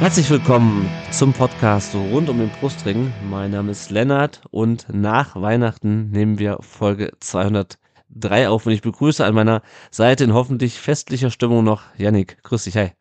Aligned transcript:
Herzlich 0.00 0.30
willkommen 0.30 0.88
zum 1.10 1.34
Podcast 1.34 1.94
rund 1.94 2.30
um 2.30 2.38
den 2.38 2.48
Brustring. 2.48 3.12
Mein 3.28 3.50
Name 3.50 3.70
ist 3.72 3.90
Lennart 3.90 4.40
und 4.50 4.86
nach 4.90 5.36
Weihnachten 5.36 6.10
nehmen 6.10 6.38
wir 6.38 6.58
Folge 6.62 7.12
203 7.20 8.48
auf 8.48 8.64
und 8.64 8.72
ich 8.72 8.80
begrüße 8.80 9.22
an 9.24 9.34
meiner 9.34 9.60
Seite 9.90 10.24
in 10.24 10.32
hoffentlich 10.32 10.78
festlicher 10.78 11.30
Stimmung 11.30 11.64
noch 11.64 11.82
Yannick. 11.98 12.42
Grüß 12.42 12.64
dich, 12.64 12.76
hi. 12.76 12.92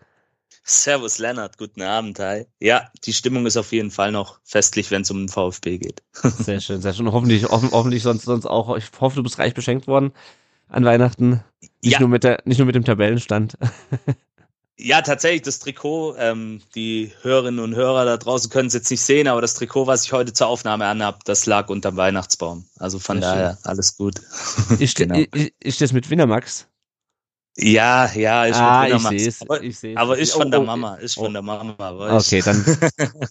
Servus 0.63 1.19
Lennart, 1.19 1.57
guten 1.57 1.81
Abend, 1.81 2.19
hi. 2.19 2.45
Ja, 2.59 2.89
die 3.05 3.13
Stimmung 3.13 3.45
ist 3.45 3.55
auf 3.55 3.71
jeden 3.71 3.91
Fall 3.91 4.11
noch 4.11 4.39
festlich, 4.43 4.91
wenn 4.91 5.03
es 5.03 5.09
um 5.11 5.19
den 5.19 5.29
VfB 5.29 5.77
geht. 5.77 6.03
Sehr 6.13 6.59
schön, 6.59 6.81
sehr 6.81 6.93
schön. 6.93 7.11
Hoffentlich, 7.11 7.45
hoffen, 7.45 7.69
hoffentlich 7.71 8.03
sonst, 8.03 8.25
sonst 8.25 8.45
auch. 8.45 8.75
Ich 8.75 8.91
hoffe, 8.99 9.15
du 9.15 9.23
bist 9.23 9.39
reich 9.39 9.53
beschenkt 9.53 9.87
worden 9.87 10.11
an 10.67 10.83
Weihnachten. 10.83 11.43
Nicht, 11.81 11.93
Ja. 11.93 11.99
nur, 12.01 12.09
mit 12.09 12.23
der, 12.25 12.41
nicht 12.43 12.57
nur 12.57 12.65
mit 12.65 12.75
dem 12.75 12.83
Tabellenstand. 12.83 13.57
Ja, 14.81 15.01
tatsächlich, 15.01 15.41
das 15.41 15.59
Trikot, 15.59 16.15
ähm, 16.17 16.61
die 16.73 17.11
Hörerinnen 17.21 17.59
und 17.59 17.75
Hörer 17.75 18.05
da 18.05 18.15
draußen 18.15 18.49
können 18.49 18.69
es 18.69 18.73
jetzt 18.73 18.89
nicht 18.89 19.01
sehen, 19.01 19.27
aber 19.27 19.41
das 19.41 19.53
Trikot, 19.53 19.87
was 19.87 20.05
ich 20.05 20.13
heute 20.13 20.31
zur 20.31 20.47
Aufnahme 20.47 20.85
anhab, 20.85 21.25
das 21.25 21.45
lag 21.45 21.67
unterm 21.67 21.97
Weihnachtsbaum. 21.97 22.65
Also 22.77 22.97
von 22.97 23.19
Sehr 23.19 23.29
daher 23.29 23.57
alles 23.63 23.97
gut. 23.97 24.21
Ich, 24.79 24.95
Genau. 24.95 25.15
ich, 25.15 25.27
ich, 25.35 25.53
ich 25.59 25.77
das 25.79 25.91
mit 25.91 26.09
Wintermax. 26.09 26.67
Ja, 27.57 28.09
ja, 28.13 28.45
ist 28.45 28.55
ah, 28.57 28.83
mit 28.83 28.87
ich 28.87 28.93
Wintermax. 28.95 29.09
sehe 29.19 29.27
es. 29.27 29.41
Aber, 29.41 29.63
Ich 29.63 29.79
seh's. 29.79 29.97
aber 29.97 30.17
ist 30.17 30.35
Oh, 30.35 30.39
von 30.39 30.51
der 30.51 30.61
oh, 30.61 30.63
Mama, 30.63 30.95
ist 30.95 31.17
oh. 31.17 31.23
von 31.25 31.33
der 31.33 31.41
Mama. 31.41 31.75
weiß 31.77 32.25
Okay, 32.27 32.37
ich. 32.39 32.45
dann, 32.45 32.63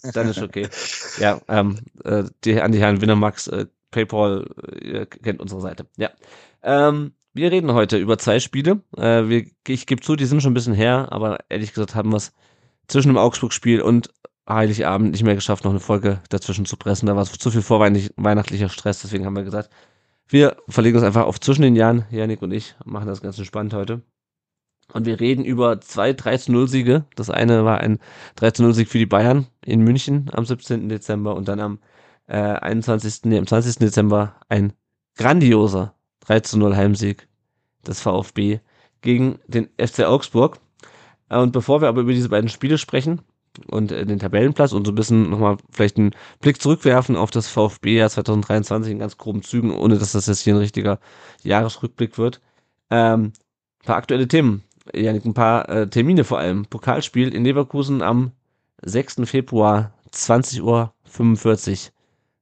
dann 0.13 0.29
ist 0.29 0.41
okay. 0.43 0.67
Ja, 1.19 1.41
ähm, 1.47 1.79
äh, 2.03 2.25
die, 2.43 2.61
an 2.61 2.71
die 2.71 2.79
Herren 2.79 3.01
Winnermax, 3.01 3.47
äh, 3.47 3.65
PayPal, 3.89 4.45
äh, 4.71 4.85
ihr 4.87 5.05
kennt 5.07 5.39
unsere 5.41 5.61
Seite. 5.61 5.87
Ja. 5.97 6.11
Ähm, 6.61 7.13
wir 7.33 7.51
reden 7.51 7.73
heute 7.73 7.97
über 7.97 8.17
zwei 8.17 8.39
Spiele. 8.39 8.81
Äh, 8.97 9.29
wir, 9.29 9.45
ich 9.67 9.85
gebe 9.85 10.01
zu, 10.01 10.15
die 10.15 10.25
sind 10.25 10.41
schon 10.41 10.51
ein 10.51 10.55
bisschen 10.55 10.73
her, 10.73 11.07
aber 11.11 11.39
ehrlich 11.49 11.73
gesagt 11.73 11.95
haben 11.95 12.11
wir 12.11 12.17
es 12.17 12.33
zwischen 12.87 13.09
dem 13.09 13.17
Augsburg-Spiel 13.17 13.81
und 13.81 14.09
Heiligabend 14.47 15.11
nicht 15.11 15.23
mehr 15.23 15.35
geschafft, 15.35 15.63
noch 15.63 15.71
eine 15.71 15.79
Folge 15.79 16.21
dazwischen 16.29 16.65
zu 16.65 16.75
pressen. 16.75 17.05
Da 17.05 17.15
war 17.15 17.21
es 17.21 17.31
zu 17.31 17.51
viel 17.51 17.61
vorweihnachtlicher 17.61 18.69
Stress, 18.69 19.01
deswegen 19.01 19.25
haben 19.25 19.35
wir 19.35 19.43
gesagt, 19.43 19.69
wir 20.27 20.57
verlegen 20.67 20.97
uns 20.97 21.05
einfach 21.05 21.25
auf 21.25 21.39
zwischen 21.39 21.61
den 21.61 21.75
Jahren, 21.75 22.05
Janik 22.09 22.41
und 22.41 22.51
ich, 22.51 22.75
machen 22.83 23.07
das 23.07 23.21
ganz 23.21 23.37
entspannt 23.37 23.73
heute. 23.73 24.01
Und 24.93 25.05
wir 25.05 25.19
reden 25.19 25.45
über 25.45 25.81
zwei 25.81 26.11
13-0-Siege. 26.11 27.05
Das 27.15 27.29
eine 27.29 27.63
war 27.63 27.79
ein 27.79 27.99
13-0-Sieg 28.37 28.89
für 28.89 28.97
die 28.97 29.05
Bayern 29.05 29.47
in 29.63 29.81
München 29.81 30.29
am 30.33 30.45
17. 30.45 30.89
Dezember 30.89 31.35
und 31.35 31.47
dann 31.47 31.59
am 31.59 31.79
äh, 32.27 32.37
21. 32.37 33.25
Nee, 33.25 33.37
am 33.37 33.45
20. 33.45 33.77
Dezember 33.77 34.35
ein 34.49 34.73
grandioser 35.15 35.95
13-0 36.29 36.75
Heimsieg 36.75 37.27
des 37.87 38.01
VfB 38.01 38.59
gegen 39.01 39.39
den 39.47 39.69
FC 39.77 40.01
Augsburg. 40.01 40.59
Äh, 41.29 41.37
Und 41.37 41.51
bevor 41.51 41.81
wir 41.81 41.87
aber 41.87 42.01
über 42.01 42.13
diese 42.13 42.29
beiden 42.29 42.49
Spiele 42.49 42.77
sprechen 42.77 43.21
und 43.67 43.91
äh, 43.91 44.05
den 44.05 44.19
Tabellenplatz 44.19 44.71
und 44.73 44.85
so 44.85 44.91
ein 44.91 44.95
bisschen 44.95 45.29
nochmal 45.29 45.57
vielleicht 45.71 45.97
einen 45.97 46.11
Blick 46.39 46.61
zurückwerfen 46.61 47.15
auf 47.15 47.31
das 47.31 47.47
VfB-Jahr 47.47 48.09
2023 48.09 48.91
in 48.91 48.99
ganz 48.99 49.17
groben 49.17 49.43
Zügen, 49.43 49.73
ohne 49.73 49.97
dass 49.97 50.11
das 50.13 50.27
jetzt 50.27 50.41
hier 50.41 50.53
ein 50.55 50.59
richtiger 50.59 50.99
Jahresrückblick 51.43 52.17
wird, 52.17 52.41
ähm, 52.89 53.33
ein 53.81 53.85
paar 53.85 53.97
aktuelle 53.97 54.27
Themen. 54.27 54.63
Janik, 54.93 55.25
ein 55.25 55.33
paar 55.33 55.69
äh, 55.69 55.87
Termine 55.89 56.23
vor 56.23 56.39
allem. 56.39 56.65
Pokalspiel 56.65 57.33
in 57.33 57.43
Leverkusen 57.43 58.01
am 58.01 58.31
6. 58.81 59.21
Februar, 59.25 59.93
20.45 60.11 60.61
Uhr. 60.63 61.91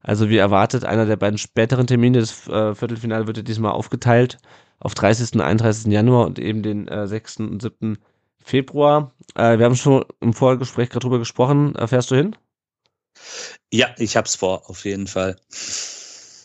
Also 0.07 0.29
wie 0.29 0.38
erwartet, 0.38 0.85
einer 0.85 1.06
der 1.06 1.18
beiden 1.18 1.38
späteren 1.38 1.85
Termine 1.85 2.19
des 2.19 2.47
äh, 2.47 2.73
Viertelfinale 2.73 3.28
wird 3.28 3.35
ja 3.35 3.44
diesmal 3.44 3.73
aufgeteilt 3.73 4.38
auf 4.79 4.94
30. 4.94 5.34
und 5.34 5.41
31. 5.41 5.91
Januar 5.91 6.25
und 6.25 6.40
eben 6.40 6.63
den 6.63 6.88
äh, 6.88 7.07
6. 7.07 7.38
und 7.41 7.62
7. 7.62 7.97
Februar. 8.38 9.12
Äh, 9.35 9.57
wir 9.57 9.66
haben 9.66 9.75
schon 9.75 10.06
im 10.22 10.31
Vorgespräch 10.31 10.90
gerade 10.90 11.01
drüber 11.03 11.19
gesprochen. 11.19 11.75
Äh, 11.75 11.88
fährst 11.88 12.09
du 12.09 12.16
hin? 12.16 12.38
Ja, 13.69 13.88
ich 13.97 14.16
hab's 14.16 14.38
vor, 14.38 14.69
auf 14.69 14.85
jeden 14.85 15.07
Fall. 15.07 15.35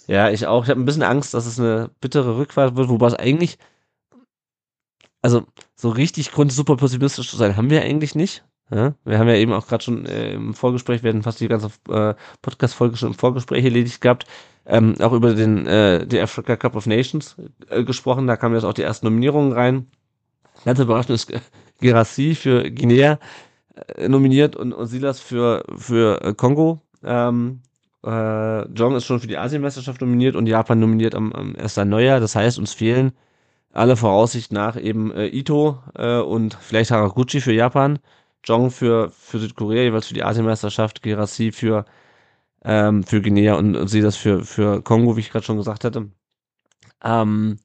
Ja, 0.08 0.28
ich 0.28 0.44
auch. 0.48 0.64
Ich 0.64 0.70
habe 0.70 0.80
ein 0.80 0.84
bisschen 0.84 1.04
Angst, 1.04 1.32
dass 1.32 1.46
es 1.46 1.60
eine 1.60 1.88
bittere 2.00 2.36
Rückfahrt 2.36 2.74
wird, 2.74 2.88
wobei 2.88 3.06
es 3.06 3.14
eigentlich, 3.14 3.58
also 5.20 5.46
so 5.76 5.90
richtig 5.90 6.32
Grund, 6.32 6.52
super 6.52 6.76
pessimistisch 6.76 7.30
zu 7.30 7.36
sein, 7.36 7.56
haben 7.56 7.70
wir 7.70 7.82
eigentlich 7.82 8.16
nicht. 8.16 8.42
Ja? 8.72 8.94
Wir 9.04 9.18
haben 9.18 9.28
ja 9.28 9.34
eben 9.34 9.52
auch 9.52 9.66
gerade 9.66 9.84
schon 9.84 10.06
äh, 10.06 10.32
im 10.32 10.54
Vorgespräch, 10.54 11.02
wir 11.02 11.10
hatten 11.10 11.22
fast 11.22 11.40
die 11.40 11.48
ganze 11.48 11.70
äh, 11.88 12.14
Podcast-Folge 12.40 12.96
schon 12.96 13.10
im 13.10 13.14
Vorgespräch 13.14 13.64
erledigt 13.64 14.00
gehabt, 14.00 14.26
ähm, 14.64 14.94
auch 15.00 15.12
über 15.12 15.34
den, 15.34 15.66
äh, 15.66 16.06
den 16.06 16.22
Africa 16.22 16.56
Cup 16.56 16.76
of 16.76 16.86
Nations 16.86 17.36
äh, 17.68 17.84
gesprochen. 17.84 18.26
Da 18.26 18.36
kamen 18.36 18.54
jetzt 18.54 18.64
auch 18.64 18.72
die 18.72 18.82
ersten 18.82 19.06
Nominierungen 19.06 19.52
rein. 19.52 19.86
Ganz 20.64 20.78
überraschend 20.78 21.16
ist 21.16 21.32
Gerassi 21.80 22.34
für 22.34 22.70
Guinea 22.70 23.18
äh, 23.96 24.08
nominiert 24.08 24.56
und, 24.56 24.72
und 24.72 24.86
Silas 24.86 25.20
für, 25.20 25.64
für 25.76 26.22
äh, 26.22 26.34
Kongo. 26.34 26.80
Ähm, 27.02 27.60
äh, 28.04 28.68
Jong 28.72 28.96
ist 28.96 29.04
schon 29.04 29.20
für 29.20 29.26
die 29.26 29.38
Asienmeisterschaft 29.38 30.00
nominiert 30.00 30.36
und 30.36 30.46
Japan 30.46 30.78
nominiert 30.78 31.14
am, 31.14 31.32
am 31.32 31.56
1. 31.56 31.76
Neujahr. 31.78 32.20
Das 32.20 32.36
heißt, 32.36 32.58
uns 32.58 32.72
fehlen 32.72 33.12
alle 33.72 33.96
Voraussicht 33.96 34.52
nach 34.52 34.80
eben 34.80 35.12
äh, 35.12 35.26
Ito 35.28 35.78
äh, 35.94 36.18
und 36.18 36.54
vielleicht 36.60 36.90
Haraguchi 36.90 37.40
für 37.40 37.52
Japan, 37.52 37.98
Jong 38.44 38.70
für, 38.70 39.10
für 39.10 39.38
Südkorea, 39.38 39.82
jeweils 39.82 40.08
für 40.08 40.14
die 40.14 40.24
Asienmeisterschaft, 40.24 41.02
Gerassi 41.02 41.52
für, 41.52 41.84
ähm, 42.64 43.04
für 43.04 43.22
Guinea 43.22 43.54
und, 43.54 43.76
und 43.76 43.88
Silas 43.88 44.16
für, 44.16 44.44
für 44.44 44.82
Kongo, 44.82 45.16
wie 45.16 45.20
ich 45.20 45.30
gerade 45.30 45.44
schon 45.44 45.56
gesagt 45.56 45.84
hatte. 45.84 46.10
Ähm, 47.04 47.58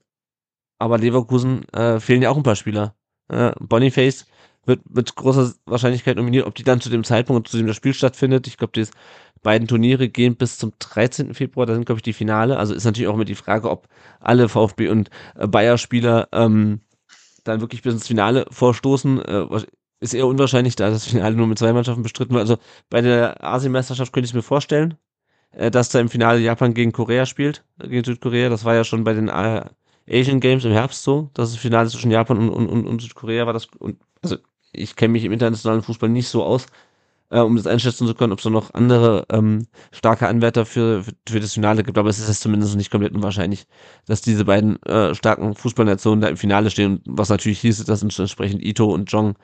aber 0.80 0.98
Leverkusen 0.98 1.68
äh, 1.70 2.00
fehlen 2.00 2.22
ja 2.22 2.30
auch 2.30 2.38
ein 2.38 2.44
paar 2.44 2.56
Spieler. 2.56 2.96
Äh, 3.30 3.52
Boniface 3.60 4.26
wird 4.66 4.82
mit 4.94 5.16
großer 5.16 5.54
Wahrscheinlichkeit 5.66 6.18
nominiert, 6.18 6.46
ob 6.46 6.56
die 6.56 6.64
dann 6.64 6.82
zu 6.82 6.90
dem 6.90 7.04
Zeitpunkt, 7.04 7.48
zu 7.48 7.58
dem 7.58 7.68
das 7.68 7.76
Spiel 7.76 7.94
stattfindet. 7.94 8.48
Ich 8.48 8.58
glaube, 8.58 8.74
die 8.74 8.86
beiden 9.42 9.68
Turniere 9.68 10.10
gehen 10.10 10.36
bis 10.36 10.58
zum 10.58 10.74
13. 10.78 11.34
Februar, 11.34 11.66
da 11.66 11.74
sind, 11.74 11.86
glaube 11.86 12.00
ich, 12.00 12.04
die 12.04 12.14
Finale. 12.14 12.58
Also 12.58 12.74
ist 12.74 12.84
natürlich 12.84 13.08
auch 13.08 13.14
immer 13.14 13.26
die 13.26 13.36
Frage, 13.36 13.70
ob 13.70 13.88
alle 14.20 14.50
VfB 14.50 14.90
und 14.90 15.10
äh, 15.36 15.48
Bayer-Spieler 15.48 16.28
ähm, 16.34 16.82
dann 17.46 17.62
wirklich 17.62 17.82
bis 17.82 17.94
ins 17.94 18.08
Finale 18.08 18.46
vorstoßen. 18.52 19.22
Äh, 19.22 19.46
ist 20.00 20.14
eher 20.14 20.28
unwahrscheinlich, 20.28 20.76
da 20.76 20.90
das 20.90 21.06
Finale 21.06 21.36
nur 21.36 21.48
mit 21.48 21.58
zwei 21.58 21.74
Mannschaften 21.74 22.04
bestritten 22.04 22.34
wird. 22.34 22.42
Also 22.42 22.58
bei 22.90 23.02
der 23.02 23.44
Asienmeisterschaft 23.44 24.14
könnte 24.14 24.28
ich 24.28 24.34
mir 24.34 24.44
vorstellen, 24.44 24.96
äh, 25.52 25.72
dass 25.72 25.90
da 25.90 26.00
im 26.00 26.10
Finale 26.10 26.40
Japan 26.40 26.74
gegen 26.74 26.92
Korea 26.92 27.26
spielt, 27.26 27.64
äh, 27.80 27.88
gegen 27.88 28.04
Südkorea. 28.04 28.50
Das 28.50 28.66
war 28.66 28.76
ja 28.76 28.84
schon 28.84 29.04
bei 29.04 29.14
den 29.14 29.28
äh, 29.28 29.66
Asian 30.10 30.40
Games 30.40 30.66
im 30.66 30.72
Herbst 30.72 31.04
so, 31.04 31.30
dass 31.34 31.52
das 31.52 31.60
Finale 31.60 31.90
zwischen 31.90 32.12
Japan 32.12 32.38
und, 32.38 32.50
und, 32.50 32.88
und, 32.88 33.02
Südkorea 33.02 33.46
war. 33.46 33.54
Das, 33.54 33.68
und, 33.80 34.00
also 34.22 34.38
ich 34.72 34.96
kenne 34.96 35.14
mich 35.14 35.24
im 35.24 35.32
internationalen 35.32 35.82
Fußball 35.82 36.10
nicht 36.10 36.28
so 36.28 36.44
aus, 36.44 36.68
äh, 37.30 37.40
um 37.40 37.56
das 37.58 37.68
einschätzen 37.68 38.08
zu 38.08 38.14
können, 38.14 38.32
ob 38.32 38.40
es 38.40 38.46
noch 38.46 38.74
andere 38.74 39.26
ähm, 39.32 39.68
starke 39.92 40.28
Anwärter 40.28 40.66
für, 40.66 41.04
für, 41.04 41.14
für 41.28 41.40
das 41.40 41.54
Finale 41.54 41.84
gibt. 41.84 41.98
Aber 41.98 42.10
es 42.10 42.20
ist 42.20 42.42
zumindest 42.42 42.76
nicht 42.76 42.92
komplett 42.92 43.14
unwahrscheinlich, 43.14 43.66
dass 44.06 44.22
diese 44.22 44.46
beiden 44.46 44.82
äh, 44.84 45.14
starken 45.16 45.56
Fußballnationen 45.56 46.22
da 46.22 46.28
im 46.28 46.38
Finale 46.38 46.70
stehen. 46.70 47.02
Was 47.06 47.30
natürlich 47.30 47.60
hieß, 47.62 47.84
dass 47.86 48.02
entsprechend 48.02 48.64
Ito 48.64 48.86
und 48.86 49.12
Jong, 49.12 49.36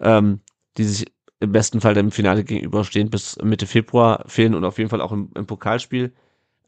ähm, 0.00 0.40
die 0.76 0.84
sich 0.84 1.06
im 1.40 1.52
besten 1.52 1.80
Fall 1.80 1.94
dem 1.94 2.10
Finale 2.12 2.44
gegenüberstehen, 2.44 3.10
bis 3.10 3.36
Mitte 3.42 3.66
Februar 3.66 4.24
fehlen 4.28 4.54
und 4.54 4.64
auf 4.64 4.78
jeden 4.78 4.90
Fall 4.90 5.00
auch 5.00 5.12
im, 5.12 5.30
im 5.34 5.46
Pokalspiel. 5.46 6.12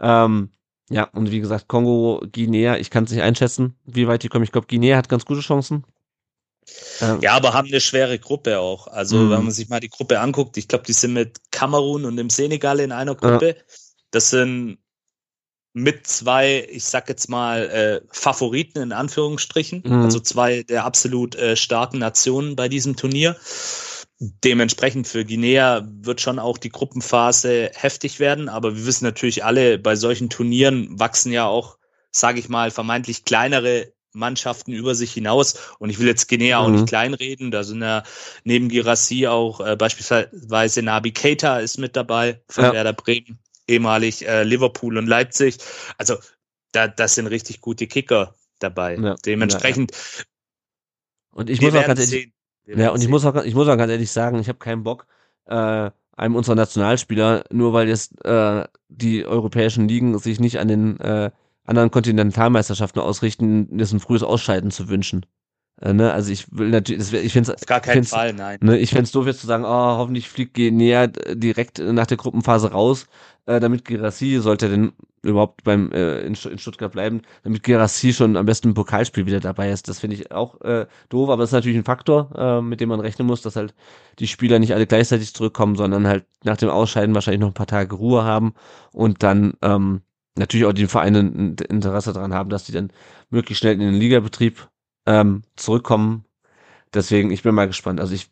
Ähm, 0.01 0.51
ja, 0.91 1.05
und 1.05 1.31
wie 1.31 1.41
gesagt, 1.41 1.69
Kongo, 1.69 2.23
Guinea, 2.33 2.77
ich 2.77 2.91
kann 2.91 3.05
es 3.05 3.11
nicht 3.11 3.23
einschätzen, 3.23 3.77
wie 3.85 4.09
weit 4.09 4.23
die 4.23 4.29
kommen. 4.29 4.45
Ich 4.45 4.53
glaube, 4.53 4.67
Guinea 4.67 4.97
hat 4.97 5.09
ganz 5.09 5.25
gute 5.25 5.41
Chancen. 5.41 5.85
Ähm, 7.01 7.21
Ja, 7.21 7.35
aber 7.35 7.53
haben 7.55 7.69
eine 7.69 7.81
schwere 7.81 8.19
Gruppe 8.19 8.59
auch. 8.61 8.87
Also, 8.87 9.17
Mhm. 9.17 9.31
wenn 9.31 9.43
man 9.45 9.51
sich 9.53 9.69
mal 9.69 9.81
die 9.81 9.89
Gruppe 9.89 10.21
anguckt, 10.21 10.57
ich 10.57 10.69
glaube, 10.69 10.85
die 10.85 10.93
sind 10.93 11.13
mit 11.13 11.41
Kamerun 11.51 12.05
und 12.05 12.17
dem 12.17 12.31
Senegal 12.31 12.81
in 12.81 12.93
einer 12.93 13.15
Gruppe. 13.15 13.57
Das 14.11 14.31
sind 14.31 14.79
mit 15.75 16.07
zwei, 16.07 16.67
ich 16.71 16.85
sag 16.85 17.09
jetzt 17.09 17.29
mal, 17.29 17.69
äh, 17.71 18.01
Favoriten 18.11 18.79
in 18.81 18.93
Anführungsstrichen. 18.93 19.83
Mhm. 19.87 20.03
Also 20.03 20.21
zwei 20.21 20.63
der 20.63 20.85
absolut 20.85 21.35
äh, 21.35 21.57
starken 21.57 21.99
Nationen 21.99 22.57
bei 22.57 22.69
diesem 22.69 22.97
Turnier. 22.97 23.37
Dementsprechend 24.19 25.09
für 25.09 25.25
Guinea 25.25 25.83
wird 26.01 26.21
schon 26.21 26.39
auch 26.39 26.59
die 26.59 26.69
Gruppenphase 26.69 27.71
heftig 27.75 28.21
werden. 28.21 28.49
Aber 28.49 28.77
wir 28.77 28.87
wissen 28.87 29.05
natürlich 29.05 29.45
alle, 29.45 29.79
bei 29.79 29.97
solchen 29.97 30.31
Turnieren 30.31 30.99
wachsen 31.01 31.33
ja 31.33 31.47
auch, 31.47 31.79
sage 32.11 32.39
ich 32.39 32.49
mal, 32.49 32.71
vermeintlich 32.71 33.25
kleinere 33.25 33.93
Mannschaften 34.13 34.73
über 34.73 34.95
sich 34.95 35.13
hinaus. 35.15 35.55
Und 35.79 35.89
ich 35.91 35.99
will 35.99 36.07
jetzt 36.07 36.29
Guinea 36.29 36.59
auch 36.59 36.69
Mhm. 36.69 36.75
nicht 36.75 36.87
kleinreden. 36.87 37.51
Da 37.51 37.65
sind 37.65 37.81
ja 37.83 38.03
neben 38.45 38.69
Girassi 38.69 39.27
auch 39.27 39.61
äh, 39.61 39.75
beispielsweise 39.75 40.83
Nabi 40.83 41.13
Keita 41.13 41.59
ist 41.59 41.79
mit 41.79 41.97
dabei 41.97 42.43
von 42.49 42.65
Ja. 42.65 42.73
Werder 42.75 42.93
Bremen. 42.93 43.39
Ehemalig 43.73 44.27
äh, 44.27 44.45
Liverpool 44.45 44.99
und 44.99 45.07
Leipzig. 45.07 45.59
Also 45.99 46.17
da, 46.73 46.89
das 46.89 47.15
sind 47.15 47.27
richtig 47.27 47.61
gute 47.61 47.87
Kicker 47.87 48.35
dabei. 48.59 48.97
Ja, 48.97 49.15
Dementsprechend. 49.25 49.93
Ja. 49.93 50.25
Und 51.33 51.51
ich 51.51 51.61
muss 51.61 51.75
auch 51.75 51.87
ganz 51.87 52.01
ehrlich, 52.01 52.33
ja, 52.67 52.91
und 52.91 53.03
ich 53.03 53.09
muss 53.09 53.25
auch, 53.25 53.43
ich 53.45 53.55
muss 53.55 53.69
auch 53.69 53.77
ganz 53.77 53.91
ehrlich 53.91 54.11
sagen, 54.11 54.39
ich 54.39 54.49
habe 54.49 54.59
keinen 54.59 54.85
Bock, 54.85 55.07
äh, 55.47 55.91
einem 56.15 56.37
unserer 56.37 56.55
Nationalspieler, 56.55 57.45
nur 57.51 57.73
weil 57.73 57.89
jetzt 57.89 58.25
äh, 58.25 58.65
die 58.89 59.27
europäischen 59.27 59.89
Ligen 59.89 60.19
sich 60.19 60.39
nicht 60.39 60.59
an 60.61 60.69
den 60.69 61.01
äh, 61.01 61.31
anderen 61.65 61.91
Kontinentalmeisterschaften 61.91 63.01
ausrichten, 63.01 63.79
ist 63.79 63.93
ein 63.93 64.01
frühes 64.01 64.23
Ausscheiden 64.23 64.71
zu 64.71 64.89
wünschen. 64.89 65.27
Äh, 65.83 65.93
ne? 65.93 66.13
Also 66.13 66.31
ich 66.33 66.47
will 66.53 66.71
natürlich, 66.71 67.13
ich 67.13 67.33
finde 67.33 67.53
es 67.53 67.67
gar 67.67 67.81
keinen 67.81 68.05
Fall, 68.05 68.33
nein. 68.33 68.59
Ne, 68.63 68.79
ich 68.79 68.91
fände 68.91 69.05
es 69.05 69.13
doof 69.13 69.27
jetzt 69.27 69.41
zu 69.41 69.47
sagen, 69.47 69.65
oh, 69.65 69.69
hoffentlich 69.69 70.29
fliegt 70.29 70.57
näher 70.57 71.09
direkt 71.09 71.79
nach 71.79 72.07
der 72.07 72.17
Gruppenphase 72.17 72.71
raus, 72.71 73.07
äh, 73.47 73.59
damit 73.59 73.85
Girassi, 73.85 74.39
sollte 74.41 74.69
denn 74.69 74.93
überhaupt 75.23 75.65
beim 75.65 75.91
äh, 75.93 76.21
in, 76.21 76.35
in, 76.35 76.59
Stuttgart 76.59 76.93
bleiben, 76.93 77.23
damit 77.43 77.63
Girassi 77.63 78.13
schon 78.13 78.37
am 78.37 78.47
besten 78.47 78.69
im 78.69 78.75
Pokalspiel 78.75 79.27
wieder 79.27 79.41
dabei 79.41 79.71
ist. 79.71 79.89
Das 79.89 80.01
finde 80.01 80.17
ich 80.17 80.33
auch 80.33 80.61
äh, 80.63 80.87
doof, 81.09 81.31
aber 81.31 81.43
das 81.43 81.51
ist 81.51 81.55
natürlich 81.55 81.79
ein 81.79 81.85
Faktor, 81.85 82.31
äh, 82.37 82.61
mit 82.61 82.81
dem 82.81 82.89
man 82.89 83.01
rechnen 83.01 83.27
muss, 83.27 83.43
dass 83.43 83.57
halt 83.57 83.75
die 84.19 84.27
Spieler 84.27 84.59
nicht 84.59 84.75
alle 84.75 84.87
gleichzeitig 84.87 85.35
zurückkommen, 85.35 85.77
sondern 85.77 86.07
halt 86.07 86.27
nach 86.45 86.57
dem 86.57 86.71
Ausscheiden 86.71 87.15
wahrscheinlich 87.15 87.41
noch 87.41 87.49
ein 87.49 87.55
paar 87.55 87.67
Tage 87.67 87.95
Ruhe 87.95 88.25
haben 88.25 88.55
und 88.93 89.23
dann 89.23 89.55
ähm, 89.63 90.03
natürlich 90.37 90.67
auch 90.67 90.73
die 90.73 90.87
Vereine 90.87 91.21
ein 91.21 91.57
Interesse 91.69 92.13
daran 92.13 92.35
haben, 92.35 92.51
dass 92.51 92.65
die 92.65 92.73
dann 92.73 92.93
möglichst 93.31 93.61
schnell 93.61 93.75
in 93.75 93.81
den 93.81 93.95
Ligabetrieb 93.95 94.69
ähm, 95.07 95.43
zurückkommen. 95.57 96.25
Deswegen, 96.95 97.31
ich 97.31 97.43
bin 97.43 97.55
mal 97.55 97.67
gespannt. 97.67 98.01
Also 98.01 98.15
ich 98.15 98.31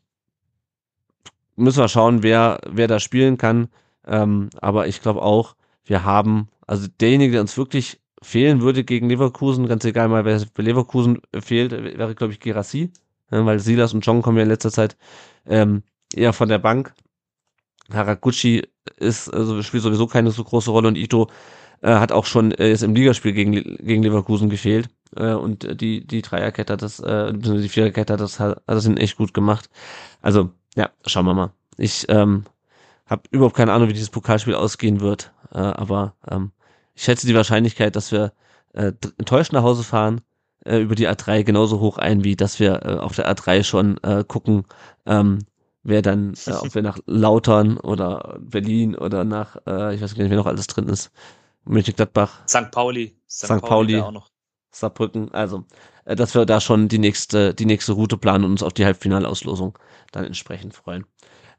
müssen 1.57 1.83
wir 1.83 1.89
schauen, 1.89 2.23
wer, 2.23 2.61
wer 2.69 2.89
da 2.89 2.99
spielen 2.99 3.39
kann. 3.39 3.69
Ähm, 4.07 4.51
aber 4.61 4.89
ich 4.89 5.03
glaube 5.03 5.23
auch, 5.23 5.55
wir 5.85 6.05
haben, 6.05 6.49
also 6.67 6.89
derjenige, 7.01 7.33
der 7.33 7.41
uns 7.43 7.57
wirklich 7.57 8.01
fehlen 8.23 8.61
würde 8.61 8.85
gegen 8.85 9.09
Leverkusen, 9.09 9.67
ganz 9.67 9.85
egal 9.85 10.09
mal, 10.09 10.25
wer 10.25 10.41
bei 10.55 10.63
Leverkusen 10.63 11.21
fehlt, 11.41 11.73
wäre, 11.73 12.15
glaube 12.15 12.33
ich, 12.33 12.41
Gerassi, 12.41 12.93
weil 13.31 13.59
Silas 13.61 13.95
und 13.95 14.05
John 14.05 14.23
kommen 14.23 14.37
ja 14.39 14.43
in 14.43 14.49
letzter 14.51 14.71
Zeit 14.71 14.97
ähm, 15.47 15.83
eher 16.15 16.33
von 16.33 16.49
der 16.49 16.59
Bank. 16.59 16.93
Haraguchi 17.93 18.63
ist, 18.97 19.33
also 19.33 19.63
spielt 19.63 19.83
sowieso 19.83 20.07
keine 20.07 20.31
so 20.31 20.45
große 20.45 20.71
Rolle 20.71 20.89
und 20.89 20.97
Ito 20.97 21.29
äh, 21.83 21.95
hat 21.95 22.13
auch 22.13 22.27
schon 22.27 22.53
äh, 22.53 22.69
jetzt 22.69 22.83
im 22.83 22.95
Ligaspiel 22.95 23.33
gegen, 23.33 23.53
gegen 23.53 24.03
Leverkusen 24.03 24.51
gefehlt. 24.51 24.89
Äh, 25.17 25.35
und 25.35 25.81
die, 25.81 26.07
die 26.07 26.23
Dreierkette 26.23 26.73
hat 26.73 26.83
das, 26.83 27.01
äh, 27.01 27.33
die 27.33 27.69
Viererkette 27.69 28.13
hat 28.13 28.21
das, 28.21 28.41
hat 28.41 28.63
das 28.67 28.87
echt 28.87 29.17
gut 29.17 29.35
gemacht. 29.35 29.69
Also, 30.23 30.51
ja, 30.77 30.91
schauen 31.07 31.27
wir 31.27 31.35
mal. 31.35 31.53
Ich 31.77 32.07
ähm, 32.09 32.45
habe 33.07 33.23
überhaupt 33.31 33.57
keine 33.57 33.73
Ahnung, 33.73 33.89
wie 33.89 33.95
dieses 33.95 34.11
Pokalspiel 34.11 34.55
ausgehen 34.55 35.01
wird. 35.01 35.33
Äh, 35.53 35.59
aber 35.59 36.15
ähm, 36.31 36.53
ich 36.95 37.03
schätze 37.03 37.27
die 37.27 37.35
Wahrscheinlichkeit, 37.35 37.97
dass 37.97 38.13
wir 38.13 38.33
äh, 38.73 38.93
enttäuscht 39.19 39.53
nach 39.53 39.63
Hause 39.63 39.83
fahren, 39.83 40.21
äh, 40.65 40.79
über 40.79 40.95
die 40.95 41.09
A3 41.09 41.43
genauso 41.43 41.81
hoch 41.81 41.99
ein, 41.99 42.25
wie 42.25 42.37
dass 42.37 42.61
wir 42.61 42.85
äh, 42.85 42.99
auf 42.99 43.17
der 43.17 43.31
A3 43.31 43.65
schon 43.65 43.99
äh, 44.03 44.25
gucken, 44.27 44.65
ähm, 45.07 45.39
wer 45.83 46.03
dann, 46.03 46.35
äh, 46.47 46.53
ob 46.61 46.75
wir 46.75 46.83
nach 46.83 46.99
Lautern 47.07 47.79
oder 47.79 48.39
Berlin 48.41 48.95
oder 48.95 49.25
nach, 49.25 49.57
äh, 49.67 49.95
ich 49.95 50.01
weiß 50.01 50.15
gar 50.15 50.23
nicht, 50.23 50.31
wer 50.31 50.39
noch 50.39 50.47
alles 50.47 50.67
drin 50.67 50.89
ist, 50.89 51.11
Mönchengladbach. 51.65 52.47
St. 52.49 52.71
Pauli. 52.71 53.17
St. 53.29 53.47
St. 53.47 53.61
Pauli. 53.61 54.01
Pauli. 54.01 54.21
Saarbrücken. 54.71 55.33
Also, 55.33 55.65
äh, 56.05 56.17
dass 56.17 56.35
wir 56.35 56.47
da 56.47 56.61
schon 56.61 56.89
die 56.89 56.99
nächste, 56.99 57.55
die 57.55 57.67
nächste 57.67 57.93
Route 57.93 58.17
planen 58.17 58.45
und 58.45 58.53
uns 58.53 58.63
auf 58.63 58.73
die 58.73 58.85
Halbfinalauslosung 58.85 59.79
dann 60.13 60.25
entsprechend 60.25 60.75
freuen. 60.75 61.05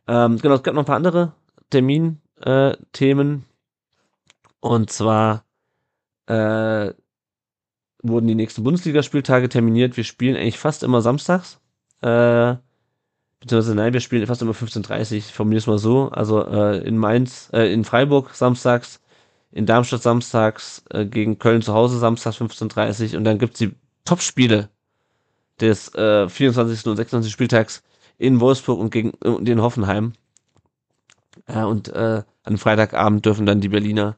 Ähm, 0.08 0.38
genau, 0.38 0.56
es 0.56 0.64
gab 0.64 0.74
noch 0.74 0.84
ein 0.84 0.86
paar 0.86 0.96
andere 0.96 1.34
Termin-Themen. 1.70 3.36
Äh, 3.38 3.52
und 4.62 4.92
zwar 4.92 5.44
äh, 6.28 6.94
wurden 8.04 8.28
die 8.28 8.36
nächsten 8.36 8.64
Bundesligaspieltage 8.64 9.50
terminiert. 9.50 9.98
Wir 9.98 10.04
spielen 10.04 10.36
eigentlich 10.36 10.60
fast 10.60 10.84
immer 10.84 11.02
samstags. 11.02 11.60
Äh, 12.02 12.56
beziehungsweise 13.40 13.76
nein, 13.76 13.94
wir 13.94 14.00
spielen 14.00 14.26
fast 14.28 14.42
immer 14.42 14.54
15.30 14.54 15.32
formuliere 15.34 15.60
es 15.60 15.68
mal 15.68 15.78
so. 15.78 16.10
Also 16.10 16.46
äh, 16.46 16.80
in 16.88 16.98
Mainz, 16.98 17.50
äh, 17.54 17.72
in 17.74 17.84
Freiburg 17.84 18.34
samstags, 18.34 19.01
in 19.52 19.66
Darmstadt 19.66 20.02
samstags, 20.02 20.84
äh, 20.90 21.06
gegen 21.06 21.40
Köln 21.40 21.62
zu 21.62 21.74
Hause 21.74 22.00
samstags 22.00 22.38
15.30 22.38 23.18
und 23.18 23.24
dann 23.24 23.40
gibt's 23.40 23.60
die 23.60 23.74
Topspiele 24.06 24.70
des 25.60 25.94
äh, 25.96 26.28
24. 26.28 26.88
und 26.88 26.96
26. 26.96 27.32
Spieltags 27.32 27.84
in 28.18 28.40
Wolfsburg 28.40 28.80
und 28.80 28.92
gegen 28.92 29.12
und 29.12 29.48
in 29.48 29.62
Hoffenheim. 29.62 30.14
Äh, 31.48 31.64
und 31.64 31.90
äh, 31.90 32.24
am 32.44 32.58
Freitagabend 32.58 33.26
dürfen 33.26 33.46
dann 33.46 33.62
die 33.62 33.70
Berliner 33.70 34.18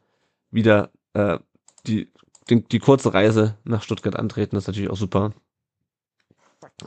wieder 0.52 0.92
äh, 1.14 1.40
die, 1.88 2.12
die, 2.50 2.64
die 2.64 2.80
kurze 2.80 3.14
Reise 3.14 3.58
nach 3.64 3.84
Stuttgart 3.84 4.16
antreten. 4.16 4.56
Das 4.56 4.64
ist 4.64 4.68
natürlich 4.68 4.90
auch 4.90 4.98
super. 4.98 5.34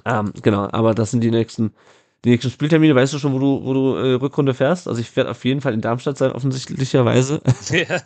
Ähm, 0.05 0.33
genau, 0.43 0.69
aber 0.73 0.95
das 0.95 1.11
sind 1.11 1.21
die 1.21 1.31
nächsten 1.31 1.75
die 2.25 2.31
nächsten 2.31 2.51
Spieltermine, 2.51 2.95
weißt 2.95 3.13
du 3.13 3.19
schon, 3.19 3.35
wo 3.35 3.39
du, 3.39 3.65
wo 3.65 3.75
du 3.75 3.95
äh, 3.97 4.15
Rückrunde 4.15 4.55
fährst? 4.55 4.89
Also 4.89 5.01
ich 5.01 5.15
werde 5.17 5.31
auf 5.31 5.45
jeden 5.45 5.61
Fall 5.61 5.75
in 5.75 5.81
Darmstadt 5.81 6.19
sein, 6.19 6.33
offensichtlicherweise. 6.33 7.41
Ja, 7.71 8.01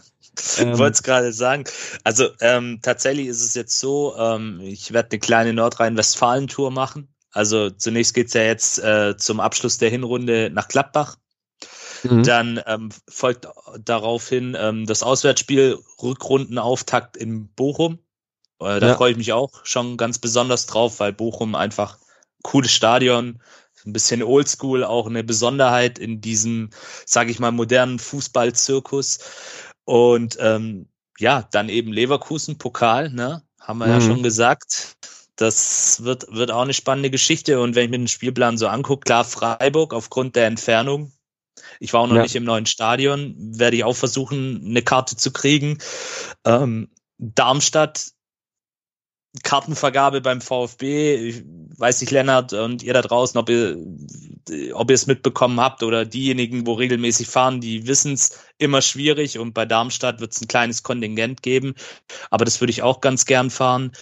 ähm, 0.59 0.79
wollte 0.79 0.95
es 0.95 1.03
gerade 1.03 1.33
sagen. 1.33 1.65
Also 2.05 2.29
ähm, 2.41 2.81
tatsächlich 2.83 3.27
ist 3.27 3.43
es 3.43 3.55
jetzt 3.55 3.79
so, 3.79 4.15
ähm, 4.17 4.61
ich 4.63 4.93
werde 4.93 5.11
eine 5.13 5.21
kleine 5.21 5.53
Nordrhein-Westfalen-Tour 5.53 6.71
machen. 6.71 7.09
Also 7.33 7.71
zunächst 7.71 8.15
geht's 8.15 8.35
ja 8.35 8.43
jetzt 8.43 8.79
äh, 8.79 9.17
zum 9.17 9.41
Abschluss 9.41 9.79
der 9.79 9.91
Hinrunde 9.91 10.51
nach 10.53 10.69
Gladbach. 10.69 11.17
Mhm. 12.03 12.23
Dann 12.23 12.61
ähm, 12.67 12.91
folgt 13.09 13.49
daraufhin 13.85 14.57
ähm, 14.59 14.87
das 14.87 15.03
Auswärtsspiel 15.03 15.79
Rückrundenauftakt 16.03 17.17
in 17.17 17.49
Bochum. 17.53 17.99
Äh, 18.61 18.81
da 18.81 18.89
ja. 18.89 18.95
freue 18.95 19.13
ich 19.13 19.17
mich 19.17 19.33
auch 19.33 19.65
schon 19.65 19.97
ganz 19.97 20.19
besonders 20.19 20.67
drauf, 20.67 21.01
weil 21.01 21.13
Bochum 21.13 21.55
einfach 21.55 21.99
cooles 22.43 22.73
Stadion, 22.73 23.41
ein 23.87 23.93
bisschen 23.93 24.23
oldschool, 24.23 24.85
auch 24.85 25.07
eine 25.07 25.25
Besonderheit 25.25 25.99
in 25.99 26.21
diesem, 26.21 26.71
sage 27.07 27.31
ich 27.31 27.39
mal, 27.39 27.53
modernen 27.53 27.99
Fußballzirkus. 27.99 29.19
Und 29.85 30.37
ähm, 30.41 30.89
ja, 31.19 31.49
dann 31.51 31.69
eben 31.69 31.93
Leverkusen 31.93 32.59
Pokal, 32.59 33.11
ne? 33.11 33.43
Haben 33.61 33.79
wir 33.79 33.87
mhm. 33.87 33.93
ja 33.93 34.01
schon 34.01 34.23
gesagt. 34.23 34.97
Das 35.37 36.03
wird, 36.05 36.27
wird 36.33 36.51
auch 36.51 36.63
eine 36.63 36.75
spannende 36.75 37.11
Geschichte. 37.11 37.61
Und 37.61 37.75
wenn 37.75 37.85
ich 37.85 37.91
mir 37.91 37.99
den 37.99 38.09
Spielplan 38.09 38.59
so 38.59 38.69
angucke, 38.69 39.05
klar, 39.05 39.25
Freiburg 39.25 39.95
aufgrund 39.95 40.37
der 40.37 40.47
Entfernung. 40.47 41.13
Ich 41.79 41.93
war 41.93 42.01
auch 42.01 42.07
noch 42.07 42.17
ja. 42.17 42.23
nicht 42.23 42.37
im 42.37 42.45
neuen 42.45 42.67
Stadion, 42.67 43.35
werde 43.39 43.77
ich 43.77 43.85
auch 43.85 43.97
versuchen, 43.97 44.63
eine 44.65 44.83
Karte 44.83 45.17
zu 45.17 45.33
kriegen. 45.33 45.79
Ähm, 46.45 46.91
Darmstadt 47.19 48.13
Kartenvergabe 49.45 50.21
beim 50.21 50.41
VfB, 50.41 51.15
ich 51.15 51.45
weiß 51.79 52.01
nicht, 52.01 52.11
Lennart 52.11 52.53
und 52.53 52.83
ihr 52.83 52.93
da 52.93 53.03
draußen, 53.03 53.39
ob 53.39 53.49
ihr, 53.49 53.77
ob 54.75 54.91
ihr 54.91 54.95
es 54.95 55.07
mitbekommen 55.07 55.61
habt 55.61 55.85
oder 55.85 56.05
diejenigen, 56.05 56.67
wo 56.67 56.73
regelmäßig 56.73 57.29
fahren, 57.29 57.61
die 57.61 57.87
wissen 57.87 58.15
es 58.15 58.41
immer 58.59 58.83
schwierig 58.83 59.39
und 59.39 59.55
bei 59.55 59.67
Darmstadt 59.67 60.21
wird 60.21 60.33
es 60.33 60.43
ein 60.43 60.49
kleines 60.49 60.83
Kontingent 60.83 61.43
geben, 61.43 61.75
aber 62.31 62.45
das 62.45 62.61
würde 62.61 62.73
ich 62.73 62.83
auch 62.83 63.01
ganz 63.01 63.25
gern 63.25 63.51
fahren. 63.51 63.93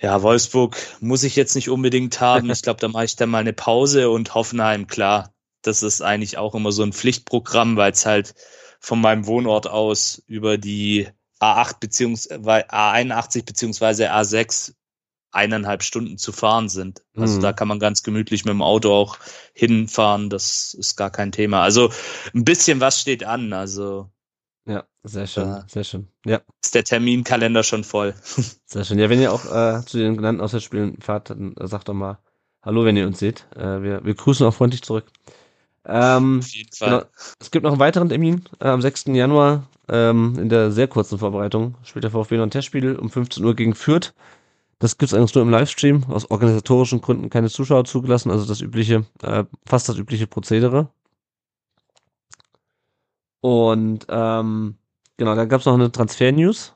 Ja, 0.00 0.22
Wolfsburg 0.22 0.78
muss 1.00 1.24
ich 1.24 1.36
jetzt 1.36 1.54
nicht 1.54 1.68
unbedingt 1.68 2.22
haben. 2.22 2.48
Ich 2.50 2.62
glaube, 2.62 2.80
da 2.80 2.88
mache 2.88 3.04
ich 3.04 3.16
dann 3.16 3.28
mal 3.28 3.38
eine 3.40 3.52
Pause 3.52 4.08
und 4.08 4.34
Hoffenheim, 4.34 4.86
klar, 4.86 5.34
das 5.60 5.82
ist 5.82 6.00
eigentlich 6.00 6.38
auch 6.38 6.54
immer 6.54 6.72
so 6.72 6.82
ein 6.82 6.94
Pflichtprogramm, 6.94 7.76
weil 7.76 7.92
es 7.92 8.06
halt 8.06 8.34
von 8.80 9.02
meinem 9.02 9.26
Wohnort 9.26 9.66
aus 9.66 10.22
über 10.26 10.56
die 10.56 11.08
A8 11.40 11.80
beziehungsweise 11.80 12.70
A81 12.70 13.44
beziehungsweise 13.44 14.12
A6 14.12 14.74
eineinhalb 15.32 15.82
Stunden 15.82 16.18
zu 16.18 16.32
fahren 16.32 16.68
sind. 16.68 17.02
Also 17.16 17.36
mhm. 17.36 17.42
da 17.42 17.52
kann 17.52 17.68
man 17.68 17.78
ganz 17.78 18.02
gemütlich 18.02 18.44
mit 18.44 18.52
dem 18.52 18.62
Auto 18.62 18.92
auch 18.92 19.18
hinfahren. 19.52 20.28
Das 20.28 20.74
ist 20.74 20.96
gar 20.96 21.10
kein 21.10 21.32
Thema. 21.32 21.62
Also 21.62 21.92
ein 22.34 22.44
bisschen 22.44 22.80
was 22.80 23.00
steht 23.00 23.24
an. 23.24 23.52
Also 23.52 24.10
ja, 24.66 24.84
sehr 25.02 25.26
schön, 25.26 25.48
äh, 25.48 25.62
sehr 25.68 25.84
schön. 25.84 26.08
Ja. 26.26 26.40
Ist 26.62 26.74
der 26.74 26.84
Terminkalender 26.84 27.62
schon 27.62 27.84
voll. 27.84 28.14
Sehr 28.66 28.84
schön. 28.84 28.98
Ja, 28.98 29.08
wenn 29.08 29.20
ihr 29.20 29.32
auch 29.32 29.46
äh, 29.46 29.84
zu 29.84 29.98
den 29.98 30.16
genannten 30.16 30.42
Auswärtsspielen 30.42 31.00
fahrt, 31.00 31.30
dann 31.30 31.54
äh, 31.56 31.66
sagt 31.66 31.88
doch 31.88 31.94
mal 31.94 32.18
Hallo, 32.62 32.84
wenn 32.84 32.96
ihr 32.96 33.06
uns 33.06 33.18
seht. 33.18 33.46
Äh, 33.56 33.82
wir, 33.82 34.04
wir 34.04 34.14
grüßen 34.14 34.46
auch 34.46 34.54
freundlich 34.54 34.82
zurück. 34.82 35.06
Ähm, 35.86 36.40
Auf 36.40 36.48
jeden 36.48 36.72
Fall. 36.72 36.88
Genau. 36.90 37.04
Es 37.38 37.50
gibt 37.50 37.64
noch 37.64 37.72
einen 37.72 37.80
weiteren 37.80 38.08
Termin 38.08 38.44
äh, 38.60 38.68
am 38.68 38.82
6. 38.82 39.06
Januar 39.06 39.64
ähm, 39.88 40.38
in 40.38 40.48
der 40.48 40.70
sehr 40.70 40.88
kurzen 40.88 41.18
Vorbereitung. 41.18 41.74
Spielt 41.84 42.04
der 42.04 42.10
VfB 42.10 42.36
noch 42.36 42.44
ein 42.44 42.50
Testspiel 42.50 42.96
um 42.96 43.10
15 43.10 43.44
Uhr 43.44 43.54
gegen 43.54 43.74
Fürth. 43.74 44.12
Das 44.78 44.96
gibt's 44.98 45.14
eigentlich 45.14 45.34
nur 45.34 45.42
im 45.42 45.50
Livestream. 45.50 46.04
Aus 46.08 46.30
organisatorischen 46.30 47.00
Gründen 47.00 47.30
keine 47.30 47.50
Zuschauer 47.50 47.84
zugelassen. 47.84 48.30
Also 48.30 48.46
das 48.46 48.60
übliche, 48.60 49.04
äh, 49.22 49.44
fast 49.66 49.88
das 49.88 49.96
übliche 49.98 50.26
Prozedere. 50.26 50.88
Und 53.40 54.06
ähm, 54.08 54.76
genau, 55.16 55.34
da 55.34 55.44
gab's 55.46 55.64
noch 55.64 55.74
eine 55.74 55.92
Transfer-News. 55.92 56.74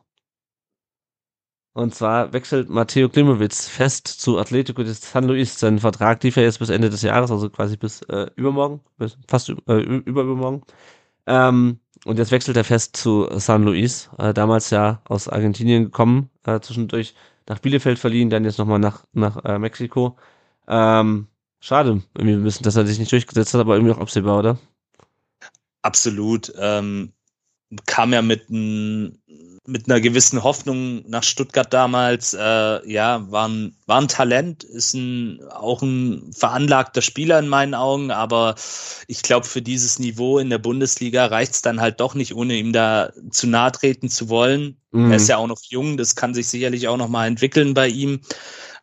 Und 1.74 1.92
zwar 1.92 2.32
wechselt 2.32 2.70
Matteo 2.70 3.08
Klimowitz 3.08 3.66
fest 3.66 4.06
zu 4.06 4.38
Atletico 4.38 4.84
de 4.84 4.92
San 4.92 5.24
Luis. 5.24 5.58
Sein 5.58 5.80
Vertrag 5.80 6.22
lief 6.22 6.36
ja 6.36 6.44
jetzt 6.44 6.60
bis 6.60 6.70
Ende 6.70 6.88
des 6.88 7.02
Jahres, 7.02 7.32
also 7.32 7.50
quasi 7.50 7.76
bis 7.76 8.02
äh, 8.02 8.30
übermorgen, 8.36 8.80
bis 8.96 9.18
fast 9.26 9.52
äh, 9.66 9.80
übermorgen. 9.80 10.62
Ähm, 11.26 11.80
und 12.04 12.18
jetzt 12.18 12.30
wechselt 12.30 12.56
er 12.56 12.62
fest 12.62 12.96
zu 12.96 13.28
San 13.38 13.64
Luis, 13.64 14.08
äh, 14.18 14.32
damals 14.32 14.70
ja 14.70 15.02
aus 15.04 15.28
Argentinien 15.28 15.84
gekommen, 15.86 16.30
äh, 16.46 16.60
zwischendurch 16.60 17.14
nach 17.48 17.58
Bielefeld 17.58 17.98
verliehen, 17.98 18.30
dann 18.30 18.44
jetzt 18.44 18.58
nochmal 18.58 18.78
nach, 18.78 19.04
nach 19.12 19.44
äh, 19.44 19.58
Mexiko. 19.58 20.16
Ähm, 20.68 21.26
schade, 21.58 22.02
irgendwie 22.16 22.36
ein 22.36 22.44
bisschen, 22.44 22.62
dass 22.62 22.76
er 22.76 22.86
sich 22.86 23.00
nicht 23.00 23.10
durchgesetzt 23.10 23.52
hat, 23.52 23.60
aber 23.60 23.74
irgendwie 23.74 23.94
auch 23.94 24.00
absehbar, 24.00 24.38
oder? 24.38 24.58
Absolut. 25.82 26.52
Ähm, 26.56 27.12
kam 27.86 28.12
ja 28.12 28.22
mit, 28.22 28.48
ein, 28.48 29.18
mit 29.66 29.88
einer 29.88 30.00
gewissen 30.00 30.42
Hoffnung 30.42 31.08
nach 31.08 31.22
Stuttgart 31.22 31.72
damals. 31.72 32.34
Äh, 32.34 32.90
ja, 32.90 33.30
war 33.30 33.48
ein, 33.48 33.76
war 33.86 34.00
ein 34.00 34.08
Talent, 34.08 34.62
ist 34.62 34.94
ein, 34.94 35.40
auch 35.50 35.82
ein 35.82 36.32
veranlagter 36.32 37.00
Spieler 37.00 37.38
in 37.38 37.48
meinen 37.48 37.74
Augen, 37.74 38.10
aber 38.10 38.56
ich 39.08 39.22
glaube, 39.22 39.46
für 39.46 39.62
dieses 39.62 39.98
Niveau 39.98 40.38
in 40.38 40.50
der 40.50 40.58
Bundesliga 40.58 41.26
reicht 41.26 41.54
es 41.54 41.62
dann 41.62 41.80
halt 41.80 42.00
doch 42.00 42.14
nicht, 42.14 42.34
ohne 42.34 42.56
ihm 42.56 42.72
da 42.72 43.10
zu 43.30 43.46
nahe 43.46 43.72
treten 43.72 44.10
zu 44.10 44.28
wollen. 44.28 44.76
Mhm. 44.90 45.10
Er 45.10 45.16
ist 45.16 45.28
ja 45.28 45.38
auch 45.38 45.46
noch 45.46 45.62
jung, 45.68 45.96
das 45.96 46.14
kann 46.14 46.34
sich 46.34 46.48
sicherlich 46.48 46.88
auch 46.88 46.98
noch 46.98 47.08
mal 47.08 47.26
entwickeln 47.26 47.72
bei 47.72 47.88
ihm. 47.88 48.20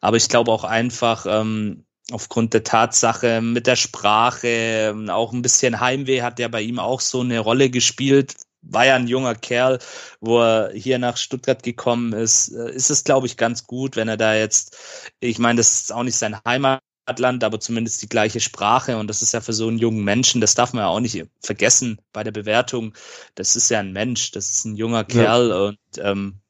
Aber 0.02 0.18
ich 0.18 0.30
glaube 0.30 0.52
auch 0.52 0.64
einfach, 0.64 1.28
ähm, 1.30 1.86
aufgrund 2.12 2.54
der 2.54 2.64
Tatsache 2.64 3.42
mit 3.42 3.68
der 3.68 3.76
Sprache, 3.76 4.48
ähm, 4.48 5.10
auch 5.10 5.32
ein 5.32 5.42
bisschen 5.42 5.80
Heimweh 5.80 6.22
hat 6.22 6.40
ja 6.40 6.48
bei 6.48 6.62
ihm 6.62 6.80
auch 6.80 7.02
so 7.02 7.22
eine 7.22 7.40
Rolle 7.40 7.70
gespielt. 7.70 8.36
War 8.64 8.86
ja 8.86 8.96
ein 8.96 9.08
junger 9.08 9.36
Kerl, 9.36 9.80
wo 10.20 10.40
er 10.40 10.72
hier 10.74 11.00
nach 11.00 11.18
Stuttgart 11.18 11.64
gekommen 11.64 12.14
ist. 12.14 12.50
Äh, 12.50 12.72
ist 12.72 12.90
es, 12.90 13.04
glaube 13.04 13.28
ich, 13.28 13.38
ganz 13.38 13.66
gut, 13.66 13.96
wenn 13.96 14.08
er 14.08 14.18
da 14.18 14.36
jetzt, 14.36 14.78
ich 15.20 15.40
meine, 15.40 15.58
das 15.58 15.82
ist 15.82 15.94
auch 15.94 16.04
nicht 16.04 16.18
sein 16.18 16.38
Heimatland, 16.46 17.44
aber 17.44 17.60
zumindest 17.60 18.02
die 18.02 18.10
gleiche 18.10 18.40
Sprache. 18.40 18.98
Und 18.98 19.08
das 19.08 19.22
ist 19.22 19.34
ja 19.34 19.42
für 19.42 19.54
so 19.54 19.68
einen 19.68 19.80
jungen 19.80 20.04
Menschen, 20.04 20.42
das 20.42 20.56
darf 20.56 20.74
man 20.74 20.84
ja 20.84 20.90
auch 20.90 21.00
nicht 21.00 21.26
vergessen 21.42 22.00
bei 22.14 22.24
der 22.24 22.32
Bewertung. 22.32 22.94
Das 23.36 23.56
ist 23.56 23.70
ja 23.70 23.80
ein 23.80 23.94
Mensch, 23.94 24.32
das 24.32 24.52
ist 24.52 24.66
ein 24.66 24.76
junger 24.76 25.04
Kerl 25.04 25.50
ja. 25.50 25.62
und 25.62 25.78
ähm, 25.98 26.42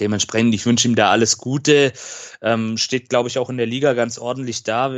dementsprechend, 0.00 0.54
ich 0.54 0.66
wünsche 0.66 0.88
ihm 0.88 0.94
da 0.94 1.10
alles 1.10 1.38
Gute. 1.38 1.92
Ähm, 2.42 2.76
steht, 2.76 3.08
glaube 3.08 3.28
ich, 3.28 3.38
auch 3.38 3.50
in 3.50 3.56
der 3.56 3.66
Liga 3.66 3.94
ganz 3.94 4.18
ordentlich 4.18 4.62
da, 4.62 4.92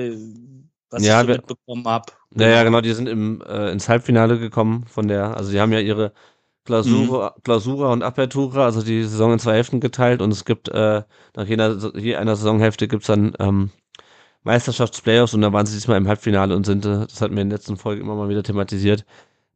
was 0.90 1.04
ja, 1.04 1.20
ich 1.20 1.26
so 1.26 1.32
mitbekommen 1.32 1.86
habe. 1.86 2.12
Ja, 2.34 2.48
ja, 2.48 2.62
genau, 2.62 2.80
die 2.80 2.92
sind 2.92 3.08
im, 3.08 3.42
äh, 3.42 3.70
ins 3.70 3.88
Halbfinale 3.88 4.38
gekommen 4.38 4.86
von 4.86 5.08
der, 5.08 5.36
also 5.36 5.50
die 5.50 5.60
haben 5.60 5.72
ja 5.72 5.80
ihre 5.80 6.12
Klausura, 6.68 7.32
mhm. 7.34 7.42
Klausura 7.44 7.92
und 7.92 8.02
Apertura, 8.02 8.66
also 8.66 8.82
die 8.82 9.02
Saison 9.02 9.32
in 9.32 9.38
zwei 9.38 9.54
Hälften 9.54 9.80
geteilt 9.80 10.20
und 10.20 10.30
es 10.30 10.44
gibt 10.44 10.68
äh, 10.68 11.02
nach 11.34 11.46
jeder, 11.46 11.76
je 11.96 12.16
einer 12.16 12.36
Saisonhälfte 12.36 12.88
gibt's 12.88 13.06
dann 13.06 13.32
ähm, 13.38 13.70
Meisterschaftsplayoffs 14.42 15.32
und 15.32 15.40
da 15.40 15.52
waren 15.52 15.64
sie 15.64 15.74
diesmal 15.74 15.96
im 15.96 16.06
Halbfinale 16.06 16.54
und 16.54 16.66
sind, 16.66 16.84
äh, 16.84 17.06
das 17.06 17.22
hatten 17.22 17.34
wir 17.36 17.42
in 17.42 17.48
der 17.48 17.58
letzten 17.58 17.78
Folge 17.78 18.02
immer 18.02 18.14
mal 18.16 18.28
wieder 18.28 18.42
thematisiert, 18.42 19.06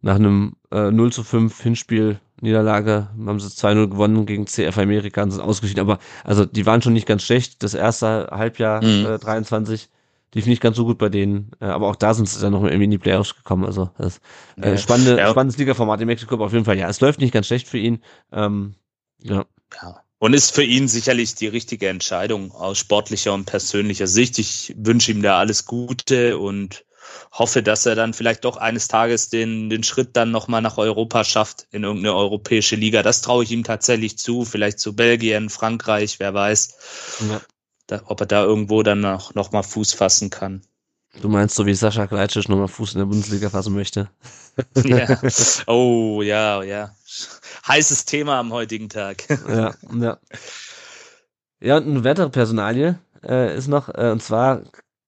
nach 0.01 0.15
einem 0.15 0.57
äh, 0.71 0.91
0 0.91 1.13
zu 1.13 1.23
5 1.23 1.61
Hinspiel 1.61 2.19
Niederlage 2.41 3.09
haben 3.27 3.39
sie 3.39 3.47
2-0 3.47 3.91
gewonnen 3.91 4.27
gegen 4.27 4.47
CF 4.47 4.77
Amerika 4.79 5.23
und 5.23 5.31
sind 5.31 5.43
ausgeschieden. 5.43 5.81
Aber 5.81 5.99
also 6.25 6.45
die 6.45 6.67
waren 6.67 6.83
schon 6.83 6.93
nicht 6.93 7.07
ganz 7.07 7.23
schlecht. 7.23 7.63
Das 7.63 7.75
erste 7.75 8.31
Halbjahr 8.33 8.83
mhm. 8.83 9.07
äh, 9.07 9.19
23 9.19 9.91
lief 10.35 10.47
nicht 10.47 10.63
ganz 10.63 10.77
so 10.77 10.85
gut 10.85 10.99
bei 10.99 11.09
denen. 11.09 11.51
Äh, 11.61 11.67
aber 11.67 11.89
auch 11.89 11.97
da 11.97 12.15
sind 12.15 12.29
sie 12.29 12.41
dann 12.41 12.53
noch 12.53 12.65
irgendwie 12.65 12.85
in 12.85 12.91
die 12.91 12.99
Playoffs 12.99 13.37
gekommen. 13.37 13.65
Also 13.65 13.91
das 13.99 14.21
äh, 14.57 14.77
spannende, 14.79 15.19
ja. 15.19 15.31
spannendes 15.31 15.59
Ligaformat 15.59 16.01
in 16.01 16.07
Mexiko 16.07 16.43
auf 16.43 16.53
jeden 16.53 16.65
Fall. 16.65 16.79
Ja, 16.79 16.89
es 16.89 17.01
läuft 17.01 17.21
nicht 17.21 17.33
ganz 17.33 17.47
schlecht 17.47 17.69
für 17.69 17.79
ihn. 17.79 18.03
Ähm, 18.33 18.75
ja. 19.23 19.45
ja. 19.83 20.01
Und 20.19 20.35
ist 20.35 20.55
für 20.55 20.63
ihn 20.63 20.87
sicherlich 20.87 21.35
die 21.35 21.49
richtige 21.49 21.89
Entscheidung 21.89 22.53
aus 22.53 22.79
sportlicher 22.79 23.35
und 23.35 23.45
persönlicher 23.45 24.07
Sicht. 24.07 24.39
Ich 24.39 24.75
wünsche 24.79 25.11
ihm 25.11 25.23
da 25.23 25.39
alles 25.39 25.65
Gute 25.65 26.39
und 26.39 26.85
hoffe, 27.33 27.63
dass 27.63 27.87
er 27.87 27.95
dann 27.95 28.15
vielleicht 28.15 28.45
doch 28.45 28.57
eines 28.57 28.89
Tages 28.89 29.29
den, 29.31 29.69
den 29.69 29.83
Schritt 29.83 30.17
dann 30.17 30.31
nochmal 30.31 30.63
nach 30.63 30.79
Europa 30.79 31.25
schafft, 31.25 31.67
in 31.73 31.83
irgendeine 31.83 32.15
europäische 32.15 32.77
Liga. 32.77 33.03
Das 33.03 33.23
traue 33.23 33.45
ich 33.45 33.51
ihm 33.51 33.65
tatsächlich 33.65 34.19
zu, 34.19 34.45
vielleicht 34.45 34.79
zu 34.79 34.95
Belgien, 34.95 35.51
Frankreich, 35.51 36.21
wer 36.21 36.35
weiß, 36.35 36.77
ja. 37.29 37.41
Da, 37.93 38.03
ob 38.07 38.21
er 38.21 38.27
da 38.27 38.45
irgendwo 38.45 38.83
dann 38.83 39.01
noch, 39.01 39.35
noch 39.35 39.53
mal 39.53 39.63
Fuß 39.63 39.93
fassen 39.95 40.31
kann. 40.31 40.63
Du 41.21 41.29
meinst, 41.29 41.55
so 41.55 41.67
wie 41.67 41.75
Sascha 41.75 42.07
Kleitschitsch 42.07 42.49
nochmal 42.49 42.69
Fuß 42.69 42.95
in 42.95 43.01
der 43.01 43.07
Bundesliga 43.07 43.51
fassen 43.51 43.75
möchte? 43.75 44.09
ja. 44.85 45.21
Oh, 45.67 46.23
ja, 46.23 46.63
ja. 46.63 46.91
Heißes 47.67 48.07
Thema 48.07 48.39
am 48.39 48.53
heutigen 48.53 48.89
Tag. 48.89 49.25
ja, 49.49 49.75
ja. 49.95 50.19
Ja, 51.61 51.77
und 51.77 51.87
eine 51.87 52.05
weitere 52.05 52.29
Personalie 52.29 52.99
äh, 53.23 53.57
ist 53.57 53.69
noch, 53.69 53.89
äh, 53.89 54.11
und 54.11 54.23
zwar 54.23 54.63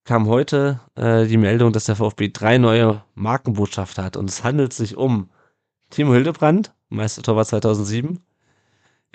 kam 0.04 0.28
heute 0.28 0.80
äh, 0.94 1.26
die 1.26 1.38
Meldung, 1.38 1.72
dass 1.72 1.84
der 1.84 1.96
VfB 1.96 2.28
drei 2.28 2.58
neue 2.58 3.02
Markenbotschafter 3.14 4.04
hat 4.04 4.16
und 4.16 4.28
es 4.28 4.44
handelt 4.44 4.72
sich 4.72 4.96
um 4.96 5.30
Timo 5.90 6.12
Hildebrand, 6.12 6.72
Meistertorwart 6.90 7.48
2007, 7.48 8.20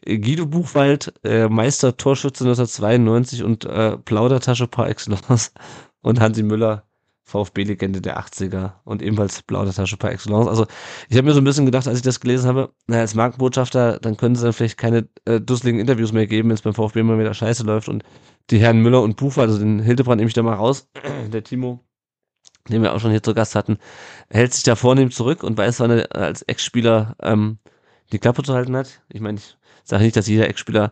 Guido 0.06 0.46
Buchwald, 0.46 1.13
äh, 1.24 1.48
Meister 1.48 1.98
Torschütze 1.98 2.44
1992 2.44 3.44
und 3.44 3.65
äh, 3.65 3.98
Plaudertasche 3.98 4.68
par 4.68 4.89
excellence 4.89 5.53
und 6.01 6.20
Hansi 6.20 6.44
Müller, 6.44 6.84
VfB-Legende 7.29 8.01
der 8.01 8.20
80er 8.20 8.74
und 8.84 9.01
ebenfalls 9.01 9.44
Plaudertasche 9.44 9.98
par 9.98 10.12
excellence. 10.12 10.48
Also 10.48 10.65
ich 11.10 11.18
habe 11.18 11.27
mir 11.27 11.34
so 11.34 11.41
ein 11.41 11.44
bisschen 11.44 11.65
gedacht, 11.65 11.88
als 11.88 11.98
ich 11.98 12.03
das 12.03 12.20
gelesen 12.20 12.48
habe, 12.48 12.72
naja, 12.88 13.01
als 13.01 13.15
Markenbotschafter, 13.15 14.00
dann 14.00 14.18
können 14.18 14.36
sie 14.36 14.44
dann 14.44 14.53
vielleicht 14.53 14.77
keine 14.77 15.08
äh, 15.25 15.39
dusseligen 15.39 15.79
Interviews 15.79 16.12
mehr 16.12 16.27
geben, 16.27 16.50
wenn 16.50 16.56
es 16.56 16.62
beim 16.62 16.74
VfB 16.74 17.01
immer 17.01 17.20
wieder 17.20 17.34
scheiße 17.34 17.63
läuft 17.63 17.88
und 17.88 18.03
die 18.50 18.60
Herren 18.60 18.82
Müller 18.82 19.01
und 19.01 19.15
Bufer, 19.15 19.44
also 19.44 19.60
den 19.60 19.79
Hildebrand 19.79 20.18
nehme 20.18 20.27
ich 20.27 20.34
da 20.34 20.41
mal 20.41 20.56
raus, 20.56 20.89
der 21.32 21.44
Timo, 21.44 21.79
den 22.68 22.82
wir 22.82 22.94
auch 22.94 23.00
schon 23.00 23.12
hier 23.12 23.24
zu 23.24 23.34
Gast 23.34 23.56
hatten, 23.56 23.77
hält 24.29 24.53
sich 24.53 24.63
da 24.63 24.75
vornehm 24.75 25.12
zurück 25.12 25.44
und 25.44 25.58
weiß, 25.58 25.79
wann 25.82 25.91
er 25.91 26.15
als 26.15 26.41
Ex-Spieler 26.41 27.15
ähm, 27.22 27.60
die 28.12 28.20
Klappe 28.20 28.41
zu 28.41 28.53
halten 28.53 28.75
hat. 28.75 29.01
Ich 29.10 29.22
meine, 29.22 29.38
ich 29.38 29.58
sage 29.89 30.03
nicht, 30.03 30.15
dass 30.15 30.27
jeder 30.27 30.50
Ex-Spieler 30.50 30.91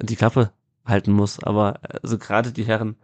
die 0.00 0.16
Klappe 0.16 0.52
halten 0.84 1.12
muss, 1.12 1.42
aber 1.42 1.80
also 2.02 2.18
gerade 2.18 2.52
die 2.52 2.64
Herren 2.64 2.96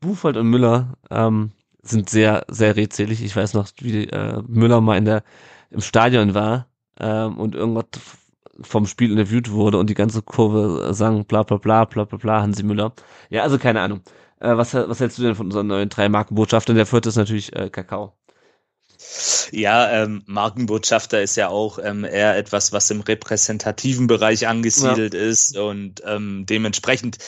Buchwald 0.00 0.36
und 0.36 0.48
Müller 0.48 0.94
ähm, 1.10 1.52
sind 1.82 2.10
sehr, 2.10 2.44
sehr 2.48 2.76
redselig. 2.76 3.22
Ich 3.22 3.34
weiß 3.36 3.54
noch, 3.54 3.68
wie 3.80 4.04
äh, 4.04 4.42
Müller 4.46 4.80
mal 4.80 4.98
in 4.98 5.04
der 5.04 5.22
im 5.70 5.80
Stadion 5.80 6.34
war 6.34 6.66
ähm, 7.00 7.38
und 7.38 7.54
irgendwas 7.54 7.86
vom 8.60 8.86
Spiel 8.86 9.12
interviewt 9.12 9.50
wurde 9.50 9.78
und 9.78 9.88
die 9.90 9.94
ganze 9.94 10.22
Kurve 10.22 10.92
sang 10.94 11.24
bla 11.26 11.42
bla 11.44 11.58
bla 11.58 11.84
bla 11.84 12.04
bla 12.04 12.18
bla 12.18 12.42
Hansi 12.42 12.62
Müller. 12.64 12.92
Ja, 13.30 13.42
also 13.42 13.58
keine 13.58 13.80
Ahnung. 13.80 14.02
Äh, 14.40 14.56
was, 14.56 14.74
was 14.74 15.00
hältst 15.00 15.18
du 15.18 15.22
denn 15.22 15.34
von 15.34 15.46
unseren 15.46 15.68
neuen 15.68 15.88
drei 15.88 16.08
Markenbotschaftern? 16.08 16.76
Der 16.76 16.86
vierte 16.86 17.08
ist 17.10 17.16
natürlich 17.16 17.54
äh, 17.54 17.70
Kakao. 17.70 18.17
Ja, 19.52 20.02
ähm, 20.02 20.22
Markenbotschafter 20.26 21.22
ist 21.22 21.36
ja 21.36 21.48
auch 21.48 21.78
ähm, 21.82 22.04
eher 22.04 22.36
etwas, 22.36 22.72
was 22.72 22.90
im 22.90 23.00
repräsentativen 23.00 24.06
Bereich 24.06 24.46
angesiedelt 24.46 25.14
ja. 25.14 25.20
ist 25.20 25.56
und 25.56 26.02
ähm, 26.04 26.44
dementsprechend, 26.46 27.18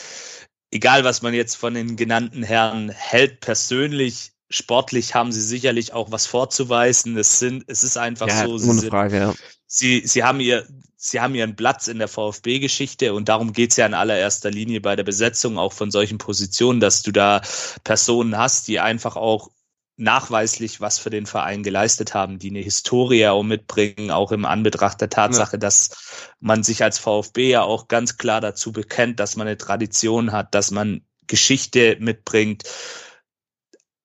egal 0.71 1.03
was 1.03 1.21
man 1.21 1.33
jetzt 1.33 1.55
von 1.55 1.73
den 1.73 1.95
genannten 1.95 2.43
Herren 2.43 2.89
hält, 2.89 3.39
persönlich 3.39 4.31
sportlich 4.51 5.15
haben 5.15 5.31
sie 5.31 5.41
sicherlich 5.41 5.93
auch 5.93 6.11
was 6.11 6.27
vorzuweisen. 6.27 7.17
Es 7.17 7.39
sind, 7.39 7.63
es 7.67 7.83
ist 7.83 7.97
einfach 7.97 8.27
ja, 8.27 8.45
so. 8.45 8.57
Sie, 8.57 8.87
Frage, 8.87 9.17
ja. 9.17 9.33
sie, 9.65 10.03
sie 10.05 10.23
haben 10.23 10.39
ihr, 10.39 10.67
sie 10.97 11.19
haben 11.19 11.33
ihren 11.33 11.55
Platz 11.55 11.87
in 11.87 11.97
der 11.97 12.07
VfB-Geschichte 12.07 13.13
und 13.13 13.29
darum 13.29 13.53
geht's 13.53 13.77
ja 13.77 13.85
in 13.85 13.93
allererster 13.93 14.51
Linie 14.51 14.81
bei 14.81 14.95
der 14.95 15.03
Besetzung 15.03 15.57
auch 15.57 15.73
von 15.73 15.89
solchen 15.89 16.17
Positionen, 16.17 16.79
dass 16.79 17.01
du 17.01 17.11
da 17.11 17.41
Personen 17.83 18.37
hast, 18.37 18.67
die 18.67 18.79
einfach 18.79 19.15
auch 19.15 19.49
nachweislich 19.97 20.81
was 20.81 20.97
für 20.97 21.09
den 21.09 21.25
Verein 21.25 21.63
geleistet 21.63 22.13
haben, 22.13 22.39
die 22.39 22.49
eine 22.49 22.59
Historie 22.59 23.27
auch 23.27 23.43
mitbringen, 23.43 24.11
auch 24.11 24.31
im 24.31 24.45
Anbetracht 24.45 24.99
der 25.01 25.09
Tatsache, 25.09 25.57
ja. 25.57 25.59
dass 25.59 26.35
man 26.39 26.63
sich 26.63 26.83
als 26.83 26.97
VfB 26.97 27.49
ja 27.49 27.61
auch 27.61 27.87
ganz 27.87 28.17
klar 28.17 28.41
dazu 28.41 28.71
bekennt, 28.71 29.19
dass 29.19 29.35
man 29.35 29.47
eine 29.47 29.57
Tradition 29.57 30.31
hat, 30.31 30.55
dass 30.55 30.71
man 30.71 31.05
Geschichte 31.27 31.97
mitbringt 31.99 32.63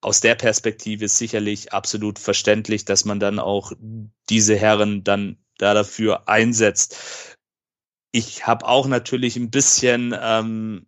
aus 0.07 0.21
der 0.21 0.37
Perspektive 0.37 1.07
ist 1.07 1.19
sicherlich 1.19 1.73
absolut 1.73 2.21
verständlich, 2.21 2.85
dass 2.85 3.05
man 3.05 3.19
dann 3.19 3.40
auch 3.40 3.73
diese 4.28 4.55
Herren 4.55 5.02
dann 5.02 5.38
da 5.59 5.75
dafür 5.75 6.28
einsetzt. 6.28 7.37
Ich 8.12 8.47
habe 8.47 8.66
auch 8.66 8.87
natürlich 8.87 9.37
ein 9.37 9.50
bisschen 9.50 10.14
ähm, 10.16 10.87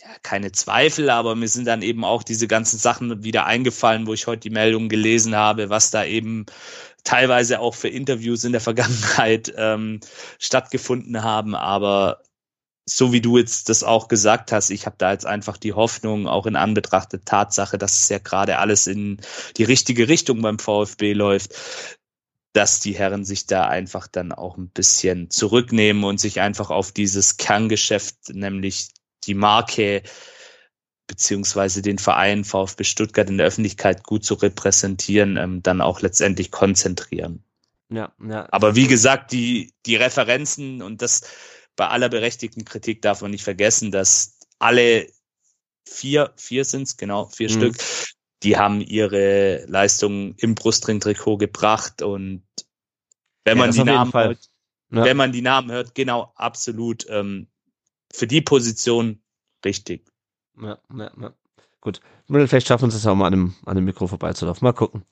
ja, 0.00 0.08
keine 0.22 0.52
Zweifel, 0.52 1.10
aber 1.10 1.34
mir 1.34 1.48
sind 1.48 1.66
dann 1.66 1.82
eben 1.82 2.04
auch 2.04 2.22
diese 2.22 2.46
ganzen 2.46 2.78
Sachen 2.78 3.24
wieder 3.24 3.46
eingefallen, 3.46 4.06
wo 4.06 4.14
ich 4.14 4.26
heute 4.26 4.40
die 4.40 4.50
Meldung 4.50 4.88
gelesen 4.88 5.34
habe, 5.34 5.70
was 5.70 5.90
da 5.90 6.04
eben 6.04 6.46
teilweise 7.04 7.58
auch 7.60 7.74
für 7.74 7.88
Interviews 7.88 8.44
in 8.44 8.52
der 8.52 8.60
Vergangenheit 8.68 9.52
ähm, 9.56 10.00
stattgefunden 10.38 11.22
haben. 11.22 11.54
Aber 11.56 12.22
so 12.86 13.12
wie 13.12 13.20
du 13.20 13.38
jetzt 13.38 13.68
das 13.68 13.82
auch 13.82 14.08
gesagt 14.08 14.52
hast, 14.52 14.70
ich 14.70 14.86
habe 14.86 14.96
da 14.98 15.12
jetzt 15.12 15.26
einfach 15.26 15.56
die 15.56 15.72
Hoffnung, 15.72 16.28
auch 16.28 16.46
in 16.46 16.56
Anbetracht 16.56 17.12
der 17.12 17.24
Tatsache, 17.24 17.76
dass 17.76 18.00
es 18.00 18.08
ja 18.08 18.18
gerade 18.18 18.58
alles 18.58 18.86
in 18.86 19.20
die 19.56 19.64
richtige 19.64 20.08
Richtung 20.08 20.40
beim 20.42 20.58
VfB 20.58 21.12
läuft, 21.12 21.54
dass 22.52 22.80
die 22.80 22.96
Herren 22.96 23.24
sich 23.24 23.46
da 23.46 23.66
einfach 23.66 24.06
dann 24.06 24.32
auch 24.32 24.56
ein 24.56 24.70
bisschen 24.70 25.30
zurücknehmen 25.30 26.04
und 26.04 26.18
sich 26.20 26.40
einfach 26.40 26.70
auf 26.70 26.92
dieses 26.92 27.36
Kerngeschäft, 27.36 28.30
nämlich 28.30 28.90
die 29.24 29.34
Marke 29.34 30.02
beziehungsweise 31.06 31.82
den 31.82 31.98
Verein 31.98 32.44
VfB 32.44 32.84
Stuttgart 32.84 33.28
in 33.30 33.38
der 33.38 33.46
Öffentlichkeit 33.46 34.04
gut 34.04 34.24
zu 34.24 34.34
repräsentieren, 34.34 35.36
ähm, 35.36 35.62
dann 35.62 35.80
auch 35.80 36.00
letztendlich 36.02 36.50
konzentrieren. 36.50 37.42
Ja, 37.90 38.12
ja. 38.22 38.46
Aber 38.50 38.76
wie 38.76 38.86
gesagt, 38.86 39.32
die, 39.32 39.72
die 39.86 39.96
Referenzen 39.96 40.82
und 40.82 41.00
das 41.00 41.22
bei 41.76 41.88
aller 41.88 42.08
berechtigten 42.10 42.64
Kritik 42.64 43.00
darf 43.02 43.22
man 43.22 43.30
nicht 43.30 43.44
vergessen, 43.44 43.90
dass 43.90 44.38
alle 44.58 45.06
vier, 45.88 46.32
vier 46.36 46.64
sind's 46.64 46.96
genau, 46.98 47.26
vier 47.26 47.48
Mhm. 47.48 47.54
Stück, 47.54 47.76
die 48.42 48.58
haben 48.58 48.80
ihre 48.82 49.64
Leistungen 49.66 50.34
im 50.38 50.54
Brustring-Trikot 50.54 51.38
gebracht 51.38 52.02
und 52.02 52.42
wenn 53.44 53.56
Ja, 53.56 53.64
man 53.64 53.72
die 53.72 53.84
Namen 53.84 54.12
hört, 54.12 54.38
Ja. 54.90 55.04
wenn 55.04 55.16
man 55.16 55.32
die 55.32 55.42
Namen 55.42 55.70
hört, 55.70 55.94
genau, 55.94 56.32
absolut, 56.36 57.06
ähm, 57.08 57.48
für 58.12 58.26
die 58.26 58.40
Position 58.40 59.20
richtig. 59.64 60.06
Ja, 60.60 60.78
ja, 60.94 61.10
ja. 61.20 61.32
Gut. 61.80 62.00
Vielleicht 62.26 62.66
schaffen 62.66 62.90
wir 62.90 62.94
es 62.94 63.04
ja 63.04 63.12
auch 63.12 63.16
mal 63.16 63.26
an 63.26 63.32
dem, 63.32 63.54
an 63.64 63.76
dem 63.76 63.84
Mikro 63.84 64.06
vorbeizulaufen. 64.06 64.64
Mal 64.64 64.72
gucken. 64.72 65.04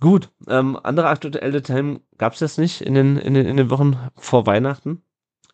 Gut. 0.00 0.30
Ähm, 0.48 0.78
andere 0.82 1.08
aktuelle 1.08 1.62
Themen 1.62 2.00
gab 2.18 2.34
es 2.34 2.40
jetzt 2.40 2.58
nicht 2.58 2.80
in 2.80 2.94
den, 2.94 3.16
in, 3.16 3.34
den, 3.34 3.46
in 3.46 3.56
den 3.56 3.70
Wochen 3.70 3.96
vor 4.16 4.46
Weihnachten. 4.46 5.02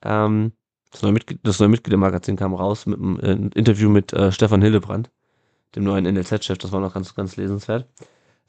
Ähm, 0.02 0.52
das 0.90 1.02
neue, 1.02 1.12
Mitglied, 1.12 1.40
das 1.42 1.60
neue 1.60 1.68
Mitgliedermagazin 1.68 2.36
kam 2.36 2.54
raus 2.54 2.86
mit 2.86 2.98
einem 2.98 3.20
äh, 3.20 3.58
Interview 3.58 3.90
mit 3.90 4.12
äh, 4.12 4.32
Stefan 4.32 4.62
Hillebrand, 4.62 5.10
dem 5.76 5.84
neuen 5.84 6.04
NLZ-Chef. 6.04 6.58
Das 6.58 6.72
war 6.72 6.80
noch 6.80 6.94
ganz, 6.94 7.14
ganz 7.14 7.36
lesenswert. 7.36 7.86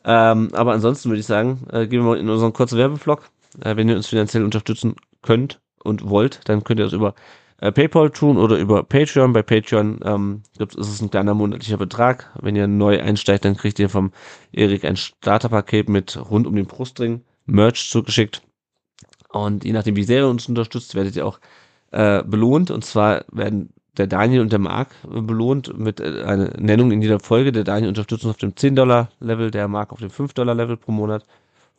Ähm, 0.03 0.49
aber 0.53 0.73
ansonsten 0.73 1.09
würde 1.09 1.19
ich 1.19 1.27
sagen, 1.27 1.67
äh, 1.71 1.85
gehen 1.85 1.99
wir 1.99 2.11
mal 2.11 2.17
in 2.17 2.29
unseren 2.29 2.53
kurzen 2.53 2.77
Werbevlog. 2.77 3.29
Äh, 3.59 3.75
wenn 3.75 3.89
ihr 3.89 3.95
uns 3.95 4.07
finanziell 4.07 4.43
unterstützen 4.43 4.95
könnt 5.21 5.61
und 5.83 6.09
wollt, 6.09 6.39
dann 6.45 6.63
könnt 6.63 6.79
ihr 6.79 6.85
das 6.85 6.93
über 6.93 7.13
äh, 7.61 7.71
PayPal 7.71 8.09
tun 8.09 8.37
oder 8.37 8.57
über 8.57 8.83
Patreon. 8.83 9.33
Bei 9.33 9.43
Patreon 9.43 9.99
ähm, 10.03 10.41
gibt's, 10.57 10.75
ist 10.75 10.89
es 10.89 11.01
ein 11.01 11.11
kleiner 11.11 11.33
monatlicher 11.33 11.77
Betrag. 11.77 12.29
Wenn 12.41 12.55
ihr 12.55 12.67
neu 12.67 12.99
einsteigt, 12.99 13.45
dann 13.45 13.55
kriegt 13.55 13.79
ihr 13.79 13.87
vom 13.87 14.11
Erik 14.51 14.83
ein 14.83 14.97
Starterpaket 14.97 15.87
mit 15.87 16.17
rund 16.29 16.47
um 16.47 16.55
den 16.55 16.65
Brustring 16.65 17.21
Merch 17.45 17.89
zugeschickt. 17.89 18.41
Und 19.29 19.63
je 19.63 19.71
nachdem, 19.71 19.95
wie 19.95 20.03
sehr 20.03 20.21
ihr 20.21 20.27
uns 20.27 20.49
unterstützt, 20.49 20.95
werdet 20.95 21.15
ihr 21.15 21.25
auch 21.25 21.39
äh, 21.91 22.23
belohnt. 22.23 22.71
Und 22.71 22.83
zwar 22.83 23.25
werden 23.31 23.69
der 23.97 24.07
Daniel 24.07 24.41
und 24.41 24.51
der 24.51 24.59
Marc 24.59 24.89
belohnt 25.07 25.77
mit 25.77 25.99
äh, 25.99 26.23
einer 26.23 26.57
Nennung 26.59 26.91
in 26.91 27.01
jeder 27.01 27.19
Folge. 27.19 27.51
Der 27.51 27.63
Daniel 27.63 27.89
unterstützt 27.89 28.23
uns 28.25 28.31
auf 28.31 28.37
dem 28.37 28.53
10-Dollar-Level, 28.53 29.51
der 29.51 29.67
Marc 29.67 29.93
auf 29.93 29.99
dem 29.99 30.09
5-Dollar-Level 30.09 30.77
pro 30.77 30.91
Monat. 30.91 31.25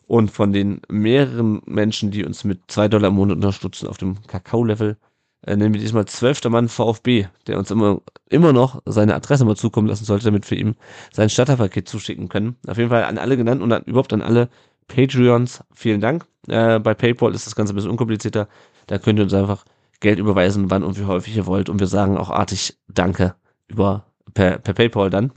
Und 0.07 0.31
von 0.31 0.53
den 0.53 0.81
mehreren 0.89 1.61
Menschen, 1.67 2.11
die 2.11 2.25
uns 2.25 2.45
mit 2.45 2.61
2 2.69 2.89
Dollar 2.89 3.09
im 3.09 3.15
Monat 3.15 3.37
unterstützen 3.37 3.89
auf 3.89 3.99
dem 3.99 4.23
Kakao-Level, 4.27 4.97
wir 5.44 5.68
diesmal 5.70 6.06
zwölfter 6.06 6.50
Mann 6.50 6.68
VfB, 6.68 7.26
der 7.46 7.58
uns 7.58 7.70
immer, 7.70 8.00
immer 8.28 8.52
noch 8.52 8.80
seine 8.87 9.14
Adresse 9.14 9.44
mal 9.44 9.56
zukommen 9.56 9.88
lassen 9.88 10.04
sollte, 10.04 10.25
damit 10.25 10.50
wir 10.50 10.58
ihm 10.58 10.75
sein 11.12 11.28
Starterpaket 11.28 11.88
zuschicken 11.88 12.28
können. 12.28 12.56
Auf 12.66 12.78
jeden 12.78 12.90
Fall 12.90 13.04
an 13.04 13.18
alle 13.18 13.37
genannt 13.37 13.61
und 13.62 13.72
an, 13.72 13.82
überhaupt 13.82 14.12
an 14.12 14.22
alle 14.22 14.49
Patreons 14.88 15.64
vielen 15.75 16.00
Dank. 16.00 16.26
Äh, 16.49 16.78
bei 16.78 16.94
PayPal 16.94 17.34
ist 17.34 17.46
das 17.46 17.56
Ganze 17.56 17.72
ein 17.72 17.76
bisschen 17.76 17.90
unkomplizierter. 17.90 18.49
Da 18.87 18.99
könnt 18.99 19.18
ihr 19.18 19.25
uns 19.25 19.34
einfach 19.34 19.64
Geld 20.00 20.18
überweisen, 20.18 20.70
wann 20.70 20.82
und 20.82 20.99
wie 20.99 21.04
häufig 21.04 21.37
ihr 21.37 21.46
wollt. 21.46 21.68
Und 21.68 21.80
wir 21.80 21.87
sagen 21.87 22.16
auch 22.18 22.30
artig 22.30 22.76
Danke 22.88 23.34
über 23.68 24.04
per, 24.34 24.58
per 24.58 24.75
PayPal 24.75 25.11
dann. 25.11 25.32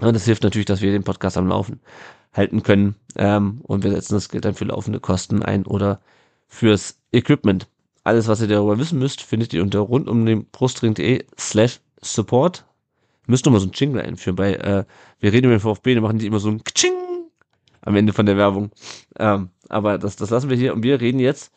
Und 0.00 0.14
das 0.14 0.24
hilft 0.24 0.42
natürlich, 0.42 0.66
dass 0.66 0.82
wir 0.82 0.92
den 0.92 1.04
Podcast 1.04 1.36
am 1.36 1.48
Laufen 1.48 1.80
halten 2.32 2.62
können. 2.62 2.96
Ähm, 3.16 3.60
und 3.62 3.82
wir 3.82 3.90
setzen 3.92 4.14
das 4.14 4.28
Geld 4.28 4.44
dann 4.44 4.54
für 4.54 4.66
laufende 4.66 5.00
Kosten 5.00 5.42
ein 5.42 5.64
oder 5.64 6.00
fürs 6.48 6.98
Equipment. 7.12 7.68
Alles, 8.06 8.28
was 8.28 8.40
ihr 8.40 8.48
darüber 8.48 8.78
wissen 8.78 8.98
müsst, 9.00 9.22
findet 9.22 9.52
ihr 9.52 9.62
unter 9.62 9.80
rund 9.80 10.08
um 10.08 10.24
den 10.26 10.46
brustring.de 10.46 11.24
slash 11.38 11.80
support. 12.00 12.64
Müsst 13.26 13.44
nur 13.46 13.52
mal 13.52 13.60
so 13.60 13.68
ein 13.68 13.72
Jingle 13.74 14.02
einführen. 14.02 14.36
Bei, 14.36 14.54
äh, 14.54 14.84
wir 15.20 15.32
reden 15.32 15.46
über 15.46 15.56
den 15.56 15.60
VfB, 15.60 15.94
dann 15.94 16.04
machen 16.04 16.18
die 16.18 16.26
immer 16.26 16.38
so 16.40 16.48
ein 16.50 16.62
Kching 16.64 16.94
am 17.82 17.96
Ende 17.96 18.12
von 18.12 18.26
der 18.26 18.36
Werbung. 18.36 18.70
Ähm, 19.18 19.50
aber 19.68 19.98
das, 19.98 20.16
das 20.16 20.30
lassen 20.30 20.50
wir 20.50 20.56
hier 20.56 20.74
und 20.74 20.82
wir 20.84 21.00
reden 21.00 21.20
jetzt 21.20 21.52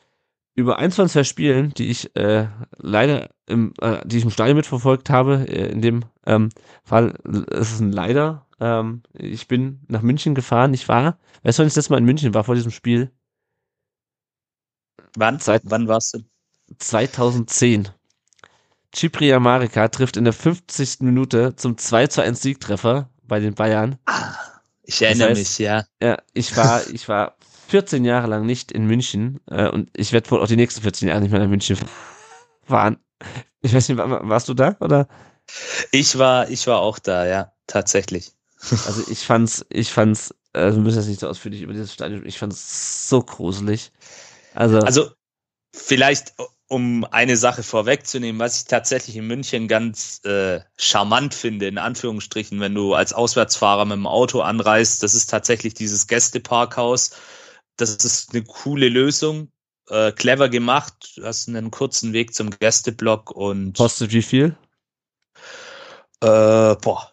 über 0.56 0.80
eins 0.80 0.96
von 0.96 1.10
zwei 1.10 1.24
Spielen, 1.24 1.74
die 1.76 1.90
ich 1.90 2.16
äh, 2.16 2.48
leider 2.78 3.30
im, 3.48 3.74
äh, 3.82 4.06
die 4.06 4.18
ich 4.18 4.24
im 4.26 4.32
Stadion 4.32 4.58
mitverfolgt 4.58 5.10
habe. 5.10 5.46
Äh, 5.50 5.72
in 5.72 5.82
dem 5.82 6.06
ähm, 6.26 6.50
Fall 6.84 7.16
ist 7.52 7.74
es 7.74 7.80
ein 7.82 7.92
leider. 7.92 8.48
Ähm, 8.60 9.04
ich 9.14 9.48
bin 9.48 9.82
nach 9.88 10.02
München 10.04 10.36
gefahren. 10.36 10.74
Ich 10.74 10.88
war, 10.90 11.20
weißt 11.44 11.60
du, 11.60 11.62
wann 11.62 11.68
ich 11.68 11.74
das 11.74 11.78
letzte 11.84 11.94
Mal 11.94 12.00
in 12.00 12.06
München 12.06 12.34
war 12.34 12.44
vor 12.46 12.56
diesem 12.56 12.72
Spiel? 12.72 13.12
Wann? 15.16 15.38
Seit- 15.40 15.70
Wann 15.70 15.88
warst 15.88 16.16
du? 16.16 16.24
2010. 16.78 17.90
Ciprian 18.96 19.42
Marika 19.42 19.88
trifft 19.88 20.18
in 20.18 20.24
der 20.24 20.34
50. 20.34 20.98
Minute 21.02 21.56
zum 21.56 21.78
2 21.78 22.08
zu 22.08 22.22
1 22.22 22.42
Siegtreffer 22.42 23.10
bei 23.24 23.40
den 23.40 23.54
Bayern. 23.54 24.00
Ich 24.84 25.02
erinnere 25.02 25.32
heißt- 25.32 25.38
mich, 25.38 25.60
ja. 25.60 25.86
Ja, 26.02 26.18
ich 26.34 26.56
war, 26.58 26.88
ich 26.90 27.08
war 27.08 27.36
14 27.68 28.04
Jahre 28.04 28.28
lang 28.28 28.46
nicht 28.48 28.72
in 28.72 28.86
München 28.88 29.40
äh, 29.48 29.70
und 29.70 29.92
ich 29.96 30.12
werde 30.12 30.32
wohl 30.32 30.42
auch 30.42 30.48
die 30.48 30.56
nächsten 30.56 30.82
14 30.82 31.08
Jahre 31.08 31.22
nicht 31.22 31.32
mehr 31.32 31.40
nach 31.40 31.48
München 31.48 31.78
fahren. 32.64 32.98
Ich 33.62 33.74
weiß 33.74 33.90
nicht, 33.90 33.98
war- 33.98 34.28
warst 34.28 34.50
du 34.50 34.54
da 34.56 34.76
oder? 34.80 35.08
Ich 35.92 36.18
war, 36.18 36.50
ich 36.50 36.66
war 36.68 36.80
auch 36.80 36.98
da, 37.00 37.26
ja, 37.28 37.52
tatsächlich. 37.68 38.32
Also 38.62 39.04
ich 39.10 39.20
fand's, 39.26 39.66
ich 39.70 39.92
fand's, 39.92 40.34
äh, 40.54 40.72
wir 40.72 40.80
müssen 40.80 40.98
jetzt 40.98 41.08
nicht 41.08 41.20
so 41.20 41.28
ausführlich 41.30 41.62
über 41.62 41.74
dieses 41.74 41.94
Stadion, 41.94 42.26
ich 42.26 42.40
fand's 42.40 43.08
so 43.08 43.22
gruselig. 43.22 43.92
Also, 44.56 44.80
Also 44.80 45.12
vielleicht, 45.76 46.34
um 46.70 47.04
eine 47.04 47.36
Sache 47.36 47.64
vorwegzunehmen, 47.64 48.40
was 48.40 48.58
ich 48.58 48.66
tatsächlich 48.66 49.16
in 49.18 49.28
München 49.28 49.68
ganz 49.68 50.22
äh, 50.24 50.62
charmant 50.78 51.34
finde, 51.34 51.68
in 51.68 51.78
Anführungsstrichen, 51.80 52.60
wenn 52.60 52.76
du 52.76 52.94
als 52.94 53.12
Auswärtsfahrer 53.12 53.86
mit 53.86 53.98
dem 53.98 54.08
Auto 54.08 54.42
anreist, 54.42 55.02
das 55.04 55.16
ist 55.16 55.28
tatsächlich 55.32 55.74
dieses 55.74 56.08
Gästeparkhaus. 56.08 57.12
Das 57.76 57.96
ist 57.96 58.34
eine 58.34 58.44
coole 58.44 58.88
Lösung, 58.88 59.52
äh, 59.90 60.12
clever 60.12 60.48
gemacht. 60.48 61.14
Du 61.18 61.24
hast 61.26 61.48
einen 61.50 61.72
kurzen 61.72 62.14
Weg 62.14 62.36
zum 62.36 62.52
Gästeblock 62.52 63.32
und 63.32 63.76
kostet 63.76 64.12
wie 64.14 64.22
viel? 64.22 64.56
äh, 66.22 66.76
boah, 66.76 67.12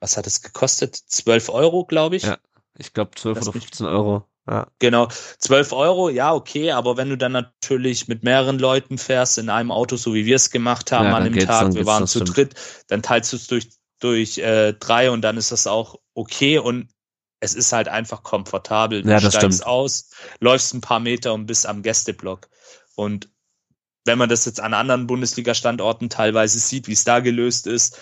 was 0.00 0.16
hat 0.16 0.26
es 0.26 0.40
gekostet? 0.40 0.96
12 0.96 1.50
Euro, 1.50 1.84
glaube 1.84 2.16
ich. 2.16 2.22
Ja. 2.22 2.38
Ich 2.78 2.94
glaube 2.94 3.10
12 3.14 3.36
Lass 3.36 3.48
oder 3.48 3.54
mich- 3.56 3.64
15 3.64 3.86
Euro. 3.86 4.26
Ja. 4.50 4.66
Genau, 4.80 5.06
12 5.38 5.72
Euro, 5.72 6.08
ja, 6.08 6.34
okay, 6.34 6.72
aber 6.72 6.96
wenn 6.96 7.08
du 7.08 7.16
dann 7.16 7.30
natürlich 7.30 8.08
mit 8.08 8.24
mehreren 8.24 8.58
Leuten 8.58 8.98
fährst, 8.98 9.38
in 9.38 9.48
einem 9.48 9.70
Auto, 9.70 9.94
so 9.94 10.12
wie 10.12 10.26
wir 10.26 10.34
es 10.34 10.50
gemacht 10.50 10.90
haben 10.90 11.06
Ja, 11.06 11.16
an 11.16 11.24
dem 11.24 11.38
Tag, 11.38 11.72
wir 11.72 11.86
waren 11.86 12.08
zu 12.08 12.24
dritt, 12.24 12.54
dann 12.88 13.00
teilst 13.00 13.32
du 13.32 13.36
es 13.36 13.46
durch, 13.46 13.68
durch 14.00 14.38
äh, 14.38 14.72
drei 14.72 15.12
und 15.12 15.22
dann 15.22 15.36
ist 15.36 15.52
das 15.52 15.68
auch 15.68 16.00
okay 16.14 16.58
und 16.58 16.88
es 17.38 17.54
ist 17.54 17.72
halt 17.72 17.86
einfach 17.86 18.24
komfortabel. 18.24 19.02
Du 19.02 19.08
Ja, 19.08 19.20
das 19.20 19.34
steigst 19.34 19.58
stimmt. 19.58 19.66
aus, 19.68 20.10
läufst 20.40 20.74
ein 20.74 20.80
paar 20.80 21.00
Meter 21.00 21.32
und 21.32 21.46
bist 21.46 21.66
am 21.66 21.82
Gästeblock. 21.82 22.48
Und 22.96 23.30
wenn 24.04 24.18
man 24.18 24.28
das 24.28 24.46
jetzt 24.46 24.60
an 24.60 24.74
anderen 24.74 25.06
Bundesliga-Standorten 25.06 26.10
teilweise 26.10 26.58
sieht, 26.58 26.88
wie 26.88 26.92
es 26.92 27.04
da 27.04 27.20
gelöst 27.20 27.68
ist, 27.68 27.96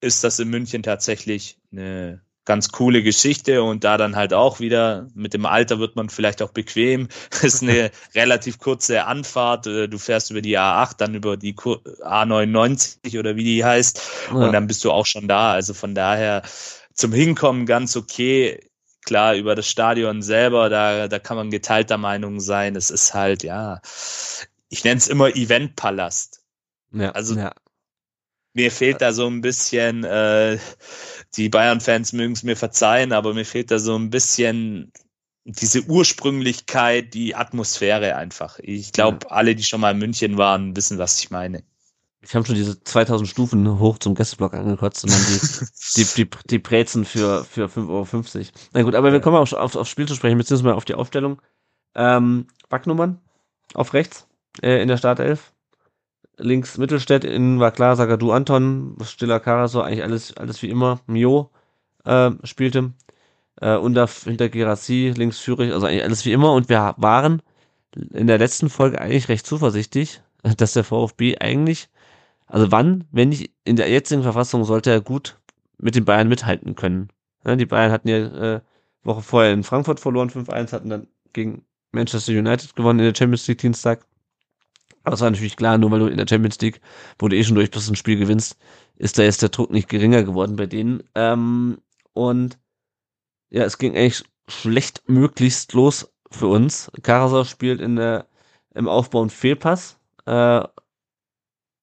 ist 0.00 0.24
das 0.24 0.38
in 0.38 0.48
München 0.48 0.82
tatsächlich 0.82 1.58
eine 1.70 2.22
ganz 2.50 2.70
coole 2.72 3.04
Geschichte 3.04 3.62
und 3.62 3.84
da 3.84 3.96
dann 3.96 4.16
halt 4.16 4.34
auch 4.34 4.58
wieder 4.58 5.06
mit 5.14 5.34
dem 5.34 5.46
Alter 5.46 5.78
wird 5.78 5.94
man 5.94 6.08
vielleicht 6.10 6.42
auch 6.42 6.50
bequem. 6.50 7.06
ist 7.42 7.62
eine 7.62 7.92
relativ 8.16 8.58
kurze 8.58 9.04
Anfahrt. 9.04 9.68
Äh, 9.68 9.86
Du 9.88 9.98
fährst 9.98 10.32
über 10.32 10.42
die 10.42 10.58
A8, 10.58 10.96
dann 10.98 11.14
über 11.14 11.36
die 11.36 11.54
Kur- 11.54 11.80
A99 12.02 13.18
oder 13.20 13.36
wie 13.36 13.44
die 13.44 13.64
heißt 13.64 14.00
und 14.32 14.42
Ja. 14.42 14.50
dann 14.50 14.66
bist 14.66 14.84
du 14.84 14.90
auch 14.90 15.06
schon 15.06 15.28
da. 15.28 15.52
Also 15.52 15.74
von 15.74 15.94
daher 15.94 16.42
zum 16.92 17.12
Hinkommen 17.12 17.66
ganz 17.66 17.96
okay. 17.96 18.60
Klar, 19.06 19.34
über 19.36 19.54
das 19.54 19.66
Stadion 19.68 20.20
selber, 20.20 20.68
da, 20.68 21.06
da 21.08 21.18
kann 21.20 21.36
man 21.36 21.50
geteilter 21.50 21.98
Meinung 21.98 22.40
sein. 22.40 22.74
Es 22.76 22.90
ist 22.90 23.14
halt, 23.14 23.44
ja, 23.44 23.80
ich 24.68 24.82
nenne 24.84 24.98
es 24.98 25.06
immer 25.08 25.28
Eventpalast. 25.36 26.42
ja. 26.92 27.12
also- 27.12 27.36
ja. 27.36 27.52
Mir 28.52 28.72
fehlt 28.72 29.00
da 29.00 29.12
so 29.12 29.28
ein 29.28 29.42
bisschen, 29.42 30.02
äh, 30.02 30.58
die 31.36 31.48
Bayern-Fans 31.48 32.12
mögen 32.12 32.32
es 32.32 32.42
mir 32.42 32.56
verzeihen, 32.56 33.12
aber 33.12 33.34
mir 33.34 33.44
fehlt 33.44 33.70
da 33.70 33.78
so 33.78 33.96
ein 33.96 34.10
bisschen 34.10 34.92
diese 35.44 35.82
Ursprünglichkeit, 35.82 37.14
die 37.14 37.34
Atmosphäre 37.34 38.16
einfach. 38.16 38.58
Ich 38.60 38.92
glaube, 38.92 39.30
alle, 39.30 39.54
die 39.54 39.62
schon 39.62 39.80
mal 39.80 39.92
in 39.92 39.98
München 39.98 40.38
waren, 40.38 40.76
wissen, 40.76 40.98
was 40.98 41.18
ich 41.18 41.30
meine. 41.30 41.62
Ich 42.22 42.34
habe 42.34 42.44
schon 42.44 42.54
diese 42.54 42.82
2000 42.84 43.28
Stufen 43.28 43.78
hoch 43.78 43.98
zum 43.98 44.14
Gästeblock 44.14 44.52
angekotzt 44.52 45.04
und 45.04 45.12
dann 45.12 45.24
die, 45.26 45.66
die, 46.04 46.24
die, 46.24 46.30
die 46.50 46.58
Brezen 46.58 47.04
für, 47.04 47.44
für 47.44 47.66
5,50 47.66 48.36
Euro. 48.36 48.46
Na 48.74 48.82
gut, 48.82 48.94
aber 48.94 49.12
wir 49.12 49.20
kommen 49.20 49.36
auch 49.36 49.52
auf, 49.52 49.74
aufs 49.74 49.90
Spiel 49.90 50.06
zu 50.06 50.14
sprechen, 50.14 50.36
beziehungsweise 50.36 50.74
auf 50.74 50.84
die 50.84 50.94
Aufstellung. 50.94 51.40
Ähm, 51.94 52.46
Backnummern 52.68 53.20
auf 53.74 53.94
rechts 53.94 54.26
äh, 54.62 54.82
in 54.82 54.88
der 54.88 54.98
Startelf. 54.98 55.52
Links 56.40 56.78
Mittelstädt, 56.78 57.24
innen 57.24 57.60
war 57.60 57.70
klar, 57.70 57.96
Sagadu 57.96 58.32
Anton, 58.32 58.96
Stiller 59.04 59.40
Karaso, 59.40 59.80
eigentlich 59.80 60.02
alles, 60.02 60.36
alles 60.36 60.62
wie 60.62 60.70
immer. 60.70 61.00
Mio 61.06 61.50
äh, 62.04 62.30
spielte. 62.44 62.92
Äh, 63.60 63.76
unter, 63.76 64.06
hinter 64.06 64.48
Gerassi, 64.48 65.12
links 65.16 65.38
Führig, 65.38 65.72
also 65.72 65.86
eigentlich 65.86 66.04
alles 66.04 66.24
wie 66.24 66.32
immer. 66.32 66.52
Und 66.52 66.68
wir 66.68 66.94
waren 66.96 67.42
in 68.12 68.26
der 68.26 68.38
letzten 68.38 68.70
Folge 68.70 69.00
eigentlich 69.00 69.28
recht 69.28 69.46
zuversichtlich, 69.46 70.22
dass 70.56 70.72
der 70.72 70.84
VfB 70.84 71.38
eigentlich 71.38 71.88
also 72.50 72.72
wann, 72.72 73.04
wenn 73.12 73.28
nicht 73.28 73.52
in 73.64 73.76
der 73.76 73.88
jetzigen 73.88 74.24
Verfassung, 74.24 74.64
sollte 74.64 74.90
er 74.90 75.00
gut 75.00 75.38
mit 75.78 75.94
den 75.94 76.04
Bayern 76.04 76.28
mithalten 76.28 76.74
können. 76.74 77.08
Ja, 77.44 77.54
die 77.54 77.66
Bayern 77.66 77.92
hatten 77.92 78.08
ja 78.08 78.56
äh, 78.56 78.60
Woche 79.04 79.22
vorher 79.22 79.52
in 79.52 79.62
Frankfurt 79.62 80.00
verloren, 80.00 80.30
5-1, 80.30 80.72
hatten 80.72 80.90
dann 80.90 81.06
gegen 81.32 81.64
Manchester 81.92 82.32
United 82.32 82.74
gewonnen 82.74 82.98
in 82.98 83.06
der 83.06 83.14
Champions 83.16 83.46
League 83.46 83.58
Dienstag. 83.58 84.04
Aber 85.04 85.14
es 85.14 85.20
war 85.20 85.30
natürlich 85.30 85.56
klar, 85.56 85.78
nur 85.78 85.90
weil 85.90 86.00
du 86.00 86.06
in 86.06 86.18
der 86.18 86.26
Champions 86.28 86.60
League, 86.60 86.80
wo 87.18 87.28
du 87.28 87.36
eh 87.36 87.44
schon 87.44 87.54
durch 87.54 87.70
bist, 87.70 87.88
ein 87.88 87.96
Spiel 87.96 88.18
gewinnst, 88.18 88.56
ist 88.96 89.18
da 89.18 89.22
jetzt 89.22 89.42
der 89.42 89.48
Druck 89.48 89.70
nicht 89.70 89.88
geringer 89.88 90.22
geworden 90.22 90.56
bei 90.56 90.66
denen. 90.66 91.02
Ähm, 91.14 91.78
und 92.12 92.58
ja, 93.50 93.64
es 93.64 93.78
ging 93.78 93.96
eigentlich 93.96 94.24
schlecht 94.48 95.02
möglichst 95.08 95.72
los 95.72 96.12
für 96.30 96.48
uns. 96.48 96.90
Karasor 97.02 97.44
spielt 97.44 97.80
in 97.80 97.96
der, 97.96 98.26
im 98.74 98.88
Aufbau 98.88 99.22
einen 99.22 99.30
Fehlpass. 99.30 99.98
Äh, 100.26 100.62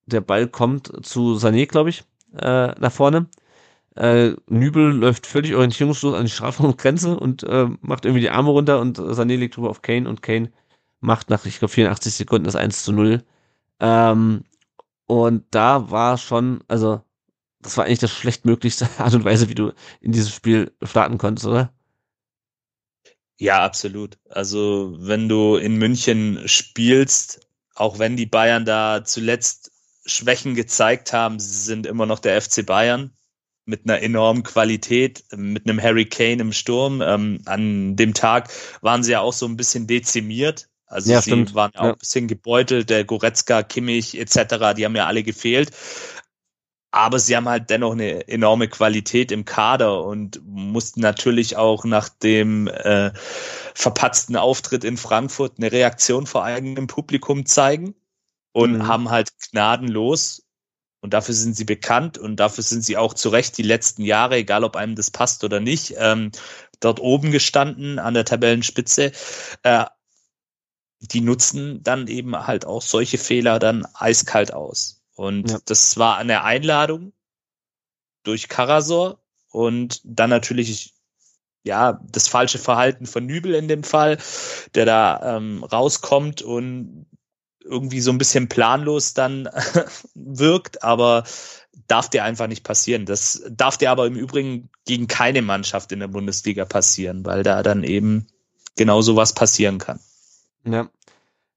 der 0.05 0.21
Ball 0.21 0.47
kommt 0.47 1.05
zu 1.05 1.35
Sané, 1.35 1.65
glaube 1.67 1.89
ich, 1.89 2.03
äh, 2.33 2.67
nach 2.79 2.91
vorne. 2.91 3.27
Äh, 3.95 4.35
Nübel 4.47 4.91
läuft 4.91 5.25
völlig 5.25 5.55
orientierungslos 5.55 6.13
an 6.13 6.25
die 6.25 6.31
Strafraumgrenze 6.31 7.19
und 7.19 7.43
äh, 7.43 7.67
macht 7.81 8.05
irgendwie 8.05 8.21
die 8.21 8.29
Arme 8.29 8.51
runter 8.51 8.79
und 8.79 8.99
Sané 8.99 9.37
legt 9.37 9.57
drüber 9.57 9.71
auf 9.71 9.81
Kane 9.81 10.07
und 10.07 10.21
Kane 10.21 10.51
macht 10.99 11.29
nach, 11.29 11.45
ich 11.45 11.59
glaube, 11.59 11.73
84 11.73 12.13
Sekunden 12.13 12.45
das 12.45 12.55
1 12.55 12.83
zu 12.83 12.91
0. 12.91 13.23
Ähm, 13.79 14.43
und 15.05 15.45
da 15.51 15.91
war 15.91 16.17
schon, 16.17 16.63
also, 16.67 17.01
das 17.59 17.77
war 17.77 17.85
eigentlich 17.85 17.99
das 17.99 18.11
schlechtmöglichste 18.11 18.89
Art 18.97 19.13
und 19.13 19.25
Weise, 19.25 19.49
wie 19.49 19.55
du 19.55 19.73
in 20.01 20.11
dieses 20.11 20.33
Spiel 20.33 20.71
starten 20.83 21.17
konntest, 21.17 21.47
oder? 21.47 21.73
Ja, 23.39 23.63
absolut. 23.63 24.17
Also, 24.29 24.95
wenn 24.99 25.29
du 25.29 25.57
in 25.57 25.75
München 25.77 26.41
spielst, 26.47 27.47
auch 27.75 27.99
wenn 27.99 28.17
die 28.17 28.25
Bayern 28.25 28.65
da 28.65 29.03
zuletzt 29.05 29.71
Schwächen 30.05 30.55
gezeigt 30.55 31.13
haben, 31.13 31.39
sie 31.39 31.65
sind 31.65 31.85
immer 31.85 32.05
noch 32.05 32.19
der 32.19 32.41
FC 32.41 32.65
Bayern 32.65 33.11
mit 33.65 33.81
einer 33.83 34.01
enormen 34.01 34.43
Qualität, 34.43 35.23
mit 35.35 35.67
einem 35.67 35.81
Harry 35.81 36.05
Kane 36.05 36.41
im 36.41 36.53
Sturm. 36.53 37.01
Ähm, 37.01 37.41
an 37.45 37.95
dem 37.95 38.13
Tag 38.13 38.49
waren 38.81 39.03
sie 39.03 39.11
ja 39.11 39.19
auch 39.19 39.33
so 39.33 39.45
ein 39.45 39.57
bisschen 39.57 39.85
dezimiert. 39.87 40.69
Also 40.87 41.11
ja, 41.11 41.21
sie 41.21 41.31
stimmt. 41.31 41.53
waren 41.53 41.75
auch 41.75 41.83
ja. 41.83 41.91
ein 41.91 41.97
bisschen 41.97 42.27
gebeutelt, 42.27 42.89
der 42.89 43.03
Goretzka, 43.03 43.61
Kimmich 43.63 44.17
etc., 44.17 44.73
die 44.75 44.85
haben 44.85 44.95
ja 44.95 45.05
alle 45.05 45.23
gefehlt. 45.23 45.71
Aber 46.91 47.19
sie 47.19 47.35
haben 47.35 47.49
halt 47.49 47.69
dennoch 47.69 47.91
eine 47.91 48.27
enorme 48.29 48.69
Qualität 48.69 49.31
im 49.31 49.43
Kader 49.43 50.03
und 50.05 50.41
mussten 50.45 51.01
natürlich 51.01 51.57
auch 51.57 51.83
nach 51.83 52.07
dem 52.09 52.67
äh, 52.67 53.11
verpatzten 53.75 54.37
Auftritt 54.37 54.85
in 54.85 54.97
Frankfurt 54.97 55.55
eine 55.57 55.71
Reaktion 55.71 56.25
vor 56.25 56.45
eigenem 56.45 56.87
Publikum 56.87 57.45
zeigen 57.45 57.93
und 58.53 58.77
mhm. 58.77 58.87
haben 58.87 59.09
halt 59.09 59.31
gnadenlos 59.51 60.47
und 61.01 61.13
dafür 61.13 61.35
sind 61.35 61.55
sie 61.55 61.65
bekannt 61.65 62.17
und 62.17 62.37
dafür 62.37 62.63
sind 62.63 62.83
sie 62.83 62.97
auch 62.97 63.13
zu 63.13 63.29
Recht 63.29 63.57
die 63.57 63.63
letzten 63.63 64.03
Jahre, 64.03 64.37
egal 64.37 64.63
ob 64.63 64.77
einem 64.77 64.95
das 64.95 65.11
passt 65.11 65.43
oder 65.43 65.59
nicht, 65.59 65.93
ähm, 65.97 66.31
dort 66.79 66.99
oben 66.99 67.31
gestanden 67.31 67.99
an 67.99 68.13
der 68.13 68.25
Tabellenspitze. 68.25 69.11
Äh, 69.63 69.85
die 70.99 71.21
nutzen 71.21 71.83
dann 71.83 72.07
eben 72.07 72.35
halt 72.47 72.65
auch 72.65 72.81
solche 72.81 73.17
Fehler 73.17 73.59
dann 73.59 73.85
eiskalt 73.93 74.53
aus. 74.53 75.03
Und 75.15 75.51
ja. 75.51 75.59
das 75.65 75.97
war 75.97 76.17
eine 76.17 76.43
Einladung 76.43 77.13
durch 78.23 78.49
Karasor 78.49 79.19
und 79.49 80.01
dann 80.03 80.29
natürlich 80.29 80.93
ja 81.63 81.99
das 82.11 82.27
falsche 82.27 82.59
Verhalten 82.59 83.05
von 83.05 83.25
Nübel 83.25 83.53
in 83.55 83.67
dem 83.67 83.83
Fall, 83.83 84.17
der 84.75 84.85
da 84.85 85.37
ähm, 85.37 85.63
rauskommt 85.63 86.41
und 86.41 87.05
irgendwie 87.63 88.01
so 88.01 88.11
ein 88.11 88.17
bisschen 88.17 88.47
planlos 88.47 89.13
dann 89.13 89.49
wirkt, 90.15 90.83
aber 90.83 91.25
darf 91.87 92.09
dir 92.09 92.23
einfach 92.23 92.47
nicht 92.47 92.63
passieren. 92.63 93.05
Das 93.05 93.43
darf 93.49 93.77
dir 93.77 93.91
aber 93.91 94.07
im 94.07 94.15
Übrigen 94.15 94.69
gegen 94.85 95.07
keine 95.07 95.41
Mannschaft 95.41 95.91
in 95.91 95.99
der 95.99 96.07
Bundesliga 96.07 96.65
passieren, 96.65 97.25
weil 97.25 97.43
da 97.43 97.63
dann 97.63 97.83
eben 97.83 98.27
genau 98.75 99.01
sowas 99.01 99.33
passieren 99.33 99.77
kann. 99.77 99.99
Ja. 100.67 100.89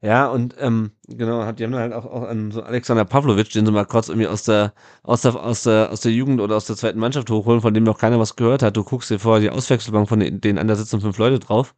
Ja, 0.02 0.28
und 0.28 0.54
ähm, 0.58 0.92
genau, 1.08 1.44
hat 1.44 1.58
die 1.58 1.64
haben 1.64 1.74
halt 1.74 1.92
auch, 1.92 2.06
auch 2.06 2.22
an 2.22 2.52
so 2.52 2.62
Alexander 2.62 3.04
Pavlovic, 3.04 3.50
den 3.50 3.66
sie 3.66 3.72
mal 3.72 3.84
kurz 3.84 4.08
irgendwie 4.08 4.28
aus 4.28 4.44
der, 4.44 4.72
aus 5.02 5.20
der, 5.20 5.36
aus 5.36 5.64
der, 5.64 5.90
aus 5.92 6.00
der 6.00 6.12
Jugend 6.12 6.40
oder 6.40 6.56
aus 6.56 6.64
der 6.64 6.76
zweiten 6.76 6.98
Mannschaft 6.98 7.28
hochholen, 7.28 7.60
von 7.60 7.74
dem 7.74 7.84
noch 7.84 7.98
keiner 7.98 8.18
was 8.18 8.34
gehört 8.34 8.62
hat. 8.62 8.78
Du 8.78 8.82
guckst 8.82 9.10
dir 9.10 9.18
vorher 9.18 9.42
die 9.42 9.50
Auswechselbank 9.50 10.08
von 10.08 10.20
den, 10.20 10.40
denen 10.40 10.58
an, 10.58 10.68
da 10.68 10.74
sitzen 10.74 11.02
fünf 11.02 11.18
Leute 11.18 11.38
drauf 11.38 11.74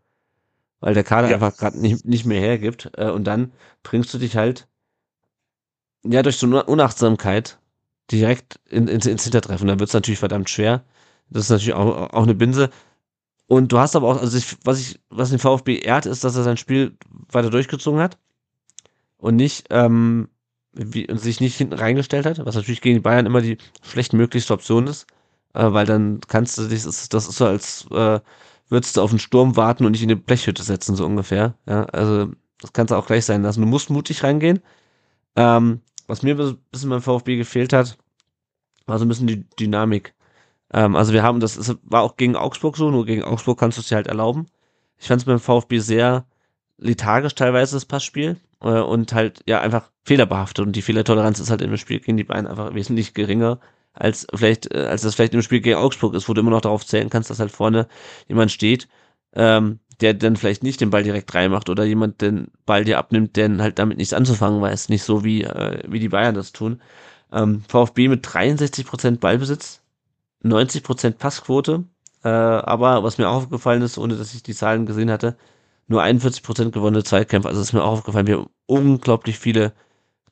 weil 0.82 0.94
der 0.94 1.04
Kader 1.04 1.28
ja. 1.28 1.34
einfach 1.36 1.56
gerade 1.56 1.80
nicht, 1.80 2.04
nicht 2.04 2.26
mehr 2.26 2.40
hergibt. 2.40 2.90
Äh, 2.96 3.08
und 3.08 3.24
dann 3.24 3.52
bringst 3.84 4.12
du 4.12 4.18
dich 4.18 4.36
halt 4.36 4.68
ja 6.04 6.22
durch 6.22 6.36
so 6.36 6.46
eine 6.46 6.64
Unachtsamkeit 6.64 7.58
direkt 8.10 8.58
in, 8.68 8.88
in, 8.88 9.00
ins 9.00 9.22
Hintertreffen. 9.22 9.68
Da 9.68 9.78
wird 9.78 9.88
es 9.88 9.94
natürlich 9.94 10.18
verdammt 10.18 10.50
schwer. 10.50 10.84
Das 11.30 11.44
ist 11.44 11.50
natürlich 11.50 11.74
auch, 11.74 12.12
auch 12.12 12.22
eine 12.24 12.34
Binse. 12.34 12.68
Und 13.52 13.70
du 13.70 13.78
hast 13.78 13.94
aber 13.96 14.08
auch, 14.08 14.18
also 14.18 14.38
ich, 14.38 14.56
was 14.64 14.80
ich, 14.80 14.98
was 15.10 15.28
den 15.28 15.38
VfB 15.38 15.76
ehrt, 15.80 16.06
ist, 16.06 16.24
dass 16.24 16.36
er 16.36 16.42
sein 16.42 16.56
Spiel 16.56 16.96
weiter 17.30 17.50
durchgezogen 17.50 18.00
hat 18.00 18.16
und 19.18 19.36
nicht, 19.36 19.66
ähm, 19.68 20.30
wie, 20.72 21.06
und 21.06 21.18
sich 21.18 21.38
nicht 21.42 21.58
hinten 21.58 21.74
reingestellt 21.74 22.24
hat, 22.24 22.42
was 22.46 22.54
natürlich 22.54 22.80
gegen 22.80 22.94
die 22.96 23.02
Bayern 23.02 23.26
immer 23.26 23.42
die 23.42 23.58
schlechtmöglichste 23.82 24.54
Option 24.54 24.86
ist, 24.86 25.06
äh, 25.52 25.70
weil 25.70 25.84
dann 25.84 26.20
kannst 26.28 26.56
du 26.56 26.66
dich, 26.66 26.82
das, 26.82 27.10
ist 27.10 27.32
so 27.32 27.44
als 27.44 27.84
äh, 27.90 28.20
würdest 28.70 28.96
du 28.96 29.02
auf 29.02 29.10
den 29.10 29.18
Sturm 29.18 29.54
warten 29.54 29.84
und 29.84 29.92
nicht 29.92 30.02
in 30.02 30.10
eine 30.10 30.18
Blechhütte 30.18 30.62
setzen, 30.62 30.96
so 30.96 31.04
ungefähr. 31.04 31.54
Ja, 31.66 31.84
also 31.84 32.30
das 32.58 32.72
kannst 32.72 32.90
du 32.90 32.94
auch 32.94 33.06
gleich 33.06 33.26
sein 33.26 33.42
lassen. 33.42 33.60
Du 33.60 33.66
musst 33.66 33.90
mutig 33.90 34.24
reingehen. 34.24 34.60
Ähm, 35.36 35.82
was 36.06 36.22
mir 36.22 36.38
ein 36.38 36.56
bisschen 36.70 36.88
beim 36.88 37.02
VfB 37.02 37.36
gefehlt 37.36 37.74
hat, 37.74 37.98
war 38.86 38.98
so 38.98 39.04
ein 39.04 39.08
bisschen 39.08 39.26
die 39.26 39.44
Dynamik. 39.60 40.14
Ähm, 40.72 40.96
also 40.96 41.12
wir 41.12 41.22
haben, 41.22 41.40
das 41.40 41.56
ist, 41.56 41.76
war 41.82 42.02
auch 42.02 42.16
gegen 42.16 42.36
Augsburg 42.36 42.76
so, 42.76 42.90
nur 42.90 43.06
gegen 43.06 43.24
Augsburg 43.24 43.58
kannst 43.58 43.78
du 43.78 43.82
es 43.82 43.88
dir 43.88 43.96
halt 43.96 44.06
erlauben. 44.06 44.46
Ich 44.98 45.08
fand 45.08 45.20
es 45.20 45.26
beim 45.26 45.40
VfB 45.40 45.78
sehr 45.78 46.26
lethargisch 46.78 47.34
teilweise, 47.34 47.76
das 47.76 47.86
Passspiel. 47.86 48.36
Äh, 48.62 48.80
und 48.80 49.12
halt, 49.12 49.42
ja, 49.46 49.60
einfach 49.60 49.90
fehlerbehaftet. 50.04 50.66
Und 50.66 50.76
die 50.76 50.82
Fehlertoleranz 50.82 51.40
ist 51.40 51.50
halt 51.50 51.62
im 51.62 51.76
Spiel 51.76 52.00
gegen 52.00 52.16
die 52.16 52.24
beiden 52.24 52.46
einfach 52.46 52.74
wesentlich 52.74 53.14
geringer 53.14 53.60
als 53.94 54.26
vielleicht, 54.34 54.72
äh, 54.74 54.86
als 54.86 55.02
das 55.02 55.14
vielleicht 55.14 55.34
im 55.34 55.42
Spiel 55.42 55.60
gegen 55.60 55.76
Augsburg 55.76 56.14
ist, 56.14 56.28
wo 56.28 56.34
du 56.34 56.40
immer 56.40 56.50
noch 56.50 56.60
darauf 56.62 56.86
zählen 56.86 57.10
kannst, 57.10 57.30
dass 57.30 57.40
halt 57.40 57.50
vorne 57.50 57.88
jemand 58.28 58.50
steht, 58.50 58.88
ähm, 59.34 59.80
der 60.00 60.14
dann 60.14 60.36
vielleicht 60.36 60.62
nicht 60.62 60.80
den 60.80 60.90
Ball 60.90 61.02
direkt 61.02 61.34
reinmacht 61.34 61.68
oder 61.68 61.84
jemand 61.84 62.20
den 62.22 62.48
Ball 62.66 62.84
dir 62.84 62.98
abnimmt, 62.98 63.36
der 63.36 63.56
halt 63.58 63.78
damit 63.78 63.98
nichts 63.98 64.14
anzufangen 64.14 64.60
weiß, 64.60 64.88
nicht 64.88 65.02
so 65.02 65.24
wie, 65.24 65.42
äh, 65.44 65.82
wie 65.88 66.00
die 66.00 66.08
Bayern 66.08 66.34
das 66.34 66.52
tun. 66.52 66.80
Ähm, 67.32 67.62
VfB 67.68 68.08
mit 68.08 68.26
63% 68.26 69.20
Ballbesitz, 69.20 69.81
90% 70.42 71.12
Passquote, 71.12 71.84
äh, 72.24 72.28
aber 72.28 73.02
was 73.04 73.18
mir 73.18 73.28
auch 73.28 73.36
aufgefallen 73.36 73.82
ist, 73.82 73.98
ohne 73.98 74.16
dass 74.16 74.34
ich 74.34 74.42
die 74.42 74.54
Zahlen 74.54 74.86
gesehen 74.86 75.10
hatte, 75.10 75.36
nur 75.88 76.02
41% 76.02 76.70
gewonnene 76.70 77.04
Zweikämpfe, 77.04 77.48
also 77.48 77.60
ist 77.60 77.72
mir 77.72 77.82
auch 77.82 77.92
aufgefallen, 77.92 78.26
wir 78.26 78.38
haben 78.38 78.50
unglaublich 78.66 79.38
viele 79.38 79.72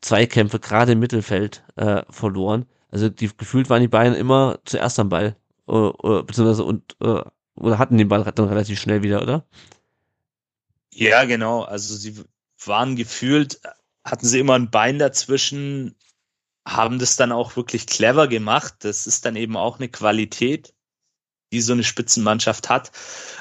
Zweikämpfe, 0.00 0.58
gerade 0.58 0.92
im 0.92 0.98
Mittelfeld, 1.00 1.62
äh, 1.76 2.02
verloren. 2.08 2.66
Also 2.90 3.08
die 3.08 3.30
gefühlt 3.36 3.70
waren 3.70 3.82
die 3.82 3.88
Bayern 3.88 4.14
immer 4.14 4.58
zuerst 4.64 4.98
am 4.98 5.08
Ball. 5.08 5.36
Oder, 5.66 6.04
oder, 6.04 6.22
beziehungsweise 6.22 6.64
und 6.64 6.96
äh, 7.00 7.22
oder 7.54 7.78
hatten 7.78 7.98
den 7.98 8.08
Ball 8.08 8.24
dann 8.24 8.48
relativ 8.48 8.80
schnell 8.80 9.02
wieder, 9.02 9.22
oder? 9.22 9.44
Ja, 10.92 11.24
genau. 11.24 11.62
Also 11.62 11.94
sie 11.94 12.14
waren 12.64 12.96
gefühlt, 12.96 13.60
hatten 14.04 14.26
sie 14.26 14.40
immer 14.40 14.54
ein 14.54 14.70
Bein 14.70 14.98
dazwischen, 14.98 15.94
haben 16.66 16.98
das 16.98 17.16
dann 17.16 17.32
auch 17.32 17.56
wirklich 17.56 17.86
clever 17.86 18.28
gemacht. 18.28 18.74
Das 18.80 19.06
ist 19.06 19.24
dann 19.24 19.36
eben 19.36 19.56
auch 19.56 19.78
eine 19.78 19.88
Qualität, 19.88 20.74
die 21.52 21.60
so 21.60 21.72
eine 21.72 21.84
Spitzenmannschaft 21.84 22.68
hat. 22.68 22.92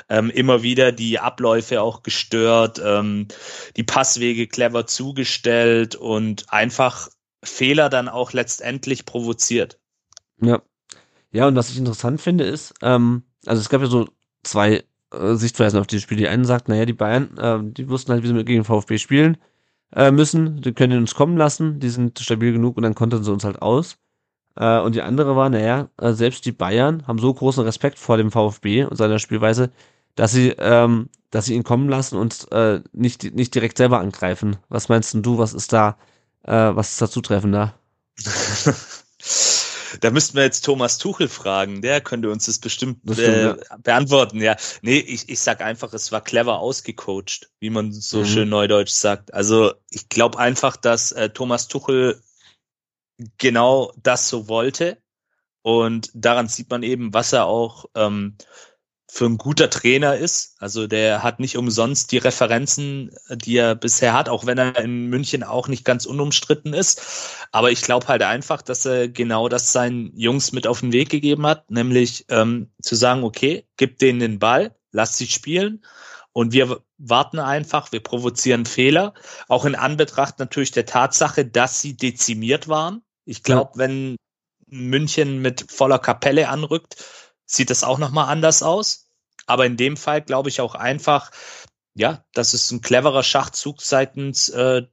Ähm, 0.10 0.30
immer 0.30 0.64
wieder 0.64 0.92
die 0.92 1.20
Abläufe 1.20 1.82
auch 1.82 2.02
gestört, 2.04 2.82
ähm, 2.84 3.28
die 3.76 3.84
Passwege 3.84 4.48
clever 4.48 4.88
zugestellt 4.88 5.96
und 5.96 6.52
einfach 6.52 7.10
Fehler 7.44 7.90
dann 7.90 8.10
auch 8.10 8.34
letztendlich 8.34 9.06
provoziert. 9.06 9.80
Ja. 10.42 10.62
Ja, 11.32 11.48
und 11.48 11.56
was 11.56 11.70
ich 11.70 11.78
interessant 11.78 12.20
finde, 12.20 12.46
ist, 12.46 12.74
ähm, 12.82 13.24
also 13.46 13.62
es 13.62 13.70
gab 13.70 13.82
ja 13.82 13.88
so 13.88 14.10
zwei 14.42 14.84
äh, 15.14 15.36
Sichtweisen 15.36 15.80
auf 15.80 15.86
dieses 15.86 16.04
Spiel. 16.04 16.18
Die 16.18 16.28
einen 16.28 16.44
sagt, 16.44 16.70
naja, 16.70 16.86
die 16.86 16.94
Bayern, 16.94 17.38
äh, 17.38 17.60
die 17.62 17.88
wussten 17.88 18.12
halt, 18.12 18.24
wie 18.24 18.28
sie 18.28 18.34
mit 18.34 18.48
gegen 18.48 18.66
VfB 18.66 18.98
spielen 18.98 19.38
äh, 19.96 20.12
müssen, 20.12 20.62
die 20.62 20.74
können 20.74 21.00
uns 21.00 21.16
kommen 21.16 21.38
lassen, 21.38 21.80
die 21.80 21.90
sind 21.90 22.20
stabil 22.20 22.54
genug 22.54 22.78
und 22.78 22.84
dann 22.84 22.96
kontern 22.96 23.24
sie 23.24 23.32
uns 23.32 23.44
halt 23.44 23.62
aus. 23.62 23.98
Äh, 24.56 24.80
und 24.80 24.96
die 24.96 25.02
andere 25.02 25.36
war, 25.36 25.50
naja, 25.50 25.90
äh, 25.98 26.14
selbst 26.14 26.46
die 26.46 26.52
Bayern 26.52 27.08
haben 27.08 27.20
so 27.20 27.34
großen 27.34 27.64
Respekt 27.64 28.00
vor 28.00 28.18
dem 28.18 28.32
VfB 28.32 28.86
und 28.86 28.98
seiner 28.98 29.20
Spielweise, 29.20 29.72
dass 30.16 30.32
sie, 30.32 30.50
ähm, 30.60 31.10
dass 31.32 31.46
sie 31.46 31.56
ihn 31.56 31.64
kommen 31.64 31.90
lassen 31.90 32.18
und 32.18 32.52
äh, 32.52 32.82
nicht, 32.94 33.36
nicht 33.36 33.56
direkt 33.56 33.78
selber 33.78 34.00
angreifen. 34.00 34.58
Was 34.70 34.90
meinst 34.90 35.14
denn 35.14 35.24
du, 35.24 35.38
was 35.38 35.54
ist 35.54 35.74
da 35.74 35.98
äh, 36.44 36.76
was 36.76 36.92
ist 36.92 37.02
da 37.02 37.10
zutreffender? 37.10 37.76
da 40.02 40.12
müssten 40.12 40.36
wir 40.36 40.44
jetzt 40.44 40.62
Thomas 40.62 40.98
Tuchel 40.98 41.28
fragen. 41.28 41.82
Der 41.82 42.02
könnte 42.02 42.30
uns 42.30 42.46
das 42.46 42.60
bestimmt 42.60 43.00
das 43.04 43.18
stimmt, 43.18 43.36
äh, 43.36 43.46
ja. 43.46 43.78
beantworten. 43.78 44.42
Ja, 44.42 44.56
nee, 44.82 45.00
ich, 45.00 45.30
ich 45.30 45.40
sag 45.40 45.62
einfach, 45.62 45.94
es 45.94 46.12
war 46.12 46.22
clever 46.22 46.60
ausgecoacht, 46.60 47.50
wie 47.60 47.70
man 47.70 47.92
so 47.92 48.20
mhm. 48.20 48.26
schön 48.26 48.50
neudeutsch 48.50 48.92
sagt. 48.92 49.34
Also 49.34 49.74
ich 49.90 50.10
glaube 50.10 50.40
einfach, 50.40 50.78
dass 50.78 51.12
äh, 51.12 51.30
Thomas 51.30 51.68
Tuchel 51.68 52.22
genau 53.38 53.94
das 54.02 54.30
so 54.30 54.48
wollte. 54.48 54.98
Und 55.62 56.10
daran 56.14 56.48
sieht 56.48 56.70
man 56.70 56.84
eben, 56.84 57.14
was 57.14 57.34
er 57.34 57.46
auch 57.46 57.86
ähm, 57.96 58.38
für 59.12 59.26
ein 59.26 59.40
guter 59.40 59.70
Trainer 59.72 60.16
ist. 60.16 60.56
Also 60.60 60.86
der 60.86 61.24
hat 61.24 61.40
nicht 61.40 61.58
umsonst 61.58 62.12
die 62.12 62.20
Referenzen, 62.20 63.12
die 63.30 63.58
er 63.58 63.74
bisher 63.74 64.14
hat, 64.14 64.30
auch 64.30 64.46
wenn 64.46 64.60
er 64.60 64.78
in 64.78 65.08
München 65.08 65.44
auch 65.44 65.68
nicht 65.68 65.84
ganz 65.84 66.06
unumstritten 66.06 66.74
ist. 66.74 67.02
Aber 67.52 67.72
ich 67.72 67.82
glaube 67.82 68.08
halt 68.08 68.22
einfach, 68.22 68.62
dass 68.62 68.86
er 68.86 69.10
genau 69.10 69.50
das 69.50 69.72
seinen 69.72 70.16
Jungs 70.16 70.52
mit 70.52 70.68
auf 70.68 70.82
den 70.82 70.94
Weg 70.94 71.10
gegeben 71.10 71.48
hat, 71.48 71.72
nämlich 71.72 72.26
ähm, 72.30 72.70
zu 72.82 72.96
sagen, 72.96 73.24
okay, 73.24 73.66
gib 73.78 73.98
denen 73.98 74.20
den 74.20 74.40
Ball, 74.40 74.76
lass 74.92 75.18
sie 75.18 75.28
spielen 75.28 75.84
und 76.32 76.54
wir 76.54 76.82
warten 77.00 77.40
einfach, 77.40 77.92
wir 77.92 78.02
provozieren 78.02 78.68
Fehler, 78.68 79.16
auch 79.48 79.66
in 79.66 79.74
Anbetracht 79.74 80.38
natürlich 80.38 80.72
der 80.72 80.86
Tatsache, 80.86 81.46
dass 81.46 81.82
sie 81.82 81.98
dezimiert 81.98 82.68
waren. 82.68 83.02
Ich 83.26 83.42
glaube, 83.42 83.72
wenn 83.76 84.18
München 84.68 85.42
mit 85.42 85.72
voller 85.72 85.98
Kapelle 85.98 86.50
anrückt, 86.50 87.04
sieht 87.50 87.70
das 87.70 87.84
auch 87.84 87.98
nochmal 87.98 88.30
anders 88.30 88.64
aus. 88.64 89.08
Aber 89.46 89.66
in 89.66 89.78
dem 89.78 89.98
Fall 89.98 90.22
glaube 90.22 90.50
ich 90.50 90.62
auch 90.62 90.76
einfach, 90.76 91.32
ja, 91.96 92.24
dass 92.34 92.54
es 92.54 92.72
ein 92.72 92.82
cleverer 92.82 93.24
Schachzug 93.24 93.82
seitens 93.82 94.50
äh, 94.50 94.84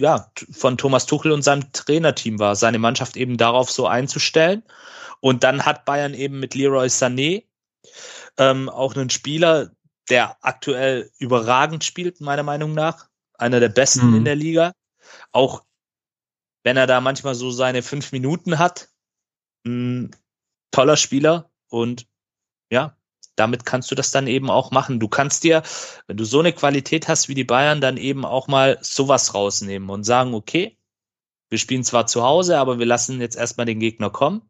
ja, 0.00 0.32
von 0.50 0.76
Thomas 0.76 1.06
Tuchel 1.06 1.30
und 1.30 1.42
seinem 1.42 1.70
Trainerteam 1.72 2.38
war, 2.38 2.56
seine 2.56 2.78
Mannschaft 2.78 3.16
eben 3.16 3.36
darauf 3.36 3.70
so 3.70 3.86
einzustellen. 3.86 4.64
Und 5.20 5.44
dann 5.44 5.64
hat 5.64 5.84
Bayern 5.84 6.14
eben 6.14 6.40
mit 6.40 6.54
Leroy 6.54 6.86
Sané 6.86 7.44
ähm, 8.38 8.68
auch 8.68 8.96
einen 8.96 9.10
Spieler, 9.10 9.70
der 10.10 10.36
aktuell 10.42 11.10
überragend 11.18 11.84
spielt, 11.84 12.20
meiner 12.20 12.42
Meinung 12.42 12.74
nach. 12.74 13.08
Einer 13.34 13.60
der 13.60 13.68
besten 13.68 14.10
mhm. 14.10 14.16
in 14.16 14.24
der 14.24 14.36
Liga. 14.36 14.72
Auch 15.32 15.64
wenn 16.62 16.76
er 16.76 16.86
da 16.86 17.00
manchmal 17.00 17.34
so 17.34 17.50
seine 17.50 17.82
fünf 17.82 18.10
Minuten 18.12 18.58
hat. 18.58 18.88
Ein 19.66 20.14
toller 20.74 20.96
Spieler 20.96 21.50
und 21.68 22.06
ja, 22.70 22.96
damit 23.36 23.64
kannst 23.64 23.90
du 23.90 23.94
das 23.94 24.10
dann 24.10 24.26
eben 24.26 24.50
auch 24.50 24.70
machen. 24.70 25.00
Du 25.00 25.08
kannst 25.08 25.44
dir, 25.44 25.62
wenn 26.06 26.16
du 26.16 26.24
so 26.24 26.40
eine 26.40 26.52
Qualität 26.52 27.08
hast 27.08 27.28
wie 27.28 27.34
die 27.34 27.44
Bayern, 27.44 27.80
dann 27.80 27.96
eben 27.96 28.24
auch 28.24 28.48
mal 28.48 28.78
sowas 28.80 29.34
rausnehmen 29.34 29.88
und 29.90 30.04
sagen, 30.04 30.34
okay, 30.34 30.76
wir 31.50 31.58
spielen 31.58 31.84
zwar 31.84 32.06
zu 32.06 32.22
Hause, 32.22 32.58
aber 32.58 32.78
wir 32.78 32.86
lassen 32.86 33.20
jetzt 33.20 33.36
erstmal 33.36 33.66
den 33.66 33.78
Gegner 33.78 34.10
kommen 34.10 34.42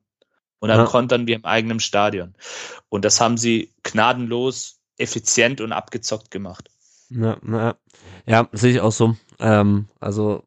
und 0.61 0.69
dann 0.71 0.79
ja. 0.79 0.87
kontern 0.87 1.27
wir 1.27 1.37
im 1.37 1.45
eigenen 1.45 1.81
Stadion. 1.81 2.35
Und 2.89 3.05
das 3.05 3.21
haben 3.21 3.37
sie 3.37 3.75
gnadenlos, 3.83 4.81
effizient 4.97 5.61
und 5.61 5.73
abgezockt 5.73 6.31
gemacht. 6.31 6.71
Ja, 7.11 7.37
ja. 7.47 7.77
ja 8.27 8.49
sehe 8.53 8.73
ich 8.73 8.81
auch 8.81 8.93
so. 8.93 9.17
Ähm, 9.39 9.89
also 10.01 10.45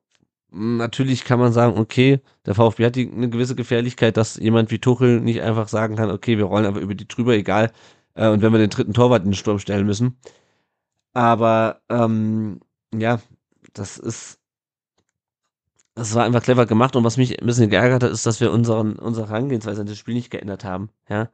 natürlich 0.51 1.23
kann 1.23 1.39
man 1.39 1.53
sagen, 1.53 1.77
okay, 1.77 2.21
der 2.45 2.55
VfB 2.55 2.85
hat 2.85 2.95
die, 2.95 3.11
eine 3.11 3.29
gewisse 3.29 3.55
Gefährlichkeit, 3.55 4.17
dass 4.17 4.37
jemand 4.37 4.71
wie 4.71 4.79
Tuchel 4.79 5.19
nicht 5.19 5.41
einfach 5.41 5.67
sagen 5.67 5.95
kann, 5.95 6.11
okay, 6.11 6.37
wir 6.37 6.45
rollen 6.45 6.65
einfach 6.65 6.81
über 6.81 6.95
die 6.95 7.07
drüber, 7.07 7.33
egal. 7.33 7.71
Äh, 8.15 8.29
und 8.29 8.41
wenn 8.41 8.51
wir 8.51 8.59
den 8.59 8.69
dritten 8.69 8.93
Torwart 8.93 9.23
in 9.23 9.31
den 9.31 9.35
Sturm 9.35 9.59
stellen 9.59 9.85
müssen. 9.85 10.17
Aber 11.13 11.81
ähm, 11.89 12.61
ja, 12.93 13.19
das 13.73 13.97
ist, 13.97 14.39
das 15.95 16.13
war 16.15 16.25
einfach 16.25 16.43
clever 16.43 16.65
gemacht. 16.65 16.95
Und 16.95 17.03
was 17.03 17.17
mich 17.17 17.41
ein 17.41 17.45
bisschen 17.45 17.69
geärgert 17.69 18.03
hat, 18.03 18.11
ist, 18.11 18.25
dass 18.25 18.39
wir 18.39 18.51
unseren, 18.51 18.97
unsere 18.97 19.29
Herangehensweise 19.29 19.81
an 19.81 19.87
das 19.87 19.97
Spiel 19.97 20.13
nicht 20.13 20.29
geändert 20.31 20.63
haben. 20.63 20.89
Ja. 21.09 21.29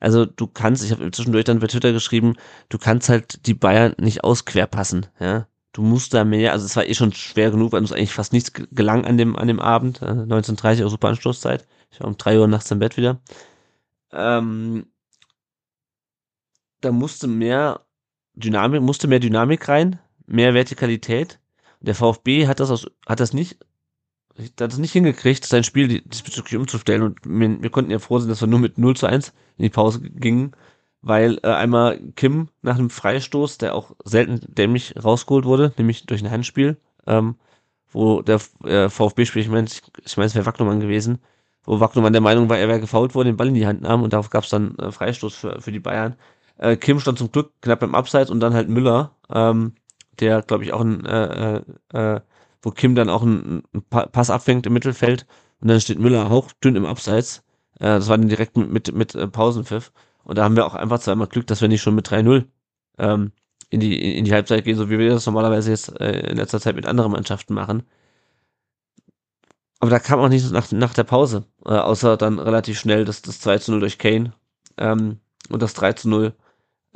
Also 0.00 0.26
du 0.26 0.46
kannst, 0.46 0.84
ich 0.84 0.92
habe 0.92 1.10
zwischendurch 1.10 1.44
dann 1.44 1.60
bei 1.60 1.66
Twitter 1.66 1.92
geschrieben, 1.92 2.34
du 2.68 2.78
kannst 2.78 3.08
halt 3.08 3.46
die 3.46 3.54
Bayern 3.54 3.94
nicht 3.98 4.24
ausquerpassen, 4.24 5.06
ja 5.18 5.46
du 5.74 5.82
musst 5.82 6.14
da 6.14 6.24
mehr, 6.24 6.52
also 6.52 6.64
es 6.64 6.76
war 6.76 6.86
eh 6.86 6.94
schon 6.94 7.12
schwer 7.12 7.50
genug, 7.50 7.72
weil 7.72 7.80
uns 7.80 7.92
eigentlich 7.92 8.14
fast 8.14 8.32
nichts 8.32 8.52
gelang 8.52 9.04
an 9.04 9.18
dem, 9.18 9.36
an 9.36 9.48
dem 9.48 9.60
Abend, 9.60 10.00
äh, 10.00 10.06
19.30 10.06 10.82
Uhr 10.82 10.88
super 10.88 11.08
Anstoßzeit. 11.08 11.66
Ich 11.90 12.00
war 12.00 12.06
um 12.06 12.16
drei 12.16 12.38
Uhr 12.38 12.48
nachts 12.48 12.70
im 12.70 12.78
Bett 12.78 12.96
wieder. 12.96 13.20
Ähm, 14.12 14.86
da 16.80 16.92
musste 16.92 17.26
mehr 17.26 17.84
Dynamik, 18.34 18.82
musste 18.82 19.08
mehr 19.08 19.20
Dynamik 19.20 19.68
rein, 19.68 19.98
mehr 20.26 20.54
Vertikalität. 20.54 21.40
Der 21.80 21.94
VfB 21.94 22.46
hat 22.46 22.60
das 22.60 22.70
aus, 22.70 22.86
hat 23.06 23.20
das 23.20 23.32
nicht, 23.32 23.58
hat 24.38 24.52
das 24.60 24.78
nicht 24.78 24.92
hingekriegt, 24.92 25.44
sein 25.44 25.64
Spiel 25.64 26.02
diesbezüglich 26.02 26.56
umzustellen 26.56 27.02
und 27.02 27.18
wir, 27.24 27.62
wir 27.62 27.70
konnten 27.70 27.90
ja 27.90 27.98
froh 27.98 28.20
sein, 28.20 28.28
dass 28.28 28.40
wir 28.40 28.48
nur 28.48 28.60
mit 28.60 28.78
0 28.78 28.96
zu 28.96 29.06
1 29.06 29.32
in 29.56 29.64
die 29.64 29.70
Pause 29.70 30.00
gingen 30.00 30.52
weil 31.04 31.38
äh, 31.42 31.48
einmal 31.48 32.00
Kim 32.16 32.48
nach 32.62 32.78
einem 32.78 32.88
Freistoß, 32.88 33.58
der 33.58 33.74
auch 33.74 33.92
selten 34.04 34.40
dämlich 34.48 34.94
rausgeholt 35.02 35.44
wurde, 35.44 35.72
nämlich 35.76 36.06
durch 36.06 36.24
ein 36.24 36.30
Handspiel, 36.30 36.78
ähm, 37.06 37.36
wo 37.92 38.22
der 38.22 38.40
äh, 38.64 38.88
VfB-Spieler, 38.88 39.44
ich 39.44 39.50
meine, 39.50 39.68
ich, 39.68 40.16
meine, 40.16 40.26
es 40.26 40.34
wäre 40.34 40.46
Wagnumann 40.46 40.80
gewesen, 40.80 41.18
wo 41.64 41.78
Wagnumann 41.78 42.14
der 42.14 42.22
Meinung 42.22 42.48
war, 42.48 42.58
er 42.58 42.68
wäre 42.68 42.80
gefault 42.80 43.14
worden, 43.14 43.28
den 43.28 43.36
Ball 43.36 43.48
in 43.48 43.54
die 43.54 43.66
Hand 43.66 43.82
nahm 43.82 44.02
und 44.02 44.14
darauf 44.14 44.30
gab 44.30 44.44
es 44.44 44.50
dann 44.50 44.76
äh, 44.78 44.90
Freistoß 44.90 45.34
für, 45.34 45.60
für 45.60 45.72
die 45.72 45.78
Bayern. 45.78 46.16
Äh, 46.56 46.76
Kim 46.76 46.98
stand 47.00 47.18
zum 47.18 47.30
Glück 47.30 47.52
knapp 47.60 47.80
beim 47.80 47.94
Abseits 47.94 48.30
und 48.30 48.40
dann 48.40 48.54
halt 48.54 48.70
Müller, 48.70 49.12
ähm, 49.30 49.74
der, 50.20 50.40
glaube 50.40 50.64
ich, 50.64 50.72
auch 50.72 50.80
ein, 50.80 51.04
äh, 51.04 51.60
äh, 51.92 52.20
wo 52.62 52.70
Kim 52.70 52.94
dann 52.94 53.10
auch 53.10 53.22
einen, 53.22 53.62
einen 53.74 53.84
Pass 53.90 54.30
abfängt 54.30 54.64
im 54.66 54.72
Mittelfeld 54.72 55.26
und 55.60 55.68
dann 55.68 55.80
steht 55.80 55.98
Müller 55.98 56.30
auch 56.30 56.50
dünn 56.64 56.76
im 56.76 56.86
Abseits. 56.86 57.44
Äh, 57.78 57.84
das 57.84 58.08
war 58.08 58.16
dann 58.16 58.28
direkt 58.28 58.56
mit, 58.56 58.70
mit, 58.70 58.94
mit 58.94 59.14
äh, 59.14 59.28
Pausenpfiff. 59.28 59.92
Und 60.24 60.38
da 60.38 60.44
haben 60.44 60.56
wir 60.56 60.66
auch 60.66 60.74
einfach 60.74 60.98
zweimal 60.98 61.28
Glück, 61.28 61.46
dass 61.46 61.60
wir 61.60 61.68
nicht 61.68 61.82
schon 61.82 61.94
mit 61.94 62.08
3-0 62.08 62.44
ähm, 62.98 63.32
in, 63.70 63.80
die, 63.80 64.16
in 64.16 64.24
die 64.24 64.32
Halbzeit 64.32 64.64
gehen, 64.64 64.76
so 64.76 64.90
wie 64.90 64.98
wir 64.98 65.10
das 65.10 65.26
normalerweise 65.26 65.70
jetzt 65.70 66.00
äh, 66.00 66.30
in 66.30 66.36
letzter 66.36 66.60
Zeit 66.60 66.76
mit 66.76 66.86
anderen 66.86 67.12
Mannschaften 67.12 67.54
machen. 67.54 67.84
Aber 69.80 69.90
da 69.90 69.98
kam 69.98 70.20
auch 70.20 70.28
nicht 70.28 70.50
nach, 70.50 70.70
nach 70.72 70.94
der 70.94 71.04
Pause, 71.04 71.44
äh, 71.66 71.70
außer 71.70 72.16
dann 72.16 72.38
relativ 72.38 72.78
schnell 72.78 73.04
das, 73.04 73.22
das 73.22 73.40
2 73.40 73.60
0 73.68 73.80
durch 73.80 73.98
Kane 73.98 74.32
ähm, 74.78 75.18
und 75.50 75.60
das 75.62 75.74
3 75.74 75.94
0 76.04 76.34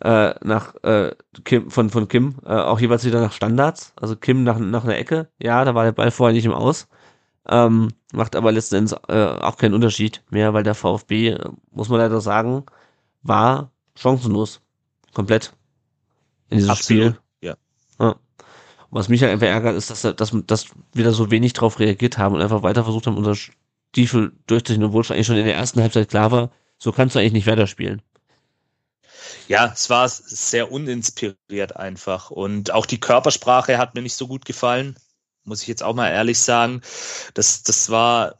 äh, 0.00 0.34
nach 0.44 0.74
äh, 0.84 1.14
Kim, 1.44 1.70
von, 1.70 1.90
von 1.90 2.08
Kim, 2.08 2.36
äh, 2.44 2.50
auch 2.50 2.80
jeweils 2.80 3.04
wieder 3.04 3.20
nach 3.20 3.32
Standards. 3.32 3.92
Also 3.96 4.16
Kim 4.16 4.44
nach, 4.44 4.58
nach 4.58 4.84
einer 4.84 4.96
Ecke, 4.96 5.28
ja, 5.38 5.64
da 5.64 5.74
war 5.74 5.84
der 5.84 5.92
Ball 5.92 6.10
vorher 6.10 6.34
nicht 6.34 6.46
im 6.46 6.52
Aus. 6.52 6.88
Ähm, 7.48 7.88
macht 8.12 8.36
aber 8.36 8.52
letzten 8.52 8.76
Endes 8.76 8.92
äh, 9.08 9.24
auch 9.24 9.56
keinen 9.56 9.74
Unterschied 9.74 10.22
mehr, 10.30 10.54
weil 10.54 10.62
der 10.62 10.74
VfB, 10.74 11.30
äh, 11.30 11.48
muss 11.70 11.88
man 11.88 11.98
leider 11.98 12.20
sagen, 12.20 12.64
war 13.28 13.70
chancenlos. 13.94 14.60
Komplett. 15.14 15.52
In 16.50 16.58
diesem 16.58 16.70
Absolut, 16.70 17.14
Spiel. 17.14 17.20
Ja. 17.40 17.56
ja. 18.00 18.16
was 18.90 19.08
mich 19.08 19.22
halt 19.22 19.32
einfach 19.32 19.46
ärgert, 19.46 19.76
ist, 19.76 19.90
dass, 19.90 20.02
dass, 20.02 20.32
dass 20.46 20.66
wir 20.92 21.04
da 21.04 21.12
so 21.12 21.30
wenig 21.30 21.52
drauf 21.52 21.78
reagiert 21.78 22.18
haben 22.18 22.34
und 22.34 22.42
einfach 22.42 22.62
weiter 22.62 22.84
versucht 22.84 23.06
haben, 23.06 23.16
unser 23.16 23.34
Stiefel 23.34 24.32
durchzuziehen, 24.46 24.84
obwohl 24.84 25.02
es 25.02 25.10
eigentlich 25.10 25.26
schon 25.26 25.36
in 25.36 25.44
der 25.44 25.56
ersten 25.56 25.80
Halbzeit 25.80 26.08
klar 26.08 26.30
war, 26.30 26.50
so 26.78 26.92
kannst 26.92 27.14
du 27.14 27.20
eigentlich 27.20 27.32
nicht 27.32 27.46
weiterspielen. 27.46 28.02
Ja, 29.48 29.72
es 29.74 29.90
war 29.90 30.08
sehr 30.08 30.70
uninspiriert 30.70 31.76
einfach. 31.76 32.30
Und 32.30 32.70
auch 32.70 32.86
die 32.86 33.00
Körpersprache 33.00 33.78
hat 33.78 33.94
mir 33.94 34.02
nicht 34.02 34.16
so 34.16 34.28
gut 34.28 34.44
gefallen, 34.44 34.96
muss 35.44 35.62
ich 35.62 35.68
jetzt 35.68 35.82
auch 35.82 35.94
mal 35.94 36.10
ehrlich 36.10 36.38
sagen. 36.38 36.82
Das, 37.34 37.62
das 37.62 37.90
war 37.90 38.38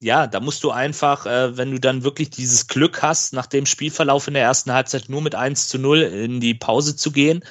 ja, 0.00 0.26
da 0.26 0.40
musst 0.40 0.62
du 0.62 0.70
einfach, 0.70 1.26
äh, 1.26 1.56
wenn 1.56 1.72
du 1.72 1.80
dann 1.80 2.04
wirklich 2.04 2.30
dieses 2.30 2.68
Glück 2.68 3.02
hast, 3.02 3.32
nach 3.32 3.46
dem 3.46 3.66
Spielverlauf 3.66 4.28
in 4.28 4.34
der 4.34 4.44
ersten 4.44 4.72
Halbzeit 4.72 5.08
nur 5.08 5.22
mit 5.22 5.34
1 5.34 5.68
zu 5.68 5.78
0 5.78 6.02
in 6.02 6.40
die 6.40 6.54
Pause 6.54 6.94
zu 6.94 7.10
gehen 7.10 7.44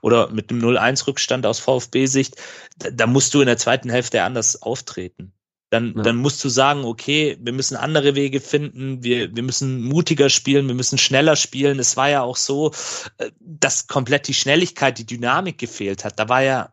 oder 0.00 0.30
mit 0.30 0.50
einem 0.50 0.62
0-1-Rückstand 0.62 1.44
aus 1.44 1.60
VfB-Sicht, 1.60 2.36
da, 2.78 2.90
da, 2.90 3.06
musst 3.06 3.34
du 3.34 3.40
in 3.40 3.46
der 3.46 3.58
zweiten 3.58 3.90
Hälfte 3.90 4.22
anders 4.22 4.62
auftreten. 4.62 5.32
Dann, 5.68 5.94
ja. 5.96 6.02
dann 6.02 6.16
musst 6.16 6.42
du 6.44 6.48
sagen, 6.48 6.84
okay, 6.84 7.38
wir 7.40 7.52
müssen 7.52 7.76
andere 7.76 8.14
Wege 8.14 8.40
finden, 8.40 9.02
wir, 9.02 9.34
wir 9.34 9.42
müssen 9.42 9.82
mutiger 9.82 10.28
spielen, 10.30 10.68
wir 10.68 10.74
müssen 10.74 10.98
schneller 10.98 11.36
spielen. 11.36 11.78
Es 11.78 11.96
war 11.96 12.08
ja 12.08 12.22
auch 12.22 12.36
so, 12.36 12.72
äh, 13.18 13.30
dass 13.38 13.86
komplett 13.86 14.28
die 14.28 14.34
Schnelligkeit, 14.34 14.98
die 14.98 15.06
Dynamik 15.06 15.58
gefehlt 15.58 16.04
hat. 16.04 16.18
Da 16.18 16.28
war 16.28 16.42
ja, 16.42 16.72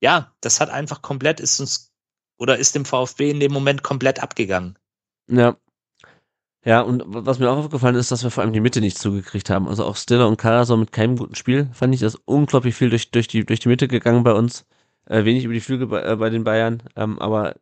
ja, 0.00 0.32
das 0.40 0.60
hat 0.60 0.70
einfach 0.70 1.02
komplett, 1.02 1.40
ist 1.40 1.58
uns 1.58 1.87
oder 2.38 2.58
ist 2.58 2.74
dem 2.74 2.84
VfB 2.84 3.30
in 3.30 3.40
dem 3.40 3.52
Moment 3.52 3.82
komplett 3.82 4.22
abgegangen. 4.22 4.78
Ja. 5.28 5.56
Ja, 6.64 6.80
und 6.80 7.02
was 7.06 7.38
mir 7.38 7.50
auch 7.50 7.56
aufgefallen 7.56 7.94
ist, 7.94 8.10
dass 8.10 8.24
wir 8.24 8.30
vor 8.30 8.42
allem 8.42 8.52
die 8.52 8.60
Mitte 8.60 8.80
nicht 8.80 8.98
zugekriegt 8.98 9.48
haben. 9.48 9.68
Also 9.68 9.84
auch 9.84 9.96
Stiller 9.96 10.28
und 10.28 10.38
Karasor 10.38 10.76
mit 10.76 10.92
keinem 10.92 11.16
guten 11.16 11.34
Spiel 11.34 11.68
fand 11.72 11.94
ich 11.94 12.00
das 12.00 12.16
unglaublich 12.16 12.74
viel 12.74 12.90
durch, 12.90 13.10
durch, 13.10 13.28
die, 13.28 13.46
durch 13.46 13.60
die 13.60 13.68
Mitte 13.68 13.88
gegangen 13.88 14.24
bei 14.24 14.32
uns. 14.32 14.66
Äh, 15.06 15.24
wenig 15.24 15.44
über 15.44 15.54
die 15.54 15.60
Flügel 15.60 15.86
bei, 15.86 16.02
äh, 16.02 16.16
bei 16.16 16.30
den 16.30 16.44
Bayern, 16.44 16.82
ähm, 16.96 17.18
aber 17.20 17.54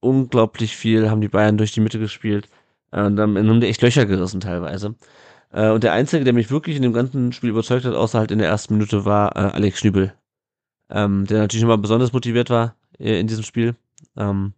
unglaublich 0.00 0.76
viel 0.76 1.10
haben 1.10 1.20
die 1.20 1.28
Bayern 1.28 1.58
durch 1.58 1.72
die 1.72 1.80
Mitte 1.80 1.98
gespielt. 1.98 2.48
Äh, 2.90 3.02
und 3.04 3.16
dann 3.16 3.36
haben 3.36 3.60
die 3.60 3.68
echt 3.68 3.82
Löcher 3.82 4.06
gerissen 4.06 4.40
teilweise. 4.40 4.96
Äh, 5.52 5.70
und 5.70 5.84
der 5.84 5.92
Einzige, 5.92 6.24
der 6.24 6.32
mich 6.32 6.50
wirklich 6.50 6.76
in 6.76 6.82
dem 6.82 6.92
ganzen 6.92 7.32
Spiel 7.32 7.50
überzeugt 7.50 7.84
hat, 7.84 7.94
außer 7.94 8.18
halt 8.18 8.30
in 8.30 8.38
der 8.38 8.48
ersten 8.48 8.74
Minute, 8.74 9.04
war 9.04 9.36
äh, 9.36 9.52
Alex 9.52 9.78
Schnübel. 9.78 10.14
Ähm, 10.90 11.26
der 11.26 11.40
natürlich 11.40 11.62
immer 11.62 11.78
besonders 11.78 12.12
motiviert 12.12 12.50
war 12.50 12.74
äh, 12.98 13.20
in 13.20 13.26
diesem 13.26 13.44
Spiel 13.44 13.76
ähm, 14.16 14.54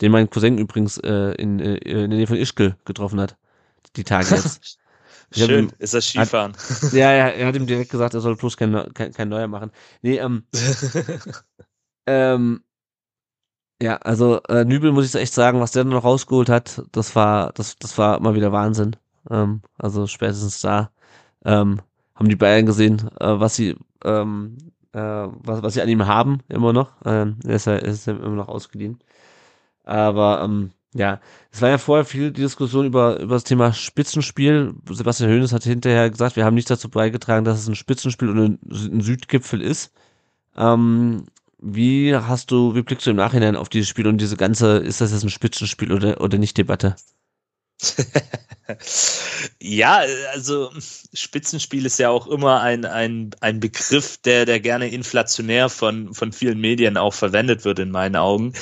den 0.00 0.12
mein 0.12 0.28
Cousin 0.30 0.58
übrigens 0.58 0.98
äh, 0.98 1.32
in, 1.34 1.60
äh, 1.60 1.76
in 1.76 2.10
der 2.10 2.18
Nähe 2.18 2.26
von 2.26 2.36
Ischgl 2.36 2.76
getroffen 2.84 3.20
hat. 3.20 3.36
Die 3.96 4.04
Tage 4.04 4.28
jetzt. 4.34 4.78
Schön, 5.32 5.66
ihm, 5.66 5.72
ist 5.78 5.94
das 5.94 6.06
Skifahren. 6.06 6.52
Hat, 6.52 6.92
ja, 6.92 7.12
ja, 7.12 7.28
er 7.28 7.46
hat 7.46 7.56
ihm 7.56 7.66
direkt 7.66 7.90
gesagt, 7.90 8.14
er 8.14 8.20
soll 8.20 8.36
bloß 8.36 8.56
kein, 8.56 8.92
kein, 8.94 9.12
kein 9.12 9.28
Neuer 9.28 9.48
machen. 9.48 9.72
Nee, 10.02 10.18
ähm, 10.18 10.44
ähm, 12.06 12.62
ja, 13.82 13.96
also 13.96 14.40
äh, 14.48 14.64
Nübel 14.64 14.92
muss 14.92 15.06
ich 15.06 15.20
echt 15.20 15.34
sagen, 15.34 15.60
was 15.60 15.72
der 15.72 15.84
noch 15.84 16.04
rausgeholt 16.04 16.48
hat, 16.48 16.82
das 16.92 17.16
war, 17.16 17.52
das, 17.52 17.76
das 17.76 17.98
war 17.98 18.20
mal 18.20 18.34
wieder 18.34 18.52
Wahnsinn. 18.52 18.96
Ähm, 19.30 19.62
also 19.78 20.06
spätestens 20.06 20.60
da 20.60 20.90
ähm, 21.44 21.80
haben 22.14 22.28
die 22.28 22.36
Bayern 22.36 22.66
gesehen, 22.66 23.10
äh, 23.20 23.40
was 23.40 23.56
sie 23.56 23.76
ähm, 24.04 24.56
äh, 24.58 24.73
was, 25.00 25.62
was 25.62 25.74
sie 25.74 25.82
an 25.82 25.88
ihm 25.88 26.06
haben, 26.06 26.38
immer 26.48 26.72
noch. 26.72 26.92
Ähm, 27.04 27.36
er 27.44 27.56
ist 27.56 27.66
ist 27.66 28.06
ja 28.06 28.14
immer 28.14 28.36
noch 28.36 28.48
ausgeliehen. 28.48 28.98
Aber 29.84 30.42
ähm, 30.44 30.70
ja, 30.94 31.20
es 31.50 31.60
war 31.60 31.70
ja 31.70 31.78
vorher 31.78 32.04
viel 32.04 32.30
die 32.30 32.42
Diskussion 32.42 32.86
über, 32.86 33.18
über 33.20 33.34
das 33.34 33.44
Thema 33.44 33.72
Spitzenspiel. 33.72 34.74
Sebastian 34.88 35.30
Hoeneß 35.30 35.52
hat 35.52 35.64
hinterher 35.64 36.08
gesagt, 36.08 36.36
wir 36.36 36.44
haben 36.44 36.54
nicht 36.54 36.70
dazu 36.70 36.88
beigetragen, 36.88 37.44
dass 37.44 37.58
es 37.58 37.68
ein 37.68 37.74
Spitzenspiel 37.74 38.28
und 38.30 38.38
ein, 38.38 38.58
ein 38.70 39.00
Südgipfel 39.00 39.60
ist. 39.60 39.92
Ähm, 40.56 41.26
wie 41.58 42.14
hast 42.14 42.50
du, 42.50 42.74
wie 42.74 42.82
blickst 42.82 43.06
du 43.06 43.10
im 43.10 43.16
Nachhinein 43.16 43.56
auf 43.56 43.68
dieses 43.68 43.88
Spiel 43.88 44.06
und 44.06 44.20
diese 44.20 44.36
ganze, 44.36 44.76
ist 44.78 45.00
das 45.00 45.12
jetzt 45.12 45.24
ein 45.24 45.30
Spitzenspiel 45.30 45.92
oder, 45.92 46.20
oder 46.20 46.38
nicht 46.38 46.58
Debatte? 46.58 46.94
ja, 49.60 50.02
also 50.32 50.70
Spitzenspiel 51.12 51.86
ist 51.86 51.98
ja 51.98 52.10
auch 52.10 52.26
immer 52.26 52.60
ein, 52.60 52.84
ein, 52.84 53.30
ein 53.40 53.60
Begriff, 53.60 54.18
der, 54.18 54.46
der 54.46 54.60
gerne 54.60 54.88
inflationär 54.88 55.68
von, 55.68 56.14
von 56.14 56.32
vielen 56.32 56.60
Medien 56.60 56.96
auch 56.96 57.14
verwendet 57.14 57.64
wird, 57.64 57.78
in 57.78 57.90
meinen 57.90 58.16
Augen. 58.16 58.54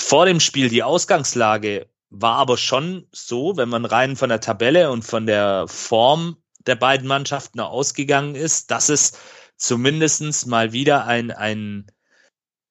Vor 0.00 0.26
dem 0.26 0.40
Spiel, 0.40 0.68
die 0.68 0.82
Ausgangslage 0.82 1.88
war 2.10 2.36
aber 2.36 2.56
schon 2.56 3.08
so, 3.12 3.56
wenn 3.56 3.68
man 3.68 3.84
rein 3.84 4.16
von 4.16 4.28
der 4.28 4.40
Tabelle 4.40 4.90
und 4.90 5.02
von 5.02 5.26
der 5.26 5.66
Form 5.68 6.36
der 6.66 6.76
beiden 6.76 7.06
Mannschaften 7.06 7.60
ausgegangen 7.60 8.34
ist, 8.34 8.70
dass 8.70 8.88
es 8.88 9.18
zumindestens 9.56 10.46
mal 10.46 10.72
wieder 10.72 11.06
ein, 11.06 11.30
ein, 11.30 11.86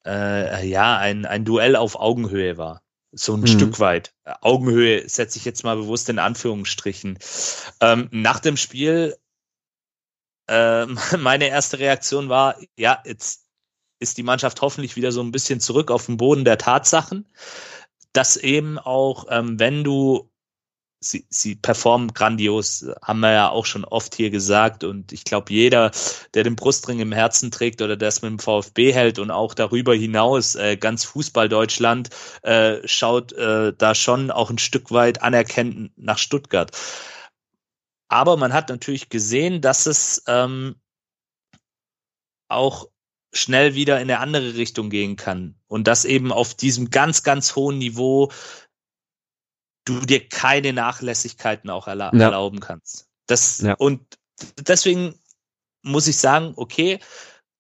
äh, 0.06 0.68
ja, 0.68 0.98
ein, 0.98 1.26
ein 1.26 1.46
Duell 1.46 1.76
auf 1.76 2.00
Augenhöhe 2.00 2.58
war. 2.58 2.85
So 3.18 3.34
ein 3.34 3.42
mhm. 3.42 3.48
Stück 3.48 3.80
weit. 3.80 4.14
Augenhöhe 4.42 5.08
setze 5.08 5.40
ich 5.40 5.46
jetzt 5.46 5.64
mal 5.64 5.78
bewusst 5.78 6.10
in 6.10 6.20
Anführungsstrichen. 6.20 7.18
Ähm, 7.80 8.10
nach 8.12 8.40
dem 8.40 8.58
Spiel, 8.58 9.16
äh, 10.48 10.86
meine 11.18 11.48
erste 11.48 11.80
Reaktion 11.80 12.28
war, 12.28 12.58
ja, 12.76 13.02
jetzt 13.06 13.46
ist 14.00 14.18
die 14.18 14.24
Mannschaft 14.24 14.62
hoffentlich 14.62 14.98
wieder 14.98 15.14
so 15.14 15.22
ein 15.22 15.32
bisschen 15.32 15.62
zurück 15.62 15.92
auf 15.92 16.08
den 16.08 16.18
Boden 16.18 16.44
der 16.44 16.58
Tatsachen, 16.58 17.26
dass 18.12 18.36
eben 18.36 18.78
auch, 18.78 19.28
ähm, 19.30 19.60
wenn 19.60 19.86
du 19.86 20.30
sie, 21.10 21.26
sie 21.30 21.56
performen 21.56 22.14
grandios, 22.14 22.86
haben 23.02 23.20
wir 23.20 23.32
ja 23.32 23.50
auch 23.50 23.66
schon 23.66 23.86
oft 23.86 24.16
hier 24.16 24.30
gesagt. 24.30 24.84
Und 24.84 25.12
ich 25.12 25.24
glaube, 25.24 25.54
jeder, 25.54 25.92
der 26.34 26.44
den 26.44 26.56
Brustring 26.56 27.00
im 27.00 27.12
Herzen 27.12 27.52
trägt 27.52 27.82
oder 27.82 27.98
das 27.98 28.22
mit 28.22 28.32
dem 28.32 28.40
VfB 28.40 28.94
hält 28.94 29.20
und 29.20 29.32
auch 29.32 29.54
darüber 29.54 29.94
hinaus 29.94 30.56
äh, 30.56 30.78
ganz 30.78 31.06
Fußball 31.06 31.50
Deutschland 31.50 32.10
äh, 32.44 32.78
schaut 32.86 33.34
äh, 33.34 33.74
da 33.78 33.96
schon 33.96 34.32
auch 34.32 34.50
ein 34.50 34.58
Stück 34.58 34.92
weit 34.92 35.22
anerkennend 35.22 35.92
nach 35.98 36.18
Stuttgart. 36.18 36.72
Aber 38.08 38.38
man 38.38 38.54
hat 38.54 38.70
natürlich 38.70 39.10
gesehen, 39.10 39.62
dass 39.62 39.86
es 39.88 40.24
ähm, 40.28 40.76
auch 42.48 42.88
schnell 43.34 43.76
wieder 43.76 43.98
in 43.98 44.10
eine 44.10 44.20
andere 44.20 44.56
Richtung 44.56 44.90
gehen 44.90 45.18
kann. 45.18 45.56
Und 45.68 45.88
das 45.88 46.06
eben 46.06 46.32
auf 46.32 46.54
diesem 46.54 46.90
ganz, 46.90 47.24
ganz 47.24 47.56
hohen 47.56 47.78
Niveau 47.78 48.32
du 49.86 50.02
dir 50.02 50.28
keine 50.28 50.74
Nachlässigkeiten 50.74 51.70
auch 51.70 51.88
erla 51.88 52.12
ja. 52.14 52.26
erlauben 52.26 52.60
kannst. 52.60 53.08
Das, 53.28 53.60
ja. 53.60 53.74
und 53.76 54.02
deswegen 54.60 55.16
muss 55.82 56.08
ich 56.08 56.18
sagen, 56.18 56.54
okay, 56.58 57.00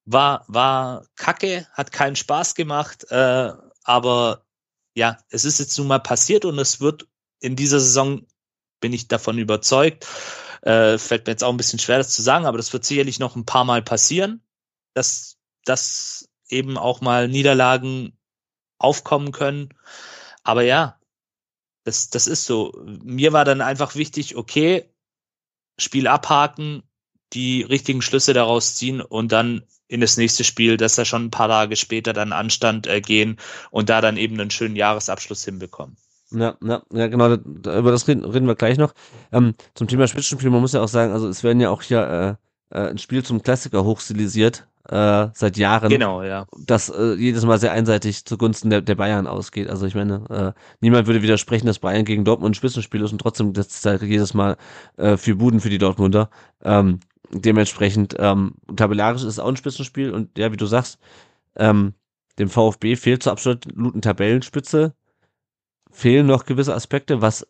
war, 0.05 0.45
war 0.47 1.05
kacke, 1.15 1.67
hat 1.73 1.91
keinen 1.91 2.15
Spaß 2.15 2.55
gemacht, 2.55 3.05
äh, 3.09 3.51
aber 3.83 4.45
ja, 4.95 5.17
es 5.29 5.45
ist 5.45 5.59
jetzt 5.59 5.77
nun 5.77 5.87
mal 5.87 5.99
passiert 5.99 6.45
und 6.45 6.57
es 6.59 6.79
wird 6.79 7.07
in 7.39 7.55
dieser 7.55 7.79
Saison, 7.79 8.25
bin 8.79 8.93
ich 8.93 9.07
davon 9.07 9.37
überzeugt, 9.37 10.07
äh, 10.61 10.97
fällt 10.97 11.27
mir 11.27 11.31
jetzt 11.31 11.43
auch 11.43 11.51
ein 11.51 11.57
bisschen 11.57 11.79
schwer, 11.79 11.97
das 11.97 12.11
zu 12.11 12.21
sagen, 12.21 12.45
aber 12.45 12.57
das 12.57 12.73
wird 12.73 12.85
sicherlich 12.85 13.19
noch 13.19 13.35
ein 13.35 13.45
paar 13.45 13.65
Mal 13.65 13.81
passieren, 13.81 14.41
dass, 14.93 15.37
dass 15.63 16.29
eben 16.49 16.77
auch 16.77 17.01
mal 17.01 17.27
Niederlagen 17.27 18.17
aufkommen 18.77 19.31
können. 19.31 19.69
Aber 20.43 20.61
ja, 20.61 20.99
das, 21.85 22.09
das 22.09 22.27
ist 22.27 22.45
so. 22.45 22.73
Mir 23.03 23.31
war 23.31 23.45
dann 23.45 23.61
einfach 23.61 23.95
wichtig, 23.95 24.35
okay, 24.35 24.89
Spiel 25.79 26.07
abhaken, 26.07 26.83
die 27.33 27.61
richtigen 27.61 28.01
Schlüsse 28.01 28.33
daraus 28.33 28.75
ziehen 28.75 29.01
und 29.01 29.31
dann 29.31 29.63
in 29.87 30.01
das 30.01 30.17
nächste 30.17 30.43
Spiel, 30.43 30.77
das 30.77 30.95
da 30.95 31.05
schon 31.05 31.25
ein 31.25 31.31
paar 31.31 31.47
Tage 31.47 31.75
später 31.75 32.11
dann 32.11 32.33
anstand, 32.33 32.87
äh, 32.87 33.01
gehen 33.01 33.37
und 33.71 33.89
da 33.89 34.01
dann 34.01 34.17
eben 34.17 34.39
einen 34.39 34.49
schönen 34.49 34.75
Jahresabschluss 34.75 35.45
hinbekommen. 35.45 35.95
Ja, 36.31 36.57
ja, 36.63 36.81
ja 36.91 37.07
genau, 37.07 37.37
da, 37.37 37.77
über 37.77 37.91
das 37.91 38.07
reden, 38.07 38.25
reden 38.25 38.47
wir 38.47 38.55
gleich 38.55 38.77
noch. 38.77 38.93
Ähm, 39.31 39.53
zum 39.75 39.87
Thema 39.87 40.07
Spitzenspiel, 40.07 40.49
man 40.49 40.61
muss 40.61 40.73
ja 40.73 40.81
auch 40.81 40.87
sagen, 40.87 41.13
also 41.13 41.27
es 41.27 41.43
werden 41.43 41.59
ja 41.59 41.69
auch 41.69 41.83
hier 41.83 42.39
äh, 42.71 42.75
äh, 42.75 42.89
ein 42.89 42.97
Spiel 42.97 43.23
zum 43.23 43.43
Klassiker 43.43 43.83
hochstilisiert 43.83 44.67
äh, 44.89 45.29
seit 45.33 45.57
Jahren. 45.57 45.89
Genau, 45.89 46.21
ja. 46.23 46.45
Das 46.57 46.89
äh, 46.89 47.15
jedes 47.15 47.45
Mal 47.45 47.59
sehr 47.59 47.71
einseitig 47.71 48.25
zugunsten 48.25 48.69
der, 48.69 48.81
der 48.81 48.95
Bayern 48.95 49.27
ausgeht. 49.27 49.69
Also 49.69 49.85
ich 49.85 49.95
meine, 49.95 50.23
äh, 50.29 50.59
niemand 50.79 51.07
würde 51.07 51.21
widersprechen, 51.21 51.65
dass 51.65 51.79
Bayern 51.79 52.05
gegen 52.05 52.25
Dortmund 52.25 52.51
ein 52.51 52.55
Spitzenspiel 52.55 53.01
ist 53.01 53.11
und 53.11 53.19
trotzdem 53.19 53.53
das 53.53 53.67
ist 53.67 53.85
halt 53.85 54.01
jedes 54.03 54.33
Mal 54.33 54.57
äh, 54.97 55.17
für 55.17 55.35
Buden 55.35 55.59
für 55.59 55.69
die 55.69 55.77
Dortmunder. 55.77 56.29
Ähm, 56.63 56.99
dementsprechend, 57.31 58.15
ähm, 58.19 58.55
tabellarisch 58.75 59.21
ist 59.21 59.27
es 59.27 59.39
auch 59.39 59.47
ein 59.47 59.57
Spitzenspiel 59.57 60.11
und 60.11 60.37
ja, 60.37 60.51
wie 60.51 60.57
du 60.57 60.65
sagst, 60.65 60.99
ähm, 61.55 61.93
dem 62.37 62.49
VfB 62.49 62.95
fehlt 62.95 63.23
zur 63.23 63.31
absoluten 63.31 64.01
Tabellenspitze, 64.01 64.93
fehlen 65.91 66.27
noch 66.27 66.45
gewisse 66.45 66.75
Aspekte, 66.75 67.21
was 67.21 67.47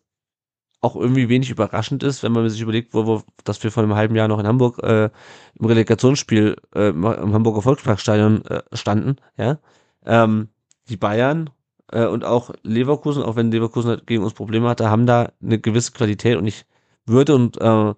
auch 0.86 0.96
irgendwie 0.96 1.28
wenig 1.28 1.50
überraschend 1.50 2.02
ist, 2.02 2.22
wenn 2.22 2.32
man 2.32 2.48
sich 2.48 2.60
überlegt, 2.60 2.94
wo, 2.94 3.06
wo 3.06 3.22
dass 3.44 3.62
wir 3.62 3.72
vor 3.72 3.82
einem 3.82 3.94
halben 3.94 4.14
Jahr 4.14 4.28
noch 4.28 4.38
in 4.38 4.46
Hamburg 4.46 4.82
äh, 4.82 5.10
im 5.58 5.66
Relegationsspiel 5.66 6.56
äh, 6.74 6.88
im 6.90 7.34
Hamburger 7.34 7.62
Volksparkstadion 7.62 8.44
äh, 8.46 8.62
standen, 8.72 9.16
ja. 9.36 9.58
Ähm, 10.04 10.48
die 10.88 10.96
Bayern 10.96 11.50
äh, 11.90 12.06
und 12.06 12.24
auch 12.24 12.52
Leverkusen, 12.62 13.22
auch 13.22 13.36
wenn 13.36 13.50
Leverkusen 13.50 13.90
halt 13.90 14.06
gegen 14.06 14.22
uns 14.22 14.34
Probleme 14.34 14.68
hatte, 14.68 14.88
haben 14.88 15.06
da 15.06 15.32
eine 15.42 15.58
gewisse 15.58 15.92
Qualität 15.92 16.36
und 16.36 16.46
ich 16.46 16.64
würde 17.06 17.34
und 17.34 17.60
äh, 17.60 17.94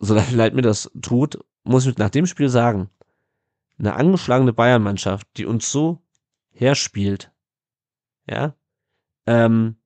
so 0.00 0.14
leid 0.32 0.54
mir 0.54 0.62
das 0.62 0.90
tut, 1.00 1.38
muss 1.64 1.86
ich 1.86 1.98
nach 1.98 2.10
dem 2.10 2.26
Spiel 2.26 2.48
sagen, 2.48 2.90
eine 3.78 3.94
angeschlagene 3.94 4.52
Bayern-Mannschaft, 4.52 5.26
die 5.36 5.46
uns 5.46 5.70
so 5.70 6.02
herspielt, 6.50 7.30
ja, 8.28 8.54
ähm, 9.26 9.76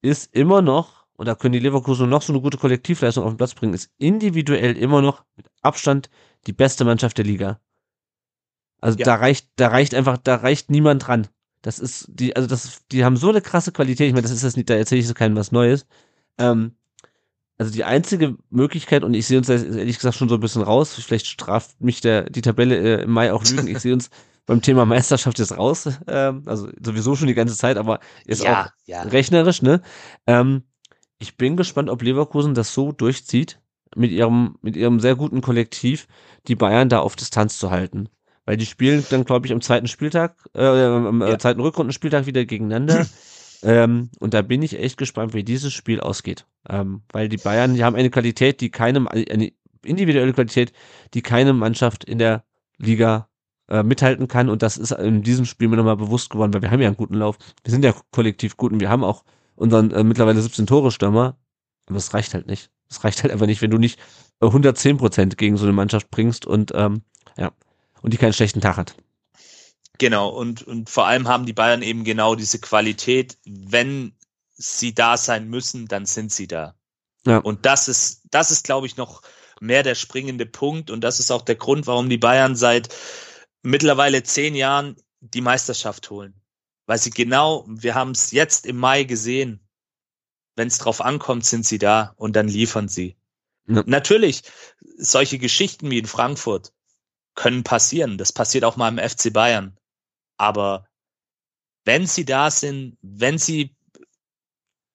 ist 0.00 0.32
immer 0.34 0.62
noch 0.62 0.97
und 1.18 1.26
da 1.26 1.34
können 1.34 1.52
die 1.52 1.58
Leverkusen 1.58 2.08
noch 2.08 2.22
so 2.22 2.32
eine 2.32 2.40
gute 2.40 2.58
Kollektivleistung 2.58 3.24
auf 3.24 3.32
den 3.32 3.38
Platz 3.38 3.52
bringen, 3.52 3.74
ist 3.74 3.90
individuell 3.98 4.76
immer 4.76 5.02
noch 5.02 5.24
mit 5.36 5.46
Abstand 5.62 6.10
die 6.46 6.52
beste 6.52 6.84
Mannschaft 6.84 7.18
der 7.18 7.24
Liga. 7.24 7.60
Also 8.80 8.96
ja. 8.98 9.04
da 9.04 9.16
reicht, 9.16 9.48
da 9.56 9.66
reicht 9.66 9.96
einfach, 9.96 10.16
da 10.18 10.36
reicht 10.36 10.70
niemand 10.70 11.08
dran. 11.08 11.26
Das 11.60 11.80
ist, 11.80 12.06
die, 12.08 12.36
also 12.36 12.46
das, 12.46 12.86
die 12.92 13.04
haben 13.04 13.16
so 13.16 13.30
eine 13.30 13.40
krasse 13.40 13.72
Qualität. 13.72 14.06
Ich 14.06 14.12
meine, 14.12 14.22
das 14.22 14.30
ist 14.30 14.44
das 14.44 14.56
nicht, 14.56 14.70
da 14.70 14.74
erzähle 14.74 15.00
ich 15.00 15.08
so 15.08 15.14
keinem 15.14 15.34
was 15.34 15.50
Neues. 15.50 15.86
Ähm, 16.38 16.76
also 17.58 17.72
die 17.72 17.82
einzige 17.82 18.36
Möglichkeit, 18.50 19.02
und 19.02 19.14
ich 19.14 19.26
sehe 19.26 19.38
uns 19.38 19.48
ehrlich 19.48 19.96
gesagt 19.96 20.14
schon 20.14 20.28
so 20.28 20.36
ein 20.36 20.40
bisschen 20.40 20.62
raus, 20.62 20.94
vielleicht 20.94 21.26
straft 21.26 21.80
mich 21.80 22.00
der, 22.00 22.30
die 22.30 22.42
Tabelle 22.42 22.76
äh, 22.76 23.02
im 23.02 23.10
Mai 23.10 23.32
auch 23.32 23.42
Lügen, 23.44 23.66
ich 23.66 23.80
sehe 23.80 23.92
uns 23.92 24.08
beim 24.46 24.62
Thema 24.62 24.86
Meisterschaft 24.86 25.40
jetzt 25.40 25.58
raus, 25.58 25.88
ähm, 26.06 26.44
also 26.46 26.68
sowieso 26.80 27.16
schon 27.16 27.26
die 27.26 27.34
ganze 27.34 27.56
Zeit, 27.56 27.76
aber 27.76 27.98
jetzt 28.24 28.44
ja, 28.44 28.62
auch 28.62 28.68
ja. 28.86 29.02
rechnerisch, 29.02 29.62
ne? 29.62 29.82
Ähm, 30.28 30.62
ich 31.18 31.36
bin 31.36 31.56
gespannt, 31.56 31.90
ob 31.90 32.02
Leverkusen 32.02 32.54
das 32.54 32.72
so 32.72 32.92
durchzieht, 32.92 33.60
mit 33.96 34.10
ihrem, 34.10 34.56
mit 34.62 34.76
ihrem 34.76 35.00
sehr 35.00 35.16
guten 35.16 35.40
Kollektiv, 35.40 36.06
die 36.46 36.54
Bayern 36.54 36.88
da 36.88 37.00
auf 37.00 37.16
Distanz 37.16 37.58
zu 37.58 37.70
halten. 37.70 38.08
Weil 38.44 38.56
die 38.56 38.66
spielen 38.66 39.04
dann, 39.10 39.24
glaube 39.24 39.46
ich, 39.46 39.52
am 39.52 39.60
zweiten 39.60 39.88
Spieltag, 39.88 40.36
äh, 40.54 40.64
am 40.64 41.20
ja. 41.20 41.38
zweiten 41.38 41.60
Rückrundenspieltag 41.60 42.26
wieder 42.26 42.44
gegeneinander. 42.44 43.06
ähm, 43.62 44.10
und 44.20 44.34
da 44.34 44.42
bin 44.42 44.62
ich 44.62 44.78
echt 44.78 44.96
gespannt, 44.96 45.34
wie 45.34 45.44
dieses 45.44 45.72
Spiel 45.72 46.00
ausgeht. 46.00 46.46
Ähm, 46.68 47.02
weil 47.12 47.28
die 47.28 47.36
Bayern, 47.36 47.74
die 47.74 47.84
haben 47.84 47.96
eine 47.96 48.10
Qualität, 48.10 48.60
die 48.60 48.70
keinem, 48.70 49.06
eine 49.08 49.52
individuelle 49.84 50.32
Qualität, 50.32 50.72
die 51.14 51.22
keine 51.22 51.52
Mannschaft 51.52 52.04
in 52.04 52.18
der 52.18 52.44
Liga 52.78 53.28
äh, 53.68 53.82
mithalten 53.82 54.28
kann. 54.28 54.48
Und 54.48 54.62
das 54.62 54.78
ist 54.78 54.92
in 54.92 55.22
diesem 55.22 55.44
Spiel 55.44 55.68
mir 55.68 55.76
nochmal 55.76 55.96
bewusst 55.96 56.30
geworden, 56.30 56.54
weil 56.54 56.62
wir 56.62 56.70
haben 56.70 56.80
ja 56.80 56.88
einen 56.88 56.96
guten 56.96 57.14
Lauf. 57.14 57.36
Wir 57.64 57.70
sind 57.70 57.84
ja 57.84 57.94
kollektiv 58.12 58.56
gut 58.56 58.72
und 58.72 58.80
wir 58.80 58.88
haben 58.88 59.04
auch 59.04 59.24
unseren 59.58 59.90
äh, 59.90 60.04
mittlerweile 60.04 60.40
17 60.40 60.66
Tore 60.66 60.90
Stürmer. 60.90 61.36
Aber 61.86 61.96
es 61.96 62.14
reicht 62.14 62.34
halt 62.34 62.46
nicht. 62.46 62.70
Es 62.88 63.04
reicht 63.04 63.22
halt 63.22 63.32
einfach 63.32 63.46
nicht, 63.46 63.60
wenn 63.60 63.70
du 63.70 63.78
nicht 63.78 63.98
110 64.40 64.96
äh, 64.96 64.98
Prozent 64.98 65.38
gegen 65.38 65.56
so 65.56 65.64
eine 65.64 65.72
Mannschaft 65.72 66.10
bringst 66.10 66.46
und 66.46 66.72
ähm, 66.74 67.02
ja 67.36 67.52
und 68.00 68.12
die 68.12 68.16
keinen 68.16 68.32
schlechten 68.32 68.60
Tag 68.60 68.76
hat. 68.76 68.94
Genau 69.98 70.28
und 70.28 70.62
und 70.62 70.88
vor 70.88 71.06
allem 71.06 71.26
haben 71.26 71.44
die 71.44 71.52
Bayern 71.52 71.82
eben 71.82 72.04
genau 72.04 72.34
diese 72.34 72.60
Qualität, 72.60 73.36
wenn 73.44 74.12
sie 74.54 74.94
da 74.94 75.16
sein 75.16 75.48
müssen, 75.48 75.86
dann 75.86 76.06
sind 76.06 76.32
sie 76.32 76.46
da. 76.46 76.74
Ja. 77.26 77.38
Und 77.38 77.66
das 77.66 77.88
ist 77.88 78.22
das 78.30 78.50
ist 78.50 78.64
glaube 78.64 78.86
ich 78.86 78.96
noch 78.96 79.22
mehr 79.60 79.82
der 79.82 79.96
springende 79.96 80.46
Punkt 80.46 80.90
und 80.90 81.02
das 81.02 81.18
ist 81.18 81.32
auch 81.32 81.42
der 81.42 81.56
Grund, 81.56 81.86
warum 81.88 82.08
die 82.08 82.18
Bayern 82.18 82.54
seit 82.54 82.94
mittlerweile 83.62 84.22
zehn 84.22 84.54
Jahren 84.54 84.96
die 85.20 85.40
Meisterschaft 85.40 86.10
holen 86.10 86.37
weil 86.88 86.98
sie 86.98 87.10
genau, 87.10 87.66
wir 87.68 87.94
haben 87.94 88.12
es 88.12 88.30
jetzt 88.30 88.64
im 88.64 88.78
Mai 88.78 89.04
gesehen, 89.04 89.60
wenn 90.56 90.68
es 90.68 90.78
drauf 90.78 91.02
ankommt, 91.02 91.44
sind 91.44 91.66
sie 91.66 91.78
da 91.78 92.14
und 92.16 92.34
dann 92.34 92.48
liefern 92.48 92.88
sie. 92.88 93.14
Ja. 93.66 93.84
Natürlich, 93.84 94.42
solche 94.96 95.38
Geschichten 95.38 95.90
wie 95.90 95.98
in 95.98 96.06
Frankfurt 96.06 96.72
können 97.34 97.62
passieren. 97.62 98.16
Das 98.16 98.32
passiert 98.32 98.64
auch 98.64 98.76
mal 98.76 98.88
im 98.88 98.98
FC 98.98 99.30
Bayern. 99.30 99.76
Aber 100.38 100.88
wenn 101.84 102.06
sie 102.06 102.24
da 102.24 102.50
sind, 102.50 102.96
wenn 103.02 103.36
sie, 103.36 103.76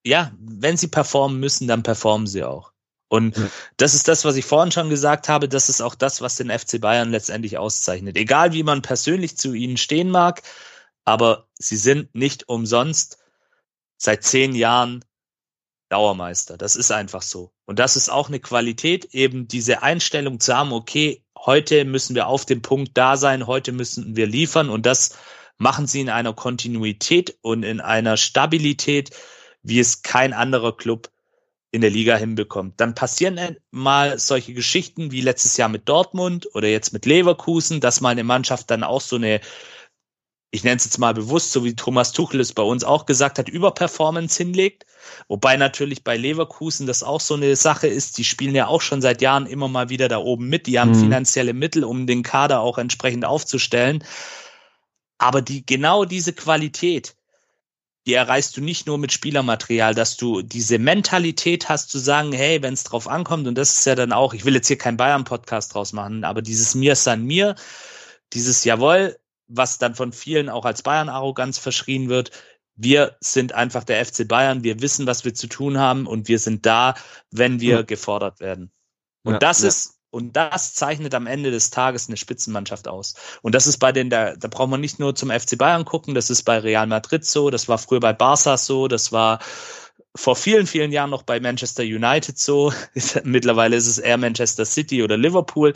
ja, 0.04 0.32
wenn 0.40 0.76
sie 0.76 0.88
performen 0.88 1.38
müssen, 1.38 1.68
dann 1.68 1.84
performen 1.84 2.26
sie 2.26 2.42
auch. 2.42 2.72
Und 3.06 3.36
ja. 3.36 3.48
das 3.76 3.94
ist 3.94 4.08
das, 4.08 4.24
was 4.24 4.34
ich 4.34 4.44
vorhin 4.44 4.72
schon 4.72 4.90
gesagt 4.90 5.28
habe. 5.28 5.48
Das 5.48 5.68
ist 5.68 5.80
auch 5.80 5.94
das, 5.94 6.20
was 6.20 6.34
den 6.34 6.50
FC 6.50 6.80
Bayern 6.80 7.12
letztendlich 7.12 7.56
auszeichnet. 7.56 8.16
Egal 8.16 8.52
wie 8.52 8.64
man 8.64 8.82
persönlich 8.82 9.36
zu 9.36 9.54
ihnen 9.54 9.76
stehen 9.76 10.10
mag, 10.10 10.42
aber 11.04 11.48
sie 11.54 11.76
sind 11.76 12.14
nicht 12.14 12.48
umsonst 12.48 13.18
seit 13.96 14.24
zehn 14.24 14.54
Jahren 14.54 15.04
Dauermeister. 15.88 16.56
Das 16.56 16.76
ist 16.76 16.90
einfach 16.90 17.22
so. 17.22 17.52
Und 17.66 17.78
das 17.78 17.96
ist 17.96 18.08
auch 18.08 18.28
eine 18.28 18.40
Qualität, 18.40 19.06
eben 19.14 19.46
diese 19.46 19.82
Einstellung 19.82 20.40
zu 20.40 20.54
haben, 20.54 20.72
okay, 20.72 21.24
heute 21.38 21.84
müssen 21.84 22.14
wir 22.14 22.26
auf 22.26 22.46
dem 22.46 22.62
Punkt 22.62 22.92
da 22.94 23.16
sein, 23.16 23.46
heute 23.46 23.72
müssen 23.72 24.16
wir 24.16 24.26
liefern 24.26 24.70
und 24.70 24.86
das 24.86 25.16
machen 25.56 25.86
sie 25.86 26.00
in 26.00 26.10
einer 26.10 26.32
Kontinuität 26.32 27.38
und 27.42 27.62
in 27.62 27.80
einer 27.80 28.16
Stabilität, 28.16 29.10
wie 29.62 29.78
es 29.78 30.02
kein 30.02 30.32
anderer 30.32 30.76
Club 30.76 31.10
in 31.70 31.80
der 31.80 31.90
Liga 31.90 32.16
hinbekommt. 32.16 32.80
Dann 32.80 32.94
passieren 32.94 33.56
mal 33.70 34.18
solche 34.18 34.54
Geschichten 34.54 35.10
wie 35.10 35.20
letztes 35.20 35.56
Jahr 35.56 35.68
mit 35.68 35.88
Dortmund 35.88 36.48
oder 36.54 36.68
jetzt 36.68 36.92
mit 36.92 37.06
Leverkusen, 37.06 37.80
dass 37.80 38.00
mal 38.00 38.10
eine 38.10 38.24
Mannschaft 38.24 38.70
dann 38.70 38.84
auch 38.84 39.00
so 39.00 39.16
eine 39.16 39.40
ich 40.54 40.62
nenne 40.62 40.76
es 40.76 40.84
jetzt 40.84 40.98
mal 40.98 41.14
bewusst, 41.14 41.50
so 41.50 41.64
wie 41.64 41.74
Thomas 41.74 42.12
Tuchel 42.12 42.38
es 42.38 42.52
bei 42.52 42.62
uns 42.62 42.84
auch 42.84 43.06
gesagt 43.06 43.40
hat, 43.40 43.48
Überperformance 43.48 44.36
hinlegt. 44.36 44.86
Wobei 45.26 45.56
natürlich 45.56 46.04
bei 46.04 46.16
Leverkusen 46.16 46.86
das 46.86 47.02
auch 47.02 47.20
so 47.20 47.34
eine 47.34 47.56
Sache 47.56 47.88
ist. 47.88 48.18
Die 48.18 48.24
spielen 48.24 48.54
ja 48.54 48.68
auch 48.68 48.80
schon 48.80 49.02
seit 49.02 49.20
Jahren 49.20 49.46
immer 49.46 49.66
mal 49.66 49.88
wieder 49.88 50.06
da 50.06 50.18
oben 50.18 50.48
mit. 50.48 50.68
Die 50.68 50.78
haben 50.78 50.92
mhm. 50.92 51.00
finanzielle 51.00 51.54
Mittel, 51.54 51.82
um 51.82 52.06
den 52.06 52.22
Kader 52.22 52.60
auch 52.60 52.78
entsprechend 52.78 53.24
aufzustellen. 53.24 54.04
Aber 55.18 55.42
die, 55.42 55.66
genau 55.66 56.04
diese 56.04 56.32
Qualität, 56.32 57.16
die 58.06 58.14
erreichst 58.14 58.56
du 58.56 58.60
nicht 58.60 58.86
nur 58.86 58.96
mit 58.96 59.10
Spielermaterial, 59.10 59.92
dass 59.92 60.16
du 60.16 60.40
diese 60.40 60.78
Mentalität 60.78 61.68
hast 61.68 61.90
zu 61.90 61.98
sagen, 61.98 62.30
hey, 62.30 62.62
wenn 62.62 62.74
es 62.74 62.84
drauf 62.84 63.08
ankommt, 63.08 63.48
und 63.48 63.56
das 63.56 63.78
ist 63.78 63.86
ja 63.86 63.96
dann 63.96 64.12
auch, 64.12 64.34
ich 64.34 64.44
will 64.44 64.54
jetzt 64.54 64.68
hier 64.68 64.78
keinen 64.78 64.98
Bayern-Podcast 64.98 65.74
draus 65.74 65.92
machen, 65.92 66.22
aber 66.22 66.42
dieses 66.42 66.76
Mir 66.76 66.94
san 66.94 67.24
mir, 67.24 67.56
dieses 68.32 68.62
Jawohl, 68.62 69.16
was 69.46 69.78
dann 69.78 69.94
von 69.94 70.12
vielen 70.12 70.48
auch 70.48 70.64
als 70.64 70.82
Bayern-Arroganz 70.82 71.58
verschrien 71.58 72.08
wird. 72.08 72.30
Wir 72.76 73.16
sind 73.20 73.52
einfach 73.52 73.84
der 73.84 74.04
FC 74.04 74.26
Bayern, 74.26 74.64
wir 74.64 74.80
wissen, 74.80 75.06
was 75.06 75.24
wir 75.24 75.34
zu 75.34 75.46
tun 75.46 75.78
haben 75.78 76.06
und 76.06 76.28
wir 76.28 76.38
sind 76.38 76.66
da, 76.66 76.94
wenn 77.30 77.60
wir 77.60 77.76
ja. 77.76 77.82
gefordert 77.82 78.40
werden. 78.40 78.72
Und 79.22 79.34
ja, 79.34 79.38
das 79.38 79.62
ja. 79.62 79.68
ist, 79.68 79.94
und 80.10 80.36
das 80.36 80.74
zeichnet 80.74 81.14
am 81.14 81.26
Ende 81.26 81.50
des 81.50 81.70
Tages 81.70 82.08
eine 82.08 82.16
Spitzenmannschaft 82.16 82.88
aus. 82.88 83.14
Und 83.42 83.54
das 83.54 83.66
ist 83.66 83.78
bei 83.78 83.92
den, 83.92 84.10
da, 84.10 84.36
da 84.36 84.48
braucht 84.48 84.70
man 84.70 84.80
nicht 84.80 84.98
nur 84.98 85.14
zum 85.14 85.30
FC 85.30 85.58
Bayern 85.58 85.84
gucken, 85.84 86.14
das 86.14 86.30
ist 86.30 86.44
bei 86.44 86.58
Real 86.58 86.86
Madrid 86.86 87.24
so, 87.24 87.50
das 87.50 87.68
war 87.68 87.78
früher 87.78 88.00
bei 88.00 88.12
Barca 88.12 88.56
so, 88.56 88.88
das 88.88 89.12
war 89.12 89.40
vor 90.16 90.36
vielen, 90.36 90.66
vielen 90.66 90.92
Jahren 90.92 91.10
noch 91.10 91.22
bei 91.22 91.40
Manchester 91.40 91.82
United 91.82 92.38
so. 92.38 92.72
Mittlerweile 93.24 93.76
ist 93.76 93.88
es 93.88 93.98
eher 93.98 94.16
Manchester 94.16 94.64
City 94.64 95.02
oder 95.02 95.16
Liverpool. 95.16 95.72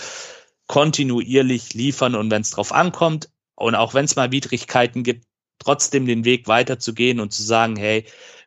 Kontinuierlich 0.68 1.74
liefern 1.74 2.14
und 2.14 2.30
wenn 2.30 2.42
es 2.42 2.50
drauf 2.50 2.72
ankommt, 2.72 3.30
und 3.58 3.74
auch 3.74 3.94
wenn 3.94 4.04
es 4.04 4.16
mal 4.16 4.30
Widrigkeiten 4.30 5.02
gibt, 5.02 5.26
trotzdem 5.58 6.06
den 6.06 6.24
Weg 6.24 6.46
weiterzugehen 6.46 7.20
und 7.20 7.32
zu 7.32 7.42
sagen, 7.42 7.76
hey, 7.76 8.04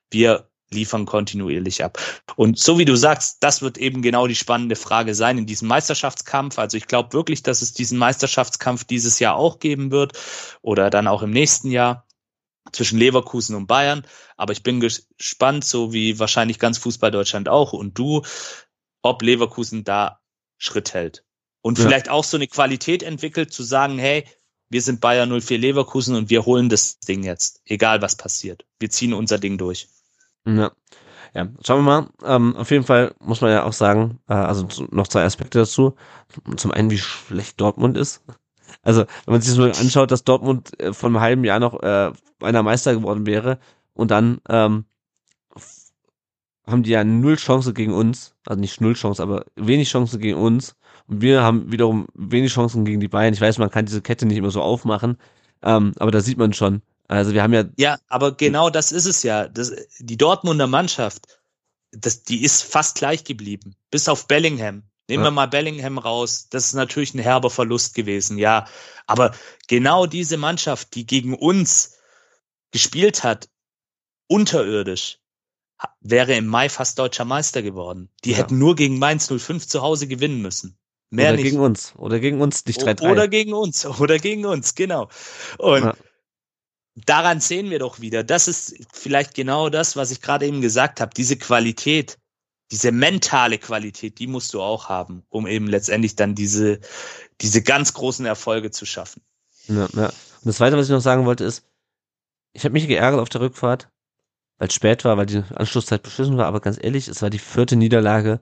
wir 0.09 0.49
liefern 0.73 1.05
kontinuierlich 1.05 1.83
ab. 1.83 1.99
Und 2.37 2.57
so 2.57 2.79
wie 2.79 2.85
du 2.85 2.95
sagst, 2.95 3.37
das 3.41 3.61
wird 3.61 3.77
eben 3.77 4.01
genau 4.01 4.27
die 4.27 4.35
spannende 4.35 4.77
Frage 4.77 5.13
sein 5.13 5.37
in 5.37 5.45
diesem 5.45 5.67
Meisterschaftskampf. 5.67 6.57
Also 6.57 6.77
ich 6.77 6.87
glaube 6.87 7.11
wirklich, 7.11 7.43
dass 7.43 7.61
es 7.61 7.73
diesen 7.73 7.97
Meisterschaftskampf 7.97 8.85
dieses 8.85 9.19
Jahr 9.19 9.35
auch 9.35 9.59
geben 9.59 9.91
wird 9.91 10.17
oder 10.61 10.89
dann 10.89 11.07
auch 11.07 11.23
im 11.23 11.31
nächsten 11.31 11.71
Jahr 11.71 12.07
zwischen 12.71 12.97
Leverkusen 12.97 13.55
und 13.55 13.67
Bayern. 13.67 14.07
Aber 14.37 14.53
ich 14.53 14.63
bin 14.63 14.79
gespannt, 14.79 15.65
so 15.65 15.91
wie 15.91 16.19
wahrscheinlich 16.19 16.57
ganz 16.57 16.77
Fußball 16.77 17.11
Deutschland 17.11 17.49
auch 17.49 17.73
und 17.73 17.97
du, 17.97 18.21
ob 19.01 19.21
Leverkusen 19.23 19.83
da 19.83 20.21
Schritt 20.57 20.93
hält. 20.93 21.25
Und 21.61 21.77
ja. 21.77 21.83
vielleicht 21.85 22.09
auch 22.09 22.23
so 22.23 22.37
eine 22.37 22.47
Qualität 22.47 23.03
entwickelt, 23.03 23.51
zu 23.51 23.63
sagen, 23.63 23.99
hey, 23.99 24.25
wir 24.71 24.81
sind 24.81 25.01
Bayer 25.01 25.27
04 25.27 25.59
Leverkusen 25.59 26.15
und 26.15 26.29
wir 26.29 26.45
holen 26.45 26.69
das 26.69 26.99
Ding 26.99 27.23
jetzt, 27.23 27.61
egal 27.65 28.01
was 28.01 28.15
passiert. 28.15 28.65
Wir 28.79 28.89
ziehen 28.89 29.13
unser 29.13 29.37
Ding 29.37 29.57
durch. 29.57 29.89
Ja. 30.45 30.71
Ja, 31.33 31.47
schauen 31.65 31.85
wir 31.85 32.01
mal. 32.01 32.09
Ähm, 32.25 32.57
auf 32.57 32.71
jeden 32.71 32.83
Fall 32.83 33.15
muss 33.19 33.39
man 33.39 33.51
ja 33.51 33.63
auch 33.63 33.71
sagen, 33.71 34.19
äh, 34.27 34.33
also 34.33 34.67
noch 34.91 35.07
zwei 35.07 35.23
Aspekte 35.23 35.59
dazu. 35.59 35.95
Zum 36.57 36.71
einen, 36.71 36.91
wie 36.91 36.97
schlecht 36.97 37.61
Dortmund 37.61 37.95
ist. 37.95 38.21
Also, 38.83 39.05
wenn 39.25 39.33
man 39.33 39.41
sich 39.41 39.53
so 39.53 39.63
anschaut, 39.63 40.11
dass 40.11 40.25
Dortmund 40.25 40.77
äh, 40.81 40.91
von 40.91 41.15
einem 41.15 41.21
halben 41.21 41.43
Jahr 41.45 41.59
noch 41.59 41.81
äh, 41.81 42.11
einer 42.41 42.63
Meister 42.63 42.93
geworden 42.93 43.25
wäre 43.25 43.59
und 43.93 44.11
dann 44.11 44.41
ähm, 44.49 44.85
haben 46.71 46.83
die 46.83 46.91
ja 46.91 47.03
null 47.03 47.35
Chance 47.35 47.73
gegen 47.73 47.93
uns, 47.93 48.33
also 48.45 48.59
nicht 48.59 48.81
null 48.81 48.93
Chance, 48.93 49.21
aber 49.21 49.45
wenig 49.55 49.89
Chance 49.89 50.19
gegen 50.19 50.37
uns 50.37 50.75
und 51.07 51.21
wir 51.21 51.43
haben 51.43 51.71
wiederum 51.71 52.07
wenig 52.13 52.53
Chancen 52.53 52.85
gegen 52.85 53.01
die 53.01 53.09
Bayern. 53.09 53.33
Ich 53.33 53.41
weiß, 53.41 53.57
man 53.57 53.69
kann 53.69 53.85
diese 53.85 54.01
Kette 54.01 54.25
nicht 54.25 54.37
immer 54.37 54.51
so 54.51 54.61
aufmachen, 54.61 55.17
ähm, 55.61 55.93
aber 55.99 56.11
da 56.11 56.21
sieht 56.21 56.37
man 56.37 56.53
schon. 56.53 56.81
Also 57.07 57.33
wir 57.33 57.43
haben 57.43 57.53
ja. 57.53 57.65
Ja, 57.77 57.99
aber 58.07 58.31
genau 58.31 58.69
das 58.69 58.93
ist 58.93 59.05
es 59.05 59.21
ja. 59.23 59.49
Das, 59.49 59.73
die 59.99 60.15
Dortmunder 60.15 60.67
Mannschaft, 60.67 61.27
das, 61.91 62.23
die 62.23 62.43
ist 62.43 62.63
fast 62.63 62.95
gleich 62.95 63.25
geblieben. 63.25 63.75
Bis 63.89 64.07
auf 64.07 64.27
Bellingham. 64.27 64.83
Nehmen 65.09 65.23
ja. 65.23 65.27
wir 65.29 65.31
mal 65.31 65.47
Bellingham 65.47 65.97
raus. 65.97 66.47
Das 66.49 66.67
ist 66.67 66.73
natürlich 66.73 67.13
ein 67.13 67.19
herber 67.19 67.49
Verlust 67.49 67.93
gewesen, 67.93 68.37
ja. 68.37 68.65
Aber 69.07 69.35
genau 69.67 70.05
diese 70.05 70.37
Mannschaft, 70.37 70.95
die 70.95 71.05
gegen 71.05 71.33
uns 71.33 71.97
gespielt 72.71 73.25
hat, 73.25 73.49
unterirdisch, 74.27 75.19
wäre 76.01 76.35
im 76.35 76.47
Mai 76.47 76.69
fast 76.69 76.99
deutscher 76.99 77.25
Meister 77.25 77.61
geworden. 77.61 78.09
Die 78.23 78.31
ja. 78.31 78.37
hätten 78.37 78.57
nur 78.57 78.75
gegen 78.75 78.99
Mainz 78.99 79.27
05 79.27 79.67
zu 79.67 79.81
Hause 79.81 80.07
gewinnen 80.07 80.41
müssen. 80.41 80.77
Mehr 81.09 81.29
oder 81.29 81.35
nicht. 81.35 81.43
gegen 81.43 81.59
uns. 81.59 81.93
Oder 81.97 82.19
gegen 82.19 82.41
uns, 82.41 82.65
nicht 82.65 82.81
3-3. 82.81 83.11
Oder 83.11 83.27
gegen 83.27 83.53
uns. 83.53 83.85
Oder 83.99 84.17
gegen 84.17 84.45
uns, 84.45 84.75
genau. 84.75 85.09
Und 85.57 85.83
ja. 85.83 85.95
daran 86.95 87.41
sehen 87.41 87.69
wir 87.69 87.79
doch 87.79 87.99
wieder. 87.99 88.23
Das 88.23 88.47
ist 88.47 88.75
vielleicht 88.93 89.33
genau 89.33 89.69
das, 89.69 89.95
was 89.95 90.11
ich 90.11 90.21
gerade 90.21 90.47
eben 90.47 90.61
gesagt 90.61 91.01
habe. 91.01 91.11
Diese 91.15 91.35
Qualität, 91.35 92.17
diese 92.71 92.93
mentale 92.93 93.57
Qualität, 93.57 94.19
die 94.19 94.27
musst 94.27 94.53
du 94.53 94.61
auch 94.61 94.87
haben, 94.87 95.23
um 95.29 95.47
eben 95.47 95.67
letztendlich 95.67 96.15
dann 96.15 96.33
diese, 96.33 96.79
diese 97.41 97.61
ganz 97.61 97.93
großen 97.93 98.25
Erfolge 98.25 98.71
zu 98.71 98.85
schaffen. 98.85 99.21
Ja, 99.67 99.89
ja. 99.93 100.05
Und 100.05 100.45
das 100.45 100.55
Zweite, 100.55 100.77
was 100.77 100.85
ich 100.87 100.91
noch 100.91 101.01
sagen 101.01 101.25
wollte, 101.25 101.43
ist, 101.43 101.65
ich 102.53 102.63
habe 102.63 102.73
mich 102.73 102.87
geärgert 102.87 103.19
auf 103.19 103.29
der 103.29 103.41
Rückfahrt, 103.41 103.89
weil 104.61 104.67
es 104.67 104.75
spät 104.75 105.03
war, 105.05 105.17
weil 105.17 105.25
die 105.25 105.41
Anschlusszeit 105.55 106.03
beschissen 106.03 106.37
war, 106.37 106.45
aber 106.45 106.59
ganz 106.59 106.77
ehrlich, 106.79 107.07
es 107.07 107.23
war 107.23 107.31
die 107.31 107.39
vierte 107.39 107.75
Niederlage 107.75 108.41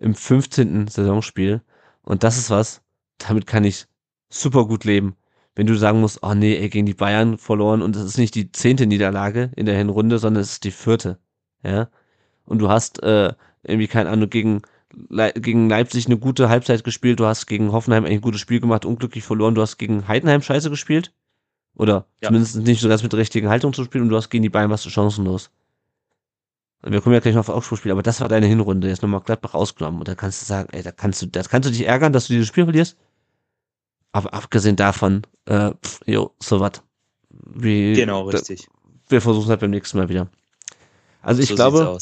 im 0.00 0.16
15. 0.16 0.88
Saisonspiel. 0.88 1.62
Und 2.02 2.24
das 2.24 2.36
ist 2.36 2.50
was, 2.50 2.82
damit 3.18 3.46
kann 3.46 3.62
ich 3.62 3.86
super 4.28 4.66
gut 4.66 4.82
leben. 4.82 5.14
Wenn 5.54 5.68
du 5.68 5.76
sagen 5.76 6.00
musst, 6.00 6.24
oh 6.24 6.34
nee, 6.34 6.56
ey, 6.56 6.68
gegen 6.68 6.86
die 6.86 6.94
Bayern 6.94 7.38
verloren 7.38 7.80
und 7.80 7.94
das 7.94 8.02
ist 8.02 8.18
nicht 8.18 8.34
die 8.34 8.50
zehnte 8.50 8.86
Niederlage 8.86 9.52
in 9.54 9.66
der 9.66 9.78
Hinrunde, 9.78 10.18
sondern 10.18 10.42
es 10.42 10.54
ist 10.54 10.64
die 10.64 10.72
vierte. 10.72 11.20
Ja. 11.62 11.90
Und 12.44 12.58
du 12.58 12.68
hast 12.68 13.00
äh, 13.04 13.32
irgendwie, 13.62 13.86
keine 13.86 14.10
Ahnung, 14.10 14.30
gegen, 14.30 14.62
Le 15.10 15.32
gegen 15.32 15.68
Leipzig 15.68 16.06
eine 16.06 16.18
gute 16.18 16.48
Halbzeit 16.48 16.82
gespielt, 16.82 17.20
du 17.20 17.26
hast 17.26 17.46
gegen 17.46 17.70
Hoffenheim 17.70 18.04
ein 18.04 18.20
gutes 18.20 18.40
Spiel 18.40 18.58
gemacht, 18.58 18.84
unglücklich 18.84 19.22
verloren, 19.22 19.54
du 19.54 19.62
hast 19.62 19.78
gegen 19.78 20.08
Heidenheim 20.08 20.42
scheiße 20.42 20.70
gespielt. 20.70 21.14
Oder 21.74 22.06
ja. 22.20 22.28
zumindest 22.28 22.56
nicht 22.56 22.80
so 22.80 22.88
ganz 22.88 23.02
mit 23.02 23.12
der 23.12 23.20
richtigen 23.20 23.48
Haltung 23.48 23.72
zu 23.72 23.84
spielen 23.84 24.04
und 24.04 24.10
du 24.10 24.16
hast 24.16 24.30
gegen 24.30 24.42
die 24.42 24.50
Bayern 24.50 24.70
was 24.70 24.82
zu 24.82 24.90
chancenlos. 24.90 25.50
Wir 26.84 27.00
kommen 27.00 27.14
ja 27.14 27.20
gleich 27.20 27.34
noch 27.34 27.48
auf 27.48 27.54
Augsburg-Spiel, 27.54 27.92
aber 27.92 28.02
das 28.02 28.20
war 28.20 28.28
deine 28.28 28.46
Hinrunde. 28.46 28.88
Jetzt 28.88 29.02
nochmal 29.02 29.20
Gladbach 29.20 29.54
rausgenommen. 29.54 30.00
Und 30.00 30.08
da 30.08 30.16
kannst 30.16 30.42
du 30.42 30.46
sagen, 30.46 30.68
ey, 30.72 30.82
da 30.82 30.90
kannst 30.90 31.22
du, 31.22 31.26
da 31.26 31.42
kannst 31.44 31.68
du 31.68 31.72
dich 31.72 31.86
ärgern, 31.86 32.12
dass 32.12 32.26
du 32.26 32.32
dieses 32.32 32.48
Spiel 32.48 32.64
verlierst. 32.64 32.96
Aber 34.10 34.34
abgesehen 34.34 34.74
davon, 34.74 35.22
äh, 35.46 35.70
pff, 35.82 36.00
jo, 36.06 36.34
so 36.42 36.58
was. 36.58 36.82
Genau, 37.94 38.22
richtig. 38.22 38.66
Da, 38.66 39.10
wir 39.10 39.20
versuchen 39.20 39.44
es 39.44 39.50
halt 39.50 39.60
beim 39.60 39.70
nächsten 39.70 39.96
Mal 39.96 40.08
wieder. 40.08 40.28
Also 41.22 41.40
ich 41.40 41.50
so 41.50 41.54
glaube, 41.54 41.98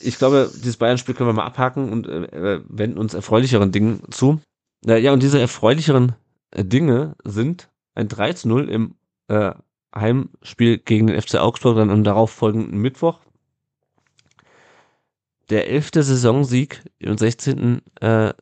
ich 0.00 0.18
glaube, 0.18 0.50
dieses 0.52 0.76
Bayern-Spiel 0.78 1.14
können 1.14 1.28
wir 1.28 1.34
mal 1.34 1.46
abhaken 1.46 1.92
und 1.92 2.08
äh, 2.08 2.60
wenden 2.68 2.98
uns 2.98 3.14
erfreulicheren 3.14 3.70
Dingen 3.70 4.02
zu. 4.10 4.40
Äh, 4.84 5.00
ja, 5.00 5.12
und 5.12 5.22
diese 5.22 5.40
erfreulicheren 5.40 6.16
äh, 6.50 6.64
Dinge 6.64 7.14
sind 7.24 7.70
ein 7.94 8.08
3 8.08 8.32
zu 8.32 8.48
0 8.48 8.68
im 8.68 8.96
äh, 9.28 9.52
Heimspiel 9.94 10.78
gegen 10.78 11.06
den 11.06 11.20
FC 11.20 11.36
Augsburg 11.36 11.76
dann 11.76 11.90
am 11.90 12.04
darauffolgenden 12.04 12.78
Mittwoch 12.78 13.20
der 15.50 15.70
elfte 15.70 16.02
Saisonsieg 16.02 16.82
im 16.98 17.18
16. 17.18 17.82
Äh, 18.00 18.32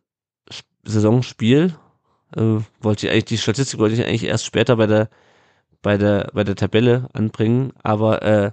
Saisonspiel. 0.85 1.75
Äh, 2.37 2.59
wollte 2.81 3.07
ich 3.07 3.13
eigentlich, 3.13 3.25
die 3.27 3.39
Statistik 3.39 3.79
wollte 3.79 3.95
ich 3.95 4.05
eigentlich 4.07 4.25
erst 4.25 4.47
später 4.47 4.77
bei 4.77 4.87
der, 4.87 5.11
bei 5.83 5.99
der, 5.99 6.31
bei 6.33 6.45
der 6.45 6.57
Tabelle 6.57 7.09
anbringen, 7.13 7.73
aber 7.83 8.23
äh, 8.23 8.53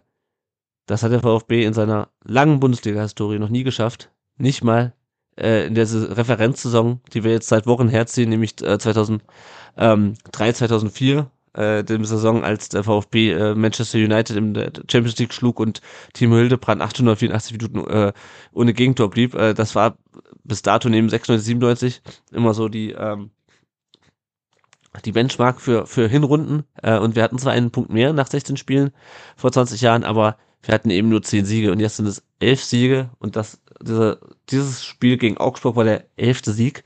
das 0.86 1.04
hat 1.04 1.12
der 1.12 1.22
VfB 1.22 1.64
in 1.64 1.74
seiner 1.74 2.10
langen 2.24 2.60
Bundesliga-Historie 2.60 3.40
noch 3.40 3.50
nie 3.50 3.64
geschafft. 3.64 4.12
Nicht 4.38 4.64
mal 4.64 4.94
äh, 5.38 5.68
in 5.68 5.76
der 5.76 5.88
Referenzsaison, 5.88 7.02
die 7.14 7.24
wir 7.24 7.32
jetzt 7.32 7.48
seit 7.48 7.68
Wochen 7.68 7.90
herziehen, 7.90 8.30
nämlich 8.30 8.62
äh, 8.64 8.80
2003, 8.80 9.24
2004, 10.54 11.30
äh, 11.60 11.84
dem 11.84 12.05
Saison, 12.05 12.43
als 12.43 12.70
der 12.70 12.84
VfB 12.84 13.32
äh, 13.32 13.55
Manchester 13.55 13.97
United 13.97 14.36
im 14.38 14.53
Champions 14.89 15.18
League 15.18 15.34
schlug 15.34 15.60
und 15.60 15.82
Timo 16.14 16.36
Hildebrand 16.38 16.82
884 16.82 17.57
Minuten 17.57 17.89
äh, 17.89 18.14
ohne 18.53 18.74
Gegentor 18.74 19.10
blieb. 19.10 19.36
Äh, 19.36 19.53
das 19.53 19.76
war 19.76 19.97
bis 20.43 20.62
dato 20.62 20.89
neben 20.89 21.10
96, 21.10 21.45
97 21.45 22.01
immer 22.32 22.53
so 22.53 22.70
die 22.70 22.91
ähm, 22.91 23.32
die 25.05 25.12
Benchmark 25.12 25.62
für 25.62 25.86
für 25.86 26.07
Hinrunden 26.07 26.64
äh, 26.82 26.97
und 26.97 27.16
wir 27.16 27.24
hatten 27.24 27.38
zwar 27.38 27.53
einen 27.53 27.72
Punkt 27.72 27.91
mehr 27.91 28.14
nach 28.14 28.28
16 28.28 28.57
Spielen 28.57 28.91
vor 29.36 29.51
20 29.51 29.82
Jahren, 29.82 30.03
aber 30.03 30.38
wir 30.64 30.74
hatten 30.74 30.89
eben 30.89 31.10
nur 31.10 31.22
10 31.22 31.45
Siege 31.45 31.72
und 31.72 31.80
jetzt 31.80 31.97
sind 31.97 32.07
es 32.07 32.24
11 32.39 32.64
Siege 32.64 33.10
und 33.20 33.36
das 33.36 33.62
diese, 33.82 34.20
dieses 34.49 34.84
Spiel 34.84 35.18
gegen 35.18 35.38
Augsburg 35.38 35.76
war 35.76 35.84
der 35.84 36.05
elfte 36.18 36.51
Sieg. 36.51 36.84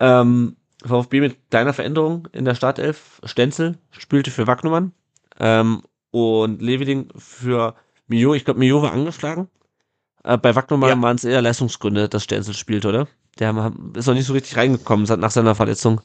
Ähm, 0.00 0.56
VfB 0.88 1.20
mit 1.20 1.50
kleiner 1.50 1.72
Veränderung 1.72 2.28
in 2.32 2.44
der 2.44 2.54
Startelf. 2.54 3.20
Stenzel 3.24 3.78
spielte 3.90 4.30
für 4.30 4.46
Wagnumann 4.46 4.92
ähm, 5.38 5.82
und 6.10 6.62
Leveding 6.62 7.08
für 7.16 7.74
Mio. 8.06 8.34
Ich 8.34 8.44
glaube, 8.44 8.60
Mio 8.60 8.82
war 8.82 8.92
angeschlagen. 8.92 9.48
Äh, 10.24 10.38
bei 10.38 10.54
Wagnumann 10.54 10.90
ja. 10.90 11.02
waren 11.02 11.16
es 11.16 11.24
eher 11.24 11.42
Leistungsgründe, 11.42 12.08
dass 12.08 12.24
Stenzel 12.24 12.54
spielt, 12.54 12.86
oder? 12.86 13.08
Der 13.38 13.50
ist 13.94 14.06
noch 14.06 14.14
nicht 14.14 14.26
so 14.26 14.32
richtig 14.32 14.56
reingekommen 14.56 15.06
nach 15.20 15.30
seiner 15.30 15.54
Verletzung. 15.54 16.00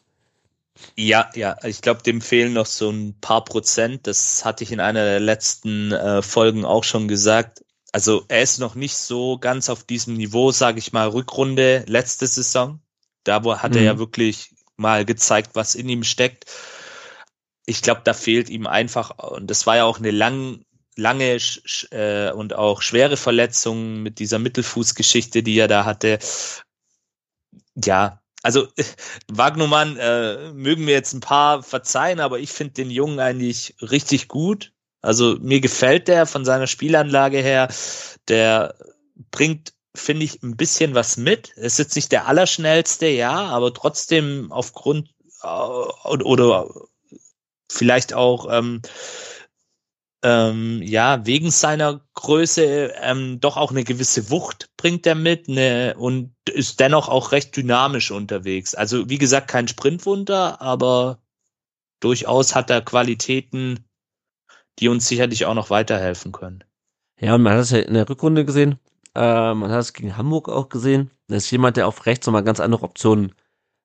Ja, 0.95 1.29
ja, 1.35 1.55
ich 1.63 1.81
glaube, 1.81 2.01
dem 2.03 2.21
fehlen 2.21 2.53
noch 2.53 2.65
so 2.65 2.89
ein 2.89 3.15
paar 3.19 3.43
Prozent. 3.43 4.07
Das 4.07 4.45
hatte 4.45 4.63
ich 4.63 4.71
in 4.71 4.79
einer 4.79 5.03
der 5.03 5.19
letzten 5.19 5.91
äh, 5.91 6.21
Folgen 6.21 6.65
auch 6.65 6.83
schon 6.83 7.07
gesagt. 7.07 7.63
Also 7.91 8.23
er 8.29 8.41
ist 8.41 8.59
noch 8.59 8.75
nicht 8.75 8.95
so 8.95 9.37
ganz 9.37 9.69
auf 9.69 9.83
diesem 9.83 10.15
Niveau, 10.15 10.51
sage 10.51 10.79
ich 10.79 10.93
mal, 10.93 11.09
Rückrunde 11.09 11.83
letzte 11.87 12.27
Saison. 12.27 12.79
Da 13.23 13.43
wo 13.43 13.57
hat 13.57 13.71
mhm. 13.71 13.77
er 13.77 13.83
ja 13.83 13.93
mhm. 13.95 13.99
wirklich 13.99 14.55
mal 14.81 15.05
gezeigt, 15.05 15.51
was 15.53 15.75
in 15.75 15.87
ihm 15.89 16.03
steckt. 16.03 16.45
Ich 17.65 17.81
glaube, 17.81 18.01
da 18.03 18.13
fehlt 18.13 18.49
ihm 18.49 18.67
einfach, 18.67 19.17
und 19.17 19.49
das 19.49 19.65
war 19.67 19.77
ja 19.77 19.85
auch 19.85 19.99
eine 19.99 20.11
lang, 20.11 20.65
lange 20.97 21.37
äh, 21.91 22.31
und 22.31 22.53
auch 22.53 22.81
schwere 22.81 23.17
Verletzung 23.17 24.01
mit 24.01 24.19
dieser 24.19 24.39
Mittelfußgeschichte, 24.39 25.43
die 25.43 25.57
er 25.57 25.67
da 25.67 25.85
hatte. 25.85 26.19
Ja, 27.75 28.21
also 28.43 28.67
Wagnumann 29.31 29.97
äh, 29.97 30.51
mögen 30.53 30.85
mir 30.85 30.93
jetzt 30.93 31.13
ein 31.13 31.21
paar 31.21 31.63
verzeihen, 31.63 32.19
aber 32.19 32.39
ich 32.39 32.51
finde 32.51 32.73
den 32.73 32.91
Jungen 32.91 33.19
eigentlich 33.19 33.75
richtig 33.81 34.27
gut. 34.27 34.73
Also 35.01 35.37
mir 35.41 35.61
gefällt 35.61 36.07
der 36.07 36.25
von 36.25 36.45
seiner 36.45 36.67
Spielanlage 36.67 37.39
her. 37.39 37.69
Der 38.27 38.75
bringt 39.31 39.73
finde 39.95 40.25
ich, 40.25 40.41
ein 40.41 40.55
bisschen 40.55 40.95
was 40.95 41.17
mit. 41.17 41.51
Es 41.55 41.73
ist 41.73 41.79
jetzt 41.79 41.95
nicht 41.95 42.11
der 42.11 42.27
allerschnellste, 42.27 43.07
ja, 43.07 43.47
aber 43.47 43.73
trotzdem 43.73 44.51
aufgrund 44.51 45.09
äh, 45.43 45.47
oder, 45.47 46.69
vielleicht 47.71 48.13
auch 48.13 48.47
ähm, 48.51 48.81
ähm, 50.23 50.81
ja 50.83 51.25
wegen 51.25 51.51
seiner 51.51 52.01
Größe 52.13 52.93
ähm, 53.01 53.39
doch 53.39 53.57
auch 53.57 53.71
eine 53.71 53.83
gewisse 53.83 54.29
Wucht 54.29 54.69
bringt 54.77 55.07
er 55.07 55.15
mit 55.15 55.47
ne, 55.47 55.95
und 55.97 56.35
ist 56.49 56.79
dennoch 56.79 57.09
auch 57.09 57.31
recht 57.31 57.55
dynamisch 57.55 58.11
unterwegs. 58.11 58.75
Also 58.75 59.09
wie 59.09 59.17
gesagt 59.17 59.47
kein 59.47 59.67
Sprintwunder, 59.67 60.61
aber 60.61 61.19
durchaus 62.01 62.55
hat 62.55 62.69
er 62.69 62.81
Qualitäten, 62.81 63.85
die 64.79 64.89
uns 64.89 65.07
sicherlich 65.07 65.45
auch 65.45 65.55
noch 65.55 65.69
weiterhelfen 65.69 66.31
können. 66.31 66.63
Ja, 67.19 67.35
und 67.35 67.43
man 67.43 67.53
hat 67.53 67.61
es 67.61 67.71
ja 67.71 67.79
in 67.79 67.93
der 67.93 68.09
Rückrunde 68.09 68.45
gesehen. 68.45 68.79
Äh, 69.15 69.53
man 69.53 69.71
hat 69.71 69.79
es 69.79 69.93
gegen 69.93 70.17
Hamburg 70.17 70.49
auch 70.49 70.69
gesehen. 70.69 71.11
Das 71.27 71.45
ist 71.45 71.51
jemand, 71.51 71.77
der 71.77 71.87
auf 71.87 72.05
rechts 72.05 72.27
nochmal 72.27 72.43
ganz 72.43 72.59
andere 72.59 72.83
Optionen 72.83 73.33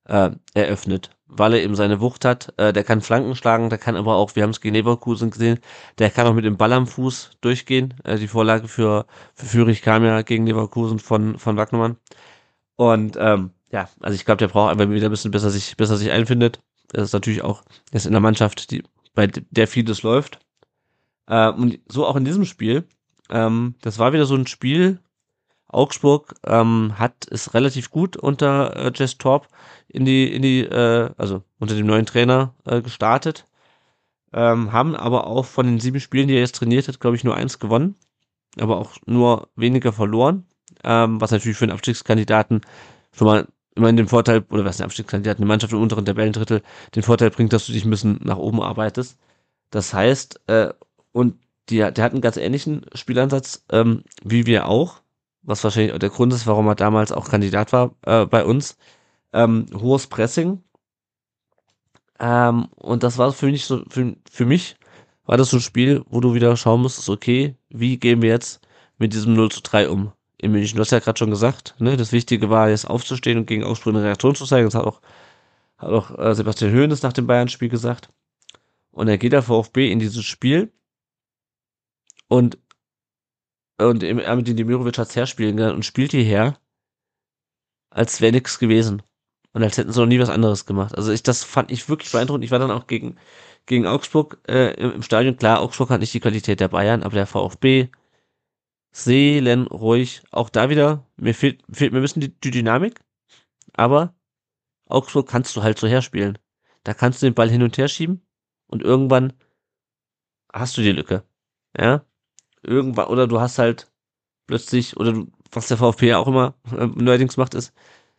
äh, 0.04 0.30
eröffnet, 0.54 1.10
weil 1.26 1.54
er 1.54 1.62
eben 1.62 1.74
seine 1.74 2.00
Wucht 2.00 2.24
hat. 2.24 2.54
Äh, 2.58 2.72
der 2.72 2.84
kann 2.84 3.00
Flanken 3.00 3.34
schlagen, 3.34 3.70
der 3.70 3.78
kann 3.78 3.96
aber 3.96 4.16
auch, 4.16 4.36
wir 4.36 4.42
haben 4.42 4.50
es 4.50 4.60
gegen 4.60 4.74
Leverkusen 4.74 5.30
gesehen, 5.30 5.58
der 5.98 6.10
kann 6.10 6.26
auch 6.26 6.34
mit 6.34 6.44
dem 6.44 6.56
Ball 6.56 6.72
am 6.72 6.86
Fuß 6.86 7.32
durchgehen. 7.40 7.94
Äh, 8.04 8.18
die 8.18 8.28
Vorlage 8.28 8.68
für, 8.68 9.06
für 9.34 9.46
Fürich 9.46 9.82
kam 9.82 10.04
ja 10.04 10.22
gegen 10.22 10.46
Leverkusen 10.46 10.98
von, 10.98 11.38
von 11.38 11.56
Wagnermann. 11.56 11.96
Und 12.76 13.16
ähm, 13.18 13.50
ja, 13.70 13.88
also 14.00 14.14
ich 14.14 14.24
glaube, 14.24 14.38
der 14.38 14.48
braucht 14.48 14.70
einfach 14.70 14.88
wieder 14.90 15.08
ein 15.08 15.10
bisschen 15.10 15.30
besser 15.30 15.50
sich, 15.50 15.76
besser 15.76 15.96
sich 15.96 16.10
einfindet. 16.10 16.60
Das 16.88 17.04
ist 17.04 17.12
natürlich 17.12 17.42
auch 17.42 17.62
jetzt 17.92 18.06
in 18.06 18.12
der 18.12 18.20
Mannschaft, 18.20 18.70
die, 18.70 18.84
bei 19.14 19.26
der 19.26 19.66
vieles 19.68 20.02
läuft. 20.02 20.38
Äh, 21.26 21.50
und 21.50 21.80
so 21.88 22.06
auch 22.06 22.16
in 22.16 22.24
diesem 22.24 22.44
Spiel. 22.44 22.84
Ähm, 23.30 23.74
das 23.82 23.98
war 23.98 24.12
wieder 24.12 24.26
so 24.26 24.36
ein 24.36 24.46
Spiel, 24.46 25.00
Augsburg 25.68 26.34
ähm, 26.44 26.94
hat 26.98 27.26
es 27.30 27.54
relativ 27.54 27.90
gut 27.90 28.16
unter 28.16 28.76
äh, 28.76 28.92
Jess 28.94 29.18
Torp 29.18 29.48
in 29.88 30.04
die, 30.04 30.32
in 30.32 30.42
die, 30.42 30.60
äh, 30.60 31.10
also 31.16 31.42
unter 31.58 31.74
dem 31.74 31.86
neuen 31.86 32.06
Trainer 32.06 32.54
äh, 32.64 32.82
gestartet. 32.82 33.46
Ähm, 34.32 34.72
haben 34.72 34.94
aber 34.94 35.26
auch 35.26 35.44
von 35.44 35.66
den 35.66 35.80
sieben 35.80 36.00
Spielen, 36.00 36.28
die 36.28 36.34
er 36.34 36.40
jetzt 36.40 36.56
trainiert 36.56 36.88
hat, 36.88 37.00
glaube 37.00 37.16
ich, 37.16 37.24
nur 37.24 37.36
eins 37.36 37.58
gewonnen, 37.58 37.96
aber 38.58 38.78
auch 38.78 38.96
nur 39.06 39.48
weniger 39.56 39.92
verloren. 39.92 40.46
Ähm, 40.84 41.20
was 41.20 41.30
natürlich 41.30 41.56
für 41.56 41.64
einen 41.64 41.72
Abstiegskandidaten 41.72 42.60
schon 43.12 43.26
mal 43.26 43.48
immerhin 43.74 43.96
den 43.96 44.08
Vorteil, 44.08 44.44
oder 44.50 44.64
was 44.64 44.80
ein 44.80 44.84
Abstiegskandidat, 44.84 45.38
eine 45.38 45.46
Mannschaft 45.46 45.72
im 45.72 45.80
unteren 45.80 46.04
Tabellendrittel, 46.04 46.62
den 46.94 47.02
Vorteil 47.02 47.30
bringt, 47.30 47.52
dass 47.52 47.66
du 47.66 47.72
dich 47.72 47.84
ein 47.84 47.90
bisschen 47.90 48.20
nach 48.22 48.38
oben 48.38 48.62
arbeitest. 48.62 49.18
Das 49.70 49.94
heißt, 49.94 50.40
äh, 50.48 50.72
und 51.12 51.36
die, 51.68 51.78
der 51.78 52.04
hat 52.04 52.12
einen 52.12 52.20
ganz 52.20 52.36
ähnlichen 52.36 52.86
Spielansatz 52.94 53.64
ähm, 53.70 54.04
wie 54.22 54.46
wir 54.46 54.68
auch 54.68 55.00
was 55.46 55.64
wahrscheinlich 55.64 55.96
der 55.98 56.10
Grund 56.10 56.32
ist, 56.32 56.46
warum 56.46 56.66
er 56.66 56.74
damals 56.74 57.12
auch 57.12 57.28
Kandidat 57.28 57.72
war 57.72 57.94
äh, 58.02 58.26
bei 58.26 58.44
uns. 58.44 58.76
Ähm, 59.32 59.66
hohes 59.74 60.06
Pressing. 60.06 60.62
Ähm, 62.18 62.68
und 62.76 63.02
das 63.02 63.18
war 63.18 63.32
für 63.32 63.46
mich 63.46 63.64
so, 63.64 63.84
für, 63.88 64.16
für 64.30 64.46
mich 64.46 64.76
war 65.24 65.36
das 65.36 65.50
so 65.50 65.58
ein 65.58 65.60
Spiel, 65.62 66.04
wo 66.08 66.20
du 66.20 66.34
wieder 66.34 66.56
schauen 66.56 66.82
musstest, 66.82 67.08
okay, 67.08 67.56
wie 67.68 67.98
gehen 67.98 68.22
wir 68.22 68.30
jetzt 68.30 68.60
mit 68.98 69.12
diesem 69.12 69.34
0 69.34 69.50
zu 69.50 69.60
3 69.62 69.88
um 69.88 70.12
in 70.38 70.52
München? 70.52 70.76
Du 70.76 70.80
hast 70.80 70.92
ja 70.92 70.98
gerade 70.98 71.18
schon 71.18 71.30
gesagt, 71.30 71.74
ne, 71.78 71.96
das 71.96 72.12
Wichtige 72.12 72.50
war 72.50 72.68
jetzt 72.68 72.88
aufzustehen 72.88 73.38
und 73.38 73.46
gegen 73.46 73.64
Augsburg 73.64 73.94
eine 73.94 74.04
Reaktion 74.04 74.34
zu 74.34 74.46
zeigen. 74.46 74.66
Das 74.66 74.74
hat 74.74 74.84
auch, 74.84 75.00
hat 75.78 75.90
auch 75.90 76.18
äh, 76.18 76.34
Sebastian 76.34 76.72
Höhnes 76.72 77.02
nach 77.02 77.12
dem 77.12 77.26
Bayern-Spiel 77.26 77.68
gesagt. 77.68 78.10
Und 78.90 79.08
er 79.08 79.18
geht 79.18 79.32
der 79.32 79.42
VfB 79.42 79.92
in 79.92 79.98
dieses 79.98 80.24
Spiel 80.24 80.72
und 82.28 82.58
und 83.78 84.02
Ermedin 84.02 84.56
Demirovic 84.56 84.98
hat's 84.98 85.16
herspielen 85.16 85.58
und 85.58 85.84
spielt 85.84 86.12
hierher, 86.12 86.58
als 87.90 88.20
wäre 88.20 88.32
nichts 88.32 88.58
gewesen. 88.58 89.02
Und 89.52 89.62
als 89.62 89.78
hätten 89.78 89.92
sie 89.92 90.00
noch 90.00 90.06
nie 90.06 90.20
was 90.20 90.28
anderes 90.28 90.66
gemacht. 90.66 90.94
Also 90.94 91.12
ich, 91.12 91.22
das 91.22 91.42
fand 91.42 91.70
ich 91.70 91.88
wirklich 91.88 92.12
beeindruckend. 92.12 92.44
Ich 92.44 92.50
war 92.50 92.58
dann 92.58 92.70
auch 92.70 92.86
gegen, 92.86 93.16
gegen 93.64 93.86
Augsburg 93.86 94.38
äh, 94.48 94.74
im, 94.74 94.92
im 94.92 95.02
Stadion. 95.02 95.36
Klar, 95.36 95.60
Augsburg 95.60 95.88
hat 95.90 96.00
nicht 96.00 96.12
die 96.12 96.20
Qualität 96.20 96.60
der 96.60 96.68
Bayern, 96.68 97.02
aber 97.02 97.14
der 97.14 97.26
VfB 97.26 97.88
seelenruhig. 98.92 100.22
Auch 100.30 100.50
da 100.50 100.68
wieder, 100.68 101.06
mir 101.16 101.34
fehlt, 101.34 101.62
fehlt 101.70 101.92
mir 101.92 102.00
ein 102.00 102.02
bisschen 102.02 102.20
die, 102.20 102.38
die 102.40 102.50
Dynamik. 102.50 103.00
Aber 103.72 104.14
Augsburg 104.86 105.28
kannst 105.28 105.56
du 105.56 105.62
halt 105.62 105.78
so 105.78 105.86
herspielen. 105.86 106.38
Da 106.84 106.94
kannst 106.94 107.22
du 107.22 107.26
den 107.26 107.34
Ball 107.34 107.50
hin 107.50 107.62
und 107.62 107.76
her 107.78 107.88
schieben 107.88 108.26
und 108.66 108.82
irgendwann 108.82 109.32
hast 110.52 110.76
du 110.76 110.82
die 110.82 110.92
Lücke. 110.92 111.24
Ja, 111.78 112.04
irgendwann, 112.66 113.06
oder 113.08 113.26
du 113.26 113.40
hast 113.40 113.58
halt 113.58 113.90
plötzlich, 114.46 114.96
oder 114.96 115.12
du, 115.12 115.28
was 115.52 115.68
der 115.68 115.78
VfB 115.78 116.08
ja 116.08 116.18
auch 116.18 116.28
immer 116.28 116.54
äh, 116.76 116.86
neuerdings 116.86 117.36
macht, 117.36 117.54
ist, 117.54 117.72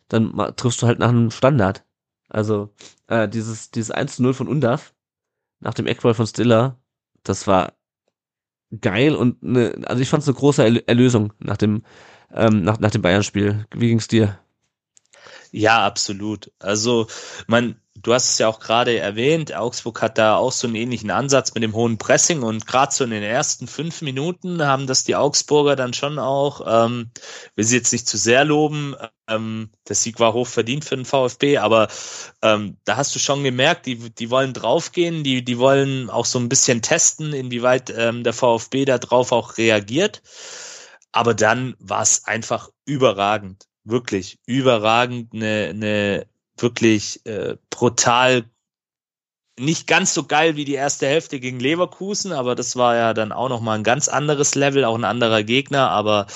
dann 0.08 0.34
triffst 0.56 0.82
du 0.82 0.86
halt 0.86 0.98
nach 0.98 1.10
einem 1.10 1.30
Standard. 1.30 1.84
Also, 2.28 2.70
äh, 3.08 3.28
dieses, 3.28 3.70
dieses 3.70 3.90
1 3.90 4.16
zu 4.16 4.22
0 4.22 4.34
von 4.34 4.48
Undaf, 4.48 4.94
nach 5.60 5.74
dem 5.74 5.86
Eckball 5.86 6.14
von 6.14 6.26
Stiller, 6.26 6.78
das 7.22 7.46
war 7.46 7.74
geil 8.80 9.14
und 9.14 9.42
ne, 9.42 9.80
also 9.86 10.02
ich 10.02 10.08
fand 10.08 10.22
es 10.22 10.28
eine 10.28 10.36
große 10.36 10.86
Erlösung 10.86 11.32
nach 11.38 11.56
dem, 11.56 11.84
ähm, 12.32 12.62
nach, 12.62 12.78
nach 12.80 12.90
dem 12.90 13.02
Bayern-Spiel. 13.02 13.66
Wie 13.74 13.88
ging's 13.88 14.08
dir? 14.08 14.38
Ja, 15.50 15.86
absolut. 15.86 16.52
Also, 16.58 17.06
man, 17.46 17.80
du 18.02 18.14
hast 18.14 18.30
es 18.30 18.38
ja 18.38 18.48
auch 18.48 18.60
gerade 18.60 18.98
erwähnt, 18.98 19.54
Augsburg 19.54 20.02
hat 20.02 20.18
da 20.18 20.36
auch 20.36 20.52
so 20.52 20.66
einen 20.66 20.76
ähnlichen 20.76 21.10
Ansatz 21.10 21.54
mit 21.54 21.62
dem 21.62 21.74
hohen 21.74 21.98
Pressing 21.98 22.42
und 22.42 22.66
gerade 22.66 22.92
so 22.92 23.04
in 23.04 23.10
den 23.10 23.22
ersten 23.22 23.66
fünf 23.66 24.02
Minuten 24.02 24.64
haben 24.64 24.86
das 24.86 25.04
die 25.04 25.16
Augsburger 25.16 25.76
dann 25.76 25.94
schon 25.94 26.18
auch, 26.18 26.62
ähm, 26.66 27.10
will 27.56 27.64
sie 27.64 27.76
jetzt 27.76 27.92
nicht 27.92 28.08
zu 28.08 28.16
sehr 28.16 28.44
loben, 28.44 28.94
ähm, 29.28 29.70
der 29.88 29.96
Sieg 29.96 30.20
war 30.20 30.32
hoch 30.32 30.46
verdient 30.46 30.84
für 30.84 30.96
den 30.96 31.04
VfB, 31.04 31.58
aber 31.58 31.88
ähm, 32.42 32.76
da 32.84 32.96
hast 32.96 33.14
du 33.14 33.18
schon 33.18 33.44
gemerkt, 33.44 33.86
die, 33.86 33.96
die 33.96 34.30
wollen 34.30 34.52
draufgehen, 34.52 35.24
die, 35.24 35.44
die 35.44 35.58
wollen 35.58 36.10
auch 36.10 36.24
so 36.24 36.38
ein 36.38 36.48
bisschen 36.48 36.82
testen, 36.82 37.32
inwieweit 37.32 37.92
ähm, 37.96 38.24
der 38.24 38.32
VfB 38.32 38.84
da 38.84 38.98
drauf 38.98 39.32
auch 39.32 39.58
reagiert. 39.58 40.22
Aber 41.12 41.34
dann 41.34 41.74
war 41.78 42.02
es 42.02 42.24
einfach 42.26 42.70
überragend, 42.84 43.66
wirklich 43.84 44.38
überragend, 44.46 45.32
eine, 45.32 45.68
eine 45.70 46.26
wirklich 46.58 47.24
äh, 47.26 47.56
brutal 47.70 48.44
nicht 49.58 49.86
ganz 49.86 50.14
so 50.14 50.24
geil 50.24 50.56
wie 50.56 50.64
die 50.64 50.74
erste 50.74 51.06
Hälfte 51.06 51.40
gegen 51.40 51.60
Leverkusen, 51.60 52.32
aber 52.32 52.54
das 52.54 52.76
war 52.76 52.94
ja 52.94 53.14
dann 53.14 53.32
auch 53.32 53.48
noch 53.48 53.60
mal 53.60 53.74
ein 53.74 53.84
ganz 53.84 54.08
anderes 54.08 54.54
Level, 54.54 54.84
auch 54.84 54.94
ein 54.94 55.04
anderer 55.04 55.42
Gegner, 55.42 55.90
aber 55.90 56.26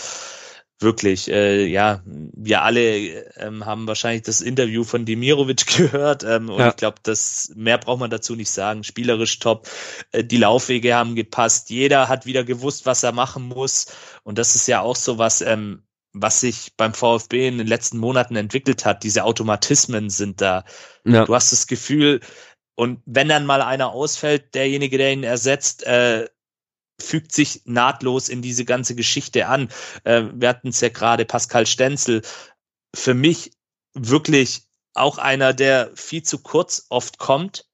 wirklich, 0.80 1.30
äh, 1.30 1.64
ja, 1.64 2.02
wir 2.04 2.62
alle 2.62 3.24
ähm, 3.36 3.64
haben 3.64 3.86
wahrscheinlich 3.86 4.22
das 4.22 4.40
Interview 4.40 4.84
von 4.84 5.04
Demirovic 5.04 5.66
gehört 5.76 6.24
ähm, 6.24 6.50
und 6.50 6.58
ja. 6.58 6.70
ich 6.70 6.76
glaube, 6.76 6.96
das 7.02 7.52
mehr 7.54 7.78
braucht 7.78 8.00
man 8.00 8.10
dazu 8.10 8.34
nicht 8.34 8.50
sagen. 8.50 8.82
Spielerisch 8.84 9.38
top, 9.38 9.68
äh, 10.10 10.24
die 10.24 10.38
Laufwege 10.38 10.94
haben 10.94 11.14
gepasst, 11.14 11.70
jeder 11.70 12.08
hat 12.08 12.26
wieder 12.26 12.44
gewusst, 12.44 12.84
was 12.84 13.02
er 13.02 13.12
machen 13.12 13.44
muss 13.44 13.86
und 14.24 14.38
das 14.38 14.54
ist 14.56 14.66
ja 14.66 14.80
auch 14.80 14.96
so 14.96 15.18
was, 15.18 15.40
ähm, 15.40 15.84
was 16.12 16.40
sich 16.40 16.72
beim 16.76 16.94
VfB 16.94 17.48
in 17.48 17.58
den 17.58 17.66
letzten 17.66 17.98
Monaten 17.98 18.36
entwickelt 18.36 18.84
hat. 18.84 19.02
Diese 19.02 19.24
Automatismen 19.24 20.10
sind 20.10 20.40
da. 20.40 20.64
Ja. 21.04 21.24
Du 21.24 21.34
hast 21.34 21.52
das 21.52 21.66
Gefühl, 21.66 22.20
und 22.74 23.00
wenn 23.06 23.28
dann 23.28 23.46
mal 23.46 23.62
einer 23.62 23.92
ausfällt, 23.92 24.54
derjenige, 24.54 24.98
der 24.98 25.12
ihn 25.12 25.24
ersetzt, 25.24 25.84
äh, 25.84 26.28
fügt 27.00 27.32
sich 27.32 27.62
nahtlos 27.64 28.28
in 28.28 28.42
diese 28.42 28.64
ganze 28.64 28.94
Geschichte 28.94 29.46
an. 29.46 29.68
Äh, 30.04 30.24
wir 30.34 30.48
hatten 30.48 30.68
es 30.68 30.80
ja 30.80 30.88
gerade, 30.88 31.24
Pascal 31.24 31.66
Stenzel, 31.66 32.22
für 32.94 33.14
mich 33.14 33.52
wirklich 33.94 34.62
auch 34.94 35.18
einer, 35.18 35.52
der 35.52 35.90
viel 35.94 36.22
zu 36.22 36.38
kurz 36.38 36.86
oft 36.88 37.18
kommt 37.18 37.66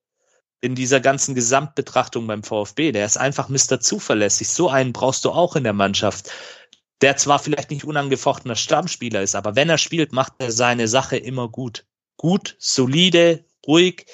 in 0.60 0.74
dieser 0.74 1.00
ganzen 1.00 1.34
Gesamtbetrachtung 1.34 2.26
beim 2.26 2.42
VfB. 2.42 2.92
Der 2.92 3.04
ist 3.04 3.16
einfach 3.16 3.48
Mr. 3.48 3.80
Zuverlässig. 3.80 4.48
So 4.48 4.68
einen 4.68 4.92
brauchst 4.92 5.24
du 5.24 5.30
auch 5.30 5.54
in 5.56 5.64
der 5.64 5.72
Mannschaft. 5.72 6.30
Der 7.00 7.16
zwar 7.16 7.38
vielleicht 7.38 7.70
nicht 7.70 7.84
unangefochtener 7.84 8.56
Stammspieler 8.56 9.22
ist, 9.22 9.34
aber 9.34 9.54
wenn 9.54 9.68
er 9.68 9.78
spielt, 9.78 10.12
macht 10.12 10.34
er 10.38 10.50
seine 10.50 10.88
Sache 10.88 11.16
immer 11.16 11.48
gut. 11.48 11.86
Gut, 12.16 12.56
solide, 12.58 13.44
ruhig. 13.66 14.06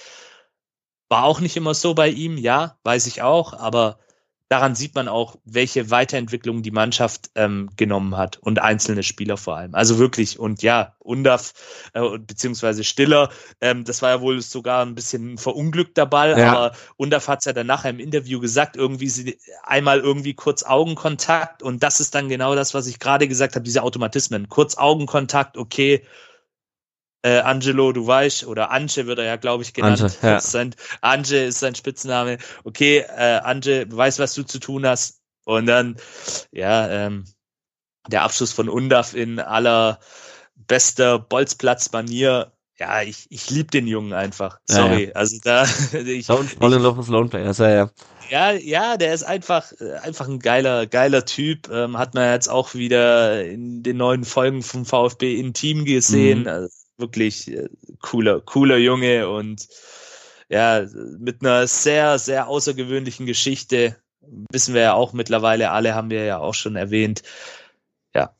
War 1.09 1.24
auch 1.24 1.41
nicht 1.41 1.57
immer 1.57 1.74
so 1.74 1.95
bei 1.95 2.09
ihm, 2.09 2.37
ja, 2.37 2.78
weiß 2.85 3.07
ich 3.07 3.22
auch, 3.22 3.55
aber 3.55 3.99
daran 4.49 4.74
sieht 4.74 4.95
man 4.95 5.09
auch, 5.09 5.36
welche 5.45 5.90
Weiterentwicklung 5.90 6.62
die 6.62 6.70
Mannschaft 6.70 7.30
ähm, 7.34 7.70
genommen 7.76 8.16
hat 8.16 8.36
und 8.38 8.61
einzelne 8.61 9.03
Spieler 9.03 9.36
vor 9.36 9.57
allem. 9.57 9.74
Also 9.74 9.99
wirklich, 9.99 10.38
und 10.38 10.62
ja, 10.62 10.95
Undaf 10.99 11.55
äh, 11.95 12.18
beziehungsweise 12.18 12.84
Stiller, 12.84 13.30
ähm, 13.61 13.84
das 13.84 14.03
war 14.03 14.11
ja 14.11 14.20
wohl 14.20 14.40
sogar 14.42 14.84
ein 14.84 14.95
bisschen 14.95 15.34
ein 15.34 15.38
verunglückter 15.38 16.07
Ball, 16.07 16.38
ja. 16.38 16.53
aber 16.53 16.76
Undaf 16.97 17.28
hat 17.28 17.40
es 17.40 17.47
ja 17.47 17.53
dann 17.53 17.66
nachher 17.66 17.90
im 17.90 18.01
Interview 18.01 18.38
gesagt, 18.38 18.76
irgendwie 18.76 19.09
sie, 19.09 19.38
einmal 19.62 20.01
irgendwie 20.01 20.34
kurz 20.34 20.62
Augenkontakt 20.62 21.62
und 21.62 21.82
das 21.82 22.01
ist 22.01 22.14
dann 22.14 22.28
genau 22.28 22.55
das, 22.55 22.74
was 22.74 22.86
ich 22.86 22.99
gerade 22.99 23.28
gesagt 23.28 23.55
habe, 23.55 23.64
diese 23.64 23.82
Automatismen. 23.82 24.49
Kurz 24.49 24.76
Augenkontakt, 24.76 25.57
okay, 25.57 26.05
äh, 27.25 27.41
Angelo, 27.41 27.93
du 27.93 28.07
weißt, 28.07 28.47
oder 28.47 28.70
Anche 28.70 29.07
wird 29.07 29.18
er 29.18 29.25
ja, 29.25 29.37
glaube 29.37 29.62
ich, 29.62 29.72
genannt. 29.72 30.03
Ange, 30.03 30.12
ja. 30.22 30.37
Ist 30.37 30.51
sein, 30.51 30.75
Ange 31.01 31.47
ist 31.47 31.59
sein 31.59 31.75
Spitzname. 31.75 32.37
Okay, 32.64 32.99
äh, 32.99 33.41
Ange, 33.43 33.87
du 33.87 33.97
weißt, 33.97 34.18
was 34.18 34.35
du 34.35 34.43
zu 34.43 34.59
tun 34.59 34.87
hast. 34.87 35.22
Und 35.45 35.64
dann, 35.64 35.97
ja, 36.53 36.87
ähm, 36.89 37.25
der 38.09 38.22
Abschluss 38.22 38.53
von 38.53 38.68
Undaf 38.68 39.14
in 39.14 39.41
aller 39.41 40.01
bester 40.55 41.18
Bolzplatz-Manier. 41.18 42.53
Ja, 42.79 43.01
ich, 43.01 43.27
ich 43.31 43.49
liebe 43.49 43.70
den 43.70 43.87
Jungen 43.87 44.12
einfach. 44.12 44.59
Sorry. 44.66 45.05
Ja, 45.05 45.09
ja. 45.09 45.14
Also 45.14 45.39
da. 45.43 45.64
ich, 45.93 46.29
Love 46.29 46.99
of 46.99 47.09
Lone 47.09 47.31
Players, 47.31 47.57
ja, 47.57 47.70
ja. 47.70 47.91
Ja, 48.29 48.51
ja, 48.53 48.97
der 48.99 49.14
ist 49.14 49.22
einfach, 49.22 49.72
äh, 49.81 49.95
einfach 50.03 50.29
ein 50.29 50.41
geiler, 50.41 50.87
geiler 50.87 51.25
Typ. 51.25 51.70
Ähm, 51.70 51.97
hat 51.97 52.12
man 52.14 52.31
jetzt 52.33 52.49
auch 52.49 52.75
wieder 52.75 53.43
in 53.45 53.83
den 53.83 53.97
neuen 53.97 54.25
Folgen 54.25 54.62
vom 54.62 54.85
VfB 54.85 55.39
in 55.39 55.55
Team 55.55 55.87
gesehen. 55.87 56.43
Mhm. 56.43 56.49
Also, 56.49 56.84
wirklich 56.97 57.51
äh, 57.51 57.68
cooler, 58.01 58.40
cooler 58.40 58.76
Junge 58.76 59.28
und 59.28 59.68
ja, 60.49 60.86
mit 61.18 61.42
einer 61.42 61.66
sehr, 61.66 62.18
sehr 62.18 62.49
außergewöhnlichen 62.49 63.26
Geschichte. 63.26 63.97
Wissen 64.51 64.74
wir 64.74 64.82
ja 64.82 64.95
auch 64.95 65.12
mittlerweile, 65.12 65.70
alle 65.70 65.95
haben 65.95 66.11
wir 66.11 66.24
ja 66.24 66.38
auch 66.38 66.55
schon 66.55 66.76
erwähnt. 66.76 67.22
Ja, 68.14 68.34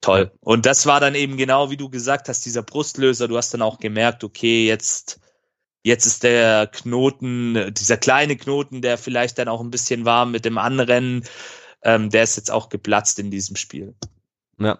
toll. 0.00 0.32
Und 0.40 0.66
das 0.66 0.86
war 0.86 1.00
dann 1.00 1.14
eben 1.14 1.36
genau, 1.36 1.70
wie 1.70 1.76
du 1.76 1.90
gesagt 1.90 2.28
hast, 2.28 2.44
dieser 2.46 2.62
Brustlöser. 2.62 3.28
Du 3.28 3.36
hast 3.36 3.52
dann 3.52 3.62
auch 3.62 3.78
gemerkt, 3.78 4.24
okay, 4.24 4.66
jetzt, 4.66 5.20
jetzt 5.82 6.06
ist 6.06 6.22
der 6.22 6.66
Knoten, 6.68 7.74
dieser 7.74 7.96
kleine 7.96 8.36
Knoten, 8.36 8.80
der 8.82 8.98
vielleicht 8.98 9.38
dann 9.38 9.48
auch 9.48 9.60
ein 9.60 9.70
bisschen 9.70 10.04
war 10.04 10.26
mit 10.26 10.44
dem 10.44 10.58
Anrennen, 10.58 11.24
ähm, 11.82 12.10
der 12.10 12.22
ist 12.22 12.36
jetzt 12.36 12.50
auch 12.50 12.68
geplatzt 12.68 13.18
in 13.18 13.30
diesem 13.30 13.56
Spiel. 13.56 13.94
Ja. 14.58 14.78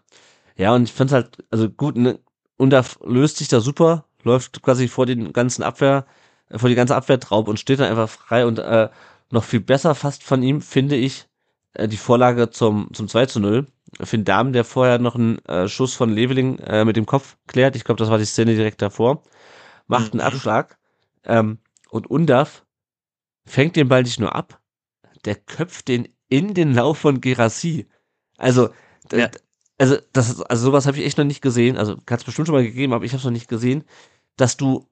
Ja, 0.57 0.75
und 0.75 0.85
ich 0.85 0.93
finde 0.93 1.15
halt, 1.15 1.39
also 1.51 1.71
gut, 1.71 1.97
ne, 1.97 2.19
und 2.61 2.69
da 2.69 2.85
löst 3.03 3.39
sich 3.39 3.49
da 3.49 3.61
super, 3.61 4.05
läuft 4.23 4.61
quasi 4.61 4.87
vor 4.87 5.07
den 5.07 5.33
ganzen 5.33 5.63
Abwehr, 5.63 6.05
äh, 6.51 6.59
vor 6.59 6.69
die 6.69 6.75
ganze 6.75 6.95
Abwehrtraube 6.95 7.51
und 7.51 7.59
steht 7.59 7.81
dann 7.81 7.89
einfach 7.89 8.11
frei 8.11 8.45
und 8.45 8.59
äh, 8.59 8.91
noch 9.31 9.45
viel 9.45 9.61
besser 9.61 9.95
fast 9.95 10.23
von 10.23 10.43
ihm 10.43 10.61
finde 10.61 10.95
ich 10.95 11.27
äh, 11.73 11.89
die 11.89 11.97
Vorlage 11.97 12.51
zum 12.51 12.93
zum 12.93 13.09
2 13.09 13.27
zu 13.27 13.41
0. 13.41 13.67
Finn 14.03 14.25
Dahmen, 14.25 14.53
der 14.53 14.65
vorher 14.65 14.99
noch 14.99 15.15
einen 15.15 15.39
äh, 15.47 15.69
Schuss 15.69 15.95
von 15.95 16.11
Leveling 16.11 16.59
äh, 16.59 16.85
mit 16.85 16.97
dem 16.97 17.07
Kopf 17.07 17.39
klärt, 17.47 17.77
ich 17.77 17.85
glaube, 17.85 17.99
das 17.99 18.11
war 18.11 18.19
die 18.19 18.27
Szene 18.27 18.55
direkt 18.55 18.83
davor, 18.83 19.23
macht 19.87 20.13
einen 20.13 20.21
mhm. 20.21 20.27
Abschlag 20.27 20.77
ähm, 21.25 21.61
und 21.89 22.11
Undaf 22.11 22.67
fängt 23.47 23.75
den 23.75 23.89
Ball 23.89 24.03
nicht 24.03 24.21
nur 24.21 24.35
ab, 24.35 24.61
der 25.25 25.37
köpft 25.37 25.89
den 25.89 26.09
in 26.29 26.53
den 26.53 26.75
Lauf 26.75 26.99
von 26.99 27.23
Gerassi. 27.23 27.89
Also, 28.37 28.69
ja 29.11 29.31
also 29.81 29.97
das 30.13 30.43
also 30.43 30.65
sowas 30.67 30.87
habe 30.87 30.99
ich 30.99 31.05
echt 31.07 31.19
noch 31.19 31.25
nicht 31.25 31.41
gesehen. 31.41 31.79
Also 31.79 31.97
kann 32.05 32.19
es 32.19 32.25
bestimmt 32.25 32.47
schon 32.47 32.55
mal 32.55 32.65
gegeben, 32.65 32.93
aber 32.93 33.05
ich 33.05 33.13
habe 33.13 33.19
es 33.19 33.25
noch 33.25 33.31
nicht 33.31 33.49
gesehen, 33.49 33.85
dass 34.37 34.57
du 34.57 34.87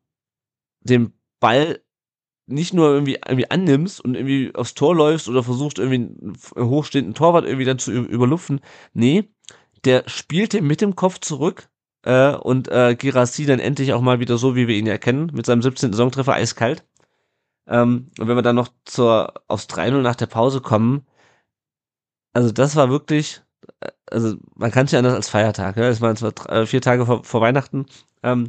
den 0.81 1.13
Ball 1.41 1.81
nicht 2.47 2.73
nur 2.73 2.89
irgendwie, 2.89 3.17
irgendwie 3.17 3.51
annimmst 3.51 4.01
und 4.01 4.15
irgendwie 4.15 4.55
aufs 4.55 4.75
Tor 4.75 4.97
läufst 4.97 5.29
oder 5.29 5.43
versuchst 5.43 5.79
irgendwie 5.79 6.17
einen 6.57 6.71
hochstehenden 6.71 7.15
Torwart 7.15 7.45
irgendwie 7.45 7.67
dann 7.67 7.79
zu 7.79 7.93
überlupfen. 7.93 8.61
Nee, 8.95 9.29
der 9.85 10.05
spielte 10.09 10.63
mit 10.63 10.81
dem 10.81 10.97
Kopf 10.97 11.19
zurück 11.21 11.69
äh, 12.05 12.35
und 12.35 12.69
äh, 12.69 12.97
Girassi 12.97 13.45
dann 13.45 13.61
endlich 13.61 13.93
auch 13.93 14.01
mal 14.01 14.21
wieder 14.21 14.39
so, 14.39 14.57
wie 14.57 14.69
wir 14.69 14.77
ihn 14.77 14.87
erkennen, 14.87 15.31
mit 15.35 15.45
seinem 15.45 15.61
17. 15.61 15.93
Saisontreffer 15.93 16.33
eiskalt. 16.33 16.87
Ähm, 17.67 18.11
und 18.19 18.29
wenn 18.29 18.37
wir 18.37 18.43
dann 18.43 18.57
noch 18.57 18.71
zur 18.87 19.35
aufs 19.49 19.67
3-0 19.69 20.01
nach 20.01 20.17
der 20.17 20.27
Pause 20.27 20.63
kommen, 20.63 21.07
also 22.33 22.51
das 22.53 22.77
war 22.77 22.89
wirklich 22.89 23.43
also 24.07 24.37
man 24.55 24.71
kann 24.71 24.87
es 24.87 24.93
ja 24.93 24.99
anders 24.99 25.15
als 25.15 25.29
Feiertag, 25.29 25.77
ne? 25.77 25.87
Es 25.89 26.01
waren 26.01 26.17
zwar 26.17 26.33
äh, 26.51 26.67
vier 26.67 26.81
Tage 26.81 27.07
vor, 27.07 27.25
vor 27.25 27.41
Weihnachten. 27.41 27.87
Ähm, 28.23 28.49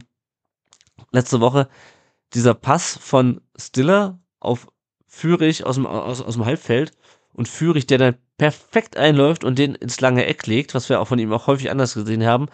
letzte 1.12 1.41
Woche 1.41 1.68
dieser 2.34 2.53
Pass 2.53 2.97
von 3.01 3.41
Stiller 3.57 4.20
auf 4.39 4.68
Führig 5.07 5.66
aus 5.66 5.76
dem, 5.76 5.88
aus, 5.88 6.22
aus 6.22 6.36
dem 6.36 6.45
Halbfeld 6.45 6.91
und 7.34 7.47
Führig, 7.47 7.88
der 7.88 7.97
dann 7.97 8.16
perfekt 8.38 8.95
einläuft 8.95 9.43
und 9.43 9.57
den 9.57 9.76
ins 9.76 10.01
lange 10.01 10.26
Eck 10.26 10.45
legt, 10.45 10.76
was 10.76 10.88
wir 10.89 10.99
auch 11.01 11.07
von 11.07 11.20
ihm 11.20 11.34
auch 11.34 11.47
häufig 11.47 11.72
anders 11.72 11.95
gesehen 11.95 12.26
haben. 12.26 12.47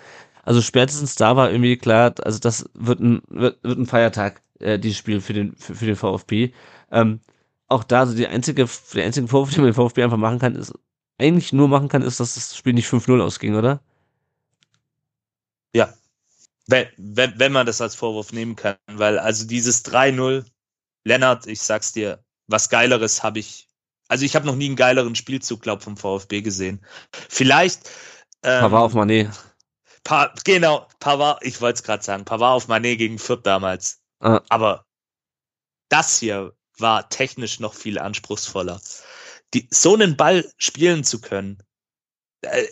Also 0.44 0.62
spätestens 0.62 1.16
da 1.16 1.36
war 1.36 1.52
irgendwie 1.52 1.78
klar, 1.78 2.14
also 2.24 2.40
das 2.40 2.70
wird 2.74 3.02
ein, 3.02 3.22
wird, 3.28 3.62
wird 3.64 3.78
ein 3.78 3.86
Feiertag, 3.86 4.42
äh, 4.60 4.80
dieses 4.80 4.98
Spiel 4.98 5.20
für 5.22 5.34
den, 5.34 5.56
für, 5.58 5.76
für 5.76 5.86
den 5.86 5.96
VfB. 5.96 6.52
Ähm, 6.92 7.20
auch 7.68 7.84
da, 7.84 8.02
also 8.02 8.16
die 8.16 8.28
einzige, 8.28 8.68
der 8.94 9.06
einzige 9.06 9.28
Vorwurf, 9.28 9.54
den 9.54 9.62
man 9.62 9.72
den 9.72 9.76
VfB 9.76 10.04
einfach 10.04 10.18
machen 10.18 10.40
kann, 10.40 10.56
ist 10.56 10.74
eigentlich 11.18 11.54
nur 11.54 11.68
machen 11.68 11.88
kann, 11.88 12.02
ist, 12.02 12.20
dass 12.20 12.36
das 12.36 12.56
Spiel 12.56 12.74
nicht 12.74 12.88
5-0 12.88 13.22
ausging, 13.22 13.56
oder? 13.56 13.80
Ja. 15.74 15.94
Wenn, 16.68 16.88
wenn, 16.98 17.38
wenn 17.40 17.52
man 17.52 17.66
das 17.66 17.82
als 17.82 17.96
Vorwurf 17.96 18.32
nehmen 18.32 18.56
kann, 18.56 18.78
weil 18.88 19.20
also 19.20 19.46
dieses 19.46 19.86
3-0, 19.86 20.46
Lennart, 21.04 21.48
ich 21.48 21.62
sag's 21.62 21.94
dir, 21.94 22.24
was 22.48 22.70
Geileres 22.70 23.24
habe 23.24 23.40
ich, 23.40 23.68
also 24.08 24.26
ich 24.26 24.36
habe 24.36 24.46
noch 24.46 24.56
nie 24.56 24.68
einen 24.68 24.76
geileren 24.76 25.16
Spielzug, 25.16 25.62
glaub, 25.62 25.84
vom 25.84 25.98
VfB 25.98 26.42
gesehen. 26.42 26.84
Vielleicht. 27.12 27.90
Ähm, 28.44 28.62
Pavard 28.62 28.84
auf 28.84 28.94
Manet. 28.94 29.30
Pa 30.04 30.34
genau, 30.44 30.88
Pavard, 31.00 31.44
ich 31.44 31.62
wollte 31.62 31.78
es 31.78 31.84
gerade 31.84 32.04
sagen, 32.04 32.26
Pavard 32.26 32.56
auf 32.56 32.68
Manet 32.68 32.98
gegen 32.98 33.20
Fürth 33.20 33.44
damals. 33.44 34.02
Ah. 34.20 34.42
Aber 34.50 34.86
das 35.90 36.20
hier 36.20 36.54
war 36.78 37.10
technisch 37.10 37.60
noch 37.60 37.74
viel 37.74 37.98
anspruchsvoller 37.98 38.80
die, 39.56 39.68
so 39.72 39.94
einen 39.94 40.18
Ball 40.18 40.46
spielen 40.58 41.04
zu 41.04 41.22
können. 41.22 41.64
Äh, 42.42 42.68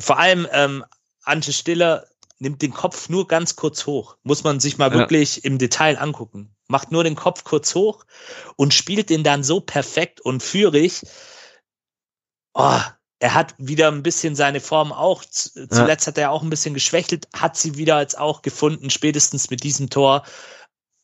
vor 0.00 0.18
allem 0.18 0.48
ähm, 0.52 0.84
Ante 1.22 1.52
Stiller 1.52 2.06
nimmt 2.38 2.62
den 2.62 2.72
Kopf 2.72 3.08
nur 3.08 3.26
ganz 3.26 3.56
kurz 3.56 3.86
hoch. 3.86 4.16
Muss 4.22 4.44
man 4.44 4.60
sich 4.60 4.78
mal 4.78 4.90
ja. 4.90 4.98
wirklich 4.98 5.44
im 5.44 5.58
Detail 5.58 5.98
angucken. 5.98 6.54
Macht 6.68 6.92
nur 6.92 7.04
den 7.04 7.16
Kopf 7.16 7.44
kurz 7.44 7.74
hoch 7.74 8.04
und 8.56 8.74
spielt 8.74 9.10
den 9.10 9.24
dann 9.24 9.42
so 9.42 9.60
perfekt 9.60 10.20
und 10.20 10.42
führig. 10.42 11.02
Oh, 12.54 12.80
er 13.20 13.34
hat 13.34 13.54
wieder 13.58 13.90
ein 13.90 14.02
bisschen 14.02 14.36
seine 14.36 14.60
Form 14.60 14.92
auch. 14.92 15.24
Zuletzt 15.24 16.06
ja. 16.06 16.10
hat 16.10 16.18
er 16.18 16.30
auch 16.30 16.42
ein 16.42 16.50
bisschen 16.50 16.74
geschwächelt, 16.74 17.28
hat 17.34 17.56
sie 17.56 17.76
wieder 17.76 18.00
jetzt 18.00 18.18
auch 18.18 18.42
gefunden, 18.42 18.90
spätestens 18.90 19.50
mit 19.50 19.64
diesem 19.64 19.90
Tor. 19.90 20.24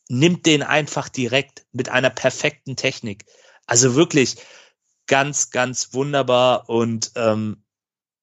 Nimmt 0.09 0.47
den 0.47 0.63
einfach 0.63 1.09
direkt 1.09 1.67
mit 1.73 1.89
einer 1.89 2.11
perfekten 2.11 2.77
Technik. 2.77 3.25
Also 3.67 3.95
wirklich 3.95 4.37
ganz, 5.07 5.51
ganz 5.51 5.95
wunderbar 5.95 6.69
und 6.69 7.13
ähm, 7.17 7.63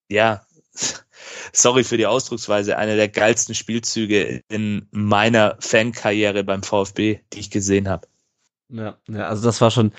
ja, 0.09 0.45
sorry 1.53 1.83
für 1.83 1.97
die 1.97 2.07
Ausdrucksweise, 2.07 2.77
einer 2.77 2.95
der 2.95 3.09
geilsten 3.09 3.55
Spielzüge 3.55 4.43
in 4.49 4.87
meiner 4.91 5.57
Fankarriere 5.59 6.43
beim 6.43 6.63
VfB, 6.63 7.19
die 7.33 7.39
ich 7.39 7.49
gesehen 7.51 7.87
habe. 7.89 8.07
Ja, 8.69 8.97
ja, 9.07 9.27
also 9.27 9.43
das 9.43 9.59
war 9.61 9.71
schon, 9.71 9.91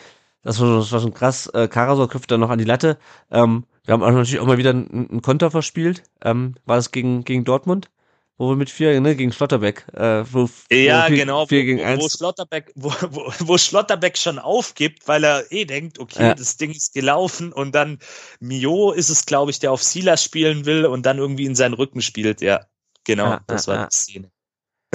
das 0.43 0.61
war, 0.61 0.79
das 0.79 0.93
war 0.93 1.01
schon 1.01 1.15
krass. 1.15 1.47
Äh, 1.49 1.69
Karasor 1.69 2.09
köpft 2.09 2.31
dann 2.31 2.41
noch 2.41 2.51
an 2.51 2.59
die 2.59 2.65
Latte. 2.65 2.99
Ähm, 3.31 3.65
Wir 3.85 3.93
haben 3.93 4.03
auch 4.03 4.11
natürlich 4.11 4.41
auch 4.41 4.47
mal 4.47 4.59
wieder 4.59 4.71
einen, 4.71 5.09
einen 5.11 5.23
Konter 5.23 5.51
verspielt. 5.51 6.03
Ähm, 6.23 6.55
war 6.65 6.77
das 6.77 6.91
gegen, 6.91 7.25
gegen 7.25 7.45
Dortmund? 7.45 7.91
Wo 8.39 8.49
wir 8.49 8.57
mit 8.57 8.71
vier, 8.71 9.01
ne, 9.01 9.15
gegen 9.15 9.33
Schlotterbeck, 9.33 9.87
äh, 9.95 10.25
wo, 10.33 10.49
ja, 10.73 11.07
wo 11.07 11.07
vier, 11.07 11.17
genau, 11.17 11.47
vier 11.47 11.61
wo, 11.61 11.65
gegen 11.65 11.81
wo, 11.81 11.85
eins. 11.85 12.03
wo 12.03 12.09
Schlotterbeck, 12.09 12.73
wo, 12.75 12.91
wo, 13.11 13.33
wo 13.41 13.59
Schlotterbeck 13.59 14.19
schon 14.19 14.39
aufgibt, 14.39 15.07
weil 15.07 15.23
er 15.25 15.53
eh 15.53 15.65
denkt, 15.65 15.99
okay, 15.99 16.29
Ja. 16.29 16.35
das 16.35 16.57
Ding 16.57 16.71
ist 16.73 16.93
gelaufen 16.95 17.53
und 17.53 17.75
dann 17.75 17.99
Mio 18.41 18.93
ist 18.93 19.11
es, 19.11 19.27
glaube 19.27 19.51
ich, 19.51 19.59
der 19.61 19.71
auf 19.73 19.83
Silas 19.83 20.25
spielen 20.25 20.65
will 20.65 20.87
und 20.87 21.07
dann 21.07 21.19
irgendwie 21.19 21.45
in 21.47 21.55
seinen 21.55 21.75
Rücken 21.75 22.01
spielt. 22.03 22.41
Ja, 22.41 22.67
genau, 23.05 23.27
Ja, 23.31 23.41
das 23.47 23.67
ja, 23.67 23.73
war 23.75 23.81
ja. 23.83 23.87
die 23.89 23.95
Szene. 23.95 24.31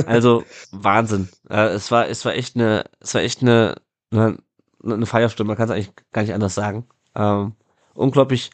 Also 0.06 0.44
Wahnsinn. 0.72 1.30
Äh, 1.50 1.68
es 1.70 1.90
war, 1.92 2.08
es 2.08 2.26
war 2.26 2.34
echt 2.36 2.56
eine, 2.56 2.86
es 3.00 3.14
war 3.14 3.22
echt 3.22 3.42
eine, 3.42 3.76
eine, 4.12 4.38
eine 4.84 5.06
Feierstunde. 5.06 5.48
Man 5.48 5.58
kann 5.58 5.70
es 5.70 5.76
eigentlich 5.76 5.94
gar 6.12 6.22
nicht 6.24 6.34
anders 6.34 6.56
sagen. 6.56 6.88
Ähm, 7.16 7.56
unglaublich 7.94 8.52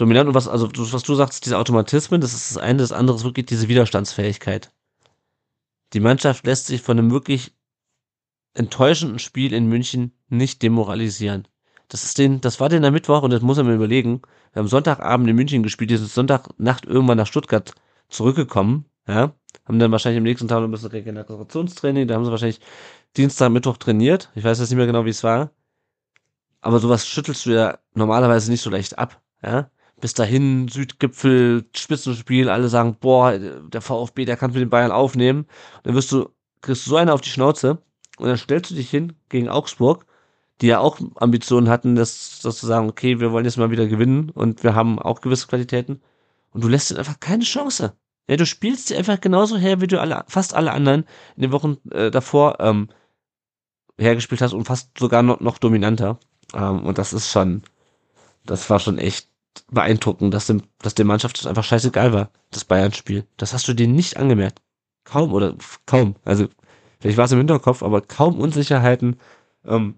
dominant 0.00 0.28
und 0.28 0.34
was, 0.34 0.48
also 0.48 0.70
was 0.74 1.02
du 1.02 1.14
sagst, 1.14 1.44
diese 1.44 1.58
Automatismen, 1.58 2.20
das 2.20 2.32
ist 2.32 2.50
das 2.50 2.62
eine, 2.62 2.78
das 2.78 2.92
andere 2.92 3.16
ist 3.16 3.24
wirklich 3.24 3.46
diese 3.46 3.68
Widerstandsfähigkeit. 3.68 4.72
Die 5.92 6.00
Mannschaft 6.00 6.46
lässt 6.46 6.66
sich 6.66 6.82
von 6.82 6.98
einem 6.98 7.10
wirklich 7.10 7.52
enttäuschenden 8.54 9.18
Spiel 9.18 9.52
in 9.52 9.66
München 9.66 10.12
nicht 10.28 10.62
demoralisieren. 10.62 11.46
Das 11.88 12.04
ist 12.04 12.18
den, 12.18 12.40
das 12.40 12.60
war 12.60 12.68
den 12.68 12.84
am 12.84 12.92
Mittwoch 12.92 13.22
und 13.22 13.30
das 13.32 13.42
muss 13.42 13.56
man 13.56 13.66
mir 13.66 13.74
überlegen. 13.74 14.22
Wir 14.52 14.60
haben 14.60 14.68
Sonntagabend 14.68 15.28
in 15.28 15.36
München 15.36 15.62
gespielt, 15.62 15.90
die 15.90 15.96
sind 15.96 16.10
Sonntagnacht 16.10 16.86
irgendwann 16.86 17.18
nach 17.18 17.26
Stuttgart 17.26 17.74
zurückgekommen, 18.08 18.86
ja, 19.06 19.34
haben 19.64 19.78
dann 19.78 19.92
wahrscheinlich 19.92 20.18
am 20.18 20.24
nächsten 20.24 20.48
Tag 20.48 20.60
noch 20.60 20.68
ein 20.68 20.70
bisschen 20.70 20.90
Regenerationstraining, 20.90 22.06
da 22.06 22.14
haben 22.14 22.24
sie 22.24 22.30
wahrscheinlich 22.30 22.60
Dienstag, 23.16 23.50
Mittwoch 23.50 23.76
trainiert. 23.76 24.30
Ich 24.36 24.44
weiß 24.44 24.60
jetzt 24.60 24.70
nicht 24.70 24.76
mehr 24.76 24.86
genau, 24.86 25.04
wie 25.04 25.10
es 25.10 25.24
war. 25.24 25.50
Aber 26.60 26.78
sowas 26.78 27.06
schüttelst 27.06 27.46
du 27.46 27.50
ja 27.50 27.78
normalerweise 27.94 28.50
nicht 28.50 28.62
so 28.62 28.70
leicht 28.70 28.98
ab, 28.98 29.20
ja. 29.42 29.70
Bis 30.00 30.14
dahin, 30.14 30.68
Südgipfel, 30.68 31.66
Spitzenspiel, 31.76 32.48
alle 32.48 32.68
sagen, 32.68 32.96
boah, 33.00 33.38
der 33.38 33.80
VfB, 33.80 34.24
der 34.24 34.36
kann 34.36 34.52
mit 34.52 34.60
den 34.60 34.70
Bayern 34.70 34.92
aufnehmen. 34.92 35.40
Und 35.40 35.86
dann 35.86 35.94
wirst 35.94 36.12
du, 36.12 36.30
kriegst 36.62 36.86
du 36.86 36.90
so 36.90 36.96
eine 36.96 37.12
auf 37.12 37.20
die 37.20 37.28
Schnauze 37.28 37.82
und 38.18 38.26
dann 38.28 38.38
stellst 38.38 38.70
du 38.70 38.74
dich 38.74 38.90
hin 38.90 39.14
gegen 39.28 39.48
Augsburg, 39.48 40.06
die 40.60 40.68
ja 40.68 40.78
auch 40.78 40.98
Ambitionen 41.16 41.68
hatten, 41.68 41.94
das, 41.94 42.40
das 42.42 42.58
zu 42.58 42.66
sagen, 42.66 42.88
okay, 42.88 43.20
wir 43.20 43.32
wollen 43.32 43.44
jetzt 43.44 43.56
mal 43.56 43.70
wieder 43.70 43.86
gewinnen 43.86 44.30
und 44.30 44.62
wir 44.62 44.74
haben 44.74 44.98
auch 44.98 45.20
gewisse 45.20 45.46
Qualitäten. 45.46 46.00
Und 46.52 46.64
du 46.64 46.68
lässt 46.68 46.90
ihnen 46.90 46.98
einfach 46.98 47.20
keine 47.20 47.44
Chance. 47.44 47.94
Ja, 48.28 48.36
du 48.36 48.46
spielst 48.46 48.88
sie 48.88 48.96
einfach 48.96 49.20
genauso 49.20 49.56
her, 49.56 49.80
wie 49.80 49.86
du 49.86 50.00
alle, 50.00 50.24
fast 50.28 50.54
alle 50.54 50.72
anderen 50.72 51.04
in 51.36 51.42
den 51.42 51.52
Wochen 51.52 51.78
äh, 51.90 52.10
davor 52.10 52.60
ähm, 52.60 52.88
hergespielt 53.98 54.40
hast 54.42 54.52
und 54.52 54.64
fast 54.64 54.98
sogar 54.98 55.22
noch, 55.22 55.40
noch 55.40 55.58
dominanter. 55.58 56.18
Ähm, 56.54 56.84
und 56.84 56.98
das 56.98 57.12
ist 57.12 57.30
schon, 57.30 57.62
das 58.44 58.68
war 58.70 58.78
schon 58.80 58.98
echt 58.98 59.29
beeindruckend, 59.70 60.32
dass 60.34 60.46
dem, 60.46 60.62
dass 60.78 60.94
der 60.94 61.04
Mannschaft 61.04 61.38
das 61.38 61.46
einfach 61.46 61.64
scheißegal 61.64 62.12
war, 62.12 62.30
das 62.50 62.64
Bayern-Spiel. 62.64 63.26
Das 63.36 63.52
hast 63.52 63.68
du 63.68 63.74
denen 63.74 63.94
nicht 63.94 64.16
angemerkt. 64.16 64.60
Kaum 65.04 65.32
oder 65.32 65.56
kaum. 65.86 66.16
Also, 66.24 66.48
vielleicht 67.00 67.16
war 67.16 67.24
es 67.24 67.32
im 67.32 67.38
Hinterkopf, 67.38 67.82
aber 67.82 68.00
kaum 68.00 68.40
Unsicherheiten. 68.40 69.18
Ähm, 69.64 69.96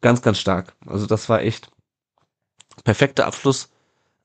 ganz, 0.00 0.22
ganz 0.22 0.38
stark. 0.38 0.76
Also, 0.86 1.06
das 1.06 1.28
war 1.28 1.42
echt 1.42 1.70
perfekter 2.84 3.26
Abschluss 3.26 3.70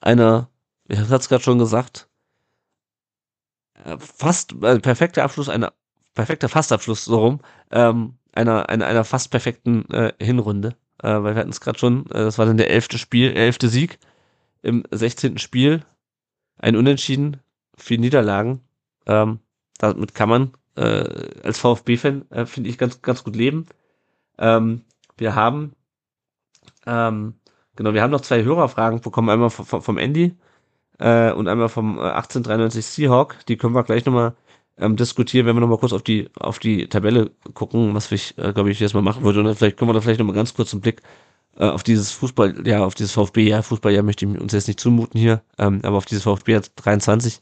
einer, 0.01 0.49
ich 0.87 0.99
hatte 0.99 1.15
es 1.15 1.29
gerade 1.29 1.43
schon 1.43 1.59
gesagt, 1.59 2.09
äh, 3.83 3.97
fast, 3.97 4.53
äh, 4.61 4.79
perfekter 4.79 5.23
Abschluss 5.23 5.49
einer, 5.49 5.73
perfekter 6.13 6.49
Fastabschluss, 6.49 7.05
so 7.05 7.19
rum, 7.19 7.39
ähm, 7.71 8.17
einer, 8.33 8.69
einer, 8.69 8.87
einer 8.87 9.03
fast 9.05 9.31
perfekten 9.31 9.89
äh, 9.91 10.13
Hinrunde. 10.19 10.75
Äh, 11.01 11.23
weil 11.23 11.35
wir 11.35 11.41
hatten 11.41 11.49
es 11.49 11.61
gerade 11.61 11.79
schon, 11.79 12.05
äh, 12.07 12.23
das 12.23 12.37
war 12.37 12.45
dann 12.45 12.57
der 12.57 12.69
elfte 12.69 12.97
Spiel, 12.97 13.31
elfte 13.31 13.69
Sieg 13.69 13.99
im 14.61 14.83
16. 14.91 15.37
Spiel. 15.37 15.83
Ein 16.57 16.75
Unentschieden, 16.75 17.37
vier 17.75 17.97
Niederlagen. 17.97 18.61
Ähm, 19.07 19.39
damit 19.79 20.13
kann 20.13 20.29
man 20.29 20.51
äh, 20.75 21.41
als 21.43 21.59
VfB-Fan, 21.59 22.29
äh, 22.29 22.45
finde 22.45 22.69
ich, 22.69 22.77
ganz, 22.77 23.01
ganz 23.01 23.23
gut 23.23 23.35
leben. 23.35 23.65
Ähm, 24.37 24.83
wir 25.17 25.35
haben, 25.35 25.73
ähm, 26.85 27.33
genau, 27.75 27.93
wir 27.93 28.03
haben 28.03 28.11
noch 28.11 28.21
zwei 28.21 28.43
Hörerfragen 28.43 29.01
bekommen, 29.01 29.29
einmal 29.29 29.49
vom, 29.49 29.81
vom 29.81 29.97
Andy 29.97 30.35
äh, 30.99 31.31
und 31.31 31.47
einmal 31.47 31.69
vom 31.69 31.97
äh, 31.97 32.01
1893 32.01 32.85
Seahawk. 32.85 33.37
Die 33.47 33.57
können 33.57 33.73
wir 33.73 33.83
gleich 33.83 34.05
nochmal 34.05 34.35
ähm, 34.81 34.95
diskutieren, 34.97 35.45
wenn 35.45 35.55
wir 35.55 35.61
nochmal 35.61 35.77
kurz 35.77 35.93
auf 35.93 36.03
die 36.03 36.29
auf 36.37 36.59
die 36.59 36.87
Tabelle 36.87 37.31
gucken, 37.53 37.93
was 37.93 38.11
ich, 38.11 38.37
äh, 38.37 38.51
glaube 38.51 38.71
ich, 38.71 38.79
jetzt 38.79 38.93
mal 38.93 39.01
machen 39.01 39.23
würde. 39.23 39.39
Und 39.39 39.45
dann 39.45 39.55
vielleicht 39.55 39.77
können 39.77 39.89
wir 39.89 39.93
da 39.93 40.01
vielleicht 40.01 40.19
nochmal 40.19 40.35
ganz 40.35 40.53
kurz 40.53 40.73
einen 40.73 40.81
Blick 40.81 41.01
äh, 41.57 41.65
auf 41.65 41.83
dieses 41.83 42.11
Fußball, 42.11 42.67
ja, 42.67 42.83
auf 42.83 42.95
dieses 42.95 43.11
VfB, 43.13 43.47
ja, 43.47 43.61
Fußball, 43.61 43.93
ja, 43.93 44.01
möchte 44.03 44.25
ich 44.25 44.39
uns 44.39 44.53
jetzt 44.53 44.67
nicht 44.67 44.79
zumuten 44.79 45.19
hier, 45.19 45.43
ähm, 45.57 45.81
aber 45.83 45.97
auf 45.97 46.05
dieses 46.05 46.23
VfB 46.23 46.53
jetzt 46.53 46.73
23 46.75 47.39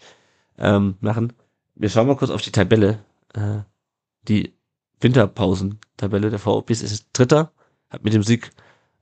ähm, 0.57 0.95
machen. 0.99 1.33
Wir 1.75 1.89
schauen 1.89 2.07
mal 2.07 2.17
kurz 2.17 2.31
auf 2.31 2.41
die 2.41 2.51
Tabelle, 2.51 2.99
äh, 3.33 3.59
die 4.27 4.53
Winterpausen-Tabelle. 4.99 6.29
Der 6.29 6.39
VfB 6.39 6.73
ist 6.73 7.07
Dritter, 7.13 7.53
hat 7.89 8.03
mit 8.03 8.13
dem 8.13 8.23
Sieg 8.23 8.51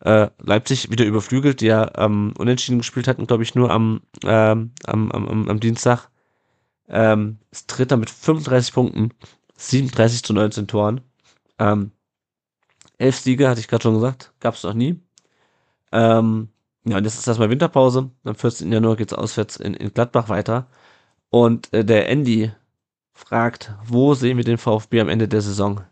äh, 0.02 0.30
Leipzig 0.40 0.92
wieder 0.92 1.06
überflügelt, 1.06 1.62
die 1.62 1.68
ja 1.68 1.92
ähm, 1.96 2.34
unentschieden 2.38 2.78
gespielt 2.80 3.08
hatten, 3.08 3.26
glaube 3.26 3.44
ich, 3.44 3.56
nur 3.56 3.72
am, 3.72 4.02
ähm, 4.24 4.72
am, 4.86 5.12
am, 5.12 5.50
am 5.50 5.60
Dienstag. 5.60 6.10
Ähm, 6.90 7.40
ist 7.52 7.68
Dritter 7.68 7.98
mit 7.98 8.10
35 8.10 8.74
Punkten, 8.74 9.12
37 9.58 10.24
zu 10.24 10.34
19 10.34 10.68
Toren. 10.68 11.02
Ähm, 11.60 11.92
elf 12.98 13.18
Siege, 13.20 13.50
hatte 13.50 13.60
ich 13.60 13.68
gerade 13.68 13.84
schon 13.84 13.96
gesagt, 13.96 14.34
gab 14.40 14.56
es 14.56 14.64
noch 14.64 14.74
nie. 14.74 15.00
Ähm, 15.92 16.50
ja, 16.86 16.98
und 16.98 17.04
jetzt 17.06 17.20
ist 17.20 17.28
erstmal 17.28 17.50
Winterpause. 17.50 18.12
Am 18.24 18.36
14. 18.36 18.72
Januar 18.72 18.96
geht's 18.96 19.14
auswärts 19.14 19.58
in, 19.58 19.74
in 19.74 19.94
Gladbach 19.94 20.30
weiter. 20.30 20.68
Und 21.30 21.74
äh, 21.74 21.86
der 21.86 22.10
Andy 22.10 22.52
fragt, 23.14 23.74
wo 23.86 24.14
sehen 24.16 24.38
wir 24.38 24.46
den 24.46 24.58
VfB 24.58 25.02
am 25.02 25.10
Ende 25.10 25.28
der 25.28 25.42
Saison? 25.42 25.84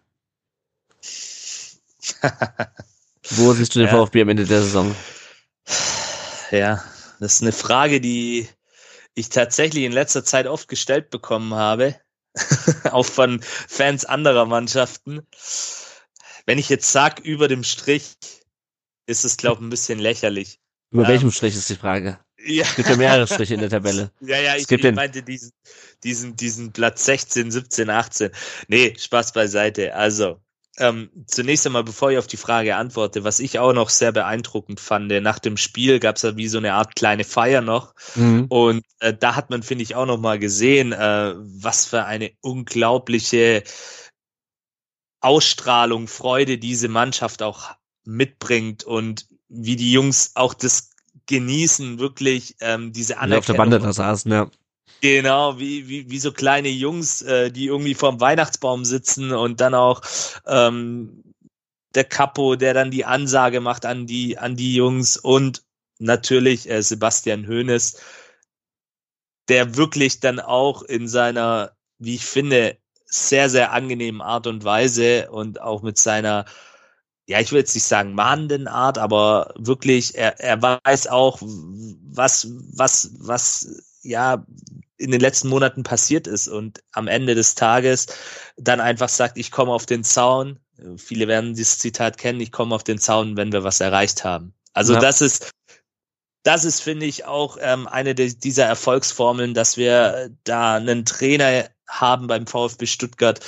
Wo 3.31 3.53
siehst 3.53 3.75
du 3.75 3.79
den 3.79 3.87
Ja. 3.87 4.05
VfB 4.05 4.21
am 4.21 4.29
Ende 4.29 4.45
der 4.45 4.61
Saison? 4.61 4.95
Ja, 6.51 6.83
das 7.19 7.35
ist 7.35 7.41
eine 7.41 7.51
Frage, 7.51 7.99
die 8.01 8.47
ich 9.15 9.29
tatsächlich 9.29 9.83
in 9.85 9.91
letzter 9.91 10.23
Zeit 10.23 10.45
oft 10.47 10.67
gestellt 10.67 11.09
bekommen 11.09 11.55
habe, 11.55 11.95
auch 12.91 13.05
von 13.05 13.41
Fans 13.41 14.05
anderer 14.05 14.45
Mannschaften. 14.45 15.25
Wenn 16.45 16.59
ich 16.59 16.69
jetzt 16.69 16.91
sag 16.91 17.19
über 17.21 17.47
dem 17.47 17.63
Strich, 17.63 18.15
ist 19.07 19.25
es 19.25 19.37
glaube 19.37 19.61
ich 19.61 19.67
ein 19.67 19.69
bisschen 19.69 19.99
lächerlich. 19.99 20.59
Über 20.91 21.03
Ja. 21.03 21.09
welchem 21.09 21.31
Strich 21.31 21.55
ist 21.55 21.69
die 21.69 21.75
Frage? 21.75 22.19
Ja, 22.45 22.63
Es 22.63 22.75
gibt 22.75 22.89
ja 22.89 22.95
mehrere 22.95 23.25
Striche 23.25 23.55
in 23.55 23.61
der 23.61 23.69
Tabelle. 23.71 24.11
ja, 24.21 24.39
ja 24.39 24.55
Es 24.55 24.69
ich, 24.69 24.71
ich 24.71 24.93
meinte 24.93 25.23
diesen, 25.23 25.51
diesen, 26.03 26.35
diesen 26.35 26.71
Platz 26.71 27.05
16, 27.05 27.49
17, 27.49 27.89
18. 27.89 28.31
Nee, 28.67 28.93
Spaß 28.97 29.33
beiseite. 29.33 29.95
Also, 29.95 30.39
ähm, 30.77 31.09
zunächst 31.25 31.65
einmal, 31.65 31.83
bevor 31.83 32.11
ich 32.11 32.17
auf 32.17 32.27
die 32.27 32.37
Frage 32.37 32.75
antworte, 32.75 33.23
was 33.23 33.39
ich 33.39 33.59
auch 33.59 33.73
noch 33.73 33.89
sehr 33.89 34.11
beeindruckend 34.11 34.79
fand, 34.79 35.07
nach 35.07 35.39
dem 35.39 35.57
Spiel 35.57 35.99
gab 35.99 36.17
es 36.17 36.23
ja 36.23 36.35
wie 36.35 36.47
so 36.47 36.57
eine 36.57 36.73
Art 36.73 36.95
kleine 36.95 37.23
Feier 37.23 37.61
noch. 37.61 37.93
Mhm. 38.15 38.45
Und 38.49 38.85
äh, 38.99 39.13
da 39.13 39.35
hat 39.35 39.49
man, 39.49 39.63
finde 39.63 39.83
ich, 39.83 39.95
auch 39.95 40.05
noch 40.05 40.19
mal 40.19 40.37
gesehen, 40.37 40.91
äh, 40.91 41.33
was 41.37 41.85
für 41.85 42.05
eine 42.05 42.31
unglaubliche 42.41 43.63
Ausstrahlung, 45.21 46.07
Freude 46.07 46.57
diese 46.57 46.87
Mannschaft 46.87 47.41
auch 47.41 47.71
mitbringt 48.03 48.83
und 48.83 49.27
wie 49.47 49.75
die 49.75 49.91
Jungs 49.91 50.31
auch 50.35 50.53
das 50.53 50.91
genießen, 51.27 51.99
wirklich 51.99 52.55
ähm, 52.59 52.91
diese 52.91 53.15
Wie 53.15 53.29
wir 53.29 53.37
auf 53.39 53.45
der 53.45 53.55
Anerkennung. 53.55 53.57
Bande 53.57 53.79
da 53.79 53.93
saßen, 53.93 54.31
ja. 54.31 54.51
Genau, 55.05 55.59
wie, 55.59 55.87
wie, 55.87 56.09
wie 56.09 56.17
so 56.17 56.31
kleine 56.31 56.69
Jungs, 56.69 57.21
äh, 57.21 57.51
die 57.51 57.67
irgendwie 57.67 57.93
vorm 57.93 58.19
Weihnachtsbaum 58.19 58.85
sitzen 58.85 59.33
und 59.33 59.61
dann 59.61 59.75
auch 59.75 60.01
ähm, 60.47 61.23
der 61.93 62.05
Capo, 62.05 62.55
der 62.55 62.73
dann 62.73 62.89
die 62.89 63.05
Ansage 63.05 63.61
macht 63.61 63.85
an 63.85 64.07
die, 64.07 64.39
an 64.39 64.55
die 64.55 64.73
Jungs 64.73 65.15
und 65.15 65.63
natürlich 65.99 66.67
äh, 66.67 66.81
Sebastian 66.81 67.47
Hoeneß, 67.47 68.01
der 69.47 69.75
wirklich 69.77 70.21
dann 70.21 70.39
auch 70.39 70.81
in 70.81 71.07
seiner, 71.07 71.77
wie 71.99 72.15
ich 72.15 72.25
finde, 72.25 72.79
sehr, 73.05 73.51
sehr 73.51 73.73
angenehmen 73.73 74.21
Art 74.21 74.47
und 74.47 74.63
Weise 74.63 75.29
und 75.29 75.61
auch 75.61 75.83
mit 75.83 75.99
seiner, 75.99 76.45
ja, 77.27 77.39
ich 77.39 77.51
will 77.51 77.59
jetzt 77.59 77.75
nicht 77.75 77.85
sagen 77.85 78.15
mahnenden 78.15 78.67
Art, 78.67 78.97
aber 78.97 79.53
wirklich, 79.55 80.15
er, 80.15 80.39
er 80.39 80.59
weiß 80.63 81.05
auch, 81.09 81.37
was, 81.43 82.47
was, 82.73 83.11
was, 83.19 83.94
ja, 84.05 84.45
in 84.97 85.11
den 85.11 85.19
letzten 85.19 85.49
Monaten 85.49 85.83
passiert 85.83 86.27
ist 86.27 86.47
und 86.47 86.81
am 86.93 87.07
Ende 87.07 87.35
des 87.35 87.55
Tages 87.55 88.07
dann 88.55 88.79
einfach 88.79 89.09
sagt, 89.09 89.37
ich 89.37 89.51
komme 89.51 89.73
auf 89.73 89.85
den 89.85 90.03
Zaun. 90.03 90.59
Viele 90.97 91.27
werden 91.27 91.53
dieses 91.53 91.79
Zitat 91.79 92.17
kennen, 92.17 92.39
ich 92.39 92.51
komme 92.51 92.75
auf 92.75 92.83
den 92.83 92.97
Zaun, 92.97 93.35
wenn 93.35 93.51
wir 93.51 93.63
was 93.63 93.81
erreicht 93.81 94.23
haben. 94.23 94.53
Also 94.73 94.93
Ja. 94.93 94.99
das 94.99 95.21
ist, 95.21 95.51
das 96.43 96.63
ist, 96.63 96.81
finde 96.81 97.05
ich, 97.05 97.25
auch 97.25 97.57
ähm, 97.59 97.87
eine 97.87 98.13
dieser 98.13 98.65
Erfolgsformeln, 98.65 99.53
dass 99.53 99.77
wir 99.77 100.29
da 100.43 100.75
einen 100.75 101.05
Trainer 101.05 101.69
haben 101.87 102.27
beim 102.27 102.47
VfB 102.47 102.85
Stuttgart, 102.85 103.39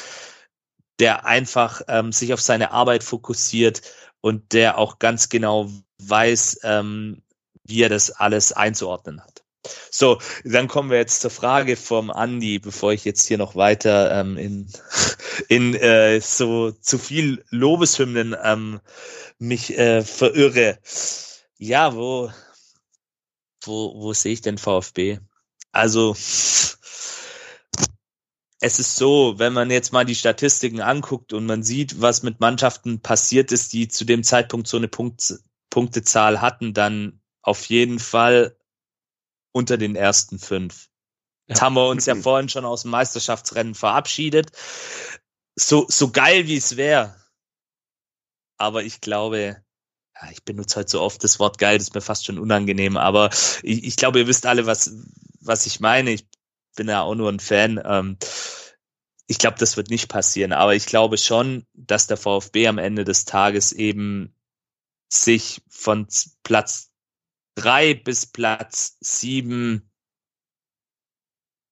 der 0.99 1.26
einfach 1.26 1.82
ähm, 1.88 2.12
sich 2.12 2.34
auf 2.34 2.41
seine 2.41 2.72
Arbeit 2.72 3.03
fokussiert 3.03 3.82
und 4.22 4.53
der 4.53 4.78
auch 4.78 4.99
ganz 4.99 5.30
genau 5.30 5.70
weiß, 5.99 6.62
ähm, 6.64 7.22
wie 7.64 7.84
er 7.84 7.89
das 7.89 8.12
alles 8.12 8.51
einzuordnen 8.51 9.22
hat. 9.22 9.36
So, 9.91 10.20
dann 10.43 10.68
kommen 10.68 10.89
wir 10.89 10.97
jetzt 10.97 11.22
zur 11.22 11.32
Frage 11.32 11.76
vom 11.76 12.11
Andi, 12.11 12.59
bevor 12.59 12.93
ich 12.93 13.05
jetzt 13.05 13.28
hier 13.28 13.38
noch 13.38 13.55
weiter 13.55 14.20
ähm, 14.20 14.38
in, 14.38 14.68
in 15.49 15.76
äh, 15.76 16.20
so 16.22 16.72
zu 16.72 16.97
viel 16.97 17.43
Lobeshymnen 17.49 18.36
ähm, 18.43 18.80
mich 19.39 19.78
äh, 19.78 20.03
verirre. 20.03 20.80
Ja, 21.57 21.95
wo, 21.95 22.32
wo, 23.63 23.93
wo 23.95 24.13
sehe 24.13 24.34
ich 24.34 24.41
denn 24.41 24.57
VfB? 24.57 25.20
Also, 25.72 26.15
es 28.59 28.80
ist 28.80 28.95
so, 28.95 29.38
wenn 29.38 29.53
man 29.53 29.70
jetzt 29.70 29.93
mal 29.93 30.05
die 30.05 30.15
Statistiken 30.15 30.82
anguckt 30.82 31.34
und 31.34 31.45
man 31.45 31.63
sieht, 31.63 32.01
was 32.01 32.24
mit 32.24 32.39
Mannschaften 32.39 33.01
passiert 33.01 33.51
ist, 33.51 33.74
die 33.74 33.88
zu 33.88 34.03
dem 34.05 34.24
Zeitpunkt 34.24 34.68
so 34.68 34.78
eine 34.78 34.88
Punkt, 34.88 35.36
Punktezahl 35.70 36.41
hatten, 36.41 36.74
dann 36.74 37.22
auf 37.41 37.65
jeden 37.65 37.99
Fall 37.99 38.57
unter 39.58 39.78
den 39.78 39.95
ersten 39.95 40.39
fünf. 40.39 40.88
Ja. 41.47 41.53
Jetzt 41.53 41.62
haben 41.62 41.76
wir 41.76 41.88
uns 41.88 42.05
ja 42.05 42.16
vorhin 42.16 42.49
schon 42.49 42.66
aus 42.66 42.84
dem 42.84 42.91
Meisterschaftsrennen 42.91 43.76
verabschiedet. 43.76 44.51
So, 45.55 45.86
so 45.89 46.12
geil 46.12 46.47
wie 46.47 46.58
es 46.58 46.78
wäre. 46.78 47.16
Aber 48.58 48.84
ich 48.84 49.01
glaube, 49.01 49.64
ja, 50.22 50.32
ich 50.32 50.43
benutze 50.43 50.78
halt 50.78 50.89
so 50.89 51.01
oft 51.01 51.24
das 51.24 51.39
Wort 51.39 51.58
geil, 51.58 51.78
das 51.78 51.88
ist 51.88 51.95
mir 51.95 52.01
fast 52.01 52.26
schon 52.26 52.39
unangenehm, 52.39 52.97
aber 52.97 53.30
ich, 53.64 53.84
ich 53.84 53.95
glaube, 53.95 54.20
ihr 54.20 54.28
wisst 54.28 54.45
alle, 54.45 54.66
was, 54.66 54.91
was 55.39 55.66
ich 55.66 55.80
meine. 55.80 56.12
Ich 56.12 56.28
bin 56.76 56.88
ja 56.88 57.01
auch 57.01 57.16
nur 57.16 57.32
ein 57.32 57.39
Fan. 57.39 57.82
Ähm, 57.84 58.18
ich 59.28 59.39
glaube, 59.39 59.58
das 59.60 59.78
wird 59.78 59.89
nicht 59.89 60.08
passieren, 60.08 60.53
aber 60.53 60.76
ich 60.76 60.86
glaube 60.86 61.18
schon, 61.18 61.66
dass 61.74 62.08
der 62.08 62.18
VfB 62.18 62.68
am 62.68 62.78
Ende 62.78 63.03
des 63.03 63.26
Tages 63.26 63.72
eben 63.74 64.34
sich 65.10 65.62
von 65.70 66.08
Platz 66.43 66.91
drei 67.58 67.95
bis 67.95 68.28
Platz 68.28 68.97
sieben 68.99 69.91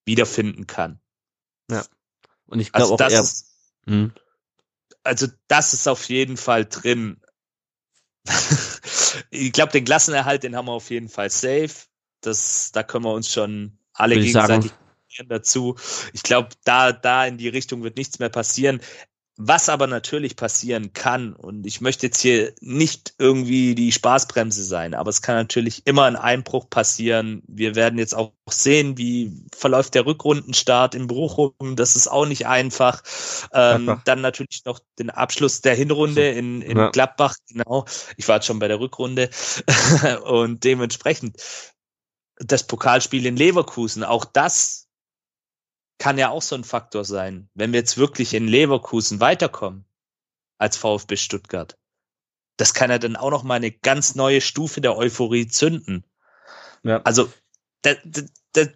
wiederfinden 0.05 0.67
kann. 0.67 0.99
Ja. 1.69 1.85
Und 2.47 2.59
ich 2.59 2.71
glaube 2.71 2.83
also 2.83 2.93
auch 2.95 2.97
das, 2.97 3.55
hm. 3.85 4.11
also 5.03 5.27
das 5.47 5.73
ist 5.73 5.87
auf 5.87 6.09
jeden 6.09 6.37
Fall 6.37 6.65
drin. 6.65 7.21
ich 9.29 9.51
glaube, 9.51 9.71
den 9.71 9.85
Klassenerhalt, 9.85 10.43
den 10.43 10.55
haben 10.55 10.67
wir 10.67 10.73
auf 10.73 10.89
jeden 10.89 11.09
Fall 11.09 11.29
safe. 11.29 11.87
Das, 12.21 12.71
da 12.71 12.81
können 12.81 13.05
wir 13.05 13.13
uns 13.13 13.31
schon 13.31 13.77
alle 13.93 14.15
gegenseitig 14.15 14.71
dazu. 15.27 15.75
Ich 16.13 16.23
glaube, 16.23 16.49
da, 16.65 16.91
da 16.91 17.25
in 17.25 17.37
die 17.37 17.47
Richtung 17.47 17.83
wird 17.83 17.97
nichts 17.97 18.19
mehr 18.19 18.29
passieren. 18.29 18.81
Was 19.37 19.67
aber 19.67 19.87
natürlich 19.87 20.37
passieren 20.37 20.93
kann, 20.93 21.33
und 21.33 21.65
ich 21.65 21.81
möchte 21.81 22.05
jetzt 22.05 22.21
hier 22.21 22.53
nicht 22.61 23.15
irgendwie 23.17 23.75
die 23.75 23.91
Spaßbremse 23.91 24.63
sein, 24.63 24.93
aber 24.93 25.09
es 25.09 25.21
kann 25.21 25.35
natürlich 25.35 25.85
immer 25.85 26.05
ein 26.05 26.15
Einbruch 26.15 26.69
passieren. 26.69 27.43
Wir 27.45 27.75
werden 27.75 27.99
jetzt 27.99 28.15
auch 28.15 28.31
sehen, 28.49 28.97
wie 28.97 29.33
verläuft 29.53 29.93
der 29.93 30.05
Rückrundenstart 30.05 30.95
in 30.95 31.07
Bochum. 31.07 31.75
Das 31.75 31.97
ist 31.97 32.07
auch 32.07 32.25
nicht 32.25 32.47
einfach. 32.47 33.03
Ähm, 33.51 33.99
dann 34.05 34.21
natürlich 34.21 34.63
noch 34.63 34.79
den 34.99 35.09
Abschluss 35.09 35.59
der 35.59 35.75
Hinrunde 35.75 36.29
in, 36.29 36.61
in 36.61 36.77
ja. 36.77 36.89
Gladbach. 36.91 37.35
Genau. 37.49 37.83
Ich 38.15 38.29
war 38.29 38.35
jetzt 38.35 38.45
schon 38.45 38.59
bei 38.59 38.69
der 38.69 38.79
Rückrunde. 38.79 39.29
und 40.23 40.63
dementsprechend 40.63 41.41
das 42.37 42.67
Pokalspiel 42.67 43.25
in 43.25 43.35
Leverkusen, 43.35 44.05
auch 44.05 44.23
das 44.23 44.84
kann 45.97 46.17
ja 46.17 46.29
auch 46.29 46.41
so 46.41 46.55
ein 46.55 46.63
Faktor 46.63 47.05
sein. 47.05 47.49
Wenn 47.53 47.71
wir 47.71 47.79
jetzt 47.79 47.97
wirklich 47.97 48.33
in 48.33 48.47
Leverkusen 48.47 49.19
weiterkommen 49.19 49.85
als 50.57 50.77
VfB 50.77 51.15
Stuttgart, 51.15 51.77
das 52.57 52.73
kann 52.73 52.89
ja 52.89 52.99
dann 52.99 53.15
auch 53.15 53.31
noch 53.31 53.43
mal 53.43 53.55
eine 53.55 53.71
ganz 53.71 54.15
neue 54.15 54.41
Stufe 54.41 54.81
der 54.81 54.97
Euphorie 54.97 55.47
zünden. 55.47 56.05
Ja. 56.83 57.01
Also 57.03 57.31
das, 57.81 57.97
das, 58.53 58.69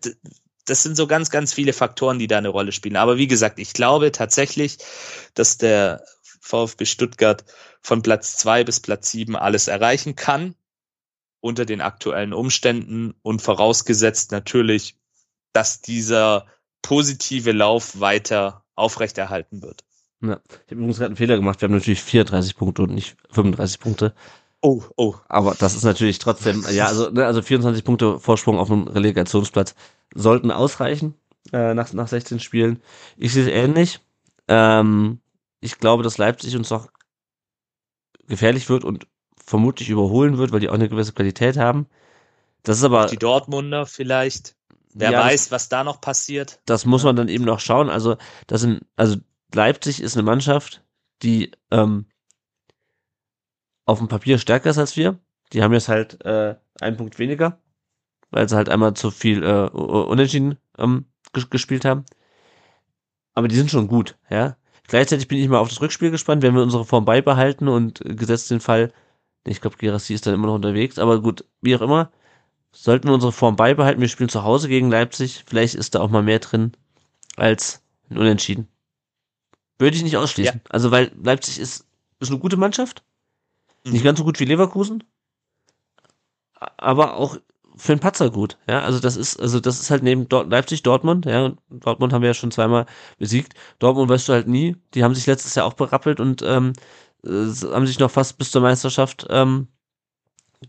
das 0.65 0.83
sind 0.83 0.95
so 0.95 1.07
ganz, 1.07 1.29
ganz 1.29 1.53
viele 1.53 1.73
Faktoren, 1.73 2.19
die 2.19 2.27
da 2.27 2.37
eine 2.37 2.49
Rolle 2.49 2.71
spielen. 2.71 2.95
Aber 2.95 3.17
wie 3.17 3.27
gesagt, 3.27 3.59
ich 3.59 3.73
glaube 3.73 4.11
tatsächlich, 4.11 4.77
dass 5.33 5.57
der 5.57 6.03
VfB 6.41 6.85
Stuttgart 6.85 7.45
von 7.81 8.01
Platz 8.01 8.37
zwei 8.37 8.63
bis 8.63 8.79
Platz 8.79 9.11
sieben 9.11 9.35
alles 9.35 9.67
erreichen 9.67 10.15
kann 10.15 10.55
unter 11.41 11.65
den 11.65 11.81
aktuellen 11.81 12.33
Umständen 12.33 13.13
und 13.21 13.41
vorausgesetzt 13.41 14.31
natürlich, 14.31 14.97
dass 15.53 15.81
dieser 15.81 16.47
positive 16.81 17.51
Lauf 17.51 17.99
weiter 17.99 18.63
aufrechterhalten 18.75 19.61
wird. 19.61 19.83
Ja. 20.21 20.39
Ich 20.47 20.71
habe 20.71 20.75
übrigens 20.75 20.97
gerade 20.97 21.07
einen 21.07 21.15
Fehler 21.15 21.35
gemacht. 21.35 21.61
Wir 21.61 21.67
haben 21.67 21.75
natürlich 21.75 22.03
34 22.03 22.55
Punkte 22.55 22.83
und 22.83 22.93
nicht 22.93 23.15
35 23.31 23.79
Punkte. 23.79 24.13
Oh, 24.61 24.83
oh. 24.97 25.15
Aber 25.29 25.55
das 25.55 25.75
ist 25.75 25.83
natürlich 25.83 26.19
trotzdem, 26.19 26.65
ja, 26.71 26.87
also, 26.87 27.09
ne, 27.09 27.25
also 27.25 27.41
24 27.41 27.83
Punkte 27.83 28.19
Vorsprung 28.19 28.59
auf 28.59 28.69
einem 28.69 28.87
Relegationsplatz 28.87 29.75
sollten 30.13 30.51
ausreichen 30.51 31.15
äh, 31.53 31.73
nach, 31.73 31.93
nach 31.93 32.07
16 32.07 32.39
Spielen. 32.39 32.81
Ich 33.15 33.33
sehe 33.33 33.43
es 33.43 33.49
ähnlich. 33.49 34.01
Ähm, 34.49 35.21
ich 35.61 35.77
glaube, 35.77 36.03
dass 36.03 36.17
Leipzig 36.17 36.55
uns 36.57 36.69
noch 36.69 36.89
gefährlich 38.27 38.69
wird 38.69 38.83
und 38.83 39.07
vermutlich 39.37 39.89
überholen 39.89 40.37
wird, 40.37 40.51
weil 40.51 40.59
die 40.59 40.69
auch 40.69 40.73
eine 40.73 40.89
gewisse 40.89 41.13
Qualität 41.13 41.57
haben. 41.57 41.87
Das 42.63 42.77
ist 42.77 42.83
aber. 42.83 43.05
Die 43.05 43.17
Dortmunder 43.17 43.85
vielleicht. 43.85 44.55
Wer 44.93 45.11
ja, 45.11 45.21
weiß, 45.21 45.45
das, 45.45 45.51
was 45.51 45.69
da 45.69 45.83
noch 45.83 46.01
passiert. 46.01 46.59
Das 46.65 46.85
muss 46.85 47.03
man 47.03 47.15
dann 47.15 47.29
eben 47.29 47.45
noch 47.45 47.59
schauen. 47.59 47.89
Also, 47.89 48.17
das 48.47 48.61
sind, 48.61 48.81
also 48.95 49.17
Leipzig 49.53 50.01
ist 50.01 50.15
eine 50.15 50.23
Mannschaft, 50.23 50.83
die 51.21 51.51
ähm, 51.71 52.05
auf 53.85 53.99
dem 53.99 54.07
Papier 54.07 54.37
stärker 54.37 54.69
ist 54.69 54.77
als 54.77 54.97
wir. 54.97 55.19
Die 55.53 55.63
haben 55.63 55.73
jetzt 55.73 55.89
halt 55.89 56.23
äh, 56.25 56.55
einen 56.79 56.97
Punkt 56.97 57.17
weniger, 57.19 57.59
weil 58.29 58.47
sie 58.47 58.55
halt 58.55 58.69
einmal 58.69 58.93
zu 58.93 59.11
viel 59.11 59.43
äh, 59.43 59.69
Unentschieden 59.69 60.57
ähm, 60.77 61.05
gespielt 61.33 61.85
haben. 61.85 62.05
Aber 63.33 63.47
die 63.47 63.55
sind 63.55 63.71
schon 63.71 63.87
gut, 63.87 64.17
ja. 64.29 64.57
Gleichzeitig 64.87 65.27
bin 65.27 65.37
ich 65.37 65.47
mal 65.47 65.59
auf 65.59 65.69
das 65.69 65.81
Rückspiel 65.81 66.09
gespannt, 66.09 66.41
wenn 66.41 66.55
wir 66.55 66.63
unsere 66.63 66.83
Form 66.83 67.05
beibehalten 67.05 67.67
und 67.67 68.01
gesetzt 68.03 68.49
den 68.49 68.59
Fall, 68.59 68.91
ich 69.45 69.61
glaube, 69.61 69.77
Gerassi 69.77 70.15
ist 70.15 70.25
dann 70.25 70.33
immer 70.33 70.47
noch 70.47 70.55
unterwegs, 70.55 70.97
aber 70.97 71.21
gut, 71.21 71.45
wie 71.61 71.75
auch 71.75 71.81
immer, 71.81 72.11
sollten 72.71 73.07
wir 73.07 73.13
unsere 73.13 73.31
Form 73.31 73.55
beibehalten. 73.55 74.01
Wir 74.01 74.07
spielen 74.07 74.29
zu 74.29 74.43
Hause 74.43 74.67
gegen 74.69 74.89
Leipzig. 74.89 75.43
Vielleicht 75.45 75.75
ist 75.75 75.95
da 75.95 76.01
auch 76.01 76.09
mal 76.09 76.23
mehr 76.23 76.39
drin 76.39 76.73
als 77.35 77.81
ein 78.09 78.17
Unentschieden. 78.17 78.67
Würde 79.77 79.95
ich 79.95 80.03
nicht 80.03 80.17
ausschließen. 80.17 80.61
Ja. 80.63 80.69
Also, 80.69 80.91
weil 80.91 81.11
Leipzig 81.21 81.59
ist, 81.59 81.85
ist 82.19 82.29
eine 82.29 82.39
gute 82.39 82.57
Mannschaft. 82.57 83.03
Mhm. 83.85 83.93
Nicht 83.93 84.03
ganz 84.03 84.19
so 84.19 84.25
gut 84.25 84.39
wie 84.39 84.45
Leverkusen. 84.45 85.03
Aber 86.77 87.15
auch 87.15 87.37
für 87.77 87.93
einen 87.93 88.01
Patzer 88.01 88.29
gut. 88.29 88.57
Ja, 88.67 88.81
also 88.81 88.99
das 88.99 89.15
ist, 89.15 89.39
also 89.39 89.61
das 89.61 89.79
ist 89.79 89.89
halt 89.89 90.03
neben 90.03 90.27
Dort 90.27 90.49
Leipzig, 90.49 90.83
Dortmund, 90.83 91.25
ja, 91.25 91.45
und 91.45 91.59
Dortmund 91.69 92.11
haben 92.11 92.21
wir 92.21 92.29
ja 92.29 92.33
schon 92.33 92.51
zweimal 92.51 92.85
besiegt. 93.17 93.53
Dortmund 93.79 94.09
weißt 94.09 94.27
du 94.27 94.33
halt 94.33 94.47
nie. 94.47 94.75
Die 94.93 95.03
haben 95.03 95.15
sich 95.15 95.25
letztes 95.25 95.55
Jahr 95.55 95.65
auch 95.65 95.73
berappelt 95.73 96.19
und 96.19 96.41
ähm, 96.41 96.73
äh, 97.23 97.29
haben 97.29 97.87
sich 97.87 97.99
noch 97.99 98.11
fast 98.11 98.37
bis 98.37 98.51
zur 98.51 98.61
Meisterschaft 98.61 99.27
ähm, 99.29 99.69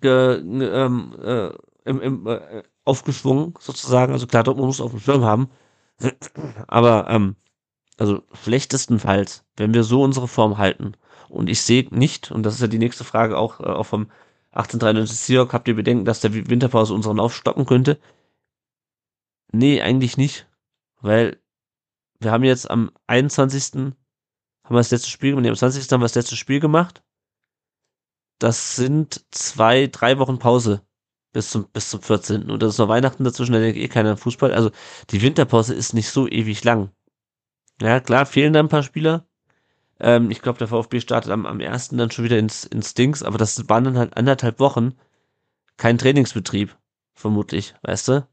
ge, 0.01 0.37
ähm, 0.39 1.17
äh, 1.21 1.51
im, 1.85 2.01
im, 2.01 2.27
äh, 2.27 2.63
aufgeschwungen, 2.85 3.55
sozusagen. 3.59 4.13
Also 4.13 4.27
klar, 4.27 4.43
Dortmund 4.45 4.67
muss 4.67 4.81
auf 4.81 4.91
dem 4.91 5.01
Schirm 5.01 5.25
haben. 5.25 5.51
Aber, 6.67 7.09
ähm, 7.09 7.37
also 7.99 8.23
schlechtestenfalls, 8.33 9.45
wenn 9.57 9.75
wir 9.75 9.85
so 9.85 10.03
unsere 10.03 10.29
Form 10.29 10.59
halten, 10.59 10.95
und 11.29 11.49
ich 11.49 11.63
sehe 11.63 11.87
nicht, 11.91 12.33
und 12.33 12.43
das 12.43 12.55
ist 12.55 12.61
ja 12.61 12.67
die 12.67 12.79
nächste 12.79 13.05
Frage 13.05 13.39
auch, 13.39 13.61
äh, 13.61 13.65
auch 13.65 13.87
vom 13.87 14.11
1893 14.53 15.19
Seahawk, 15.19 15.53
habt 15.53 15.69
ihr 15.69 15.77
Bedenken, 15.77 16.05
dass 16.05 16.21
der 16.21 16.35
Winterpause 16.35 16.93
unseren 16.93 17.19
Lauf 17.19 17.35
stoppen 17.35 17.67
könnte? 17.67 18.01
Nee, 19.53 19.81
eigentlich 19.81 20.17
nicht. 20.17 20.49
Weil 21.01 21.41
wir 22.19 22.33
haben 22.33 22.45
jetzt 22.45 22.71
am 22.71 22.91
21. 23.07 23.75
haben 23.75 23.95
wir 24.69 24.79
das 24.79 24.91
letzte 24.91 25.11
Spiel 25.11 25.31
gemacht, 25.31 25.43
nee, 25.43 25.51
am 25.51 25.57
20. 25.57 25.91
haben 25.91 26.01
wir 26.01 26.05
das 26.05 26.15
letzte 26.17 26.37
Spiel 26.37 26.61
gemacht. 26.61 27.03
Das 28.39 28.75
sind 28.77 29.25
zwei, 29.31 29.87
drei 29.87 30.19
Wochen 30.19 30.39
Pause 30.39 30.83
bis 31.33 31.51
zum, 31.51 31.67
bis 31.73 31.91
zum 31.91 32.03
14. 32.03 32.51
Und 32.51 32.63
das 32.63 32.75
ist 32.75 32.79
noch 32.79 32.89
Weihnachten 32.89 33.25
dazwischen, 33.25 33.53
da 33.53 33.59
denkt 33.59 33.79
eh 33.79 33.89
keiner 33.89 34.17
Fußball. 34.17 34.53
Also 34.53 34.71
die 35.11 35.23
Winterpause 35.23 35.75
ist 35.75 35.95
nicht 35.95 36.09
so 36.09 36.29
ewig 36.29 36.65
lang. 36.65 36.91
Ja, 37.81 38.01
klar, 38.01 38.27
fehlen 38.27 38.53
da 38.53 38.61
ein 38.61 38.69
paar 38.69 38.83
Spieler. 38.83 39.27
Ähm, 39.99 40.31
ich 40.31 40.43
glaube, 40.43 40.59
der 40.59 40.69
VfB 40.69 41.01
startet 41.01 41.31
am, 41.31 41.47
am 41.47 41.61
ersten 41.61 41.99
dann 41.99 42.11
schon 42.11 42.25
wieder 42.25 42.39
ins, 42.39 42.65
ins 42.65 42.95
Dings, 42.95 43.23
aber 43.23 43.39
das 43.39 43.69
waren 43.69 43.85
dann 43.85 43.99
halt 43.99 44.17
anderthalb 44.17 44.59
Wochen 44.59 44.95
kein 45.77 45.99
Trainingsbetrieb, 45.99 46.77
vermutlich, 47.15 47.75
weißt 47.83 48.09
du? 48.09 48.27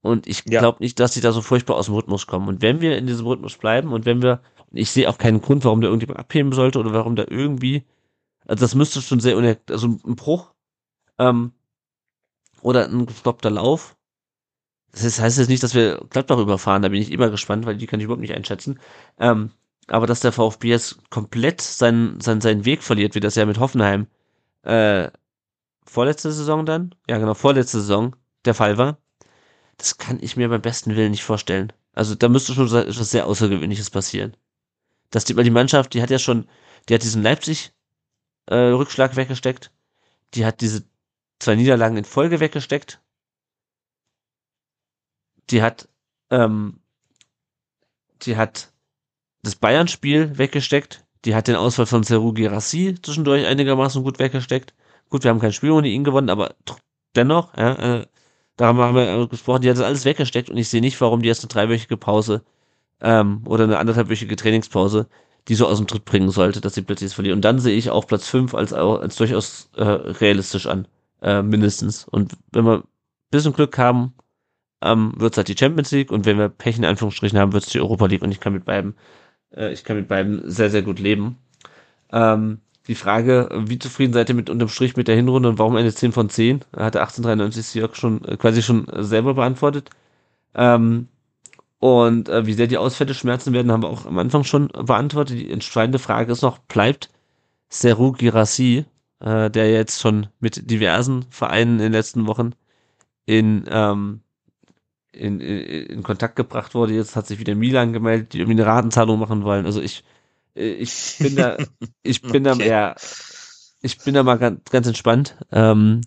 Und 0.00 0.26
ich 0.26 0.44
ja. 0.46 0.58
glaube 0.58 0.78
nicht, 0.80 0.98
dass 0.98 1.14
sie 1.14 1.20
da 1.20 1.30
so 1.30 1.42
furchtbar 1.42 1.76
aus 1.76 1.86
dem 1.86 1.94
Rhythmus 1.94 2.26
kommen. 2.26 2.48
Und 2.48 2.60
wenn 2.60 2.80
wir 2.80 2.98
in 2.98 3.06
diesem 3.06 3.26
Rhythmus 3.26 3.56
bleiben 3.56 3.92
und 3.92 4.04
wenn 4.04 4.20
wir, 4.20 4.40
ich 4.72 4.90
sehe 4.90 5.08
auch 5.08 5.18
keinen 5.18 5.40
Grund, 5.40 5.64
warum 5.64 5.80
da 5.80 5.86
irgendjemand 5.86 6.18
abheben 6.18 6.52
sollte 6.52 6.80
oder 6.80 6.92
warum 6.92 7.14
da 7.14 7.24
irgendwie, 7.28 7.84
also 8.46 8.62
das 8.62 8.74
müsste 8.74 9.00
schon 9.00 9.20
sehr, 9.20 9.36
also 9.68 9.86
ein 9.86 10.16
Bruch, 10.16 10.52
ähm, 11.18 11.52
oder 12.62 12.86
ein 12.88 13.06
gestoppter 13.06 13.50
Lauf. 13.50 13.96
Das 14.92 15.20
heißt 15.20 15.38
jetzt 15.38 15.48
nicht, 15.48 15.62
dass 15.62 15.74
wir 15.74 16.04
Gladbach 16.10 16.38
überfahren, 16.38 16.82
da 16.82 16.88
bin 16.88 17.00
ich 17.00 17.10
immer 17.10 17.30
gespannt, 17.30 17.64
weil 17.66 17.76
die 17.76 17.86
kann 17.86 18.00
ich 18.00 18.04
überhaupt 18.04 18.20
nicht 18.20 18.34
einschätzen. 18.34 18.78
Ähm, 19.18 19.50
aber 19.86 20.06
dass 20.06 20.20
der 20.20 20.32
VfB 20.32 20.68
jetzt 20.68 21.10
komplett 21.10 21.60
seinen, 21.60 22.20
seinen, 22.20 22.40
seinen 22.40 22.64
Weg 22.64 22.82
verliert, 22.82 23.14
wie 23.14 23.20
das 23.20 23.34
ja 23.34 23.46
mit 23.46 23.58
Hoffenheim 23.58 24.06
äh, 24.62 25.10
vorletzte 25.84 26.30
Saison 26.32 26.64
dann, 26.66 26.94
ja 27.08 27.18
genau, 27.18 27.34
vorletzte 27.34 27.80
Saison 27.80 28.14
der 28.44 28.54
Fall 28.54 28.78
war. 28.78 28.98
Das 29.78 29.98
kann 29.98 30.18
ich 30.20 30.36
mir 30.36 30.48
beim 30.48 30.62
besten 30.62 30.94
Willen 30.94 31.10
nicht 31.10 31.24
vorstellen. 31.24 31.72
Also 31.94 32.14
da 32.14 32.28
müsste 32.28 32.54
schon 32.54 32.66
etwas 32.66 33.10
sehr 33.10 33.26
Außergewöhnliches 33.26 33.90
passieren. 33.90 34.36
Dass 35.10 35.24
die, 35.24 35.34
die 35.34 35.50
Mannschaft, 35.50 35.94
die 35.94 36.02
hat 36.02 36.10
ja 36.10 36.18
schon, 36.18 36.46
die 36.88 36.94
hat 36.94 37.02
diesen 37.02 37.22
Leipzig-Rückschlag 37.22 39.12
äh, 39.12 39.16
weggesteckt, 39.16 39.72
die 40.34 40.46
hat 40.46 40.60
diese 40.60 40.84
zwei 41.42 41.54
Niederlagen 41.54 41.96
in 41.96 42.04
Folge 42.04 42.40
weggesteckt, 42.40 43.00
die 45.50 45.62
hat, 45.62 45.88
ähm, 46.30 46.80
die 48.22 48.36
hat 48.36 48.72
das 49.42 49.56
Bayern-Spiel 49.56 50.38
weggesteckt, 50.38 51.04
die 51.24 51.34
hat 51.34 51.48
den 51.48 51.56
Ausfall 51.56 51.86
von 51.86 52.02
Seru 52.02 52.32
Girassi 52.32 52.96
zwischendurch 53.02 53.46
einigermaßen 53.46 54.02
gut 54.02 54.18
weggesteckt. 54.18 54.74
Gut, 55.08 55.24
wir 55.24 55.30
haben 55.30 55.40
kein 55.40 55.52
Spiel 55.52 55.72
ohne 55.72 55.88
ihn 55.88 56.04
gewonnen, 56.04 56.30
aber 56.30 56.54
dennoch, 57.14 57.56
ja, 57.56 58.00
äh, 58.00 58.06
darüber 58.56 58.86
haben 58.86 58.96
wir 58.96 59.28
gesprochen, 59.28 59.62
die 59.62 59.68
hat 59.68 59.76
das 59.76 59.84
alles 59.84 60.04
weggesteckt 60.04 60.48
und 60.48 60.56
ich 60.56 60.68
sehe 60.68 60.80
nicht, 60.80 61.00
warum 61.00 61.22
die 61.22 61.28
erst 61.28 61.42
eine 61.42 61.48
dreiwöchige 61.48 61.96
Pause 61.96 62.44
ähm, 63.00 63.42
oder 63.46 63.64
eine 63.64 63.78
anderthalbwöchige 63.78 64.36
Trainingspause 64.36 65.08
die 65.48 65.54
so 65.54 65.66
aus 65.66 65.78
dem 65.78 65.86
Tritt 65.86 66.04
bringen 66.04 66.30
sollte, 66.30 66.60
dass 66.60 66.74
sie 66.74 66.82
plötzlich 66.82 67.14
verlieren. 67.14 67.38
Und 67.38 67.44
dann 67.44 67.58
sehe 67.58 67.76
ich 67.76 67.90
auch 67.90 68.06
Platz 68.06 68.28
5 68.28 68.54
als, 68.54 68.72
als 68.72 69.16
durchaus 69.16 69.70
äh, 69.76 69.82
realistisch 69.82 70.66
an, 70.66 70.86
äh, 71.22 71.42
mindestens. 71.42 72.04
Und 72.04 72.32
wenn 72.52 72.64
wir 72.64 72.78
ein 72.78 72.84
bisschen 73.30 73.52
Glück 73.52 73.78
haben, 73.78 74.14
ähm, 74.82 75.14
wird 75.16 75.34
es 75.34 75.36
halt 75.38 75.48
die 75.48 75.56
Champions 75.56 75.90
League 75.92 76.10
und 76.10 76.26
wenn 76.26 76.38
wir 76.38 76.48
Pech 76.48 76.78
in 76.78 76.84
Anführungsstrichen 76.84 77.38
haben, 77.38 77.52
wird 77.52 77.64
es 77.64 77.70
die 77.70 77.80
Europa 77.80 78.06
League 78.06 78.22
und 78.22 78.32
ich 78.32 78.40
kann 78.40 78.52
mit 78.52 78.64
beiden, 78.64 78.94
äh, 79.54 79.72
ich 79.72 79.84
kann 79.84 79.96
mit 79.96 80.08
beiden 80.08 80.50
sehr, 80.50 80.70
sehr 80.70 80.82
gut 80.82 80.98
leben. 80.98 81.38
Ähm, 82.12 82.60
die 82.88 82.96
Frage, 82.96 83.48
wie 83.66 83.78
zufrieden 83.78 84.12
seid 84.12 84.28
ihr 84.28 84.34
mit 84.34 84.50
unterm 84.50 84.68
Strich 84.68 84.96
mit 84.96 85.06
der 85.06 85.14
Hinrunde 85.14 85.48
und 85.48 85.58
warum 85.58 85.76
eine 85.76 85.94
10 85.94 86.12
von 86.12 86.28
10? 86.28 86.64
Hatte 86.76 87.00
1893 87.00 87.74
Jörg 87.74 87.94
schon 87.94 88.24
äh, 88.24 88.36
quasi 88.36 88.62
schon 88.62 88.86
selber 88.98 89.34
beantwortet. 89.34 89.90
Ähm, 90.54 91.08
und 91.78 92.28
äh, 92.28 92.46
wie 92.46 92.54
sehr 92.54 92.66
die 92.66 92.78
Ausfälle 92.78 93.14
schmerzen 93.14 93.52
werden, 93.52 93.70
haben 93.72 93.82
wir 93.82 93.88
auch 93.88 94.06
am 94.06 94.18
Anfang 94.18 94.44
schon 94.44 94.68
beantwortet. 94.68 95.38
Die 95.38 95.50
entscheidende 95.50 95.98
Frage 95.98 96.32
ist 96.32 96.42
noch, 96.42 96.58
bleibt 96.58 97.10
Seru 97.68 98.12
Girassi, 98.12 98.84
äh, 99.22 99.50
der 99.50 99.70
jetzt 99.70 100.00
schon 100.00 100.28
mit 100.40 100.70
diversen 100.70 101.24
Vereinen 101.30 101.74
in 101.74 101.84
den 101.84 101.92
letzten 101.92 102.26
Wochen 102.26 102.52
in, 103.24 103.64
ähm, 103.68 104.20
in, 105.12 105.40
in, 105.40 105.86
in 105.86 106.02
Kontakt 106.02 106.36
gebracht 106.36 106.74
wurde. 106.74 106.94
Jetzt 106.94 107.16
hat 107.16 107.26
sich 107.26 107.38
wieder 107.38 107.54
Milan 107.54 107.92
gemeldet, 107.92 108.32
die 108.32 108.40
irgendwie 108.40 108.60
eine 108.60 108.70
Ratenzahlung 108.70 109.18
machen 109.18 109.44
wollen. 109.44 109.66
Also 109.66 109.80
ich, 109.80 110.04
äh, 110.54 110.72
ich 110.72 111.16
bin 111.18 111.36
da, 111.36 111.56
ich 112.02 112.22
bin 112.22 112.46
okay. 112.46 112.58
da 112.58 112.64
eher, 112.64 112.96
ich 113.80 113.98
bin 113.98 114.14
da 114.14 114.22
mal 114.22 114.38
ganz, 114.38 114.70
ganz 114.70 114.86
entspannt. 114.86 115.36
Ähm, 115.50 116.02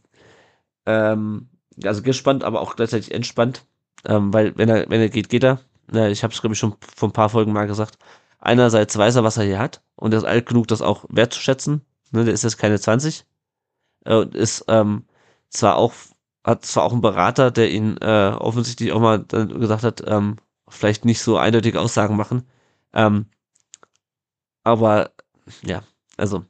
ähm, 0.85 1.49
also 1.83 2.01
gespannt, 2.01 2.43
aber 2.43 2.61
auch 2.61 2.75
gleichzeitig 2.75 3.13
entspannt 3.13 3.65
ähm, 4.05 4.33
weil 4.33 4.57
wenn 4.57 4.69
er, 4.69 4.89
wenn 4.89 5.01
er 5.01 5.09
geht, 5.09 5.29
geht 5.29 5.43
er. 5.43 5.59
Ja, 5.91 6.07
ich 6.07 6.23
habe 6.23 6.33
es, 6.33 6.41
glaube 6.41 6.53
ich, 6.53 6.59
schon 6.59 6.75
vor 6.95 7.09
ein 7.09 7.13
paar 7.13 7.29
Folgen 7.29 7.53
mal 7.53 7.67
gesagt. 7.67 7.97
Einerseits 8.39 8.97
weiß 8.97 9.15
er, 9.15 9.23
was 9.23 9.37
er 9.37 9.45
hier 9.45 9.59
hat 9.59 9.81
und 9.95 10.13
er 10.13 10.19
ist 10.19 10.25
alt 10.25 10.45
genug, 10.45 10.67
das 10.67 10.81
auch 10.81 11.05
wertzuschätzen. 11.09 11.81
Ne, 12.15 12.23
der 12.25 12.33
ist 12.33 12.43
jetzt 12.43 12.57
keine 12.57 12.79
20 12.79 13.25
äh, 14.05 14.15
und 14.15 14.35
ist 14.35 14.65
ähm, 14.69 15.05
zwar 15.49 15.75
auch 15.77 15.93
hat 16.45 16.65
zwar 16.65 16.83
auch 16.83 16.91
einen 16.93 17.01
Berater, 17.01 17.51
der 17.51 17.71
ihn 17.71 17.97
äh, 17.97 18.31
offensichtlich 18.37 18.91
auch 18.91 18.99
mal 19.01 19.19
dann 19.19 19.59
gesagt 19.59 19.83
hat, 19.83 20.03
ähm, 20.07 20.37
vielleicht 20.67 21.03
nicht 21.05 21.21
so 21.21 21.37
eindeutige 21.37 21.81
Aussagen 21.81 22.15
machen. 22.15 22.47
Ähm, 22.93 23.25
aber 24.63 25.11
ja, 25.63 25.83
also 26.17 26.45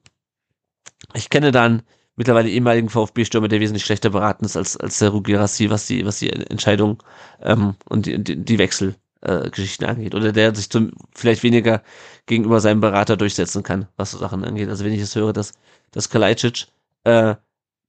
ich 1.14 1.30
kenne 1.30 1.52
dann 1.52 1.84
mittlerweile 2.16 2.50
ehemaligen 2.50 2.90
VfB-Stürmer, 2.90 3.48
der 3.48 3.60
wesentlich 3.62 3.86
schlechter 3.86 4.10
beraten 4.10 4.46
ist 4.46 4.58
als, 4.58 4.78
als 4.78 5.00
der 5.00 5.10
Rugirassi, 5.10 5.70
was 5.70 5.88
die, 5.88 6.06
was 6.06 6.20
die 6.20 6.30
Entscheidung 6.30 7.02
ähm, 7.42 7.76
und 7.90 8.06
die, 8.06 8.24
die, 8.24 8.44
die 8.44 8.60
Wechselgeschichten 8.60 9.05
äh, 9.26 9.86
angeht. 9.86 10.16
Oder 10.16 10.32
der 10.32 10.56
sich 10.56 10.70
zum, 10.70 10.92
vielleicht 11.14 11.44
weniger 11.44 11.82
gegenüber 12.26 12.60
seinem 12.62 12.82
Berater 12.82 13.18
durchsetzen 13.18 13.64
kann, 13.64 13.88
was 13.98 14.12
so 14.12 14.18
Sachen 14.18 14.44
angeht. 14.44 14.70
Also 14.70 14.86
wenn 14.86 14.94
ich 14.94 15.02
es 15.02 15.16
höre, 15.16 15.34
dass, 15.34 15.54
dass 15.92 16.10
Kalajdzic 16.10 16.68
äh, 17.04 17.36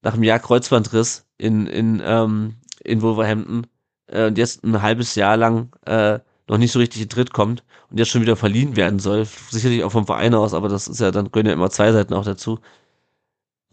nach 0.03 0.15
einem 0.15 0.23
Jahr 0.23 0.39
Kreuzbandriss 0.39 1.27
in, 1.39 1.67
in, 1.67 2.03
ähm, 2.05 2.57
in 2.85 3.03
Wolverhampton 3.03 3.67
äh, 4.07 4.27
und 4.27 4.39
jetzt 4.39 4.65
ein 4.65 4.83
halbes 4.83 5.15
Jahr 5.15 5.37
lang 5.37 5.75
äh, 5.87 6.21
noch 6.49 6.59
nicht 6.59 6.73
so 6.73 6.79
richtig 6.79 7.03
in 7.03 7.09
Tritt 7.09 7.33
kommt 7.33 7.65
und 7.91 7.99
jetzt 7.99 8.11
schon 8.11 8.23
wieder 8.23 8.37
verliehen 8.37 8.77
werden 8.77 8.99
soll, 8.99 9.27
sicherlich 9.51 9.83
auch 9.83 9.93
vom 9.93 10.07
Verein 10.07 10.35
aus, 10.35 10.55
aber 10.55 10.69
das 10.69 10.87
ist 10.89 11.01
ja, 11.01 11.11
dann 11.11 11.31
gehören 11.31 11.47
ja 11.47 11.53
immer 11.53 11.71
zwei 11.71 11.93
Seiten 11.93 12.15
auch 12.15 12.25
dazu, 12.25 12.61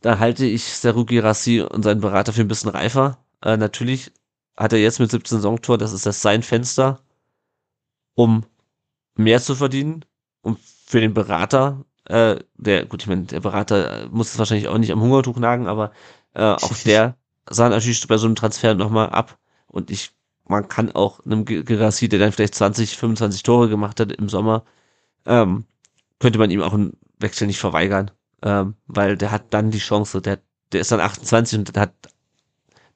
da 0.01 0.19
halte 0.19 0.45
ich 0.45 0.63
Serugi 0.65 1.19
Rassi 1.19 1.61
und 1.61 1.83
seinen 1.83 2.01
Berater 2.01 2.33
für 2.33 2.41
ein 2.41 2.47
bisschen 2.47 2.69
reifer. 2.71 3.19
Äh, 3.41 3.57
natürlich 3.57 4.11
hat 4.57 4.73
er 4.73 4.79
jetzt 4.79 4.99
mit 4.99 5.11
17 5.11 5.37
Saisontor, 5.37 5.77
das 5.77 5.93
ist 5.93 6.05
das 6.05 6.21
sein 6.21 6.43
Fenster, 6.43 6.99
um 8.15 8.45
mehr 9.15 9.41
zu 9.41 9.55
verdienen. 9.55 10.05
Und 10.41 10.59
für 10.59 10.99
den 11.01 11.13
Berater, 11.13 11.85
äh, 12.05 12.37
der, 12.55 12.85
gut, 12.85 13.03
ich 13.03 13.07
meine, 13.07 13.23
der 13.23 13.39
Berater 13.39 14.07
muss 14.11 14.31
es 14.31 14.39
wahrscheinlich 14.39 14.67
auch 14.67 14.77
nicht 14.77 14.91
am 14.91 15.01
Hungertuch 15.01 15.37
nagen, 15.37 15.67
aber 15.67 15.91
äh, 16.33 16.43
auch 16.43 16.73
der 16.85 17.17
sah 17.49 17.69
natürlich 17.69 18.07
bei 18.07 18.17
so 18.17 18.25
einem 18.27 18.35
Transfer 18.35 18.75
nochmal 18.75 19.09
ab. 19.09 19.37
Und 19.67 19.91
ich, 19.91 20.11
man 20.45 20.67
kann 20.67 20.91
auch 20.91 21.25
einem 21.25 21.45
Gerassi, 21.45 22.09
der 22.09 22.19
dann 22.19 22.31
vielleicht 22.31 22.55
20, 22.55 22.97
25 22.97 23.43
Tore 23.43 23.69
gemacht 23.69 23.99
hat 23.99 24.11
im 24.11 24.29
Sommer, 24.29 24.63
ähm, 25.25 25.65
könnte 26.19 26.39
man 26.39 26.51
ihm 26.51 26.61
auch 26.61 26.73
einen 26.73 26.97
Wechsel 27.19 27.47
nicht 27.47 27.59
verweigern 27.59 28.11
ähm, 28.43 28.75
weil 28.87 29.17
der 29.17 29.31
hat 29.31 29.53
dann 29.53 29.71
die 29.71 29.79
Chance, 29.79 30.21
der, 30.21 30.39
der 30.71 30.81
ist 30.81 30.91
dann 30.91 30.99
28 30.99 31.59
und 31.59 31.75
der 31.75 31.83
hat 31.83 31.93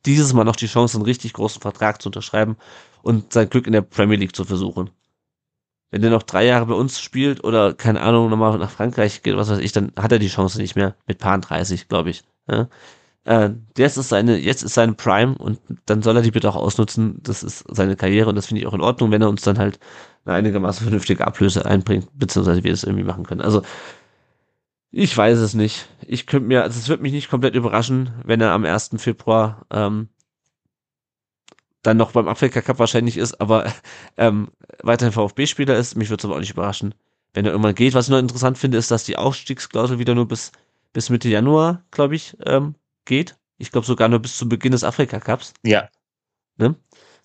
dieses 0.05 0.33
Mal 0.33 0.43
noch 0.43 0.55
die 0.55 0.67
Chance, 0.67 0.97
einen 0.97 1.05
richtig 1.05 1.33
großen 1.33 1.61
Vertrag 1.61 2.01
zu 2.01 2.09
unterschreiben 2.09 2.57
und 3.01 3.33
sein 3.33 3.49
Glück 3.49 3.65
in 3.65 3.73
der 3.73 3.81
Premier 3.81 4.17
League 4.17 4.35
zu 4.35 4.43
versuchen. 4.43 4.89
Wenn 5.91 6.01
der 6.01 6.11
noch 6.11 6.23
drei 6.23 6.45
Jahre 6.45 6.65
bei 6.65 6.73
uns 6.73 6.99
spielt 6.99 7.43
oder, 7.43 7.73
keine 7.73 8.01
Ahnung, 8.01 8.29
nochmal 8.29 8.57
nach 8.57 8.71
Frankreich 8.71 9.23
geht, 9.23 9.37
was 9.37 9.49
weiß 9.49 9.59
ich, 9.59 9.71
dann 9.71 9.93
hat 9.97 10.11
er 10.11 10.19
die 10.19 10.27
Chance 10.27 10.59
nicht 10.59 10.75
mehr 10.75 10.95
mit 11.07 11.19
Paar 11.19 11.39
30, 11.39 11.87
glaube 11.87 12.09
ich. 12.09 12.23
Ja? 12.49 12.67
Äh, 13.23 13.51
jetzt 13.77 13.97
ist 13.97 14.09
seine, 14.09 14.37
jetzt 14.37 14.63
ist 14.63 14.73
seine 14.73 14.93
Prime 14.93 15.37
und 15.37 15.59
dann 15.85 16.01
soll 16.01 16.15
er 16.15 16.21
die 16.21 16.31
bitte 16.31 16.49
auch 16.49 16.55
ausnutzen. 16.55 17.19
Das 17.23 17.43
ist 17.43 17.65
seine 17.69 17.95
Karriere 17.95 18.29
und 18.29 18.35
das 18.35 18.47
finde 18.47 18.61
ich 18.61 18.67
auch 18.67 18.73
in 18.73 18.81
Ordnung, 18.81 19.11
wenn 19.11 19.21
er 19.21 19.29
uns 19.29 19.41
dann 19.41 19.59
halt 19.59 19.79
eine 20.25 20.35
einigermaßen 20.35 20.83
vernünftige 20.83 21.27
Ablöse 21.27 21.65
einbringt, 21.65 22.07
beziehungsweise 22.13 22.63
wir 22.63 22.71
es 22.71 22.83
irgendwie 22.83 23.03
machen 23.03 23.25
können. 23.25 23.41
Also 23.41 23.63
ich 24.91 25.15
weiß 25.15 25.39
es 25.39 25.53
nicht. 25.53 25.87
Ich 26.07 26.25
könnte 26.25 26.47
mir, 26.47 26.63
also 26.63 26.79
es 26.79 26.87
wird 26.87 27.01
mich 27.01 27.11
nicht 27.11 27.29
komplett 27.29 27.55
überraschen, 27.55 28.11
wenn 28.23 28.41
er 28.41 28.51
am 28.51 28.65
1. 28.65 28.91
Februar 28.97 29.65
ähm, 29.71 30.09
dann 31.83 31.97
noch 31.97 32.11
beim 32.11 32.27
Afrika 32.27 32.61
Cup 32.61 32.79
wahrscheinlich 32.79 33.17
ist, 33.17 33.39
aber 33.39 33.71
ähm, 34.17 34.49
weiterhin 34.81 35.13
VfB-Spieler 35.13 35.75
ist. 35.75 35.95
Mich 35.95 36.09
würde 36.09 36.21
es 36.21 36.25
aber 36.25 36.35
auch 36.35 36.39
nicht 36.39 36.51
überraschen, 36.51 36.93
wenn 37.33 37.45
er 37.45 37.51
irgendwann 37.51 37.75
geht. 37.75 37.93
Was 37.93 38.05
ich 38.05 38.11
noch 38.11 38.19
interessant 38.19 38.57
finde, 38.57 38.77
ist, 38.77 38.91
dass 38.91 39.03
die 39.03 39.17
Aufstiegsklausel 39.17 39.99
wieder 39.99 40.15
nur 40.15 40.27
bis, 40.27 40.51
bis 40.93 41.09
Mitte 41.09 41.29
Januar, 41.29 41.83
glaube 41.91 42.15
ich, 42.15 42.35
ähm, 42.45 42.75
geht. 43.05 43.37
Ich 43.57 43.71
glaube 43.71 43.87
sogar 43.87 44.07
nur 44.09 44.19
bis 44.19 44.37
zum 44.37 44.49
Beginn 44.49 44.71
des 44.71 44.83
Afrika 44.83 45.19
Cups. 45.19 45.53
Ja. 45.63 45.89
Ne? 46.57 46.75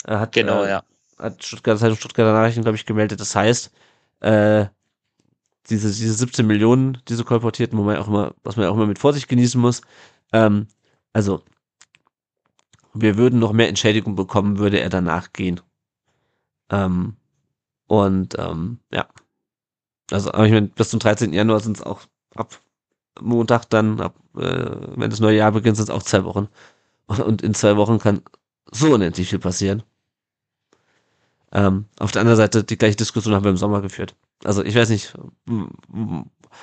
Er 0.05 0.21
hat, 0.21 0.33
genau, 0.33 0.65
äh, 0.65 0.71
ja. 0.71 0.85
Hat 1.19 1.45
Stuttgart, 1.45 1.79
Zeitung 1.79 1.97
Stuttgarter 1.97 2.33
Nachrichten, 2.33 2.63
glaube 2.63 2.77
ich, 2.77 2.87
gemeldet. 2.87 3.21
Das 3.21 3.37
heißt, 3.37 3.71
äh, 4.21 4.67
diese, 5.69 5.89
diese 5.89 6.15
17 6.15 6.47
Millionen, 6.47 6.99
diese 7.09 7.25
kolportierten, 7.25 7.79
wo 7.79 7.83
man 7.83 7.97
auch 7.97 8.09
immer, 8.09 8.35
was 8.43 8.57
man 8.57 8.67
auch 8.67 8.75
immer 8.75 8.87
mit 8.87 8.99
Vorsicht 8.99 9.29
genießen 9.29 9.61
muss. 9.61 9.83
Ähm, 10.33 10.67
also, 11.13 11.43
wir 12.95 13.17
würden 13.17 13.39
noch 13.39 13.53
mehr 13.53 13.69
Entschädigung 13.69 14.15
bekommen, 14.17 14.59
würde 14.59 14.81
er 14.81 14.91
danach 14.91 15.33
gehen. 15.33 15.61
Ähm, 16.71 17.17
und 17.87 18.39
ähm, 18.39 18.79
ja. 18.93 19.07
Also, 20.11 20.33
aber 20.33 20.47
ich 20.47 20.53
meine, 20.53 20.69
bis 20.69 20.91
zum 20.91 21.01
13. 21.01 21.33
Januar 21.33 21.61
sind 21.61 21.79
es 21.79 21.83
auch 21.83 22.03
ab 22.35 22.61
Montag 23.21 23.67
dann, 23.71 24.01
ab, 24.01 24.15
äh, 24.37 24.71
wenn 24.97 25.11
das 25.11 25.21
neue 25.21 25.37
Jahr 25.37 25.53
beginnt, 25.53 25.77
sind 25.77 25.85
es 25.85 25.91
auch 25.91 26.03
zwei 26.03 26.25
Wochen. 26.25 26.49
Und 27.07 27.43
in 27.43 27.55
zwei 27.55 27.77
Wochen 27.77 27.99
kann 27.99 28.23
so 28.71 28.95
unendlich 28.95 29.29
viel 29.29 29.39
passieren. 29.39 29.83
Ähm, 31.53 31.87
auf 31.99 32.13
der 32.13 32.21
anderen 32.21 32.39
Seite, 32.39 32.65
die 32.65 32.79
gleiche 32.79 32.97
Diskussion 32.97 33.35
haben 33.35 33.45
wir 33.45 33.51
im 33.51 33.59
Sommer 33.59 33.83
geführt. 33.83 34.17
Also 34.45 34.65
ich 34.65 34.75
weiß 34.75 34.89
nicht, 34.89 35.15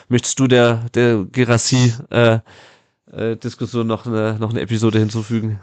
möchtest 0.07 0.39
du 0.39 0.47
der, 0.47 0.89
der 0.95 1.25
Gerassi 1.25 1.93
äh, 2.09 2.39
äh, 3.11 3.37
Diskussion 3.37 3.87
noch 3.87 4.05
eine, 4.07 4.37
noch 4.39 4.49
eine 4.49 4.61
Episode 4.61 4.99
hinzufügen? 4.99 5.61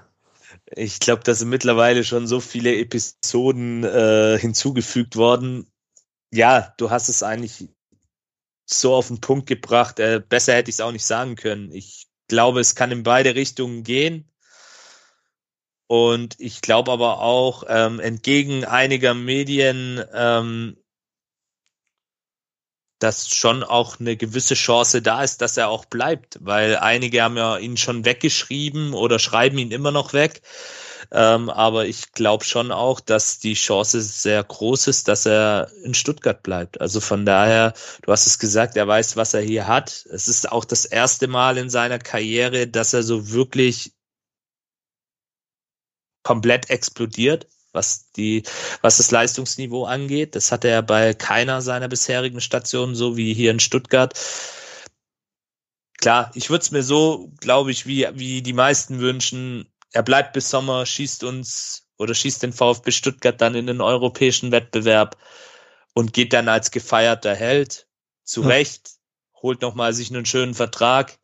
Ich 0.75 0.99
glaube, 0.99 1.23
da 1.23 1.35
sind 1.35 1.49
mittlerweile 1.49 2.03
schon 2.05 2.27
so 2.27 2.41
viele 2.41 2.77
Episoden 2.77 3.85
äh, 3.85 4.39
hinzugefügt 4.39 5.17
worden. 5.17 5.71
Ja, 6.33 6.75
du 6.79 6.91
hast 6.91 7.09
es 7.09 7.23
eigentlich 7.23 7.69
so 8.65 8.95
auf 8.95 9.07
den 9.09 9.21
Punkt 9.21 9.47
gebracht. 9.47 10.01
Äh, 10.01 10.21
besser 10.29 10.55
hätte 10.55 10.71
ich 10.71 10.77
es 10.77 10.81
auch 10.81 10.93
nicht 10.93 11.05
sagen 11.05 11.37
können. 11.37 11.71
Ich 11.73 12.09
glaube, 12.29 12.61
es 12.61 12.75
kann 12.75 12.91
in 12.91 13.05
beide 13.05 13.35
Richtungen 13.37 13.85
gehen. 13.85 14.31
Und 15.89 16.35
ich 16.41 16.63
glaube 16.63 16.91
aber 16.91 17.21
auch, 17.21 17.63
ähm, 17.69 18.01
entgegen 18.01 18.65
einiger 18.65 19.15
Medien, 19.15 20.03
ähm, 20.13 20.77
dass 23.07 23.29
schon 23.29 23.63
auch 23.63 24.01
eine 24.01 24.17
gewisse 24.17 24.55
Chance 24.55 25.01
da 25.01 25.23
ist, 25.23 25.41
dass 25.41 25.57
er 25.57 25.69
auch 25.69 25.85
bleibt, 25.85 26.39
weil 26.41 26.77
einige 26.77 27.23
haben 27.23 27.37
ja 27.37 27.57
ihn 27.57 27.77
schon 27.77 28.05
weggeschrieben 28.05 28.95
oder 28.95 29.21
schreiben 29.21 29.59
ihn 29.59 29.71
immer 29.71 29.93
noch 29.93 30.13
weg. 30.13 30.43
Ähm, 31.13 31.49
aber 31.49 31.87
ich 31.87 32.11
glaube 32.11 32.45
schon 32.45 32.73
auch, 32.73 32.99
dass 32.99 33.39
die 33.39 33.55
Chance 33.55 34.03
sehr 34.03 34.43
groß 34.43 34.89
ist, 34.89 35.07
dass 35.07 35.25
er 35.25 35.71
in 35.85 35.95
Stuttgart 35.95 36.43
bleibt. 36.43 36.81
Also 36.81 37.01
von 37.01 37.25
daher, 37.25 37.75
du 38.03 38.11
hast 38.11 38.27
es 38.27 38.41
gesagt, 38.41 38.77
er 38.77 38.89
weiß, 38.89 39.17
was 39.17 39.33
er 39.33 39.41
hier 39.41 39.69
hat. 39.69 40.05
Es 40.11 40.27
ist 40.27 40.51
auch 40.51 40.65
das 40.65 40.85
erste 40.85 41.29
Mal 41.29 41.59
in 41.59 41.71
seiner 41.71 42.01
Karriere, 42.01 42.67
dass 42.67 42.93
er 42.93 43.05
so 43.05 43.31
wirklich 43.31 43.93
komplett 46.25 46.71
explodiert 46.71 47.47
was 47.77 48.11
die, 48.13 48.43
was 48.81 48.97
das 48.97 49.13
Leistungsniveau 49.13 49.85
angeht. 49.85 50.35
Das 50.35 50.51
hatte 50.51 50.69
er 50.69 50.83
bei 50.83 51.15
keiner 51.15 51.63
seiner 51.63 51.87
bisherigen 51.87 52.41
Stationen, 52.41 52.97
so 52.97 53.17
wie 53.17 53.33
hier 53.33 53.53
in 53.53 53.61
Stuttgart. 53.61 54.19
Klar, 55.99 56.33
ich 56.35 56.51
würde 56.51 56.63
es 56.63 56.73
mir 56.73 56.83
so, 56.83 57.31
glaube 57.41 57.71
ich, 57.71 57.87
wie, 57.87 58.09
wie 58.15 58.43
die 58.43 58.53
meisten 58.53 58.99
wünschen. 58.99 59.73
Er 59.93 60.03
bleibt 60.03 60.33
bis 60.33 60.51
Sommer, 60.51 60.85
schießt 60.85 61.23
uns 61.23 61.87
oder 61.99 62.15
schießt 62.15 62.43
den 62.43 62.53
VfB 62.53 62.91
Stuttgart 62.91 63.41
dann 63.41 63.55
in 63.55 63.67
den 63.67 63.81
europäischen 63.81 64.53
Wettbewerb 64.53 65.17
und 65.95 66.13
geht 66.13 66.33
dann 66.33 66.49
als 66.49 66.71
gefeierter 66.71 67.35
Held 67.35 67.87
zurecht, 68.25 68.89
ja. 68.89 69.43
holt 69.43 69.63
nochmal 69.63 69.95
sich 69.95 70.11
einen 70.11 70.27
schönen 70.27 70.55
Vertrag. 70.55 71.19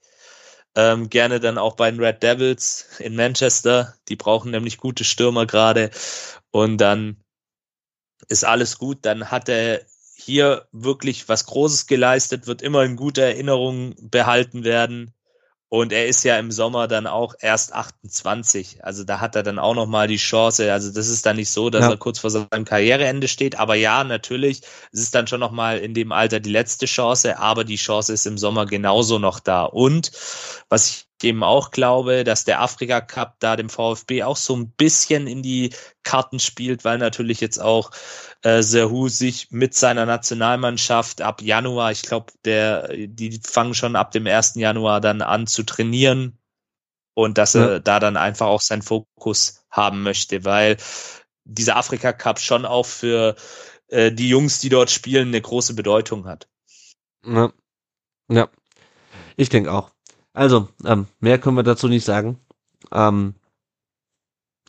Ähm, 0.74 1.10
gerne 1.10 1.38
dann 1.40 1.58
auch 1.58 1.76
bei 1.76 1.90
den 1.90 2.00
Red 2.00 2.22
Devils 2.22 2.86
in 2.98 3.14
Manchester. 3.14 3.94
Die 4.08 4.16
brauchen 4.16 4.50
nämlich 4.50 4.78
gute 4.78 5.04
Stürmer 5.04 5.46
gerade. 5.46 5.90
Und 6.50 6.78
dann 6.78 7.22
ist 8.28 8.44
alles 8.44 8.78
gut. 8.78 8.98
Dann 9.02 9.30
hat 9.30 9.48
er 9.48 9.82
hier 10.14 10.68
wirklich 10.72 11.28
was 11.28 11.46
Großes 11.46 11.86
geleistet, 11.86 12.46
wird 12.46 12.62
immer 12.62 12.84
in 12.84 12.96
guter 12.96 13.22
Erinnerung 13.22 13.94
behalten 14.00 14.64
werden. 14.64 15.12
Und 15.72 15.90
er 15.90 16.06
ist 16.06 16.22
ja 16.22 16.38
im 16.38 16.52
Sommer 16.52 16.86
dann 16.86 17.06
auch 17.06 17.34
erst 17.40 17.72
28. 17.72 18.84
Also 18.84 19.04
da 19.04 19.20
hat 19.20 19.36
er 19.36 19.42
dann 19.42 19.58
auch 19.58 19.74
nochmal 19.74 20.06
die 20.06 20.18
Chance. 20.18 20.70
Also 20.70 20.92
das 20.92 21.08
ist 21.08 21.24
dann 21.24 21.36
nicht 21.36 21.48
so, 21.48 21.70
dass 21.70 21.84
ja. 21.86 21.92
er 21.92 21.96
kurz 21.96 22.18
vor 22.18 22.28
seinem 22.28 22.66
Karriereende 22.66 23.26
steht. 23.26 23.58
Aber 23.58 23.74
ja, 23.74 24.04
natürlich, 24.04 24.60
es 24.92 25.00
ist 25.00 25.14
dann 25.14 25.28
schon 25.28 25.40
nochmal 25.40 25.78
in 25.78 25.94
dem 25.94 26.12
Alter 26.12 26.40
die 26.40 26.50
letzte 26.50 26.84
Chance. 26.84 27.38
Aber 27.38 27.64
die 27.64 27.76
Chance 27.76 28.12
ist 28.12 28.26
im 28.26 28.36
Sommer 28.36 28.66
genauso 28.66 29.18
noch 29.18 29.40
da. 29.40 29.64
Und 29.64 30.12
was 30.68 30.90
ich 30.90 31.06
eben 31.24 31.42
auch 31.42 31.70
glaube, 31.70 32.24
dass 32.24 32.44
der 32.44 32.60
Afrika 32.60 33.00
Cup 33.00 33.36
da 33.38 33.56
dem 33.56 33.68
VfB 33.68 34.22
auch 34.22 34.36
so 34.36 34.56
ein 34.56 34.70
bisschen 34.70 35.26
in 35.26 35.42
die 35.42 35.74
Karten 36.02 36.38
spielt, 36.38 36.84
weil 36.84 36.98
natürlich 36.98 37.40
jetzt 37.40 37.58
auch 37.58 37.90
äh, 38.42 38.62
Serhu 38.62 39.08
sich 39.08 39.50
mit 39.50 39.74
seiner 39.74 40.06
Nationalmannschaft 40.06 41.22
ab 41.22 41.42
Januar, 41.42 41.92
ich 41.92 42.02
glaube, 42.02 42.32
der, 42.44 42.88
die 42.88 43.40
fangen 43.44 43.74
schon 43.74 43.96
ab 43.96 44.10
dem 44.10 44.26
1. 44.26 44.54
Januar 44.56 45.00
dann 45.00 45.22
an 45.22 45.46
zu 45.46 45.62
trainieren 45.62 46.38
und 47.14 47.38
dass 47.38 47.54
ja. 47.54 47.66
er 47.66 47.80
da 47.80 48.00
dann 48.00 48.16
einfach 48.16 48.46
auch 48.46 48.60
seinen 48.60 48.82
Fokus 48.82 49.64
haben 49.70 50.02
möchte, 50.02 50.44
weil 50.44 50.76
dieser 51.44 51.76
Afrika 51.76 52.12
Cup 52.12 52.40
schon 52.40 52.64
auch 52.64 52.86
für 52.86 53.36
äh, 53.88 54.12
die 54.12 54.28
Jungs, 54.28 54.58
die 54.58 54.68
dort 54.68 54.90
spielen, 54.90 55.28
eine 55.28 55.40
große 55.40 55.74
Bedeutung 55.74 56.26
hat. 56.26 56.48
Ja, 57.24 57.52
ja. 58.28 58.48
ich 59.36 59.48
denke 59.48 59.72
auch. 59.72 59.91
Also, 60.34 60.68
ähm, 60.84 61.06
mehr 61.20 61.38
können 61.38 61.56
wir 61.56 61.62
dazu 61.62 61.88
nicht 61.88 62.04
sagen. 62.04 62.38
Ähm, 62.90 63.34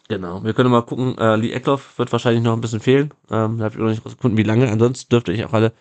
genau, 0.09 0.43
wir 0.43 0.53
können 0.53 0.72
mal 0.72 0.82
gucken. 0.84 1.18
Äh, 1.18 1.36
Lee 1.38 1.51
Eckloff 1.51 1.97
wird 1.97 2.11
wahrscheinlich 2.11 2.43
noch 2.43 2.53
ein 2.53 2.61
bisschen 2.61 2.80
fehlen. 2.82 3.14
Ähm, 3.30 3.57
da 3.57 3.66
habe 3.66 3.76
ich 3.76 3.80
noch 3.80 3.89
nicht 3.89 4.05
rausgefunden, 4.05 4.38
wie 4.38 4.43
lange. 4.43 4.70
Ansonsten 4.72 5.09
dürfte 5.09 5.32
ich 5.34 5.45
auch 5.45 5.53
alle 5.53 5.74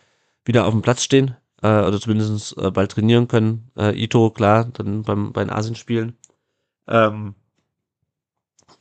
wieder 0.44 0.66
auf 0.66 0.72
dem 0.72 0.82
Platz 0.82 1.02
stehen 1.02 1.36
äh, 1.62 1.84
oder 1.84 2.00
zumindest 2.00 2.56
äh, 2.58 2.70
bald 2.70 2.92
trainieren 2.92 3.28
können. 3.28 3.70
Äh, 3.76 4.00
Ito, 4.00 4.30
klar, 4.30 4.66
dann 4.72 5.02
beim, 5.02 5.32
bei 5.32 5.44
den 5.44 5.50
Asien-Spielen. 5.50 6.16
Ähm, 6.88 7.34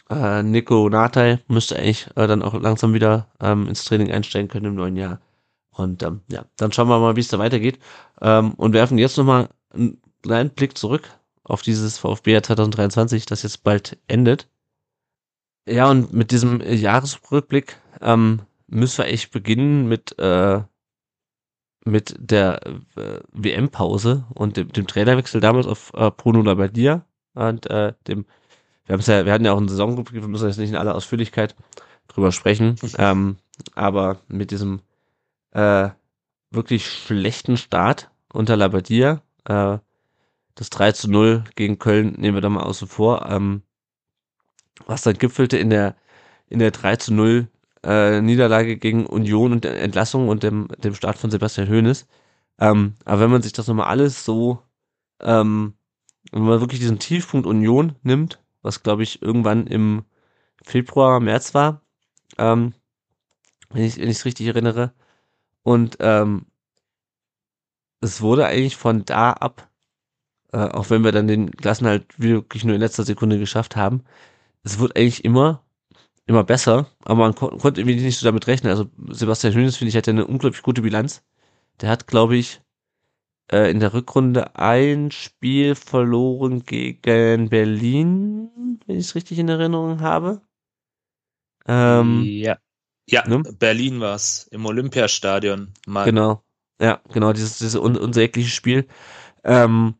äh, 0.10 0.43
Nico 0.43 0.89
Natai 0.89 1.39
müsste 1.47 1.78
eigentlich 1.78 2.08
äh, 2.16 2.28
dann 2.28 2.41
auch 2.43 2.54
langsam 2.60 2.93
wieder 2.93 3.28
ähm, 3.39 3.68
ins 3.68 3.86
Training 3.86 4.12
einsteigen 4.12 4.49
können 4.49 4.66
im 4.66 4.76
neuen 4.76 4.97
Jahr. 4.97 5.20
Und 5.72 6.04
ähm, 6.04 6.22
ja, 6.30 6.45
dann 6.58 6.72
schauen 6.72 6.89
wir 6.89 6.99
mal, 6.99 7.16
wie 7.16 7.22
es 7.22 7.30
da 7.30 7.39
weitergeht. 7.39 7.80
Ähm, 8.22 8.54
und 8.56 8.74
werfen 8.74 8.97
jetzt 8.97 9.18
nochmal 9.18 9.49
einen 9.74 10.02
kleinen 10.22 10.52
Blick 10.52 10.78
zurück 10.78 11.10
auf 11.44 11.62
dieses 11.62 11.98
VfB 11.98 12.42
2023, 12.42 13.26
das 13.26 13.44
jetzt 13.44 13.64
bald 13.64 13.98
endet. 14.08 14.48
Ja, 15.68 15.90
und 15.90 16.14
mit 16.14 16.32
diesem 16.32 16.62
Jahresrückblick 16.62 17.78
ähm, 18.02 18.42
müssen 18.68 19.00
wir 19.00 19.06
echt 19.06 19.32
beginnen 19.32 19.88
mit, 19.88 20.18
äh, 20.18 20.62
mit 21.86 22.16
der 22.20 22.66
äh, 22.96 23.20
WM-Pause 23.32 24.26
und 24.34 24.58
dem, 24.58 24.72
dem 24.72 24.88
Trainerwechsel 24.88 25.42
damals 25.42 25.68
auf 25.68 25.92
äh, 25.94 26.10
Bruno 26.12 26.42
Labbadia 26.42 27.06
und 27.34 27.70
äh, 27.70 27.94
dem, 28.08 28.26
wir 28.86 28.94
haben 28.94 29.02
ja, 29.02 29.26
wir 29.26 29.34
hatten 29.34 29.46
ja 29.46 29.54
auch 29.54 29.58
einen 29.58 29.70
Saisonrückblick, 29.70 30.22
wir 30.22 30.28
müssen 30.28 30.48
jetzt 30.48 30.58
nicht 30.58 30.72
in 30.72 30.76
aller 30.76 30.96
Ausführlichkeit 30.96 31.56
drüber 32.08 32.32
sprechen, 32.32 32.76
ähm, 32.98 33.38
aber 33.76 34.20
mit 34.28 34.52
diesem 34.52 34.82
äh, 35.52 35.90
wirklich 36.50 36.88
schlechten 36.88 37.58
Start 37.58 38.10
unter 38.34 38.58
Labadia, 38.58 39.22
äh, 39.46 39.78
das 40.56 40.70
3 40.70 40.91
zu 40.93 41.10
0 41.10 41.43
gegen 41.56 41.80
Köln 41.80 42.14
nehmen 42.18 42.36
wir 42.36 42.41
da 42.41 42.49
mal 42.49 42.64
außen 42.64 42.88
vor, 42.88 43.26
ähm, 43.30 43.64
was 44.86 45.04
dann 45.04 45.18
gipfelte 45.18 45.58
in 45.58 45.70
der, 45.70 45.95
in 46.49 46.60
der 46.60 46.72
3 46.72 46.95
zu 46.97 47.14
0 47.14 47.47
äh, 47.84 48.22
Niederlage 48.22 48.78
gegen 48.78 49.06
Union 49.06 49.52
und 49.52 49.64
der 49.64 49.82
Entlassung 49.82 50.30
und 50.30 50.43
dem, 50.43 50.68
dem 50.84 50.95
Start 50.95 51.18
von 51.18 51.32
Sebastian 51.32 51.70
Hoeneß. 51.70 52.08
Ähm, 52.60 52.95
aber 53.06 53.22
wenn 53.22 53.32
man 53.32 53.41
sich 53.41 53.54
das 53.54 53.68
nochmal 53.68 53.88
alles 53.88 54.26
so, 54.26 54.62
ähm, 55.20 55.74
wenn 56.32 56.43
man 56.43 56.60
wirklich 56.60 56.80
diesen 56.80 56.99
Tiefpunkt 56.99 57.47
Union 57.47 57.95
nimmt, 58.04 58.39
was 58.62 58.84
glaube 58.84 59.04
ich 59.04 59.22
irgendwann 59.22 59.68
im 59.68 60.06
Februar, 60.64 61.20
März 61.20 61.54
war, 61.54 61.82
ähm, 62.38 62.74
wenn 63.72 63.84
ich 63.84 63.97
es 63.97 64.26
richtig 64.26 64.47
erinnere, 64.47 64.93
und 65.64 65.97
ähm, 65.99 66.47
es 68.02 68.22
wurde 68.22 68.47
eigentlich 68.47 68.78
von 68.78 69.06
da 69.06 69.32
ab 69.32 69.71
äh, 70.52 70.58
auch 70.58 70.89
wenn 70.89 71.04
wir 71.04 71.12
dann 71.12 71.28
den 71.28 71.52
Klassen 71.52 71.88
halt 71.88 72.06
wirklich 72.18 72.64
nur 72.64 72.76
in 72.76 72.82
letzter 72.82 73.04
Sekunde 73.04 73.39
geschafft 73.39 73.76
haben. 73.76 74.04
Es 74.64 74.80
wird 74.80 74.95
eigentlich 74.95 75.26
immer, 75.26 75.64
immer 76.26 76.43
besser, 76.43 76.88
aber 77.04 77.20
man 77.20 77.36
kon 77.36 77.58
konnte 77.58 77.82
irgendwie 77.82 78.02
nicht 78.02 78.20
so 78.20 78.26
damit 78.26 78.47
rechnen. 78.47 78.72
Also 78.72 78.88
Sebastian 79.10 79.54
Hönes, 79.54 79.78
finde 79.78 79.89
ich, 79.89 79.97
hat 79.97 80.08
ja 80.08 80.14
eine 80.14 80.28
unglaublich 80.28 80.62
gute 80.62 80.82
Bilanz. 80.82 81.24
Der 81.80 81.89
hat, 81.89 82.08
glaube 82.08 82.36
ich, 82.36 82.62
äh, 83.52 83.72
in 83.72 83.80
der 83.80 83.93
Rückrunde 83.93 84.56
ein 84.56 85.12
Spiel 85.12 85.76
verloren 85.76 86.63
gegen 86.63 87.50
Berlin, 87.50 88.80
wenn 88.86 88.97
ich 88.97 89.08
es 89.08 89.16
richtig 89.16 89.39
in 89.39 89.50
Erinnerung 89.50 90.01
habe. 90.01 90.42
Ähm, 91.67 92.24
ja. 92.24 92.58
Ja, 93.09 93.28
ne? 93.28 93.43
Berlin 93.59 94.00
war 94.00 94.16
es, 94.16 94.47
im 94.51 94.66
Olympiastadion. 94.66 95.74
Mal. 95.86 96.05
Genau. 96.05 96.43
Ja, 96.80 97.01
genau, 97.12 97.34
dieses, 97.34 97.58
dieses 97.58 97.76
un 97.76 97.97
unsägliche 97.97 98.50
Spiel. 98.50 98.88
Ähm, 99.43 99.96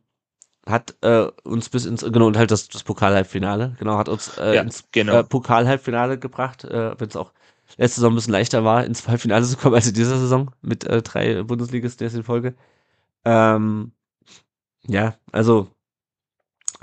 hat 0.66 0.94
äh, 1.02 1.26
uns 1.44 1.68
bis 1.68 1.86
ins 1.86 2.02
genau 2.02 2.26
und 2.26 2.36
halt 2.36 2.50
das, 2.50 2.68
das 2.68 2.84
Pokal-Halbfinale 2.84 3.74
genau 3.78 3.98
hat 3.98 4.08
uns 4.08 4.38
äh, 4.38 4.56
ja, 4.56 4.62
ins 4.62 4.84
genau. 4.92 5.18
äh, 5.18 5.24
Pokal-Halbfinale 5.24 6.18
gebracht, 6.18 6.64
äh, 6.64 6.98
wenn 6.98 7.08
es 7.08 7.16
auch 7.16 7.32
letzte 7.78 8.00
Saison 8.00 8.12
ein 8.12 8.16
bisschen 8.16 8.32
leichter 8.32 8.64
war, 8.64 8.84
ins 8.84 9.08
Halbfinale 9.08 9.44
zu 9.46 9.56
kommen 9.56 9.74
als 9.74 9.88
in 9.88 9.94
dieser 9.94 10.18
Saison 10.18 10.50
mit 10.62 10.84
äh, 10.84 11.02
drei 11.02 11.42
Bundesligisten 11.42 12.08
in 12.08 12.22
Folge. 12.22 12.54
Ähm, 13.24 13.92
ja, 14.86 15.14
also 15.30 15.68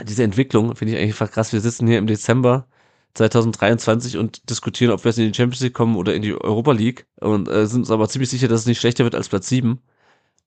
diese 0.03 0.23
Entwicklung 0.23 0.76
finde 0.76 0.93
ich 0.93 0.99
eigentlich 0.99 1.14
einfach 1.14 1.31
krass. 1.31 1.53
Wir 1.53 1.61
sitzen 1.61 1.88
hier 1.88 1.97
im 1.97 2.07
Dezember 2.07 2.68
2023 3.15 4.18
und 4.18 4.49
diskutieren, 4.49 4.91
ob 4.91 5.03
wir 5.03 5.10
jetzt 5.10 5.19
in 5.19 5.31
die 5.31 5.35
Champions 5.35 5.61
League 5.61 5.73
kommen 5.73 5.95
oder 5.95 6.14
in 6.14 6.22
die 6.22 6.34
Europa 6.34 6.72
League 6.72 7.07
und 7.19 7.47
äh, 7.49 7.65
sind 7.65 7.81
uns 7.81 7.91
aber 7.91 8.07
ziemlich 8.07 8.30
sicher, 8.30 8.47
dass 8.47 8.61
es 8.61 8.65
nicht 8.65 8.80
schlechter 8.80 9.03
wird 9.03 9.15
als 9.15 9.30
Platz 9.30 9.49
7. 9.49 9.81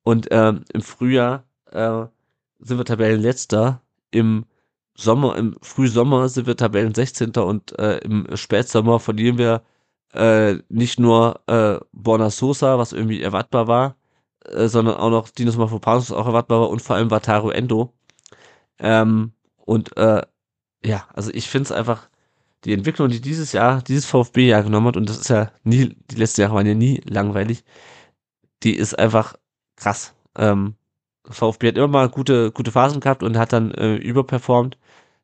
Und 0.04 0.28
ähm, 0.30 0.64
im 0.72 0.82
Frühjahr 0.82 1.44
äh, 1.70 2.06
sind 2.62 2.78
wir 2.78 2.84
Tabellenletzter. 2.84 3.82
Im 4.10 4.44
Sommer, 4.94 5.36
im 5.36 5.56
Frühsommer 5.62 6.28
sind 6.28 6.46
wir 6.46 6.56
Tabellen 6.56 6.94
16. 6.94 7.32
und 7.36 7.78
äh, 7.78 7.98
im 7.98 8.26
Spätsommer 8.36 9.00
verlieren 9.00 9.38
wir 9.38 9.62
äh, 10.12 10.56
nicht 10.68 11.00
nur 11.00 11.40
äh, 11.46 11.78
Borna 11.92 12.30
Sosa, 12.30 12.78
was 12.78 12.92
irgendwie 12.92 13.22
erwartbar 13.22 13.66
war, 13.66 13.96
äh, 14.44 14.68
sondern 14.68 14.96
auch 14.96 15.10
noch 15.10 15.30
Dinos 15.30 15.56
Mafropanos, 15.56 16.10
was 16.10 16.16
auch 16.16 16.26
erwartbar 16.26 16.60
war 16.60 16.70
und 16.70 16.82
vor 16.82 16.96
allem 16.96 17.10
Wataru 17.10 17.50
Endo. 17.50 17.92
Ähm, 18.78 19.32
und 19.56 19.96
äh, 19.96 20.22
ja, 20.84 21.08
also 21.14 21.30
ich 21.32 21.48
finde 21.48 21.66
es 21.66 21.72
einfach, 21.72 22.08
die 22.64 22.72
Entwicklung, 22.72 23.08
die 23.08 23.20
dieses 23.20 23.52
Jahr, 23.52 23.82
dieses 23.82 24.06
VfB-Jahr 24.06 24.62
genommen 24.62 24.88
hat, 24.88 24.96
und 24.96 25.08
das 25.08 25.18
ist 25.18 25.30
ja 25.30 25.50
nie, 25.64 25.96
die 26.10 26.16
letzten 26.16 26.42
Jahre 26.42 26.54
waren 26.54 26.66
ja 26.66 26.74
nie 26.74 27.00
langweilig, 27.04 27.64
die 28.62 28.76
ist 28.76 28.98
einfach 28.98 29.34
krass. 29.76 30.14
Ähm, 30.36 30.76
VfB 31.28 31.68
hat 31.68 31.76
immer 31.76 31.88
mal 31.88 32.08
gute, 32.08 32.50
gute 32.52 32.72
Phasen 32.72 33.00
gehabt 33.00 33.22
und 33.22 33.36
hat 33.36 33.52
dann 33.52 33.70
äh, 33.72 33.96
überperformt. 33.96 34.78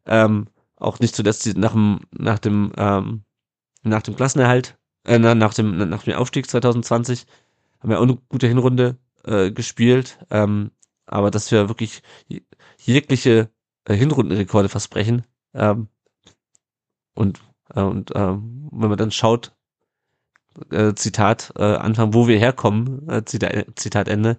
Ähm, 0.07 0.49
auch 0.77 1.01
nicht 1.01 1.15
zuletzt 1.15 1.47
nach 1.57 1.73
dem, 1.73 2.01
nach 2.12 2.39
dem, 2.39 2.73
ähm, 2.77 3.25
nach 3.83 4.03
dem 4.03 4.16
Klassenerhalt, 4.16 4.79
äh, 5.05 5.19
nach 5.19 5.55
dem, 5.55 5.77
nach 5.89 6.05
dem 6.05 6.15
Aufstieg 6.15 6.49
2020 6.49 7.27
haben 7.81 7.91
wir 7.91 7.99
auch 7.99 8.05
eine 8.05 8.19
gute 8.29 8.47
Hinrunde 8.49 8.97
äh, 9.25 9.51
gespielt, 9.51 10.19
ähm, 10.31 10.70
aber 11.07 11.31
dass 11.31 11.51
wir 11.51 11.69
wirklich 11.69 12.03
jegliche 12.81 13.51
äh, 13.85 13.95
Hinrundenrekorde 13.95 14.69
versprechen. 14.69 15.25
Ähm, 15.55 15.89
und 17.15 17.41
äh, 17.75 17.81
und 17.81 18.12
ähm, 18.15 18.69
wenn 18.73 18.89
man 18.89 18.99
dann 18.99 19.11
schaut, 19.11 19.53
äh, 20.70 20.95
Zitat 20.95 21.53
äh, 21.57 21.62
Anfang, 21.62 22.15
wo 22.15 22.29
wir 22.29 22.39
herkommen, 22.39 23.09
äh, 23.09 23.25
Zitat, 23.25 23.66
Zitat 23.77 24.09
Ende, 24.09 24.39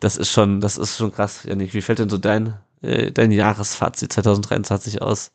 das 0.00 0.16
ist 0.16 0.30
schon, 0.30 0.60
das 0.60 0.76
ist 0.76 0.96
schon 0.96 1.12
krass, 1.12 1.44
Janik. 1.44 1.74
Wie 1.74 1.82
fällt 1.82 1.98
denn 1.98 2.08
so 2.08 2.18
dein, 2.18 2.58
äh, 2.82 3.12
dein 3.12 3.30
Jahresfazit 3.30 4.12
2023 4.12 5.02
aus? 5.02 5.32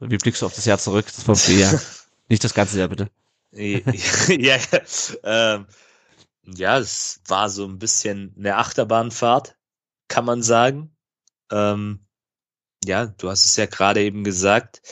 Wie 0.00 0.16
blickst 0.16 0.42
du 0.42 0.46
auf 0.46 0.54
das 0.54 0.64
Jahr 0.64 0.78
zurück? 0.78 1.06
Das 1.06 1.28
war 1.28 1.36
Jahr. 1.56 1.80
Nicht 2.28 2.42
das 2.42 2.54
ganze 2.54 2.78
Jahr, 2.78 2.88
bitte. 2.88 3.10
ja, 3.52 4.58
ähm, 5.22 5.66
ja, 6.44 6.78
es 6.78 7.20
war 7.28 7.48
so 7.48 7.66
ein 7.66 7.78
bisschen 7.78 8.34
eine 8.36 8.56
Achterbahnfahrt, 8.56 9.56
kann 10.08 10.24
man 10.24 10.42
sagen. 10.42 10.94
Ähm, 11.52 12.06
ja, 12.84 13.06
du 13.06 13.30
hast 13.30 13.46
es 13.46 13.56
ja 13.56 13.66
gerade 13.66 14.02
eben 14.02 14.24
gesagt. 14.24 14.82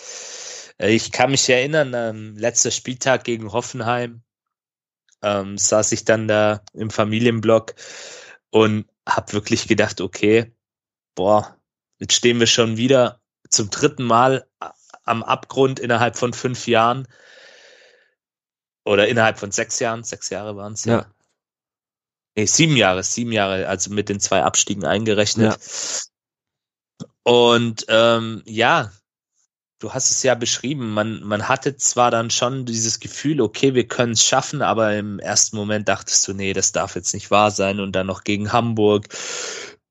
Ich 0.78 1.12
kann 1.12 1.30
mich 1.30 1.48
erinnern, 1.48 1.92
ähm, 1.94 2.36
letzter 2.36 2.70
Spieltag 2.70 3.24
gegen 3.24 3.52
Hoffenheim 3.52 4.22
ähm, 5.22 5.56
saß 5.56 5.92
ich 5.92 6.04
dann 6.04 6.28
da 6.28 6.62
im 6.72 6.90
Familienblock 6.90 7.74
und 8.50 8.86
habe 9.08 9.32
wirklich 9.32 9.68
gedacht, 9.68 10.00
okay, 10.00 10.52
boah, 11.14 11.56
jetzt 11.98 12.14
stehen 12.14 12.40
wir 12.40 12.46
schon 12.46 12.76
wieder 12.76 13.20
zum 13.48 13.70
dritten 13.70 14.04
Mal 14.04 14.48
am 15.04 15.22
Abgrund 15.22 15.80
innerhalb 15.80 16.16
von 16.16 16.32
fünf 16.32 16.66
Jahren 16.66 17.08
oder 18.84 19.08
innerhalb 19.08 19.38
von 19.38 19.50
sechs 19.50 19.78
Jahren, 19.78 20.04
sechs 20.04 20.30
Jahre 20.30 20.56
waren 20.56 20.72
es 20.72 20.84
ja. 20.84 21.00
ja. 21.00 21.14
Nee, 22.34 22.46
sieben 22.46 22.76
Jahre, 22.76 23.02
sieben 23.02 23.32
Jahre, 23.32 23.68
also 23.68 23.90
mit 23.90 24.08
den 24.08 24.18
zwei 24.18 24.42
Abstiegen 24.42 24.84
eingerechnet. 24.86 25.58
Ja. 25.60 27.06
Und 27.24 27.84
ähm, 27.88 28.42
ja, 28.46 28.90
du 29.82 29.92
hast 29.92 30.10
es 30.12 30.22
ja 30.22 30.34
beschrieben, 30.36 30.94
man, 30.94 31.22
man 31.24 31.48
hatte 31.48 31.76
zwar 31.76 32.10
dann 32.10 32.30
schon 32.30 32.64
dieses 32.64 33.00
Gefühl, 33.00 33.40
okay, 33.40 33.74
wir 33.74 33.88
können 33.88 34.12
es 34.12 34.24
schaffen, 34.24 34.62
aber 34.62 34.96
im 34.96 35.18
ersten 35.18 35.56
Moment 35.56 35.88
dachtest 35.88 36.26
du, 36.28 36.34
nee, 36.34 36.52
das 36.52 36.70
darf 36.70 36.94
jetzt 36.94 37.14
nicht 37.14 37.30
wahr 37.32 37.50
sein. 37.50 37.80
Und 37.80 37.92
dann 37.92 38.06
noch 38.06 38.22
gegen 38.22 38.52
Hamburg, 38.52 39.08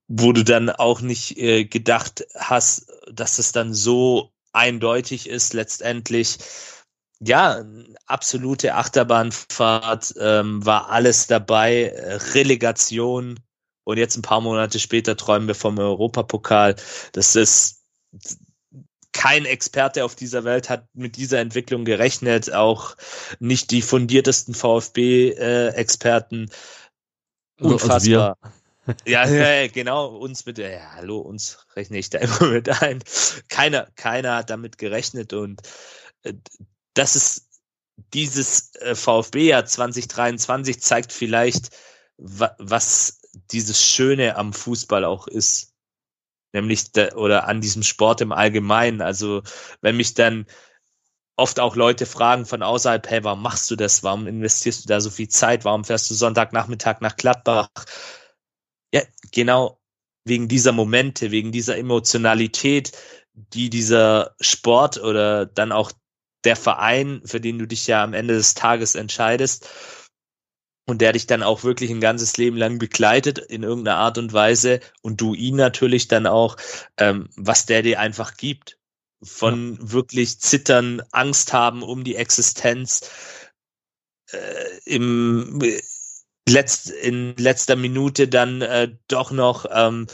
wo 0.07 0.31
du 0.31 0.43
dann 0.43 0.69
auch 0.69 1.01
nicht 1.01 1.37
äh, 1.37 1.65
gedacht 1.65 2.25
hast, 2.35 2.87
dass 3.11 3.37
es 3.37 3.51
dann 3.51 3.73
so 3.73 4.31
eindeutig 4.53 5.27
ist 5.27 5.53
letztendlich. 5.53 6.37
Ja, 7.19 7.63
absolute 8.05 8.75
Achterbahnfahrt, 8.75 10.15
ähm, 10.19 10.65
war 10.65 10.89
alles 10.89 11.27
dabei, 11.27 11.93
Relegation. 12.33 13.39
Und 13.83 13.97
jetzt 13.97 14.15
ein 14.15 14.21
paar 14.21 14.41
Monate 14.41 14.79
später 14.79 15.17
träumen 15.17 15.47
wir 15.47 15.55
vom 15.55 15.77
Europapokal. 15.77 16.75
Das 17.11 17.35
ist 17.35 17.81
kein 19.13 19.45
Experte 19.45 20.05
auf 20.05 20.15
dieser 20.15 20.43
Welt 20.43 20.69
hat 20.69 20.87
mit 20.93 21.17
dieser 21.17 21.39
Entwicklung 21.39 21.85
gerechnet, 21.85 22.53
auch 22.53 22.95
nicht 23.39 23.71
die 23.71 23.81
fundiertesten 23.81 24.53
VfB-Experten. 24.53 26.49
Äh, 27.59 27.63
Unfassbar. 27.63 28.37
Also 28.41 28.61
ja, 29.05 29.25
ja, 29.27 29.67
genau, 29.67 30.07
uns 30.07 30.45
mit, 30.45 30.57
ja, 30.57 30.93
hallo, 30.95 31.19
uns 31.19 31.65
rechne 31.75 31.99
ich 31.99 32.09
da 32.09 32.19
immer 32.19 32.47
mit 32.51 32.69
ein. 32.81 33.03
Keiner, 33.47 33.87
keiner 33.95 34.37
hat 34.37 34.49
damit 34.49 34.77
gerechnet 34.77 35.33
und 35.33 35.61
äh, 36.23 36.33
das 36.93 37.15
ist 37.15 37.47
dieses 38.13 38.73
äh, 38.75 38.95
VfB-Jahr 38.95 39.65
2023 39.65 40.81
zeigt 40.81 41.13
vielleicht, 41.13 41.69
was 42.17 43.19
dieses 43.51 43.83
Schöne 43.83 44.35
am 44.35 44.53
Fußball 44.53 45.05
auch 45.05 45.27
ist. 45.27 45.70
Nämlich, 46.53 46.91
de, 46.91 47.13
oder 47.13 47.47
an 47.47 47.61
diesem 47.61 47.83
Sport 47.83 48.21
im 48.21 48.31
Allgemeinen. 48.31 49.01
Also, 49.01 49.41
wenn 49.81 49.97
mich 49.97 50.13
dann 50.13 50.45
oft 51.37 51.59
auch 51.59 51.75
Leute 51.75 52.05
fragen 52.05 52.45
von 52.45 52.61
außerhalb, 52.61 53.09
hey, 53.09 53.23
warum 53.23 53.41
machst 53.41 53.71
du 53.71 53.75
das? 53.75 54.03
Warum 54.03 54.27
investierst 54.27 54.83
du 54.83 54.87
da 54.87 55.01
so 55.01 55.09
viel 55.09 55.29
Zeit? 55.29 55.65
Warum 55.65 55.85
fährst 55.85 56.09
du 56.09 56.13
Sonntagnachmittag 56.13 57.01
nach 57.01 57.15
Gladbach? 57.15 57.69
Ja, 58.93 59.01
genau 59.31 59.79
wegen 60.25 60.47
dieser 60.47 60.71
Momente, 60.71 61.31
wegen 61.31 61.51
dieser 61.51 61.77
Emotionalität, 61.77 62.91
die 63.33 63.69
dieser 63.69 64.35
Sport 64.39 64.99
oder 65.01 65.45
dann 65.45 65.71
auch 65.71 65.91
der 66.43 66.55
Verein, 66.55 67.21
für 67.25 67.39
den 67.39 67.59
du 67.59 67.65
dich 67.65 67.87
ja 67.87 68.03
am 68.03 68.13
Ende 68.13 68.35
des 68.35 68.53
Tages 68.53 68.95
entscheidest 68.95 69.69
und 70.91 70.99
der 70.99 71.13
dich 71.13 71.25
dann 71.25 71.41
auch 71.41 71.63
wirklich 71.63 71.89
ein 71.89 72.01
ganzes 72.01 72.35
Leben 72.35 72.57
lang 72.57 72.77
begleitet 72.77 73.39
in 73.39 73.63
irgendeiner 73.63 73.97
Art 73.97 74.17
und 74.17 74.33
Weise 74.33 74.81
und 75.01 75.21
du 75.21 75.33
ihn 75.33 75.55
natürlich 75.55 76.09
dann 76.09 76.27
auch, 76.27 76.57
ähm, 76.97 77.29
was 77.37 77.65
der 77.65 77.81
dir 77.81 77.99
einfach 78.01 78.35
gibt. 78.35 78.77
Von 79.23 79.77
ja. 79.79 79.91
wirklich 79.93 80.41
zittern, 80.41 81.01
Angst 81.11 81.53
haben 81.53 81.81
um 81.81 82.03
die 82.03 82.15
Existenz, 82.15 83.09
äh, 84.31 84.79
im 84.83 85.61
letzt, 86.49 86.89
in 86.89 87.37
letzter 87.37 87.77
Minute 87.77 88.27
dann 88.27 88.61
äh, 88.61 88.93
doch 89.07 89.31
noch 89.31 89.65
ähm, 89.71 90.07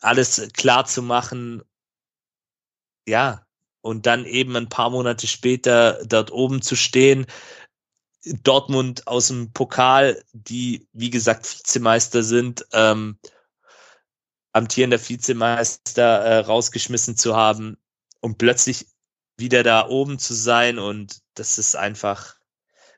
alles 0.00 0.48
klar 0.52 0.84
zu 0.84 1.02
machen. 1.02 1.62
Ja, 3.06 3.46
und 3.80 4.04
dann 4.04 4.26
eben 4.26 4.54
ein 4.54 4.68
paar 4.68 4.90
Monate 4.90 5.26
später 5.26 6.04
dort 6.04 6.30
oben 6.30 6.60
zu 6.60 6.76
stehen. 6.76 7.24
Dortmund 8.24 9.06
aus 9.06 9.28
dem 9.28 9.52
Pokal, 9.52 10.22
die 10.32 10.88
wie 10.92 11.10
gesagt 11.10 11.46
Vizemeister 11.46 12.22
sind, 12.22 12.66
ähm, 12.72 13.18
amtierender 14.52 14.98
Vizemeister 14.98 16.18
äh, 16.18 16.38
rausgeschmissen 16.38 17.16
zu 17.16 17.36
haben 17.36 17.76
und 18.20 18.38
plötzlich 18.38 18.88
wieder 19.36 19.62
da 19.62 19.86
oben 19.86 20.18
zu 20.18 20.34
sein 20.34 20.78
und 20.78 21.20
das 21.34 21.58
ist 21.58 21.76
einfach, 21.76 22.34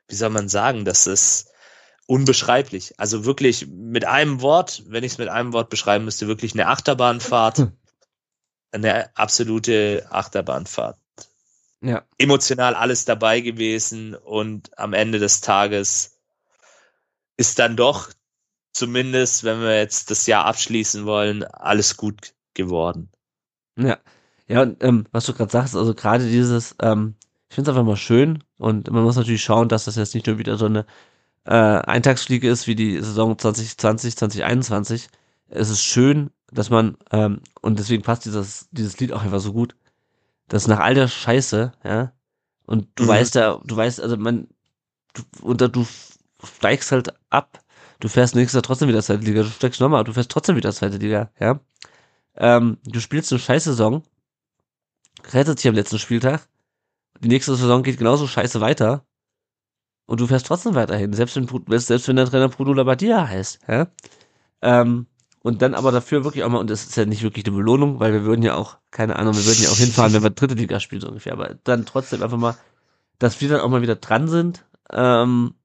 wie 0.07 0.15
soll 0.15 0.29
man 0.29 0.49
sagen, 0.49 0.85
das 0.85 1.05
ist 1.05 1.51
unbeschreiblich. 2.07 2.99
Also 2.99 3.25
wirklich 3.25 3.67
mit 3.67 4.05
einem 4.05 4.41
Wort, 4.41 4.83
wenn 4.87 5.03
ich 5.03 5.13
es 5.13 5.17
mit 5.19 5.29
einem 5.29 5.53
Wort 5.53 5.69
beschreiben 5.69 6.05
müsste, 6.05 6.27
wirklich 6.27 6.53
eine 6.53 6.67
Achterbahnfahrt 6.67 7.71
eine 8.71 9.15
absolute 9.15 10.07
Achterbahnfahrt. 10.09 10.97
Ja. 11.83 12.03
Emotional 12.17 12.75
alles 12.75 13.05
dabei 13.05 13.41
gewesen 13.41 14.15
und 14.15 14.77
am 14.77 14.93
Ende 14.93 15.19
des 15.19 15.41
Tages 15.41 16.19
ist 17.37 17.57
dann 17.57 17.75
doch, 17.75 18.09
zumindest 18.71 19.43
wenn 19.43 19.61
wir 19.61 19.77
jetzt 19.77 20.11
das 20.11 20.27
Jahr 20.27 20.45
abschließen 20.45 21.05
wollen, 21.05 21.43
alles 21.43 21.97
gut 21.97 22.33
geworden. 22.53 23.09
Ja. 23.77 23.97
Ja, 24.47 24.63
und 24.63 24.83
ähm, 24.83 25.05
was 25.11 25.25
du 25.25 25.33
gerade 25.33 25.51
sagst, 25.51 25.77
also 25.77 25.95
gerade 25.95 26.27
dieses, 26.27 26.75
ähm, 26.81 27.15
ich 27.49 27.55
finde 27.55 27.71
es 27.71 27.77
einfach 27.77 27.87
mal 27.87 27.95
schön 27.95 28.43
und 28.57 28.91
man 28.91 29.03
muss 29.03 29.15
natürlich 29.15 29.43
schauen, 29.43 29.69
dass 29.69 29.85
das 29.85 29.95
jetzt 29.95 30.13
nicht 30.13 30.27
nur 30.27 30.39
wieder 30.39 30.57
so 30.57 30.65
eine 30.65 30.85
äh, 31.45 31.53
Eintagsfliege 31.53 32.49
ist 32.49 32.67
wie 32.67 32.75
die 32.75 32.97
Saison 32.97 33.37
2020, 33.37 34.17
2021. 34.17 35.07
Es 35.47 35.69
ist 35.69 35.81
schön, 35.81 36.31
dass 36.51 36.69
man, 36.69 36.97
ähm, 37.11 37.39
und 37.61 37.79
deswegen 37.79 38.03
passt 38.03 38.25
dieses, 38.25 38.67
dieses 38.71 38.99
Lied 38.99 39.13
auch 39.13 39.23
einfach 39.23 39.39
so 39.39 39.53
gut, 39.53 39.75
dass 40.51 40.67
nach 40.67 40.79
all 40.79 40.93
der 40.95 41.07
Scheiße, 41.07 41.71
ja, 41.85 42.11
und 42.65 42.89
du 42.95 43.03
mhm. 43.03 43.07
weißt 43.07 43.35
ja, 43.35 43.57
du 43.63 43.75
weißt, 43.75 44.01
also 44.01 44.17
man, 44.17 44.49
du, 45.13 45.23
und 45.41 45.61
du 45.61 45.87
steigst 46.43 46.91
halt 46.91 47.13
ab, 47.29 47.63
du 48.01 48.09
fährst 48.09 48.35
nächstes 48.35 48.55
Jahr 48.55 48.63
trotzdem 48.63 48.89
wieder 48.89 49.01
zweite 49.01 49.23
Liga, 49.23 49.43
du 49.43 49.49
steigst 49.49 49.79
nochmal, 49.79 50.03
du 50.03 50.11
fährst 50.11 50.29
trotzdem 50.29 50.57
wieder 50.57 50.73
zweite 50.73 50.97
Liga, 50.97 51.31
ja. 51.39 51.61
Ähm, 52.35 52.79
du 52.83 52.99
spielst 52.99 53.31
eine 53.31 53.39
Scheißsaison, 53.39 54.03
rettet 55.31 55.59
sich 55.59 55.69
am 55.69 55.75
letzten 55.75 55.99
Spieltag, 55.99 56.49
die 57.21 57.29
nächste 57.29 57.55
Saison 57.55 57.81
geht 57.81 57.97
genauso 57.97 58.27
scheiße 58.27 58.59
weiter, 58.59 59.05
und 60.05 60.19
du 60.19 60.27
fährst 60.27 60.47
trotzdem 60.47 60.75
weiterhin, 60.75 61.13
selbst 61.13 61.37
wenn, 61.37 61.79
selbst 61.79 62.09
wenn 62.09 62.17
der 62.17 62.25
Trainer 62.25 62.49
Bruno 62.49 62.73
Labbadia 62.73 63.25
heißt, 63.25 63.59
ja. 63.69 63.87
Ähm, 64.61 65.07
und 65.43 65.61
dann 65.61 65.73
aber 65.73 65.91
dafür 65.91 66.23
wirklich 66.23 66.43
auch 66.43 66.49
mal, 66.49 66.59
und 66.59 66.69
das 66.69 66.85
ist 66.85 66.95
ja 66.95 67.05
nicht 67.05 67.23
wirklich 67.23 67.45
eine 67.45 67.55
Belohnung, 67.55 67.99
weil 67.99 68.13
wir 68.13 68.23
würden 68.23 68.43
ja 68.43 68.55
auch, 68.55 68.77
keine 68.91 69.15
Ahnung, 69.15 69.35
wir 69.35 69.45
würden 69.45 69.63
ja 69.63 69.69
auch 69.69 69.77
hinfahren, 69.77 70.13
wenn 70.13 70.23
wir 70.23 70.29
dritte 70.29 70.53
Liga 70.53 70.79
spielen, 70.79 71.01
so 71.01 71.07
ungefähr, 71.07 71.33
aber 71.33 71.55
dann 71.63 71.85
trotzdem 71.85 72.21
einfach 72.21 72.37
mal, 72.37 72.55
dass 73.17 73.41
wir 73.41 73.49
dann 73.49 73.61
auch 73.61 73.69
mal 73.69 73.81
wieder 73.81 73.95
dran 73.95 74.27
sind, 74.27 74.65
ähm, 74.91 75.55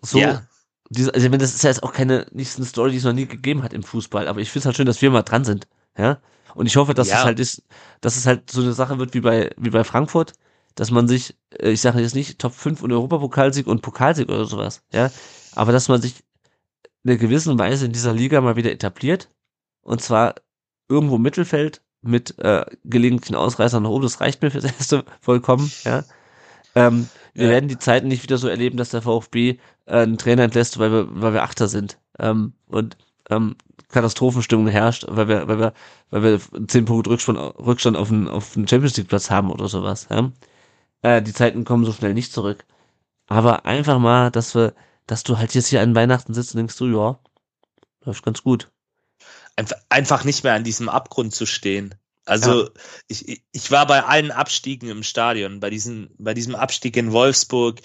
so, 0.00 0.18
ja. 0.18 0.42
diese, 0.90 1.12
also 1.12 1.24
ich 1.24 1.30
meine, 1.30 1.42
das 1.42 1.54
ist 1.54 1.64
ja 1.64 1.70
jetzt 1.70 1.82
auch 1.82 1.92
keine, 1.92 2.26
nicht 2.32 2.56
eine 2.56 2.66
Story, 2.66 2.92
die 2.92 2.98
es 2.98 3.04
noch 3.04 3.12
nie 3.12 3.26
gegeben 3.26 3.62
hat 3.62 3.72
im 3.72 3.82
Fußball, 3.82 4.28
aber 4.28 4.40
ich 4.40 4.50
finde 4.50 4.60
es 4.60 4.66
halt 4.66 4.76
schön, 4.76 4.86
dass 4.86 5.02
wir 5.02 5.10
mal 5.10 5.22
dran 5.22 5.44
sind, 5.44 5.66
ja, 5.98 6.20
und 6.54 6.66
ich 6.66 6.76
hoffe, 6.76 6.94
dass 6.94 7.08
ja. 7.08 7.18
es 7.18 7.24
halt 7.24 7.40
ist, 7.40 7.64
dass 8.00 8.16
es 8.16 8.26
halt 8.26 8.50
so 8.50 8.60
eine 8.60 8.74
Sache 8.74 8.98
wird 8.98 9.14
wie 9.14 9.20
bei, 9.20 9.50
wie 9.56 9.70
bei 9.70 9.84
Frankfurt, 9.84 10.34
dass 10.74 10.90
man 10.90 11.08
sich, 11.08 11.36
äh, 11.58 11.70
ich 11.70 11.80
sage 11.80 12.00
jetzt 12.00 12.14
nicht 12.14 12.38
Top 12.38 12.52
5 12.52 12.82
und 12.82 12.92
Europapokalsieg 12.92 13.66
und 13.66 13.82
Pokalsieg 13.82 14.28
oder 14.28 14.44
sowas, 14.44 14.82
ja, 14.92 15.10
aber 15.54 15.72
dass 15.72 15.88
man 15.88 16.00
sich 16.00 16.22
einer 17.04 17.16
gewissen 17.16 17.58
Weise 17.58 17.86
in 17.86 17.92
dieser 17.92 18.12
Liga 18.12 18.40
mal 18.40 18.56
wieder 18.56 18.72
etabliert. 18.72 19.28
Und 19.82 20.00
zwar 20.00 20.34
irgendwo 20.88 21.16
im 21.16 21.22
Mittelfeld 21.22 21.82
mit 22.02 22.38
äh, 22.38 22.64
gelegentlichen 22.84 23.36
Ausreißern 23.36 23.82
nach 23.82 23.90
oben. 23.90 24.02
Das 24.02 24.20
reicht 24.20 24.42
mir 24.42 24.50
fürs 24.50 24.64
Erste 24.64 25.04
vollkommen. 25.20 25.70
Ja. 25.84 26.04
Ähm, 26.74 27.08
wir 27.34 27.46
ja. 27.46 27.50
werden 27.50 27.68
die 27.68 27.78
Zeiten 27.78 28.08
nicht 28.08 28.22
wieder 28.22 28.38
so 28.38 28.48
erleben, 28.48 28.76
dass 28.76 28.90
der 28.90 29.02
VfB 29.02 29.58
äh, 29.86 30.02
einen 30.02 30.18
Trainer 30.18 30.44
entlässt, 30.44 30.78
weil 30.78 30.92
wir, 30.92 31.08
weil 31.10 31.34
wir 31.34 31.42
Achter 31.42 31.68
sind. 31.68 31.98
ähm, 32.18 32.54
und 32.66 32.96
ähm, 33.30 33.56
Katastrophenstimmung 33.88 34.66
herrscht, 34.68 35.04
weil 35.08 35.28
wir, 35.28 35.48
weil 35.48 35.58
wir, 35.58 35.72
weil 36.10 36.22
wir 36.22 36.66
zehn 36.66 36.86
Punkte 36.86 37.10
Rückstand, 37.10 37.38
Rückstand 37.38 37.96
auf 37.96 38.08
den, 38.08 38.26
auf 38.26 38.54
den 38.54 38.66
Champions 38.66 38.96
League 38.96 39.08
Platz 39.08 39.30
haben 39.30 39.50
oder 39.50 39.68
sowas. 39.68 40.08
Ja? 40.10 40.32
Äh, 41.02 41.22
die 41.22 41.32
Zeiten 41.32 41.64
kommen 41.64 41.84
so 41.84 41.92
schnell 41.92 42.14
nicht 42.14 42.32
zurück. 42.32 42.64
Aber 43.28 43.66
einfach 43.66 43.98
mal, 43.98 44.30
dass 44.30 44.54
wir, 44.54 44.74
dass 45.12 45.24
du 45.24 45.36
halt 45.36 45.54
jetzt 45.54 45.66
hier 45.66 45.82
an 45.82 45.94
Weihnachten 45.94 46.32
sitzt 46.32 46.54
und 46.54 46.58
denkst 46.58 46.78
du, 46.78 46.86
ja, 46.86 47.20
läuft 48.02 48.24
ganz 48.24 48.42
gut. 48.42 48.72
Einfach, 49.90 50.24
nicht 50.24 50.42
mehr 50.42 50.54
an 50.54 50.64
diesem 50.64 50.88
Abgrund 50.88 51.34
zu 51.34 51.44
stehen. 51.44 51.94
Also 52.24 52.64
ja. 52.64 52.70
ich, 53.08 53.42
ich 53.52 53.70
war 53.70 53.86
bei 53.86 54.04
allen 54.04 54.30
Abstiegen 54.30 54.88
im 54.88 55.02
Stadion, 55.02 55.60
bei 55.60 55.68
diesem, 55.68 56.08
bei 56.16 56.32
diesem 56.32 56.54
Abstieg 56.54 56.96
in 56.96 57.12
Wolfsburg, 57.12 57.82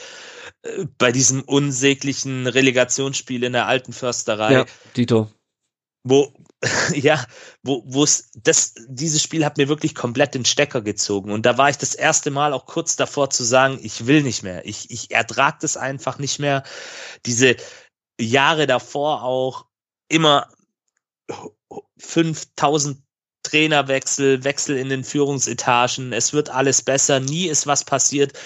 äh, 0.62 0.86
bei 0.98 1.12
diesem 1.12 1.42
unsäglichen 1.42 2.48
Relegationsspiel 2.48 3.44
in 3.44 3.52
der 3.52 3.68
alten 3.68 3.92
Försterei. 3.92 4.54
Ja, 4.54 4.66
Tito. 4.94 5.30
Wo, 6.04 6.34
ja, 6.94 7.24
wo, 7.62 7.84
wo 7.86 8.04
es, 8.04 8.32
das, 8.36 8.74
dieses 8.88 9.22
Spiel 9.22 9.46
hat 9.46 9.58
mir 9.58 9.68
wirklich 9.68 9.94
komplett 9.94 10.34
den 10.34 10.46
Stecker 10.46 10.82
gezogen. 10.82 11.32
Und 11.32 11.46
da 11.46 11.58
war 11.58 11.70
ich 11.70 11.78
das 11.78 11.94
erste 11.94 12.32
Mal 12.32 12.54
auch 12.54 12.66
kurz 12.66 12.96
davor 12.96 13.30
zu 13.30 13.44
sagen, 13.44 13.80
ich 13.82 14.08
will 14.08 14.24
nicht 14.24 14.42
mehr. 14.42 14.66
Ich, 14.66 14.90
ich 14.90 15.12
ertrag 15.12 15.60
das 15.60 15.78
einfach 15.78 16.18
nicht 16.18 16.40
mehr. 16.40 16.64
Diese 17.26 17.56
Jahre 18.20 18.66
davor 18.66 19.24
auch 19.24 19.66
immer 20.10 20.50
5000 22.00 23.04
Trainerwechsel, 23.44 24.44
Wechsel 24.44 24.78
in 24.78 24.90
den 24.90 25.04
Führungsetagen, 25.04 26.12
es 26.12 26.34
wird 26.34 26.50
alles 26.50 26.82
besser, 26.82 27.20
nie 27.20 27.48
ist 27.48 27.68
was 27.68 27.86
passiert. 27.86 28.38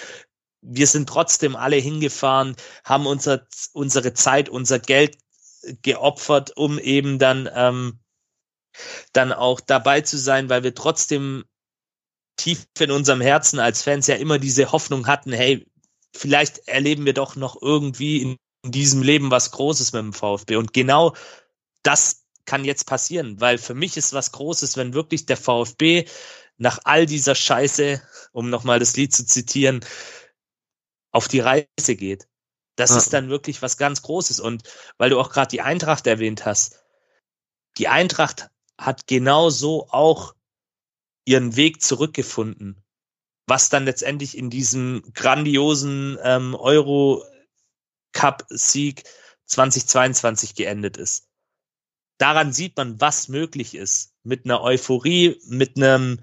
Wir 0.60 0.86
sind 0.86 1.08
trotzdem 1.08 1.56
alle 1.56 1.76
hingefahren, 1.76 2.54
haben 2.84 3.06
unser, 3.06 3.46
unsere 3.72 4.12
Zeit, 4.12 4.48
unser 4.48 4.78
Geld 4.78 5.18
geopfert, 5.82 6.56
um 6.56 6.78
eben 6.78 7.18
dann, 7.18 7.48
ähm, 7.52 7.98
dann 9.12 9.32
auch 9.32 9.60
dabei 9.60 10.00
zu 10.00 10.18
sein, 10.18 10.48
weil 10.48 10.62
wir 10.62 10.74
trotzdem 10.74 11.44
tief 12.36 12.66
in 12.78 12.90
unserem 12.90 13.20
Herzen 13.20 13.58
als 13.58 13.82
Fans 13.82 14.06
ja 14.06 14.16
immer 14.16 14.38
diese 14.38 14.72
Hoffnung 14.72 15.06
hatten, 15.06 15.32
hey, 15.32 15.66
vielleicht 16.14 16.68
erleben 16.68 17.04
wir 17.06 17.14
doch 17.14 17.36
noch 17.36 17.60
irgendwie 17.60 18.22
in 18.22 18.36
diesem 18.64 19.02
Leben 19.02 19.30
was 19.30 19.50
Großes 19.50 19.92
mit 19.92 20.02
dem 20.02 20.12
VfB. 20.12 20.56
Und 20.56 20.72
genau 20.72 21.14
das 21.82 22.24
kann 22.44 22.64
jetzt 22.64 22.86
passieren, 22.86 23.40
weil 23.40 23.58
für 23.58 23.74
mich 23.74 23.96
ist 23.96 24.12
was 24.12 24.32
Großes, 24.32 24.76
wenn 24.76 24.94
wirklich 24.94 25.26
der 25.26 25.36
VfB 25.36 26.06
nach 26.58 26.80
all 26.84 27.06
dieser 27.06 27.34
Scheiße, 27.34 28.02
um 28.32 28.50
nochmal 28.50 28.78
das 28.78 28.96
Lied 28.96 29.14
zu 29.14 29.26
zitieren, 29.26 29.84
auf 31.10 31.28
die 31.28 31.40
Reise 31.40 31.96
geht. 31.96 32.28
Das 32.76 32.90
ja. 32.90 32.98
ist 32.98 33.12
dann 33.12 33.28
wirklich 33.28 33.62
was 33.62 33.76
ganz 33.76 34.02
Großes. 34.02 34.40
Und 34.40 34.62
weil 34.96 35.10
du 35.10 35.20
auch 35.20 35.30
gerade 35.30 35.48
die 35.48 35.60
Eintracht 35.60 36.06
erwähnt 36.06 36.46
hast, 36.46 36.82
die 37.78 37.88
Eintracht 37.88 38.50
hat 38.84 39.06
genauso 39.06 39.88
auch 39.90 40.34
ihren 41.24 41.56
Weg 41.56 41.82
zurückgefunden, 41.82 42.82
was 43.46 43.68
dann 43.68 43.84
letztendlich 43.84 44.36
in 44.36 44.50
diesem 44.50 45.02
grandiosen 45.14 46.18
ähm, 46.22 46.54
Euro 46.54 47.24
Cup 48.12 48.46
Sieg 48.50 49.04
2022 49.46 50.54
geendet 50.54 50.96
ist 50.96 51.28
daran 52.22 52.52
sieht 52.52 52.76
man, 52.76 53.00
was 53.00 53.26
möglich 53.26 53.74
ist. 53.74 54.14
Mit 54.22 54.44
einer 54.44 54.62
Euphorie, 54.62 55.40
mit 55.44 55.76
einem, 55.76 56.20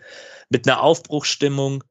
mit 0.49 0.65
einer 0.65 0.81
Aufbruchsstimmung 0.81 1.83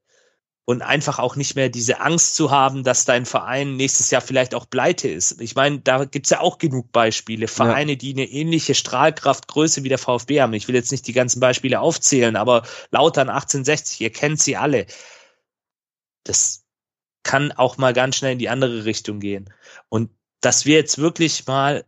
und 0.69 0.83
einfach 0.83 1.19
auch 1.19 1.35
nicht 1.35 1.57
mehr 1.57 1.71
diese 1.71 2.01
Angst 2.03 2.35
zu 2.35 2.51
haben, 2.51 2.85
dass 2.85 3.07
dein 3.07 3.25
Verein 3.25 3.77
nächstes 3.77 4.11
Jahr 4.11 4.21
vielleicht 4.21 4.55
auch 4.55 4.69
pleite 4.69 5.09
ist. 5.09 5.41
Ich 5.41 5.55
meine, 5.55 5.79
da 5.79 6.05
gibt's 6.05 6.29
ja 6.29 6.41
auch 6.41 6.59
genug 6.59 6.93
Beispiele. 6.93 7.49
Vereine, 7.49 7.93
ja. 7.93 7.97
die 7.97 8.13
eine 8.13 8.27
ähnliche 8.27 8.75
Strahlkraft, 8.75 9.49
Größe 9.49 9.83
wie 9.83 9.89
der 9.89 9.97
VfB 9.97 10.43
haben. 10.43 10.53
Ich 10.53 10.69
will 10.69 10.75
jetzt 10.75 10.93
nicht 10.93 11.07
die 11.07 11.15
ganzen 11.15 11.41
Beispiele 11.41 11.81
aufzählen, 11.81 12.37
aber 12.37 12.65
Lautern 12.91 13.31
1860, 13.31 14.03
ihr 14.03 14.13
kennt 14.13 14.43
sie 14.43 14.59
alle. 14.59 14.85
Das 16.25 16.67
kann 17.23 17.51
auch 17.53 17.79
mal 17.79 17.95
ganz 17.95 18.17
schnell 18.17 18.33
in 18.33 18.39
die 18.39 18.51
andere 18.51 18.85
Richtung 18.85 19.21
gehen. 19.21 19.51
Und 19.89 20.11
dass 20.43 20.67
wir 20.67 20.77
jetzt 20.77 20.99
wirklich 20.99 21.47
mal 21.47 21.87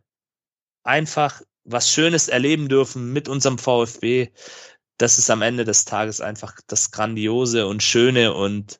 einfach 0.81 1.43
was 1.63 1.91
Schönes 1.91 2.29
erleben 2.29 2.67
dürfen 2.67 3.13
mit 3.13 3.29
unserem 3.29 3.59
VfB. 3.59 4.31
Das 5.01 5.17
ist 5.17 5.29
am 5.31 5.41
Ende 5.41 5.65
des 5.65 5.85
Tages 5.85 6.21
einfach 6.21 6.55
das 6.67 6.91
Grandiose 6.91 7.65
und 7.65 7.81
Schöne 7.81 8.33
und 8.33 8.79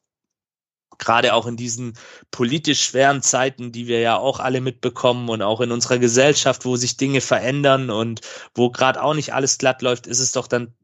gerade 0.99 1.33
auch 1.33 1.47
in 1.47 1.57
diesen 1.57 1.97
politisch 2.29 2.83
schweren 2.83 3.23
Zeiten, 3.23 3.71
die 3.71 3.87
wir 3.87 4.01
ja 4.01 4.17
auch 4.17 4.39
alle 4.39 4.61
mitbekommen 4.61 5.29
und 5.29 5.41
auch 5.41 5.61
in 5.61 5.71
unserer 5.71 5.97
Gesellschaft, 5.97 6.63
wo 6.63 6.75
sich 6.75 6.95
Dinge 6.95 7.21
verändern 7.21 7.89
und 7.89 8.21
wo 8.53 8.69
gerade 8.69 9.01
auch 9.01 9.15
nicht 9.15 9.33
alles 9.33 9.57
glatt 9.57 9.81
läuft, 9.81 10.05
ist 10.05 10.19
es 10.19 10.31
doch 10.31 10.45
dann 10.45 10.75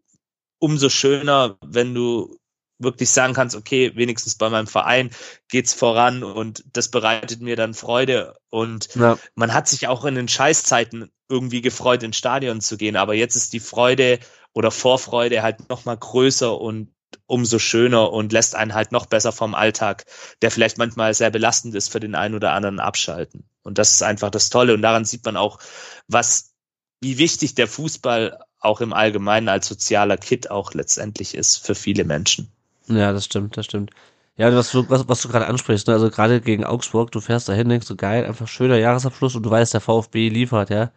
umso 0.57 0.89
schöner, 0.89 1.57
wenn 1.63 1.93
du 1.93 2.39
wirklich 2.79 3.11
sagen 3.11 3.33
kannst, 3.33 3.55
okay, 3.55 3.91
wenigstens 3.95 4.35
bei 4.35 4.49
meinem 4.49 4.67
Verein 4.67 5.11
geht's 5.49 5.73
voran 5.73 6.23
und 6.23 6.63
das 6.73 6.89
bereitet 6.89 7.41
mir 7.41 7.55
dann 7.55 7.75
Freude 7.75 8.35
und 8.49 8.95
ja. 8.95 9.19
man 9.35 9.53
hat 9.53 9.67
sich 9.67 9.87
auch 9.87 10.03
in 10.05 10.15
den 10.15 10.27
Scheißzeiten 10.27 11.11
irgendwie 11.29 11.61
gefreut, 11.61 12.01
ins 12.01 12.17
Stadion 12.17 12.59
zu 12.61 12.77
gehen, 12.77 12.95
aber 12.95 13.13
jetzt 13.13 13.35
ist 13.35 13.53
die 13.53 13.59
Freude 13.59 14.19
oder 14.53 14.71
Vorfreude 14.71 15.41
halt 15.41 15.69
noch 15.69 15.85
mal 15.85 15.97
größer 15.97 16.59
und 16.59 16.91
umso 17.25 17.59
schöner 17.59 18.11
und 18.11 18.31
lässt 18.31 18.55
einen 18.55 18.73
halt 18.73 18.91
noch 18.91 19.05
besser 19.05 19.31
vom 19.31 19.55
Alltag, 19.55 20.05
der 20.41 20.51
vielleicht 20.51 20.77
manchmal 20.77 21.13
sehr 21.13 21.29
belastend 21.29 21.75
ist 21.75 21.91
für 21.91 21.99
den 21.99 22.15
einen 22.15 22.35
oder 22.35 22.53
anderen 22.53 22.79
abschalten. 22.79 23.45
Und 23.63 23.77
das 23.77 23.91
ist 23.91 24.03
einfach 24.03 24.29
das 24.29 24.49
Tolle 24.49 24.73
und 24.73 24.81
daran 24.81 25.05
sieht 25.05 25.25
man 25.25 25.37
auch, 25.37 25.59
was 26.07 26.53
wie 27.01 27.17
wichtig 27.17 27.55
der 27.55 27.67
Fußball 27.67 28.39
auch 28.59 28.81
im 28.81 28.93
Allgemeinen 28.93 29.49
als 29.49 29.67
sozialer 29.67 30.17
Kit 30.17 30.49
auch 30.49 30.73
letztendlich 30.73 31.35
ist 31.35 31.57
für 31.57 31.75
viele 31.75 32.03
Menschen. 32.03 32.49
Ja, 32.87 33.13
das 33.13 33.25
stimmt, 33.25 33.57
das 33.57 33.65
stimmt. 33.65 33.91
Ja, 34.37 34.53
was 34.55 34.71
du, 34.71 34.87
was, 34.89 35.07
was 35.07 35.21
du 35.21 35.29
gerade 35.29 35.47
ansprichst, 35.47 35.87
ne? 35.87 35.93
also 35.93 36.09
gerade 36.09 36.41
gegen 36.41 36.63
Augsburg, 36.63 37.11
du 37.11 37.21
fährst 37.21 37.49
dahin, 37.49 37.69
denkst 37.69 37.87
du, 37.87 37.95
geil, 37.95 38.25
einfach 38.25 38.47
schöner 38.47 38.77
Jahresabschluss 38.77 39.35
und 39.35 39.43
du 39.43 39.49
weißt, 39.49 39.73
der 39.73 39.81
VfB 39.81 40.29
liefert, 40.29 40.69
ja. 40.69 40.91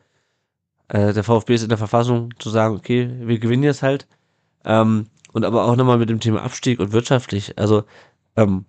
Äh, 0.90 1.12
der 1.12 1.22
VfB 1.24 1.54
ist 1.54 1.62
in 1.62 1.68
der 1.68 1.78
Verfassung 1.78 2.34
zu 2.38 2.50
sagen, 2.50 2.76
okay, 2.76 3.08
wir 3.20 3.38
gewinnen 3.38 3.62
jetzt 3.62 3.82
halt. 3.82 4.08
Ähm, 4.64 5.06
und 5.32 5.44
aber 5.44 5.64
auch 5.64 5.76
nochmal 5.76 5.98
mit 5.98 6.10
dem 6.10 6.18
Thema 6.20 6.42
Abstieg 6.42 6.80
und 6.80 6.92
wirtschaftlich, 6.92 7.56
also 7.58 7.84
ähm, 8.36 8.64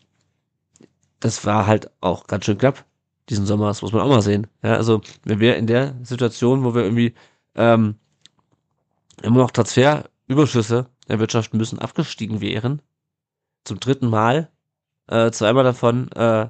das 1.19 1.45
war 1.45 1.65
halt 1.65 1.89
auch 1.99 2.27
ganz 2.27 2.45
schön 2.45 2.59
knapp 2.59 2.85
diesen 3.29 3.45
Sommer, 3.47 3.67
das 3.67 3.81
muss 3.81 3.91
man 3.91 4.01
auch 4.03 4.09
mal 4.09 4.21
sehen. 4.21 4.47
Ja, 4.61 4.75
also 4.75 5.01
wenn 5.23 5.39
wir 5.39 5.57
in 5.57 5.65
der 5.65 5.95
Situation, 6.03 6.63
wo 6.63 6.75
wir 6.75 6.83
irgendwie 6.83 7.15
ähm, 7.55 7.95
immer 9.23 9.37
noch 9.37 9.51
Transferüberschüsse 9.51 10.87
erwirtschaften 11.07 11.57
müssen, 11.57 11.79
abgestiegen 11.79 12.41
wären, 12.41 12.81
zum 13.63 13.79
dritten 13.79 14.07
Mal. 14.07 14.51
Äh, 15.07 15.31
zweimal 15.31 15.63
davon, 15.63 16.11
äh, 16.11 16.49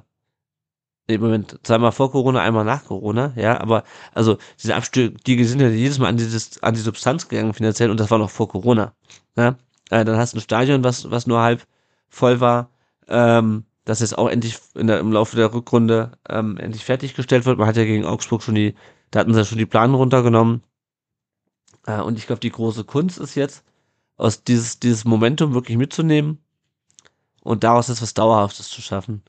nee, 1.12 1.18
Moment, 1.18 1.58
zweimal 1.62 1.92
vor 1.92 2.10
Corona, 2.10 2.40
einmal 2.40 2.64
nach 2.64 2.84
Corona, 2.84 3.32
ja, 3.36 3.60
aber 3.60 3.84
also 4.14 4.38
diese 4.62 4.74
Abstiege 4.74 5.44
sind 5.46 5.60
ja 5.60 5.68
jedes 5.68 5.98
Mal 5.98 6.08
an, 6.08 6.16
dieses, 6.16 6.62
an 6.62 6.74
die 6.74 6.80
Substanz 6.80 7.28
gegangen 7.28 7.54
finanziell 7.54 7.90
und 7.90 8.00
das 8.00 8.10
war 8.10 8.18
noch 8.18 8.30
vor 8.30 8.48
Corona. 8.48 8.94
Ja? 9.36 9.56
Äh, 9.90 10.04
dann 10.04 10.16
hast 10.16 10.32
du 10.34 10.38
ein 10.38 10.42
Stadion, 10.42 10.84
was, 10.84 11.10
was 11.10 11.26
nur 11.26 11.40
halb 11.40 11.66
voll 12.08 12.40
war, 12.40 12.70
ähm, 13.08 13.64
das 13.84 14.00
jetzt 14.00 14.16
auch 14.16 14.28
endlich 14.28 14.58
in 14.74 14.86
der, 14.86 15.00
im 15.00 15.12
Laufe 15.12 15.36
der 15.36 15.52
Rückrunde 15.52 16.12
ähm, 16.28 16.56
endlich 16.56 16.84
fertiggestellt 16.84 17.46
wird. 17.46 17.58
Man 17.58 17.66
hat 17.66 17.76
ja 17.76 17.84
gegen 17.84 18.04
Augsburg 18.04 18.42
schon 18.42 18.54
die, 18.54 18.74
da 19.10 19.20
hatten 19.20 19.32
sie 19.34 19.40
ja 19.40 19.44
schon 19.44 19.58
die 19.58 19.66
Planen 19.66 19.94
runtergenommen. 19.94 20.62
Äh, 21.86 22.00
und 22.00 22.18
ich 22.18 22.26
glaube, 22.26 22.40
die 22.40 22.50
große 22.50 22.84
Kunst 22.84 23.18
ist 23.18 23.34
jetzt, 23.34 23.64
aus 24.16 24.44
dieses, 24.44 24.78
dieses 24.78 25.04
Momentum 25.04 25.54
wirklich 25.54 25.76
mitzunehmen 25.76 26.38
und 27.42 27.64
daraus 27.64 27.88
ist 27.88 28.02
was 28.02 28.14
Dauerhaftes 28.14 28.68
zu 28.68 28.80
schaffen. 28.80 29.22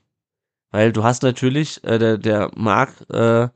Weil 0.74 0.90
du 0.90 1.04
hast 1.04 1.22
natürlich, 1.22 1.84
äh, 1.84 2.00
der, 2.00 2.18
der 2.18 2.50
Marc 2.56 3.08
äh, 3.08 3.46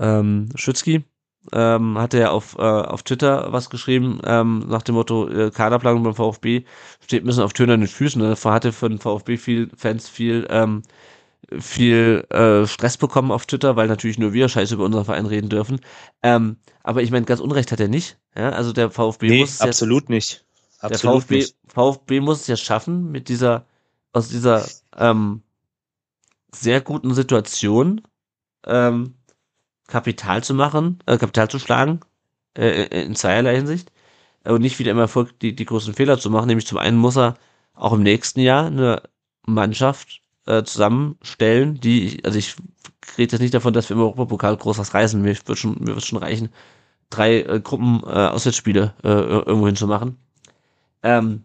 ähm, 0.00 0.48
Schützki 0.56 1.04
ähm, 1.52 1.96
hatte 1.96 2.18
ja 2.18 2.30
auf, 2.30 2.56
äh, 2.58 2.62
auf 2.62 3.04
Twitter 3.04 3.52
was 3.52 3.70
geschrieben, 3.70 4.20
ähm, 4.24 4.64
nach 4.66 4.82
dem 4.82 4.96
Motto, 4.96 5.28
äh, 5.28 5.52
Kaderplanung 5.52 6.02
beim 6.02 6.16
VfB 6.16 6.64
steht 7.00 7.22
ein 7.22 7.26
bisschen 7.26 7.44
auf 7.44 7.52
tönernen 7.52 7.86
Füßen. 7.86 8.20
Davor 8.20 8.54
hatte 8.54 8.72
für 8.72 8.88
den 8.88 8.98
VfB 8.98 9.36
viel 9.36 9.70
Fans 9.76 10.08
viel 10.08 10.48
ähm, 10.50 10.82
viel 11.60 12.26
äh, 12.30 12.66
Stress 12.66 12.96
bekommen 12.96 13.30
auf 13.30 13.46
Twitter, 13.46 13.76
weil 13.76 13.86
natürlich 13.86 14.18
nur 14.18 14.32
wir 14.32 14.48
Scheiße 14.48 14.74
über 14.74 14.84
unseren 14.84 15.04
Verein 15.04 15.26
reden 15.26 15.50
dürfen. 15.50 15.78
Ähm, 16.24 16.56
aber 16.82 17.02
ich 17.04 17.12
meine, 17.12 17.24
ganz 17.24 17.38
Unrecht 17.38 17.70
hat 17.70 17.78
er 17.78 17.86
nicht. 17.86 18.18
Ja? 18.34 18.50
Also 18.50 18.72
der 18.72 18.90
VfB 18.90 19.28
nee, 19.28 19.40
muss 19.42 19.60
absolut 19.60 20.02
jetzt, 20.02 20.10
nicht. 20.10 20.44
Absolut 20.80 20.90
der 20.90 21.20
VfB, 21.20 21.34
nicht. 21.36 21.56
VfB 21.68 22.18
muss 22.18 22.40
es 22.40 22.46
ja 22.48 22.56
schaffen, 22.56 23.12
mit 23.12 23.28
dieser 23.28 23.64
aus 24.12 24.28
dieser 24.28 24.66
ähm, 24.96 25.42
sehr 26.52 26.80
guten 26.80 27.14
Situation 27.14 28.02
ähm, 28.66 29.14
Kapital 29.86 30.42
zu 30.44 30.54
machen, 30.54 30.98
äh, 31.06 31.18
Kapital 31.18 31.48
zu 31.48 31.58
schlagen, 31.58 32.00
äh, 32.56 33.04
in 33.04 33.14
zweierlei 33.16 33.56
Hinsicht. 33.56 33.92
Äh, 34.44 34.52
und 34.52 34.62
nicht 34.62 34.78
wieder 34.78 34.92
im 34.92 34.98
Erfolg 34.98 35.38
die, 35.40 35.54
die 35.54 35.64
großen 35.64 35.94
Fehler 35.94 36.18
zu 36.18 36.30
machen. 36.30 36.48
Nämlich 36.48 36.66
zum 36.66 36.78
einen 36.78 36.98
muss 36.98 37.16
er 37.16 37.34
auch 37.74 37.92
im 37.92 38.02
nächsten 38.02 38.40
Jahr 38.40 38.66
eine 38.66 39.02
Mannschaft 39.46 40.22
äh, 40.46 40.62
zusammenstellen, 40.64 41.80
die, 41.80 42.22
also 42.24 42.38
ich 42.38 42.56
rede 43.16 43.32
jetzt 43.32 43.40
nicht 43.40 43.54
davon, 43.54 43.72
dass 43.72 43.88
wir 43.88 43.96
im 43.96 44.02
Europapokal 44.02 44.56
groß 44.56 44.78
was 44.78 44.94
reißen. 44.94 45.20
Mir 45.20 45.36
wird 45.46 45.58
schon, 45.58 45.76
mir 45.80 45.94
wird 45.94 46.04
schon 46.04 46.18
reichen, 46.18 46.50
drei 47.10 47.42
äh, 47.42 47.60
Gruppen 47.60 48.02
äh, 48.04 48.08
Auswärtsspiele 48.08 48.94
äh, 49.04 49.08
irgendwo 49.08 49.66
hinzumachen. 49.66 50.18
Ähm, 51.02 51.44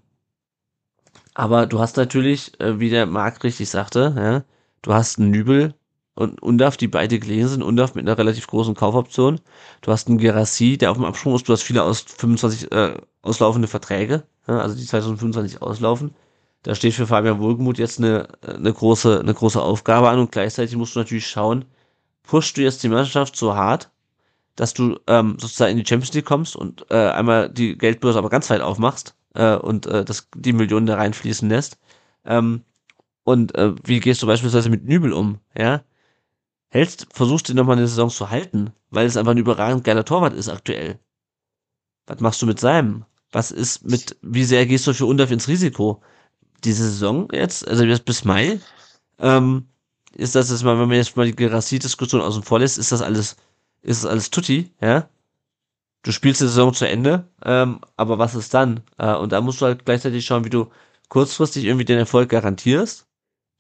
aber 1.36 1.66
du 1.66 1.80
hast 1.80 1.98
natürlich, 1.98 2.60
äh, 2.60 2.80
wie 2.80 2.90
der 2.90 3.06
Marc 3.06 3.44
richtig 3.44 3.70
sagte, 3.70 4.14
ja, 4.18 4.53
du 4.84 4.94
hast 4.94 5.20
einen 5.20 5.32
Nübel 5.32 5.74
und 6.16 6.42
Undaf, 6.44 6.78
die 6.78 6.88
beide 6.88 7.18
gelegen 7.20 7.48
sind. 7.48 7.64
Undaf 7.64 7.96
mit 7.96 8.06
einer 8.06 8.18
relativ 8.18 8.46
großen 8.48 8.76
Kaufoption. 8.76 9.40
Du 9.82 9.92
hast 9.92 10.08
einen 10.08 10.20
Gerassi, 10.20 10.78
der 10.78 10.92
auf 10.92 10.98
dem 10.98 11.06
Absprung 11.06 11.36
ist. 11.36 11.50
Du 11.50 11.54
hast 11.54 11.64
viele 11.64 11.84
aus 11.84 12.02
25 12.02 12.72
äh, 12.72 12.94
auslaufende 13.24 13.68
Verträge, 13.68 14.24
ja, 14.48 14.60
also 14.60 14.76
die 14.76 14.86
2025 14.86 15.62
auslaufen. 15.62 16.14
Da 16.62 16.76
steht 16.76 16.94
für 16.94 17.08
Fabian 17.08 17.40
Wohlgemuth 17.40 17.78
jetzt 17.78 18.00
eine, 18.00 18.28
eine 18.42 18.72
große, 18.72 19.20
eine 19.20 19.34
große 19.34 19.62
Aufgabe 19.62 20.10
an 20.10 20.20
und 20.20 20.32
gleichzeitig 20.32 20.76
musst 20.78 20.96
du 20.96 21.00
natürlich 21.00 21.28
schauen, 21.28 21.66
pushst 22.24 22.56
du 22.58 22.62
jetzt 22.62 22.84
die 22.84 22.90
Mannschaft 22.90 23.36
so 23.36 23.56
hart, 23.56 23.92
dass 24.56 24.74
du 24.74 25.00
ähm, 25.08 25.38
sozusagen 25.40 25.72
in 25.72 25.78
die 25.78 25.86
Champions 25.86 26.14
League 26.14 26.26
kommst 26.26 26.56
und 26.56 26.86
äh, 26.90 27.10
einmal 27.10 27.50
die 27.50 27.78
Geldbörse 27.78 28.20
aber 28.20 28.30
ganz 28.30 28.50
weit 28.50 28.62
aufmachst 28.62 29.16
äh, 29.34 29.56
und 29.56 29.88
äh, 29.88 30.06
das, 30.06 30.30
die 30.36 30.54
Millionen 30.54 30.86
da 30.86 30.96
reinfließen 30.96 31.50
lässt. 31.50 31.78
Ähm, 32.26 32.64
und 33.24 33.56
äh, 33.56 33.74
wie 33.84 34.00
gehst 34.00 34.22
du 34.22 34.28
beispielsweise 34.28 34.70
mit 34.70 34.86
Nübel 34.86 35.14
um? 35.14 35.40
Ja, 35.58 35.84
hältst, 36.70 37.08
versuchst 37.14 37.50
du 37.50 37.54
nochmal 37.54 37.78
eine 37.78 37.88
Saison 37.88 38.10
zu 38.10 38.30
halten, 38.30 38.72
weil 38.90 39.06
es 39.06 39.18
einfach 39.18 39.32
ein 39.32 39.38
überragend 39.38 39.84
geiler 39.84 40.06
Torwart 40.06 40.34
ist 40.34 40.50
aktuell. 40.50 41.00
Was 42.08 42.20
machst 42.20 42.42
du 42.42 42.46
mit 42.46 42.60
seinem? 42.60 43.06
Was 43.32 43.52
ist 43.52 43.90
mit, 43.90 44.18
wie 44.22 44.44
sehr 44.44 44.66
gehst 44.66 44.86
du 44.88 44.94
für 44.94 45.06
Undorf 45.06 45.32
ins 45.32 45.48
Risiko? 45.48 46.02
Diese 46.64 46.84
Saison 46.84 47.28
jetzt, 47.32 47.68
also 47.68 47.84
jetzt 47.84 48.06
bis 48.06 48.26
Mai, 48.26 48.60
ähm, 49.20 49.68
ist 50.16 50.36
das 50.36 50.52
jetzt 50.52 50.64
mal, 50.64 50.80
wenn 50.80 50.88
man 50.88 50.98
jetzt 50.98 51.16
mal 51.18 51.26
die 51.26 51.36
Gerassi-Diskussion 51.36 52.22
außen 52.22 52.44
vor 52.44 52.60
lässt, 52.60 52.78
ist 52.78 52.92
das 52.92 53.02
alles, 53.02 53.36
ist 53.82 54.04
das 54.04 54.12
alles 54.12 54.30
tutti, 54.30 54.72
ja? 54.82 55.10
Du 56.04 56.12
spielst 56.12 56.42
die 56.42 56.46
Saison 56.46 56.74
zu 56.74 56.88
Ende, 56.88 57.30
ähm, 57.44 57.80
aber 57.96 58.20
was 58.20 58.36
ist 58.36 58.54
dann? 58.54 58.82
Äh, 58.98 59.16
und 59.16 59.32
da 59.32 59.42
musst 59.42 59.62
du 59.62 59.66
halt 59.66 59.86
gleichzeitig 59.86 60.26
schauen, 60.26 60.44
wie 60.44 60.50
du 60.50 60.70
kurzfristig 61.08 61.66
irgendwie 61.66 61.86
den 61.86 61.98
Erfolg 61.98 62.30
garantierst, 62.30 63.08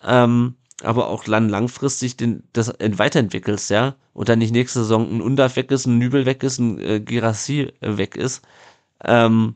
ähm, 0.05 0.55
aber 0.81 1.07
auch 1.07 1.27
lang 1.27 1.49
langfristig 1.49 2.17
den, 2.17 2.43
das 2.53 2.73
weiterentwickelst, 2.80 3.69
ja, 3.69 3.95
und 4.13 4.30
dann 4.30 4.39
nicht 4.39 4.51
nächste 4.51 4.80
Saison 4.80 5.09
ein 5.09 5.21
Undaf 5.21 5.55
weg 5.55 5.71
ist, 5.71 5.85
ein 5.85 5.97
Nübel 5.97 6.25
weg 6.25 6.43
ist, 6.43 6.59
ein 6.59 6.80
äh, 6.80 6.99
Girassi 6.99 7.71
äh, 7.81 7.97
weg 7.97 8.15
ist, 8.15 8.41
ähm, 9.03 9.55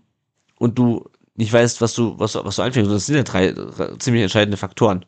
und 0.60 0.78
du 0.78 1.10
nicht 1.36 1.54
weißt, 1.54 1.82
was 1.82 1.94
du, 1.94 2.18
was, 2.18 2.36
was 2.36 2.56
du 2.56 2.62
einfängst. 2.64 2.92
Das 2.92 3.06
sind 3.06 3.16
ja 3.16 3.24
drei 3.24 3.54
ziemlich 4.00 4.24
entscheidende 4.24 4.58
Faktoren 4.58 5.06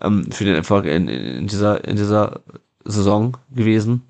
ähm, 0.00 0.30
für 0.30 0.44
den 0.44 0.54
Erfolg 0.54 0.84
in, 0.84 1.08
in 1.08 1.46
dieser, 1.46 1.84
in 1.84 1.96
dieser 1.96 2.42
Saison 2.84 3.36
gewesen. 3.50 4.02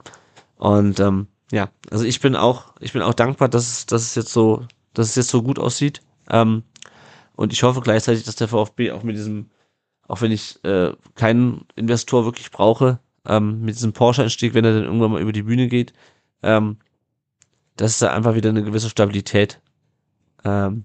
Und 0.57 0.99
ähm, 1.01 1.29
ja, 1.53 1.71
also 1.91 2.05
ich 2.05 2.21
bin 2.21 2.37
auch, 2.37 2.73
ich 2.81 2.93
bin 2.93 3.03
auch 3.03 3.15
dankbar, 3.15 3.49
dass, 3.49 3.87
dass 3.87 4.03
es 4.03 4.15
jetzt 4.17 4.33
so, 4.33 4.67
dass 4.95 5.11
es 5.11 5.15
jetzt 5.15 5.29
so 5.29 5.43
gut 5.43 5.59
aussieht. 5.59 6.03
Ähm, 6.29 6.65
und 7.37 7.53
ich 7.53 7.63
hoffe 7.63 7.81
gleichzeitig, 7.81 8.25
dass 8.25 8.37
der 8.37 8.49
VfB 8.49 8.93
auch 8.93 9.03
mit 9.03 9.17
diesem 9.17 9.51
auch 10.09 10.21
wenn 10.21 10.33
ich 10.33 10.63
äh, 10.65 10.93
keinen 11.15 11.67
Investor 11.77 12.25
wirklich 12.25 12.51
brauche, 12.51 12.99
ähm, 13.27 13.63
mit 13.63 13.77
diesem 13.77 13.93
Porsche-Einstieg, 13.93 14.55
wenn 14.55 14.65
er 14.65 14.75
dann 14.75 14.85
irgendwann 14.85 15.13
mal 15.13 15.23
über 15.23 15.33
die 15.33 15.43
Bühne 15.43 15.69
geht, 15.69 15.93
ähm, 16.43 16.79
dass 17.77 17.99
da 17.99 18.13
einfach 18.13 18.35
wieder 18.35 18.51
eine 18.51 18.63
gewisse 18.63 18.91
Stabilität 18.91 19.61
ähm, 20.45 20.85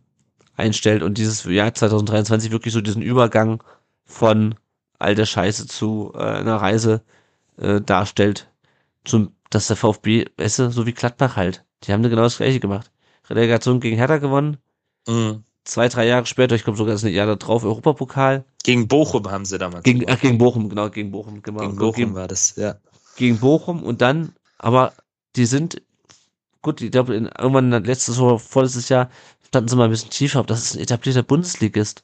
einstellt 0.55 1.03
und 1.03 1.17
dieses 1.17 1.43
Jahr 1.45 1.73
2023 1.73 2.51
wirklich 2.51 2.73
so 2.73 2.81
diesen 2.81 3.01
Übergang 3.01 3.63
von 4.05 4.55
alter 4.97 5.25
Scheiße 5.25 5.67
zu 5.67 6.13
äh, 6.15 6.19
einer 6.19 6.57
Reise 6.57 7.03
äh, 7.57 7.81
darstellt, 7.81 8.49
zum, 9.05 9.35
dass 9.49 9.67
der 9.67 9.75
VfB, 9.75 10.25
weißt 10.37 10.59
du, 10.59 10.71
so 10.71 10.85
wie 10.85 10.93
Gladbach 10.93 11.35
halt, 11.35 11.65
die 11.83 11.93
haben 11.93 12.03
da 12.03 12.09
genau 12.09 12.23
das 12.23 12.37
gleiche 12.37 12.59
gemacht. 12.59 12.91
Relegation 13.29 13.79
gegen 13.79 13.97
Hertha 13.97 14.17
gewonnen, 14.17 14.57
mhm 15.07 15.43
zwei, 15.69 15.87
drei 15.87 16.07
Jahre 16.07 16.25
später, 16.25 16.55
ich 16.55 16.63
glaube 16.63 16.77
sogar 16.77 16.93
das 16.93 17.03
Jahr 17.03 17.27
da 17.27 17.35
drauf, 17.35 17.63
Europapokal. 17.63 18.43
Gegen 18.69 18.87
Bochum 18.87 19.31
haben 19.31 19.45
sie 19.45 19.57
damals. 19.57 19.83
Gegen, 19.83 20.07
ach, 20.07 20.19
gegen 20.19 20.37
Bochum, 20.37 20.69
genau, 20.69 20.91
gegen 20.91 21.09
Bochum, 21.09 21.41
genau. 21.41 21.61
Gegen 21.61 21.75
Bochum 21.77 21.93
gegen, 21.95 22.13
war 22.13 22.27
das, 22.27 22.55
ja. 22.55 22.75
Gegen 23.15 23.39
Bochum 23.39 23.81
und 23.81 24.01
dann, 24.01 24.35
aber 24.59 24.93
die 25.35 25.47
sind, 25.47 25.81
gut, 26.61 26.79
ich 26.79 26.91
glaube, 26.91 27.15
irgendwann 27.15 27.71
letztes 27.83 28.19
oder 28.19 28.37
vorletztes 28.37 28.89
Jahr 28.89 29.09
standen 29.47 29.69
sie 29.69 29.75
mal 29.75 29.85
ein 29.85 29.89
bisschen 29.89 30.11
tiefer, 30.11 30.37
aber 30.37 30.49
das 30.49 30.61
ist 30.61 30.75
ein 30.75 30.81
etablierter 30.81 31.23
Bundesligist. 31.23 32.03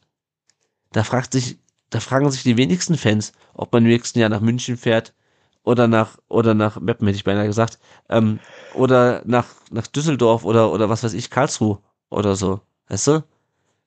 Da 0.92 1.04
fragt 1.04 1.34
sich, 1.34 1.60
da 1.92 2.00
fragen 2.00 2.32
sich 2.32 2.42
die 2.42 2.58
wenigsten 2.58 2.98
Fans, 2.98 3.34
ob 3.54 3.72
man 3.72 3.84
im 3.84 3.92
nächsten 3.92 4.18
Jahr 4.18 4.30
nach 4.30 4.42
München 4.42 4.76
fährt 4.76 5.14
oder 5.62 5.88
nach, 5.88 6.18
oder 6.30 6.56
nach 6.56 6.80
Meppen, 6.80 7.06
hätte 7.06 7.18
ich 7.18 7.26
beinahe 7.26 7.46
gesagt, 7.46 7.78
ähm, 8.10 8.40
oder 8.74 9.22
nach, 9.26 9.46
nach 9.70 9.86
Düsseldorf 9.86 10.44
oder, 10.44 10.72
oder 10.72 10.90
was 10.90 11.04
weiß 11.04 11.14
ich, 11.14 11.30
Karlsruhe 11.30 11.78
oder 12.10 12.36
so. 12.36 12.62
Weißt 12.88 13.06
du? 13.06 13.24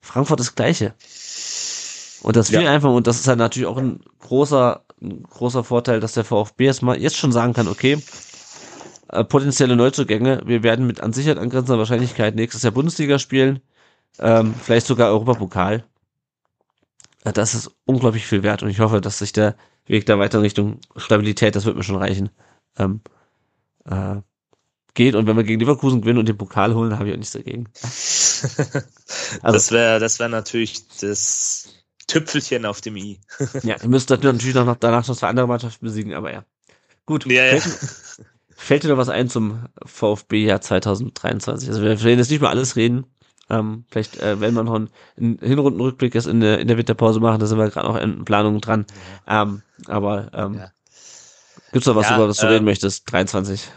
Frankfurt 0.01 0.39
das 0.39 0.55
Gleiche. 0.55 0.93
Und 2.21 2.35
das 2.35 2.49
ja. 2.49 2.59
einfach, 2.69 2.91
und 2.91 3.07
das 3.07 3.19
ist 3.19 3.27
halt 3.27 3.39
natürlich 3.39 3.67
auch 3.67 3.77
ein 3.77 4.01
großer, 4.19 4.83
ein 5.01 5.23
großer 5.23 5.63
Vorteil, 5.63 5.99
dass 5.99 6.13
der 6.13 6.25
VfB 6.25 6.65
jetzt 6.65 6.81
mal 6.81 6.99
jetzt 6.99 7.17
schon 7.17 7.31
sagen 7.31 7.53
kann, 7.53 7.67
okay, 7.67 7.97
äh, 9.09 9.23
potenzielle 9.23 9.75
Neuzugänge, 9.75 10.41
wir 10.45 10.63
werden 10.63 10.85
mit 10.85 11.01
an 11.01 11.13
Sicherheit 11.13 11.37
angrenzender 11.37 11.79
Wahrscheinlichkeit 11.79 12.35
nächstes 12.35 12.63
Jahr 12.63 12.73
Bundesliga 12.73 13.19
spielen, 13.19 13.61
ähm, 14.19 14.53
vielleicht 14.61 14.87
sogar 14.87 15.09
Europapokal. 15.09 15.85
Äh, 17.23 17.33
das 17.33 17.55
ist 17.55 17.71
unglaublich 17.85 18.25
viel 18.25 18.43
wert 18.43 18.63
und 18.63 18.69
ich 18.69 18.79
hoffe, 18.79 19.01
dass 19.01 19.19
sich 19.19 19.31
der 19.31 19.55
Weg 19.85 20.05
da 20.05 20.19
weiter 20.19 20.37
in 20.37 20.43
Richtung 20.43 20.79
Stabilität, 20.95 21.55
das 21.55 21.65
wird 21.65 21.75
mir 21.75 21.83
schon 21.83 21.95
reichen, 21.95 22.29
ähm, 22.77 23.01
äh, 23.85 24.17
geht. 24.93 25.15
Und 25.15 25.25
wenn 25.25 25.37
wir 25.37 25.43
gegen 25.43 25.59
Leverkusen 25.59 26.01
gewinnen 26.01 26.19
und 26.19 26.27
den 26.27 26.37
Pokal 26.37 26.75
holen, 26.75 26.93
habe 26.93 27.07
ich 27.07 27.13
auch 27.13 27.17
nichts 27.17 27.33
dagegen. 27.33 27.67
also, 27.81 28.83
das 29.41 29.71
wäre 29.71 29.99
das 29.99 30.19
wäre 30.19 30.29
natürlich 30.29 30.87
das 30.99 31.78
Tüpfelchen 32.09 32.65
auf 32.65 32.81
dem 32.81 32.97
I. 32.97 33.19
ja, 33.63 33.75
ihr 33.81 33.89
müsst 33.89 34.09
natürlich 34.09 34.55
noch 34.55 34.75
danach 34.75 35.07
noch 35.07 35.15
zwei 35.15 35.27
andere 35.27 35.47
Mannschaften 35.47 35.85
besiegen, 35.85 36.13
aber 36.13 36.33
ja. 36.33 36.43
Gut. 37.05 37.25
Ja, 37.25 37.45
ja. 37.45 37.59
Fällt, 37.59 38.27
fällt 38.49 38.83
dir 38.83 38.89
noch 38.89 38.97
was 38.97 39.09
ein 39.09 39.29
zum 39.29 39.65
VfB-Jahr 39.85 40.61
2023? 40.61 41.69
Also 41.69 41.81
wir 41.81 42.03
werden 42.03 42.19
jetzt 42.19 42.31
nicht 42.31 42.41
mal 42.41 42.49
alles 42.49 42.75
reden. 42.75 43.05
Ähm, 43.49 43.85
vielleicht 43.89 44.17
äh, 44.17 44.39
werden 44.39 44.55
wir 44.55 44.63
noch 44.63 44.75
einen, 44.75 44.89
einen 45.17 45.39
Hinrundenrückblick 45.39 46.13
jetzt 46.13 46.27
in 46.27 46.39
der, 46.39 46.59
in 46.59 46.67
der 46.67 46.77
Winterpause 46.77 47.19
machen, 47.19 47.39
da 47.39 47.47
sind 47.47 47.57
wir 47.57 47.69
gerade 47.69 47.87
auch 47.87 47.95
in 47.95 48.23
Planungen 48.23 48.61
dran. 48.61 48.85
Ähm, 49.27 49.63
aber 49.87 50.29
ähm, 50.33 50.53
ja. 50.55 50.71
gibt's 51.71 51.87
noch 51.87 51.95
was, 51.95 52.11
über 52.11 52.27
das 52.27 52.37
du 52.37 52.45
reden 52.45 52.59
ähm, 52.59 52.65
möchtest? 52.65 53.11
23. 53.11 53.67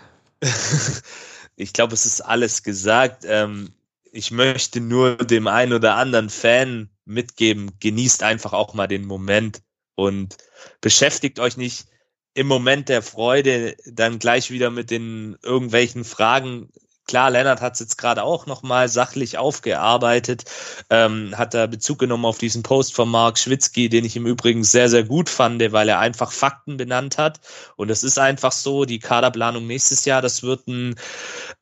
ich 1.57 1.73
glaube, 1.73 1.95
es 1.95 2.05
ist 2.05 2.21
alles 2.21 2.63
gesagt. 2.63 3.25
Ähm, 3.27 3.71
ich 4.11 4.31
möchte 4.31 4.81
nur 4.81 5.17
dem 5.17 5.47
einen 5.47 5.73
oder 5.73 5.97
anderen 5.97 6.29
Fan 6.29 6.91
mitgeben, 7.05 7.73
genießt 7.81 8.23
einfach 8.23 8.53
auch 8.53 8.75
mal 8.75 8.87
den 8.87 9.07
Moment 9.07 9.63
und 9.95 10.37
beschäftigt 10.81 11.39
euch 11.41 11.57
nicht 11.57 11.87
im 12.35 12.47
Moment 12.47 12.89
der 12.89 13.03
Freude 13.03 13.77
dann 13.85 14.19
gleich 14.19 14.51
wieder 14.51 14.71
mit 14.71 14.91
den 14.91 15.37
irgendwelchen 15.43 16.05
Fragen 16.05 16.71
Klar, 17.09 17.31
Lennart 17.31 17.61
hat 17.61 17.75
es 17.75 17.81
jetzt 17.81 17.99
gerade 17.99 18.23
auch 18.23 18.47
nochmal 18.47 18.89
sachlich 18.89 19.37
aufgearbeitet, 19.37 20.45
ähm, 20.89 21.37
hat 21.37 21.53
da 21.53 21.67
Bezug 21.67 21.99
genommen 21.99 22.25
auf 22.25 22.39
diesen 22.39 22.63
Post 22.63 22.95
von 22.95 23.09
Mark 23.09 23.39
Schwitzky, 23.39 23.89
den 23.89 24.05
ich 24.05 24.15
im 24.17 24.27
Übrigen 24.27 24.63
sehr, 24.63 24.89
sehr 24.89 25.03
gut 25.03 25.29
fand, 25.29 25.61
weil 25.73 25.89
er 25.89 25.99
einfach 25.99 26.31
Fakten 26.31 26.77
benannt 26.77 27.19
hat. 27.19 27.41
Und 27.77 27.91
es 27.91 28.05
ist 28.05 28.19
einfach 28.19 28.53
so, 28.53 28.85
die 28.85 29.01
Kaderplanung 29.01 29.67
nächstes 29.67 30.05
Jahr, 30.05 30.23
das 30.23 30.45
wird 30.45 30.69
ein, 30.69 30.95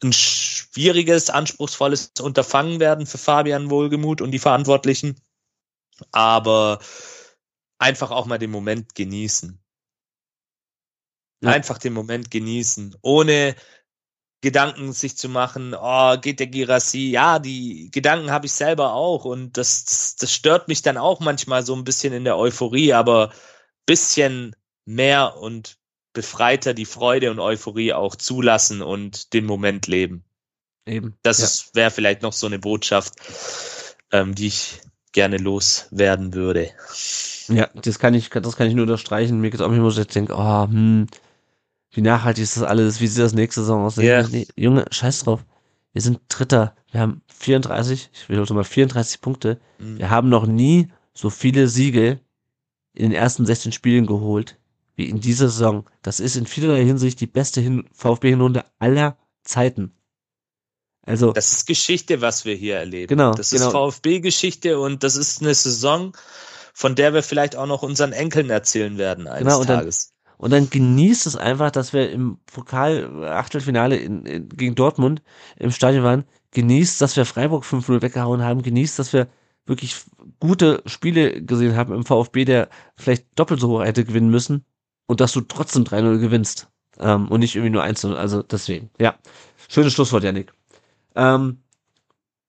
ein 0.02 0.12
schwieriges, 0.12 1.30
anspruchsvolles 1.30 2.12
Unterfangen 2.20 2.78
werden 2.78 3.06
für 3.06 3.18
Fabian 3.18 3.70
Wohlgemuth 3.70 4.20
und 4.20 4.32
die 4.32 4.38
Verantwortlichen. 4.38 5.16
Aber 6.12 6.81
einfach 7.78 8.10
auch 8.10 8.27
mal 8.27 8.39
den 8.39 8.51
Moment 8.51 8.94
genießen. 8.94 9.59
Ja. 11.43 11.51
Einfach 11.51 11.78
den 11.78 11.94
Moment 11.94 12.31
genießen, 12.31 12.97
ohne 13.01 13.56
Gedanken 14.43 14.93
sich 14.93 15.16
zu 15.16 15.28
machen, 15.28 15.74
oh, 15.78 16.16
geht 16.18 16.40
der 16.40 16.47
Girassi? 16.47 17.10
Ja, 17.10 17.39
die 17.39 17.90
Gedanken 17.90 18.31
habe 18.31 18.47
ich 18.47 18.52
selber 18.52 18.94
auch 18.94 19.24
und 19.24 19.56
das, 19.56 19.85
das, 19.85 20.16
das 20.16 20.32
stört 20.32 20.68
mich 20.68 20.82
dann 20.82 20.97
auch 20.97 21.20
manchmal 21.20 21.64
so 21.64 21.74
ein 21.74 21.85
bisschen 21.85 22.12
in 22.12 22.24
der 22.24 22.39
Euphorie, 22.39 22.93
aber 22.94 23.32
bisschen 23.86 24.56
mehr 24.86 25.36
und 25.36 25.78
befreiter 26.12 26.74
die 26.74 26.86
Freude 26.86 27.31
und 27.31 27.39
Euphorie 27.39 27.93
auch 27.93 28.16
zulassen 28.16 28.82
und 28.82 29.32
den 29.35 29.44
Moment 29.44 29.86
leben. 29.86 30.24
Eben. 30.86 31.16
Das 31.22 31.39
ja. 31.40 31.74
wäre 31.74 31.90
vielleicht 31.90 32.22
noch 32.22 32.32
so 32.32 32.47
eine 32.47 32.59
Botschaft, 32.59 33.14
ähm, 34.10 34.35
die 34.35 34.48
ich 34.48 34.81
gerne 35.12 35.39
loswerden 35.39 36.35
würde. 36.35 36.70
Ja, 37.49 37.69
das 37.74 37.99
kann 37.99 38.15
ich, 38.15 38.31
das 38.31 38.57
kann 38.57 38.69
ich 38.69 38.74
nur 38.74 38.85
unterstreichen. 38.85 39.41
Mir 39.41 39.51
geht 39.51 39.61
es 39.61 39.66
auch 39.66 39.73
immer 39.73 39.91
so, 39.91 40.01
ich 40.01 40.07
denke, 40.07 40.35
oh, 40.37 40.65
hm, 40.65 41.07
wie 41.93 42.03
nachhaltig 42.03 42.45
ist 42.45 42.57
das 42.57 42.62
alles, 42.62 43.01
wie 43.01 43.07
sieht 43.07 43.23
das 43.23 43.32
nächste 43.32 43.62
Saison 43.62 43.85
aus? 43.85 43.99
Yeah. 43.99 44.27
Nee, 44.28 44.47
Junge, 44.57 44.87
scheiß 44.91 45.24
drauf. 45.24 45.45
Wir 45.93 46.03
sind 46.03 46.20
Dritter. 46.28 46.77
Wir 46.93 47.01
haben 47.01 47.23
34, 47.35 48.11
ich 48.12 48.28
will 48.28 48.45
mal 48.51 48.65
34 48.65 49.20
Punkte. 49.20 49.61
Mhm. 49.78 49.99
Wir 49.99 50.11
haben 50.11 50.28
noch 50.28 50.47
nie 50.47 50.89
so 51.12 51.31
viele 51.31 51.66
Siege 51.69 52.20
in 52.95 53.11
den 53.11 53.12
ersten 53.12 53.45
16 53.47 53.73
Spielen 53.73 54.07
geholt, 54.07 54.59
wie 54.95 55.09
in 55.09 55.20
dieser 55.20 55.49
Saison. 55.49 55.89
Das 56.03 56.20
ist 56.20 56.37
in 56.37 56.47
vielerlei 56.47 56.85
Hinsicht 56.85 57.20
die 57.20 57.27
beste 57.27 57.61
Hin 57.61 57.89
VfB-Hinrunde 57.93 58.65
aller 58.78 59.16
Zeiten. 59.43 59.93
Also, 61.11 61.32
Das 61.32 61.51
ist 61.53 61.66
Geschichte, 61.66 62.20
was 62.20 62.45
wir 62.45 62.55
hier 62.55 62.77
erleben. 62.77 63.09
Genau, 63.09 63.32
Das 63.32 63.51
genau. 63.51 63.66
ist 63.66 63.73
VfB-Geschichte 63.73 64.78
und 64.78 65.03
das 65.03 65.16
ist 65.16 65.43
eine 65.43 65.55
Saison, 65.55 66.12
von 66.73 66.95
der 66.95 67.12
wir 67.12 67.23
vielleicht 67.23 67.57
auch 67.57 67.66
noch 67.66 67.82
unseren 67.82 68.12
Enkeln 68.12 68.49
erzählen 68.51 68.97
werden 68.97 69.27
eines 69.27 69.45
Genau, 69.45 69.61
und 69.61 69.69
dann- 69.69 69.78
Tages. 69.81 70.12
Und 70.39 70.53
dann 70.53 70.70
genießt 70.70 71.27
es 71.27 71.37
einfach, 71.37 71.70
dass 71.70 71.93
wir 71.93 72.11
im 72.11 72.39
Pokal 72.47 73.27
Achtelfinale 73.28 73.97
in, 73.97 74.24
in, 74.24 74.49
gegen 74.49 74.74
Dortmund 74.74 75.20
im 75.59 75.70
Stadion 75.70 76.03
waren. 76.03 76.24
Genießt, 76.53 76.99
dass 77.01 77.15
wir 77.16 77.27
Freiburg 77.27 77.65
5-0 77.65 78.01
weggehauen 78.01 78.43
haben. 78.43 78.62
Genießt, 78.62 78.99
dass 78.99 79.12
wir 79.12 79.27
wirklich 79.66 79.97
gute 80.39 80.82
Spiele 80.87 81.43
gesehen 81.43 81.77
haben 81.77 81.93
im 81.93 82.07
VfB, 82.07 82.47
der 82.47 82.70
vielleicht 82.97 83.27
doppelt 83.39 83.61
so 83.61 83.69
hoch 83.69 83.85
hätte 83.85 84.03
gewinnen 84.07 84.31
müssen. 84.31 84.65
Und 85.07 85.20
dass 85.20 85.32
du 85.32 85.43
trotzdem 85.43 85.85
3-0 85.85 86.19
gewinnst. 86.20 86.69
Ähm, 86.99 87.28
und 87.28 87.41
nicht 87.41 87.55
irgendwie 87.55 87.73
nur 87.73 87.82
1-0. 87.85 88.15
Also 88.15 88.43
deswegen. 88.43 88.89
Ja. 88.99 89.16
Schönes 89.69 89.93
Schlusswort, 89.93 90.24
Janik. 90.24 90.55
Ähm, 91.15 91.59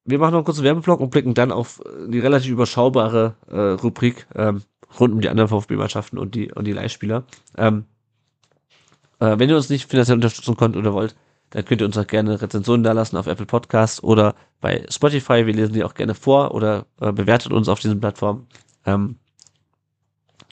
wir 0.05 0.19
machen 0.19 0.31
noch 0.31 0.39
einen 0.39 0.45
kurzen 0.45 0.63
Werbeblock 0.63 0.99
und 0.99 1.11
blicken 1.11 1.33
dann 1.33 1.51
auf 1.51 1.81
die 2.07 2.19
relativ 2.19 2.51
überschaubare 2.51 3.35
äh, 3.49 3.59
Rubrik 3.81 4.27
ähm, 4.35 4.63
rund 4.99 5.13
um 5.13 5.21
die 5.21 5.29
anderen 5.29 5.49
VfB-Mannschaften 5.49 6.17
und 6.17 6.35
die, 6.35 6.51
und 6.51 6.65
die 6.65 6.73
Leihspieler. 6.73 7.23
Ähm, 7.57 7.85
äh, 9.19 9.37
wenn 9.37 9.49
ihr 9.49 9.55
uns 9.55 9.69
nicht 9.69 9.89
finanziell 9.89 10.17
unterstützen 10.17 10.57
könnt 10.57 10.75
oder 10.75 10.93
wollt, 10.93 11.15
dann 11.51 11.65
könnt 11.65 11.81
ihr 11.81 11.85
uns 11.85 11.97
auch 11.97 12.07
gerne 12.07 12.41
Rezensionen 12.41 12.83
da 12.83 12.93
lassen 12.93 13.17
auf 13.17 13.27
Apple 13.27 13.45
Podcasts 13.45 14.01
oder 14.03 14.35
bei 14.59 14.85
Spotify. 14.89 15.45
Wir 15.45 15.53
lesen 15.53 15.73
die 15.73 15.83
auch 15.83 15.93
gerne 15.93 16.15
vor 16.15 16.53
oder 16.53 16.85
äh, 16.99 17.11
bewertet 17.11 17.51
uns 17.51 17.69
auf 17.69 17.79
diesen 17.79 17.99
Plattformen. 17.99 18.47
Ähm, 18.85 19.17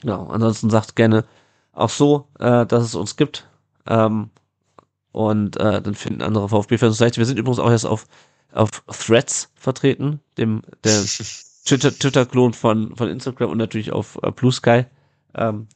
genau, 0.00 0.26
ansonsten 0.26 0.70
sagt 0.70 0.96
gerne 0.96 1.24
auch 1.72 1.90
so, 1.90 2.28
äh, 2.38 2.66
dass 2.66 2.84
es 2.84 2.94
uns 2.94 3.16
gibt. 3.16 3.48
Ähm, 3.86 4.30
und 5.12 5.56
äh, 5.56 5.82
dann 5.82 5.94
finden 5.94 6.22
andere 6.22 6.48
VfB-Fans 6.48 6.92
uns 6.92 7.00
leicht. 7.00 7.18
Wir 7.18 7.26
sind 7.26 7.38
übrigens 7.38 7.58
auch 7.58 7.70
jetzt 7.70 7.84
auf, 7.84 8.06
auf 8.52 8.70
Threads 8.86 9.50
vertreten, 9.54 10.20
dem 10.38 10.62
der 10.84 11.02
Twitter- 11.64 11.96
Twitter-Klon 11.96 12.52
von, 12.54 12.96
von 12.96 13.08
Instagram 13.08 13.50
und 13.50 13.58
natürlich 13.58 13.92
auf 13.92 14.18
äh, 14.22 14.30
Blue 14.30 14.52
Sky. 14.52 14.84
Ähm, 15.34 15.66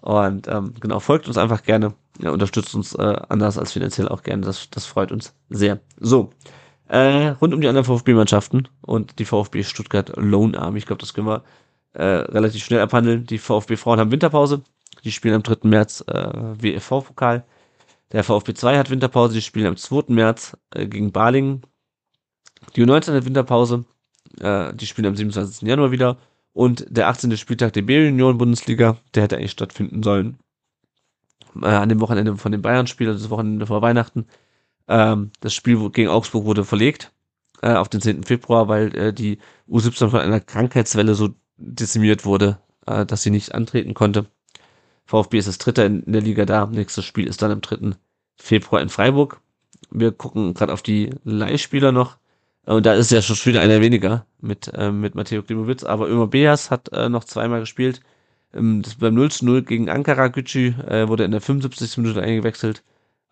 und 0.00 0.48
ähm, 0.48 0.74
genau, 0.80 1.00
folgt 1.00 1.28
uns 1.28 1.38
einfach 1.38 1.62
gerne. 1.62 1.94
Ja, 2.20 2.30
unterstützt 2.30 2.74
uns 2.74 2.94
äh, 2.94 3.16
anders 3.28 3.58
als 3.58 3.72
finanziell 3.72 4.08
auch 4.08 4.22
gerne. 4.22 4.42
Das, 4.42 4.70
das 4.70 4.86
freut 4.86 5.10
uns 5.10 5.34
sehr. 5.48 5.80
So, 5.98 6.30
äh, 6.88 7.28
rund 7.28 7.54
um 7.54 7.60
die 7.60 7.68
anderen 7.68 7.86
VfB-Mannschaften 7.86 8.68
und 8.82 9.18
die 9.18 9.24
VfB 9.24 9.64
Stuttgart 9.64 10.12
Lone 10.16 10.56
Army. 10.58 10.78
Ich 10.78 10.86
glaube, 10.86 11.00
das 11.00 11.14
können 11.14 11.26
wir 11.26 11.42
äh, 11.94 12.04
relativ 12.04 12.62
schnell 12.62 12.80
abhandeln. 12.80 13.26
Die 13.26 13.38
VfB-Frauen 13.38 13.98
haben 13.98 14.12
Winterpause. 14.12 14.62
Die 15.02 15.10
spielen 15.10 15.34
am 15.34 15.42
3. 15.42 15.66
März 15.68 16.04
äh, 16.06 16.12
WFV-Pokal. 16.32 17.44
Der 18.12 18.24
VfB 18.24 18.54
2 18.54 18.78
hat 18.78 18.90
Winterpause. 18.90 19.34
Die 19.34 19.42
spielen 19.42 19.66
am 19.66 19.76
2. 19.76 20.12
März 20.12 20.56
äh, 20.74 20.86
gegen 20.86 21.12
Balingen. 21.12 21.62
Die 22.76 22.84
U19 22.84 23.14
hat 23.14 23.24
Winterpause. 23.24 23.84
Äh, 24.40 24.74
die 24.74 24.86
spielen 24.86 25.06
am 25.06 25.16
27. 25.16 25.66
Januar 25.68 25.90
wieder. 25.90 26.18
Und 26.52 26.86
der 26.88 27.08
18. 27.08 27.36
Spieltag 27.36 27.72
der 27.72 27.82
B-Union-Bundesliga, 27.82 28.98
der 29.14 29.24
hätte 29.24 29.36
eigentlich 29.36 29.50
stattfinden 29.50 30.02
sollen. 30.02 30.38
Äh, 31.60 31.66
an 31.66 31.88
dem 31.88 32.00
Wochenende 32.00 32.36
von 32.36 32.52
den 32.52 32.62
Bayern-Spiel, 32.62 33.08
also 33.08 33.20
das 33.20 33.30
Wochenende 33.30 33.66
vor 33.66 33.82
Weihnachten. 33.82 34.26
Ähm, 34.88 35.30
das 35.40 35.54
Spiel 35.54 35.90
gegen 35.90 36.08
Augsburg 36.08 36.44
wurde 36.44 36.64
verlegt 36.64 37.12
äh, 37.62 37.74
auf 37.74 37.88
den 37.88 38.00
10. 38.00 38.24
Februar, 38.24 38.68
weil 38.68 38.94
äh, 38.96 39.12
die 39.12 39.38
U17 39.68 40.10
von 40.10 40.20
einer 40.20 40.40
Krankheitswelle 40.40 41.14
so 41.14 41.30
dezimiert 41.56 42.24
wurde, 42.24 42.58
äh, 42.86 43.06
dass 43.06 43.22
sie 43.22 43.30
nicht 43.30 43.54
antreten 43.54 43.94
konnte. 43.94 44.26
VfB 45.06 45.38
ist 45.38 45.48
das 45.48 45.58
dritte 45.58 45.82
in 45.82 46.02
der 46.06 46.22
Liga 46.22 46.44
da. 46.44 46.66
Nächstes 46.66 47.04
Spiel 47.04 47.26
ist 47.26 47.42
dann 47.42 47.50
am 47.50 47.60
3. 47.60 47.92
Februar 48.36 48.82
in 48.82 48.88
Freiburg. 48.88 49.40
Wir 49.90 50.12
gucken 50.12 50.54
gerade 50.54 50.72
auf 50.72 50.82
die 50.82 51.10
Leihspieler 51.24 51.92
noch. 51.92 52.16
Und 52.66 52.86
da 52.86 52.94
ist 52.94 53.10
ja 53.10 53.20
schon 53.20 53.36
wieder 53.44 53.60
einer 53.60 53.80
weniger 53.80 54.26
mit, 54.40 54.72
ähm, 54.74 55.00
mit 55.00 55.14
Matteo 55.14 55.42
Klimowitz. 55.42 55.84
Aber 55.84 56.08
Ömer 56.08 56.26
Beas 56.26 56.70
hat 56.70 56.90
äh, 56.92 57.08
noch 57.08 57.24
zweimal 57.24 57.60
gespielt. 57.60 58.00
Ähm, 58.54 58.82
das 58.82 58.94
beim 58.94 59.14
0 59.14 59.30
zu 59.30 59.44
0 59.44 59.62
gegen 59.62 59.90
Ankara 59.90 60.28
Gücü 60.28 60.74
äh, 60.88 61.08
wurde 61.08 61.24
in 61.24 61.30
der 61.30 61.42
75. 61.42 61.98
Minute 61.98 62.22
eingewechselt. 62.22 62.82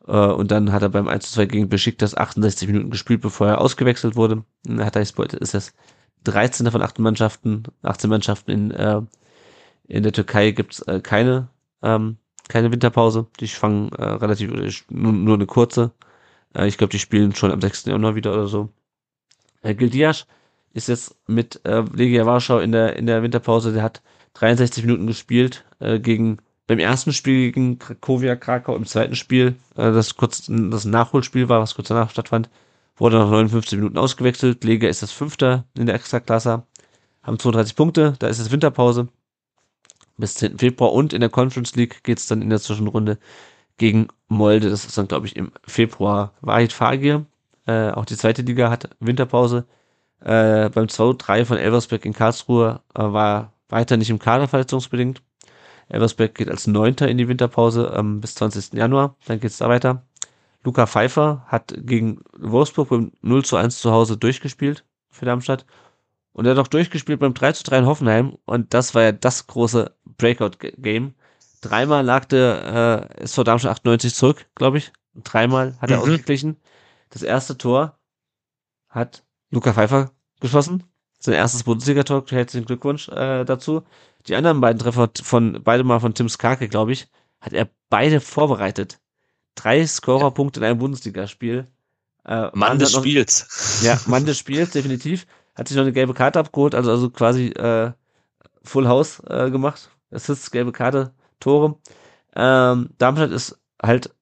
Äh, 0.07 0.13
und 0.13 0.51
dann 0.51 0.73
hat 0.73 0.83
er 0.83 0.91
beim 0.91 1.09
1 1.09 1.27
zu 1.27 1.35
2 1.35 1.47
gegen 1.47 1.69
Besiktas 1.69 2.17
68 2.17 2.69
Minuten 2.69 2.91
gespielt, 2.91 3.23
bevor 3.23 3.49
er 3.49 3.61
ausgewechselt 3.61 4.17
wurde. 4.17 4.45
Hatayspor 4.69 5.33
ist 5.33 5.55
das 5.55 5.73
13. 6.25 6.71
von 6.71 6.83
18 6.83 7.03
Mannschaften. 7.03 7.65
18 7.83 8.11
Mannschaften 8.11 8.51
in, 8.51 8.71
äh, 8.73 9.01
in 9.89 10.03
der 10.03 10.13
Türkei 10.13 10.51
gibt's 10.51 10.81
äh, 10.83 11.01
keine, 11.01 11.49
ähm, 11.83 12.17
keine 12.49 12.73
Winterpause. 12.73 13.27
Die 13.41 13.49
fangen 13.49 13.91
äh, 13.93 14.05
relativ, 14.05 14.51
nur, 14.91 15.13
nur 15.13 15.35
eine 15.35 15.47
kurze. 15.47 15.93
Äh, 16.55 16.69
ich 16.69 16.79
glaube, 16.79 16.91
die 16.91 16.99
spielen 16.99 17.35
schon 17.35 17.53
am 17.53 17.61
6. 17.61 17.87
Januar 17.87 18.15
wieder 18.15 18.33
oder 18.33 18.47
so. 18.47 18.69
Äh, 19.63 19.75
Gildias 19.75 20.27
ist 20.73 20.89
jetzt 20.89 21.17
mit 21.27 21.61
äh, 21.65 21.83
Legia 21.95 22.27
Warschau 22.27 22.59
in 22.59 22.73
der, 22.73 22.97
in 22.97 23.07
der 23.07 23.23
Winterpause. 23.23 23.73
Der 23.73 23.83
hat 23.83 24.03
63 24.35 24.85
Minuten 24.85 25.07
gespielt 25.07 25.65
äh, 25.81 25.99
gegen 25.99 26.39
beim 26.67 26.79
ersten 26.79 27.13
Spiel 27.13 27.53
gegen 27.53 27.79
Krakowia 27.79 28.37
Krakau, 28.37 28.77
im 28.77 28.87
zweiten 28.87 29.17
Spiel, 29.17 29.57
äh, 29.77 29.93
das 29.93 30.17
kurz 30.17 30.47
das 30.49 30.85
Nachholspiel 30.85 31.49
war, 31.49 31.61
was 31.61 31.75
kurz 31.75 31.89
danach 31.89 32.11
stattfand, 32.11 32.49
wurde 32.97 33.19
nach 33.19 33.31
59 33.31 33.79
Minuten 33.79 33.99
ausgewechselt. 33.99 34.65
Lega 34.65 34.89
ist 34.89 35.03
das 35.03 35.13
Fünfter 35.13 35.65
in 35.77 35.87
der 35.87 35.97
Extraklasse, 35.97 36.63
haben 37.23 37.39
32 37.39 37.77
Punkte, 37.77 38.15
da 38.19 38.29
ist 38.29 38.39
es 38.39 38.51
Winterpause 38.51 39.09
bis 40.23 40.37
10. 40.37 40.59
Februar 40.59 40.93
und 40.93 41.13
in 41.13 41.21
der 41.21 41.31
Conference 41.31 41.75
League 41.75 42.05
geht's 42.05 42.29
dann 42.29 42.43
in 42.43 42.49
der 42.49 42.61
Zwischenrunde 42.61 43.19
gegen 43.77 44.07
Molde. 44.29 44.71
Das 44.71 44.85
ist 44.85 44.97
dann, 44.97 45.09
glaube 45.09 45.27
ich, 45.27 45.35
im 45.35 45.51
Februar. 45.67 46.33
Wahid 46.43 46.73
Fagir, 46.73 47.27
äh, 47.67 47.91
auch 47.91 48.05
die 48.05 48.17
zweite 48.17 48.43
Liga 48.43 48.71
hat 48.71 48.89
Winterpause. 49.01 49.67
Äh, 50.21 50.71
beim 50.71 50.87
2-3 50.87 51.45
von 51.45 51.57
Elversberg 51.57 52.05
in 52.05 52.13
Karlsruhe 52.13 52.83
äh, 52.95 53.03
war 53.03 53.53
weiter 53.69 53.97
nicht 53.97 54.11
im 54.11 54.21
Kader 54.21 54.47
verletzungsbedingt. 54.47 55.23
Elversberg 55.89 56.37
geht 56.37 56.49
als 56.49 56.69
Neunter 56.69 57.09
in 57.09 57.19
die 57.19 57.27
Winterpause 57.27 57.93
ähm, 57.97 58.21
bis 58.21 58.37
20. 58.37 58.75
Januar. 58.75 59.17
Dann 59.27 59.41
geht's 59.41 59.59
da 59.59 59.69
weiter. 59.69 60.05
Luca 60.63 60.87
Pfeiffer 60.87 61.45
hat 61.49 61.75
gegen 61.77 62.21
Wolfsburg 62.39 62.91
beim 62.91 63.11
0 63.23 63.45
zu 63.45 63.57
1 63.57 63.81
zu 63.81 63.91
Hause 63.91 64.17
durchgespielt 64.17 64.85
für 65.11 65.25
Darmstadt. 65.25 65.67
Und 66.33 66.47
er 66.47 66.53
hat 66.53 66.59
auch 66.59 66.69
durchgespielt 66.69 67.21
beim 67.21 67.35
3 67.35 67.53
zu 67.53 67.65
3 67.65 67.79
in 67.79 67.87
Hoffenheim. 67.87 68.37
Und 68.45 68.73
das 68.75 68.95
war 68.95 69.03
ja 69.03 69.13
das 69.13 69.47
große 69.47 69.93
Breakout-Game. 70.19 71.15
Dreimal 71.61 72.05
lag 72.05 72.25
der 72.27 73.09
äh, 73.19 73.23
SV 73.23 73.45
Darmstadt 73.45 73.73
98 73.73 74.15
zurück, 74.15 74.47
glaube 74.55 74.79
ich. 74.79 74.93
Und 75.15 75.25
dreimal 75.25 75.77
hat 75.81 75.91
er 75.91 75.99
Mhm. 75.99 76.03
ausgeglichen. 76.03 76.57
Das 77.11 77.23
erste 77.23 77.57
Tor 77.59 77.99
hat 78.89 79.23
Luca 79.51 79.73
Pfeiffer 79.73 80.11
geschossen. 80.41 80.85
Sein 81.19 81.35
erstes 81.35 81.63
Bundesligator. 81.63 82.25
Herzlichen 82.29 82.67
Glückwunsch 82.67 83.09
äh, 83.09 83.45
dazu. 83.45 83.83
Die 84.27 84.35
anderen 84.35 84.61
beiden 84.61 84.79
Treffer 84.81 85.11
von 85.23 85.61
beide 85.63 85.85
mal 85.85 86.01
von 86.01 86.15
Tim 86.15 86.29
Skarke, 86.29 86.69
glaube 86.69 86.93
ich, 86.93 87.09
hat 87.41 87.53
er 87.53 87.69
beide 87.91 88.21
vorbereitet. 88.21 88.99
Drei 89.55 89.87
Scorerpunkte 89.87 90.61
in 90.61 90.67
einem 90.67 90.79
Bundesligaspiel. 90.79 91.67
Äh, 92.25 92.49
Mann 92.55 92.79
des 92.79 92.93
noch- 92.93 93.01
Spiels. 93.03 93.81
ja, 93.83 94.01
Mann 94.07 94.25
des 94.27 94.39
Spiels, 94.39 94.71
definitiv. 94.71 95.27
Hat 95.55 95.69
sich 95.69 95.77
noch 95.77 95.83
eine 95.85 95.93
gelbe 95.93 96.15
Karte 96.15 96.39
abgeholt, 96.39 96.75
also, 96.75 96.91
also 96.91 97.11
quasi 97.11 97.49
äh, 97.49 97.93
Full 98.65 98.89
House 98.89 99.21
äh, 99.29 99.51
gemacht. 99.51 99.91
Assists, 100.13 100.51
gelbe 100.51 100.73
Karte, 100.73 101.13
Tore. 101.41 101.77
Ähm, 102.35 102.91
Darmstadt 102.99 103.31
ist 103.31 103.59
halt 103.83 104.15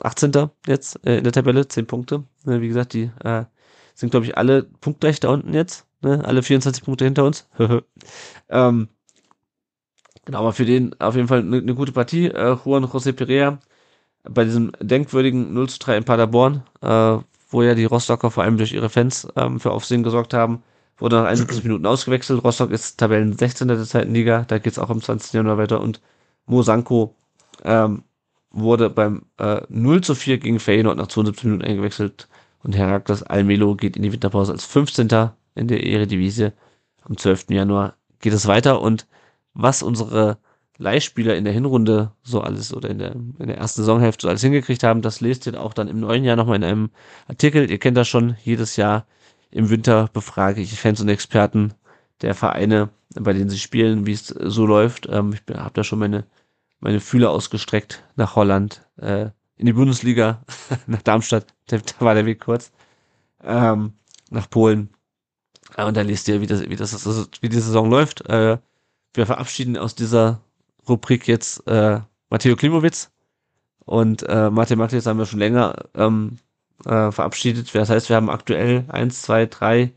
18. 0.00 0.50
jetzt 0.66 1.04
äh, 1.06 1.18
in 1.18 1.24
der 1.24 1.32
Tabelle, 1.32 1.68
10 1.68 1.86
Punkte. 1.86 2.24
Ne, 2.44 2.60
wie 2.60 2.68
gesagt, 2.68 2.92
die 2.92 3.10
äh, 3.22 3.44
sind, 3.94 4.10
glaube 4.10 4.26
ich, 4.26 4.36
alle 4.36 4.64
punktgleich 4.64 5.20
da 5.20 5.28
unten 5.30 5.54
jetzt. 5.54 5.86
Ne? 6.02 6.22
Alle 6.24 6.42
24 6.42 6.84
Punkte 6.84 7.04
hinter 7.04 7.24
uns. 7.24 7.48
ähm, 8.48 8.88
genau, 10.24 10.38
aber 10.40 10.52
für 10.52 10.64
den 10.64 10.98
auf 11.00 11.16
jeden 11.16 11.28
Fall 11.28 11.40
eine 11.40 11.62
ne 11.62 11.74
gute 11.74 11.92
Partie. 11.92 12.26
Äh, 12.26 12.56
Juan 12.64 12.84
José 12.84 13.12
Perea 13.12 13.58
bei 14.24 14.44
diesem 14.44 14.72
denkwürdigen 14.80 15.52
0 15.52 15.68
zu 15.68 15.78
3 15.78 15.98
in 15.98 16.04
Paderborn, 16.04 16.62
äh, 16.80 17.18
wo 17.50 17.62
ja 17.62 17.74
die 17.74 17.84
Rostocker 17.84 18.30
vor 18.30 18.42
allem 18.42 18.56
durch 18.56 18.72
ihre 18.72 18.88
Fans 18.88 19.28
ähm, 19.36 19.60
für 19.60 19.70
Aufsehen 19.70 20.02
gesorgt 20.02 20.34
haben, 20.34 20.62
wurde 20.98 21.16
nach 21.16 21.26
71 21.26 21.64
Minuten 21.64 21.86
ausgewechselt. 21.86 22.42
Rostock 22.44 22.70
ist 22.70 22.98
Tabellen 22.98 23.36
16. 23.36 23.68
der 23.68 23.82
zweiten 23.84 24.14
Liga, 24.14 24.44
da 24.48 24.58
geht's 24.58 24.78
auch 24.78 24.90
am 24.90 25.00
20. 25.02 25.32
Januar 25.32 25.58
weiter 25.58 25.80
und 25.80 26.00
Mo 26.46 26.62
Sanko 26.62 27.14
ähm, 27.64 28.04
wurde 28.50 28.90
beim 28.90 29.22
äh, 29.38 29.62
0 29.68 30.02
zu 30.02 30.14
4 30.14 30.38
gegen 30.38 30.60
Feyenoord 30.60 30.96
nach 30.96 31.08
72 31.08 31.44
Minuten 31.44 31.64
eingewechselt 31.64 32.28
und 32.62 32.76
Herakles 32.76 33.22
Almelo 33.22 33.74
geht 33.74 33.96
in 33.96 34.02
die 34.02 34.12
Winterpause 34.12 34.52
als 34.52 34.64
15. 34.64 35.08
in 35.54 35.68
der 35.68 35.84
Eredivisie. 35.84 36.52
Am 37.02 37.16
12. 37.16 37.50
Januar 37.50 37.96
geht 38.20 38.32
es 38.32 38.46
weiter 38.46 38.80
und 38.80 39.06
was 39.52 39.82
unsere 39.82 40.38
Leihspieler 40.78 41.36
in 41.36 41.44
der 41.44 41.52
Hinrunde 41.52 42.12
so 42.22 42.40
alles 42.40 42.74
oder 42.74 42.90
in 42.90 42.98
der, 42.98 43.12
in 43.12 43.46
der 43.46 43.58
ersten 43.58 43.82
Saisonhälfte 43.82 44.22
so 44.22 44.28
alles 44.28 44.40
hingekriegt 44.40 44.82
haben, 44.82 45.02
das 45.02 45.20
lest 45.20 45.46
ihr 45.46 45.60
auch 45.60 45.74
dann 45.74 45.88
im 45.88 46.00
neuen 46.00 46.24
Jahr 46.24 46.36
nochmal 46.36 46.56
in 46.56 46.64
einem 46.64 46.90
Artikel. 47.28 47.70
Ihr 47.70 47.78
kennt 47.78 47.96
das 47.96 48.08
schon, 48.08 48.36
jedes 48.42 48.76
Jahr 48.76 49.06
im 49.54 49.70
Winter 49.70 50.08
befrage 50.12 50.60
ich 50.60 50.78
Fans 50.78 51.00
und 51.00 51.08
Experten 51.08 51.74
der 52.20 52.34
Vereine, 52.34 52.90
bei 53.14 53.32
denen 53.32 53.50
sie 53.50 53.58
spielen, 53.58 54.06
wie 54.06 54.12
es 54.12 54.26
so 54.26 54.66
läuft. 54.66 55.08
Ähm, 55.10 55.32
ich 55.32 55.56
habe 55.56 55.74
da 55.74 55.84
schon 55.84 55.98
meine 55.98 56.24
meine 56.84 57.00
Fühler 57.00 57.30
ausgestreckt 57.30 58.04
nach 58.14 58.36
Holland, 58.36 58.86
äh, 58.98 59.30
in 59.56 59.64
die 59.64 59.72
Bundesliga, 59.72 60.44
nach 60.86 61.00
Darmstadt, 61.00 61.46
da, 61.66 61.78
war 62.00 62.14
der 62.14 62.26
Weg 62.26 62.40
kurz, 62.40 62.72
ähm, 63.42 63.94
nach 64.28 64.50
Polen. 64.50 64.90
Ja, 65.78 65.86
und 65.86 65.96
da 65.96 66.02
liest 66.02 66.28
ihr, 66.28 66.42
wie, 66.42 66.46
das, 66.46 66.68
wie, 66.68 66.76
das, 66.76 67.06
wie 67.40 67.48
die 67.48 67.60
Saison 67.60 67.88
läuft. 67.88 68.28
Äh, 68.28 68.58
wir 69.14 69.26
verabschieden 69.26 69.78
aus 69.78 69.94
dieser 69.94 70.42
Rubrik 70.86 71.26
jetzt 71.26 71.66
äh, 71.66 72.00
Matteo 72.28 72.54
Klimowitz 72.54 73.10
und 73.86 74.22
äh, 74.24 74.50
Martin 74.50 74.78
Matthias 74.78 75.06
haben 75.06 75.18
wir 75.18 75.26
schon 75.26 75.38
länger 75.38 75.86
ähm, 75.94 76.36
äh, 76.84 77.10
verabschiedet. 77.10 77.74
Das 77.74 77.90
heißt, 77.90 78.08
wir 78.08 78.16
haben 78.16 78.30
aktuell 78.30 78.84
eins, 78.88 79.22
zwei, 79.22 79.46
drei, 79.46 79.92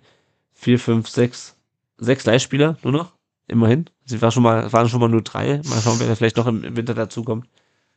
vier, 0.54 0.80
fünf, 0.80 1.10
sechs, 1.10 1.56
sechs 1.98 2.26
Leihspieler 2.26 2.78
nur 2.84 2.94
noch. 2.94 3.14
Immerhin. 3.48 3.90
Sie 4.06 4.22
war 4.22 4.32
schon 4.32 4.44
mal, 4.44 4.72
waren 4.74 4.90
schon 4.90 5.00
mal 5.00 5.08
nur 5.08 5.22
drei. 5.22 5.62
Mal 5.64 5.82
schauen, 5.82 6.00
wer 6.00 6.16
vielleicht 6.16 6.36
noch 6.36 6.48
im, 6.48 6.64
im 6.66 6.76
Winter 6.76 6.94
dazukommt. 6.94 7.48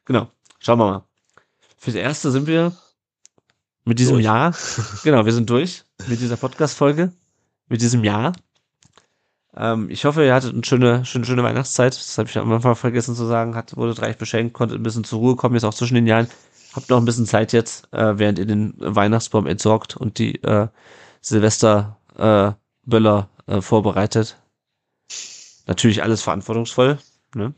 Genau. 0.04 0.30
Schauen 0.60 0.78
wir 0.78 0.90
mal. 0.90 1.04
Fürs 1.76 1.96
Erste 1.96 2.30
sind 2.30 2.46
wir 2.46 2.72
mit 3.84 3.98
diesem 3.98 4.16
Durch. 4.16 4.24
Jahr. 4.24 4.54
genau, 5.02 5.24
wir 5.24 5.32
sind 5.32 5.50
durch 5.50 5.84
mit 6.06 6.20
dieser 6.20 6.36
Podcast-Folge. 6.36 7.12
Mit 7.68 7.80
diesem 7.80 8.04
Jahr. 8.04 8.32
Ähm, 9.56 9.90
ich 9.90 10.04
hoffe, 10.04 10.24
ihr 10.24 10.34
hattet 10.34 10.52
eine 10.52 10.64
schöne, 10.64 11.04
schöne, 11.04 11.24
schöne 11.24 11.42
Weihnachtszeit. 11.42 11.94
Das 11.94 12.18
habe 12.18 12.28
ich 12.28 12.38
am 12.38 12.52
Anfang 12.52 12.76
vergessen 12.76 13.16
zu 13.16 13.26
sagen. 13.26 13.56
Hat, 13.56 13.76
wurde 13.76 14.00
reich 14.00 14.16
beschenkt, 14.16 14.52
konnte 14.52 14.74
ein 14.76 14.82
bisschen 14.82 15.04
zur 15.04 15.18
Ruhe 15.18 15.36
kommen, 15.36 15.54
jetzt 15.54 15.64
auch 15.64 15.74
zwischen 15.74 15.94
den 15.94 16.06
Jahren. 16.06 16.28
Habt 16.72 16.88
noch 16.88 16.98
ein 16.98 17.04
bisschen 17.04 17.26
Zeit 17.26 17.52
jetzt, 17.52 17.92
äh, 17.92 18.18
während 18.18 18.38
ihr 18.38 18.46
den 18.46 18.74
Weihnachtsbaum 18.78 19.46
entsorgt 19.46 19.96
und 19.96 20.18
die 20.18 20.42
äh, 20.42 20.68
Silvester 21.20 21.98
äh, 22.16 22.52
äh, 23.46 23.60
vorbereitet. 23.60 24.36
Natürlich 25.66 26.02
alles 26.02 26.22
verantwortungsvoll. 26.22 26.98
Ne? 27.34 27.54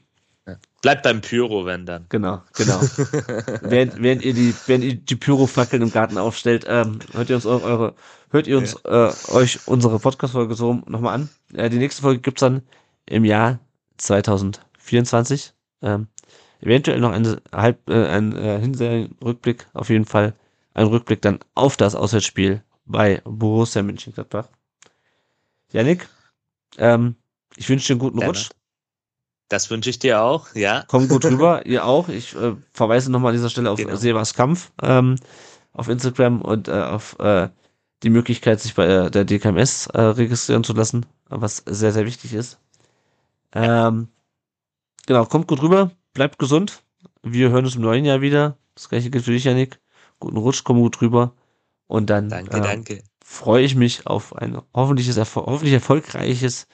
Bleibt 0.82 1.04
beim 1.04 1.20
Pyro, 1.20 1.64
wenn 1.64 1.86
dann. 1.86 2.06
Genau, 2.08 2.42
genau. 2.54 2.80
während, 3.62 4.02
während 4.02 4.22
ihr 4.24 4.34
die, 4.34 4.52
während 4.66 4.84
ihr 4.84 4.96
die 4.96 5.16
Pyrofackeln 5.16 5.80
im 5.80 5.92
Garten 5.92 6.18
aufstellt, 6.18 6.64
ähm, 6.66 6.98
hört 7.12 7.30
ihr 7.30 7.36
uns 7.36 7.46
eure, 7.46 7.94
hört 8.30 8.48
ihr 8.48 8.58
uns 8.58 8.74
äh, 8.84 9.12
euch 9.28 9.60
unsere 9.66 10.00
Podcast-Folge 10.00 10.54
so 10.56 10.82
nochmal 10.86 11.14
an. 11.14 11.28
Äh, 11.54 11.70
die 11.70 11.78
nächste 11.78 12.02
Folge 12.02 12.20
gibt's 12.20 12.40
dann 12.40 12.62
im 13.06 13.24
Jahr 13.24 13.60
2024. 13.98 15.52
Ähm, 15.82 16.08
eventuell 16.62 17.00
noch 17.00 17.12
ein 17.12 17.40
halb 17.52 17.88
äh, 17.90 18.06
ein 18.06 18.34
äh, 18.36 18.58
Hinserie-Rückblick, 18.60 19.66
auf 19.74 19.90
jeden 19.90 20.06
Fall 20.06 20.34
ein 20.74 20.86
Rückblick 20.86 21.20
dann 21.20 21.40
auf 21.54 21.76
das 21.76 21.94
Auswärtsspiel 21.94 22.62
bei 22.86 23.20
Borussia 23.24 23.82
Mönchengladbach. 23.82 24.48
Janik, 25.70 26.08
ähm, 26.78 27.16
ich 27.56 27.68
wünsche 27.68 27.88
dir 27.88 27.92
einen 27.94 28.00
guten 28.00 28.18
Gerne. 28.18 28.32
Rutsch. 28.32 28.50
Das 29.48 29.70
wünsche 29.70 29.90
ich 29.90 29.98
dir 29.98 30.22
auch, 30.22 30.54
ja. 30.54 30.84
Komm 30.88 31.08
gut 31.08 31.26
rüber, 31.26 31.66
ihr 31.66 31.84
auch. 31.84 32.08
Ich 32.08 32.34
äh, 32.34 32.54
verweise 32.72 33.12
nochmal 33.12 33.30
an 33.30 33.36
dieser 33.36 33.50
Stelle 33.50 33.70
auf 33.70 33.78
Genau. 33.78 33.96
Sebas 33.96 34.32
Kampf 34.32 34.72
ähm, 34.80 35.16
auf 35.72 35.88
Instagram 35.88 36.40
und 36.40 36.68
äh, 36.68 36.72
auf 36.72 37.18
äh, 37.18 37.48
die 38.02 38.10
Möglichkeit, 38.10 38.60
sich 38.60 38.74
bei 38.74 38.86
äh, 38.86 39.10
der 39.10 39.24
DKMS 39.24 39.86
äh, 39.88 40.00
registrieren 40.00 40.64
zu 40.64 40.72
lassen, 40.72 41.06
was 41.28 41.62
sehr, 41.66 41.92
sehr 41.92 42.06
wichtig 42.06 42.32
ist. 42.32 42.58
Ähm, 43.54 44.08
genau, 45.06 45.26
kommt 45.26 45.46
gut 45.46 45.62
rüber, 45.62 45.90
bleibt 46.14 46.38
gesund. 46.38 46.82
Wir 47.22 47.50
hören 47.50 47.64
uns 47.64 47.76
im 47.76 47.82
neuen 47.82 48.04
Jahr 48.04 48.20
wieder. 48.20 48.56
Das 48.74 48.88
gleiche 48.88 49.10
gilt 49.10 49.24
für 49.24 49.32
dich, 49.32 49.44
Janik. 49.44 49.80
Guten 50.20 50.36
Rutsch, 50.36 50.62
komm 50.64 50.78
gut 50.80 51.00
rüber. 51.00 51.34
Und 51.86 52.08
dann 52.10 52.28
Danke, 52.28 52.56
äh, 52.56 52.60
danke. 52.60 53.02
freue 53.24 53.64
ich 53.64 53.74
mich 53.74 54.06
auf 54.06 54.34
ein 54.36 54.60
hoffentliches, 54.74 55.16
hoffentlich 55.34 55.74
erfolgreiches 55.74 56.66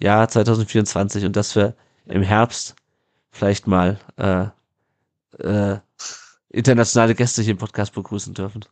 Jahr 0.00 0.28
2024 0.28 1.24
und 1.24 1.36
dass 1.36 1.54
wir 1.56 1.74
im 2.06 2.22
Herbst 2.22 2.74
vielleicht 3.30 3.66
mal 3.66 4.00
äh, 4.16 4.46
äh, 5.38 5.78
internationale 6.50 7.14
Gäste 7.14 7.42
hier 7.42 7.52
im 7.52 7.58
Podcast 7.58 7.92
begrüßen 7.94 8.34
dürfen. 8.34 8.64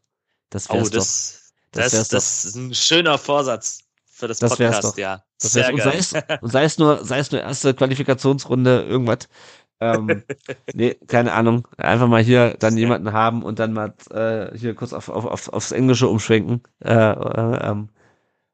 Das 0.50 0.70
Oh, 0.70 0.74
wär's 0.74 0.90
doch. 0.90 0.98
das, 0.98 1.52
Das 1.72 1.90
das, 1.92 2.08
das, 2.08 2.44
ist 2.46 2.54
ein 2.56 2.74
schöner 2.74 3.18
Vorsatz 3.18 3.80
für 4.06 4.28
das, 4.28 4.38
Das 4.38 4.58
wär's 4.58 4.76
Podcast, 4.76 4.84
doch. 4.84 4.98
ja. 4.98 5.22
Das 5.40 5.52
Sehr 5.52 5.64
wär's. 5.64 5.72
und, 5.72 5.76
geil. 5.78 5.92
sei 5.92 5.98
es, 5.98 6.42
und 6.42 6.50
sei 6.50 6.64
es 6.64 6.78
nur, 6.78 7.04
sei 7.04 7.18
es 7.18 7.30
nur 7.30 7.40
erste 7.42 7.74
Qualifikationsrunde, 7.74 8.82
irgendwas. 8.84 9.28
Ähm, 9.80 10.22
nee, 10.74 10.94
keine 11.06 11.32
Ahnung. 11.32 11.66
Einfach 11.76 12.08
mal 12.08 12.22
hier 12.22 12.56
dann 12.58 12.76
jemanden 12.76 13.12
haben 13.12 13.42
und 13.42 13.58
dann 13.58 13.72
mal 13.72 13.94
äh, 14.10 14.56
hier 14.56 14.74
kurz 14.74 14.92
auf, 14.92 15.08
auf, 15.08 15.24
auf, 15.24 15.48
aufs 15.52 15.72
Englische 15.72 16.08
umschwenken. 16.08 16.62
Äh, 16.82 16.92
äh, 16.92 17.70
ähm, 17.70 17.88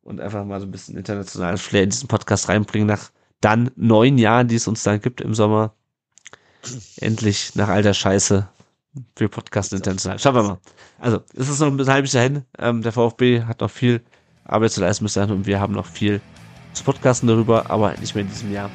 und 0.02 0.20
einfach 0.20 0.44
mal 0.44 0.60
so 0.60 0.66
ein 0.66 0.70
bisschen 0.72 0.96
internationales 0.96 1.62
Flair 1.62 1.84
in 1.84 1.90
diesen 1.90 2.08
Podcast 2.08 2.48
reinbringen 2.48 2.88
nach 2.88 3.10
dann 3.40 3.70
neun 3.76 4.18
Jahren, 4.18 4.48
die 4.48 4.56
es 4.56 4.66
uns 4.66 4.82
dann 4.82 5.00
gibt 5.00 5.20
im 5.20 5.34
Sommer. 5.34 5.74
Endlich 7.00 7.54
nach 7.54 7.68
all 7.68 7.82
der 7.82 7.94
Scheiße 7.94 8.48
für 9.16 9.28
Podcast 9.28 9.72
international. 9.72 10.18
Schauen 10.18 10.34
wir 10.34 10.42
mal. 10.42 10.58
Also, 10.98 11.20
es 11.34 11.48
ist 11.48 11.60
noch 11.60 11.68
ein 11.68 11.76
bisschen 11.76 11.92
halbes 11.92 12.12
Jahr 12.12 12.24
hin. 12.24 12.44
Ähm, 12.58 12.82
der 12.82 12.92
VfB 12.92 13.42
hat 13.42 13.60
noch 13.60 13.70
viel 13.70 14.02
Arbeit 14.44 14.72
zu 14.72 14.80
leisten 14.80 15.06
dahin 15.06 15.34
und 15.34 15.46
wir 15.46 15.60
haben 15.60 15.72
noch 15.72 15.86
viel 15.86 16.20
zu 16.72 16.84
podcasten 16.84 17.28
darüber, 17.28 17.70
aber 17.70 17.96
nicht 17.98 18.14
mehr 18.14 18.22
in 18.22 18.30
diesem 18.30 18.52
Jahr. 18.52 18.70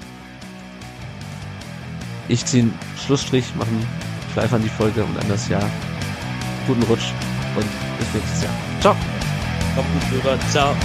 Ich 2.29 2.45
ziehe 2.45 2.63
einen 2.63 2.79
Schlussstrich, 3.05 3.45
mache 3.55 3.69
einen 3.69 3.87
Schleif 4.33 4.53
an 4.53 4.61
die 4.61 4.69
Folge 4.69 5.03
und 5.03 5.17
an 5.17 5.29
das 5.29 5.47
Jahr. 5.47 5.69
Guten 6.67 6.83
Rutsch 6.83 7.13
und 7.55 7.65
bis 7.99 8.13
nächstes 8.13 8.43
Jahr. 8.43 8.53
Ciao! 8.81 8.95
Kommt 9.75 9.87
gut 9.93 10.19
rüber. 10.19 10.37
Ciao. 10.51 10.75